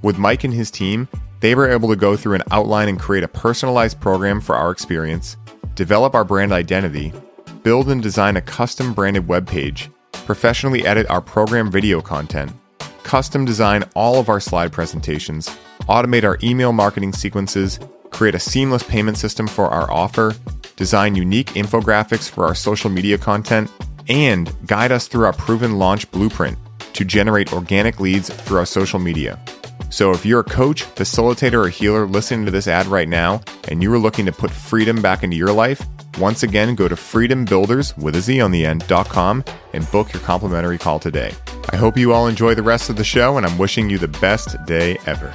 With 0.02 0.18
Mike 0.18 0.44
and 0.44 0.52
his 0.52 0.70
team, 0.70 1.08
they 1.40 1.54
were 1.54 1.70
able 1.70 1.88
to 1.88 1.96
go 1.96 2.16
through 2.16 2.34
an 2.34 2.42
outline 2.50 2.88
and 2.88 3.00
create 3.00 3.24
a 3.24 3.28
personalized 3.28 4.00
program 4.00 4.40
for 4.40 4.54
our 4.54 4.70
experience, 4.70 5.36
develop 5.74 6.14
our 6.14 6.24
brand 6.24 6.52
identity, 6.52 7.12
build 7.62 7.88
and 7.88 8.02
design 8.02 8.36
a 8.36 8.42
custom 8.42 8.92
branded 8.92 9.26
web 9.26 9.46
page, 9.46 9.90
professionally 10.12 10.84
edit 10.86 11.08
our 11.08 11.20
program 11.20 11.70
video 11.70 12.00
content, 12.00 12.52
custom 13.08 13.46
design 13.46 13.82
all 13.94 14.20
of 14.20 14.28
our 14.28 14.38
slide 14.38 14.70
presentations, 14.70 15.48
automate 15.88 16.24
our 16.24 16.38
email 16.42 16.74
marketing 16.74 17.10
sequences, 17.10 17.80
create 18.10 18.34
a 18.34 18.38
seamless 18.38 18.82
payment 18.82 19.16
system 19.16 19.46
for 19.48 19.68
our 19.68 19.90
offer, 19.90 20.34
design 20.76 21.14
unique 21.14 21.46
infographics 21.54 22.28
for 22.28 22.44
our 22.44 22.54
social 22.54 22.90
media 22.90 23.16
content, 23.16 23.70
and 24.08 24.54
guide 24.66 24.92
us 24.92 25.08
through 25.08 25.24
our 25.24 25.32
proven 25.32 25.78
launch 25.78 26.08
blueprint 26.10 26.58
to 26.92 27.02
generate 27.02 27.50
organic 27.54 27.98
leads 27.98 28.28
through 28.28 28.58
our 28.58 28.66
social 28.66 28.98
media. 28.98 29.40
So, 29.88 30.10
if 30.10 30.26
you're 30.26 30.40
a 30.40 30.44
coach, 30.44 30.84
facilitator, 30.84 31.64
or 31.64 31.68
healer 31.70 32.06
listening 32.06 32.44
to 32.44 32.50
this 32.50 32.68
ad 32.68 32.86
right 32.88 33.08
now 33.08 33.40
and 33.68 33.82
you 33.82 33.90
are 33.94 33.98
looking 33.98 34.26
to 34.26 34.32
put 34.32 34.50
freedom 34.50 35.00
back 35.00 35.22
into 35.22 35.36
your 35.36 35.52
life, 35.52 35.82
once 36.18 36.42
again, 36.42 36.74
go 36.74 36.88
to 36.88 36.94
freedombuilders 36.94 37.96
with 37.96 38.16
a 38.16 38.20
Z 38.20 38.42
on 38.42 38.50
the 38.50 38.66
end.com 38.66 39.44
and 39.72 39.90
book 39.90 40.12
your 40.12 40.20
complimentary 40.22 40.76
call 40.76 40.98
today. 40.98 41.32
I 41.70 41.76
hope 41.76 41.96
you 41.96 42.12
all 42.12 42.26
enjoy 42.26 42.54
the 42.54 42.62
rest 42.62 42.88
of 42.88 42.96
the 42.96 43.04
show, 43.04 43.36
and 43.36 43.44
I'm 43.44 43.58
wishing 43.58 43.90
you 43.90 43.98
the 43.98 44.08
best 44.08 44.56
day 44.64 44.98
ever. 45.06 45.34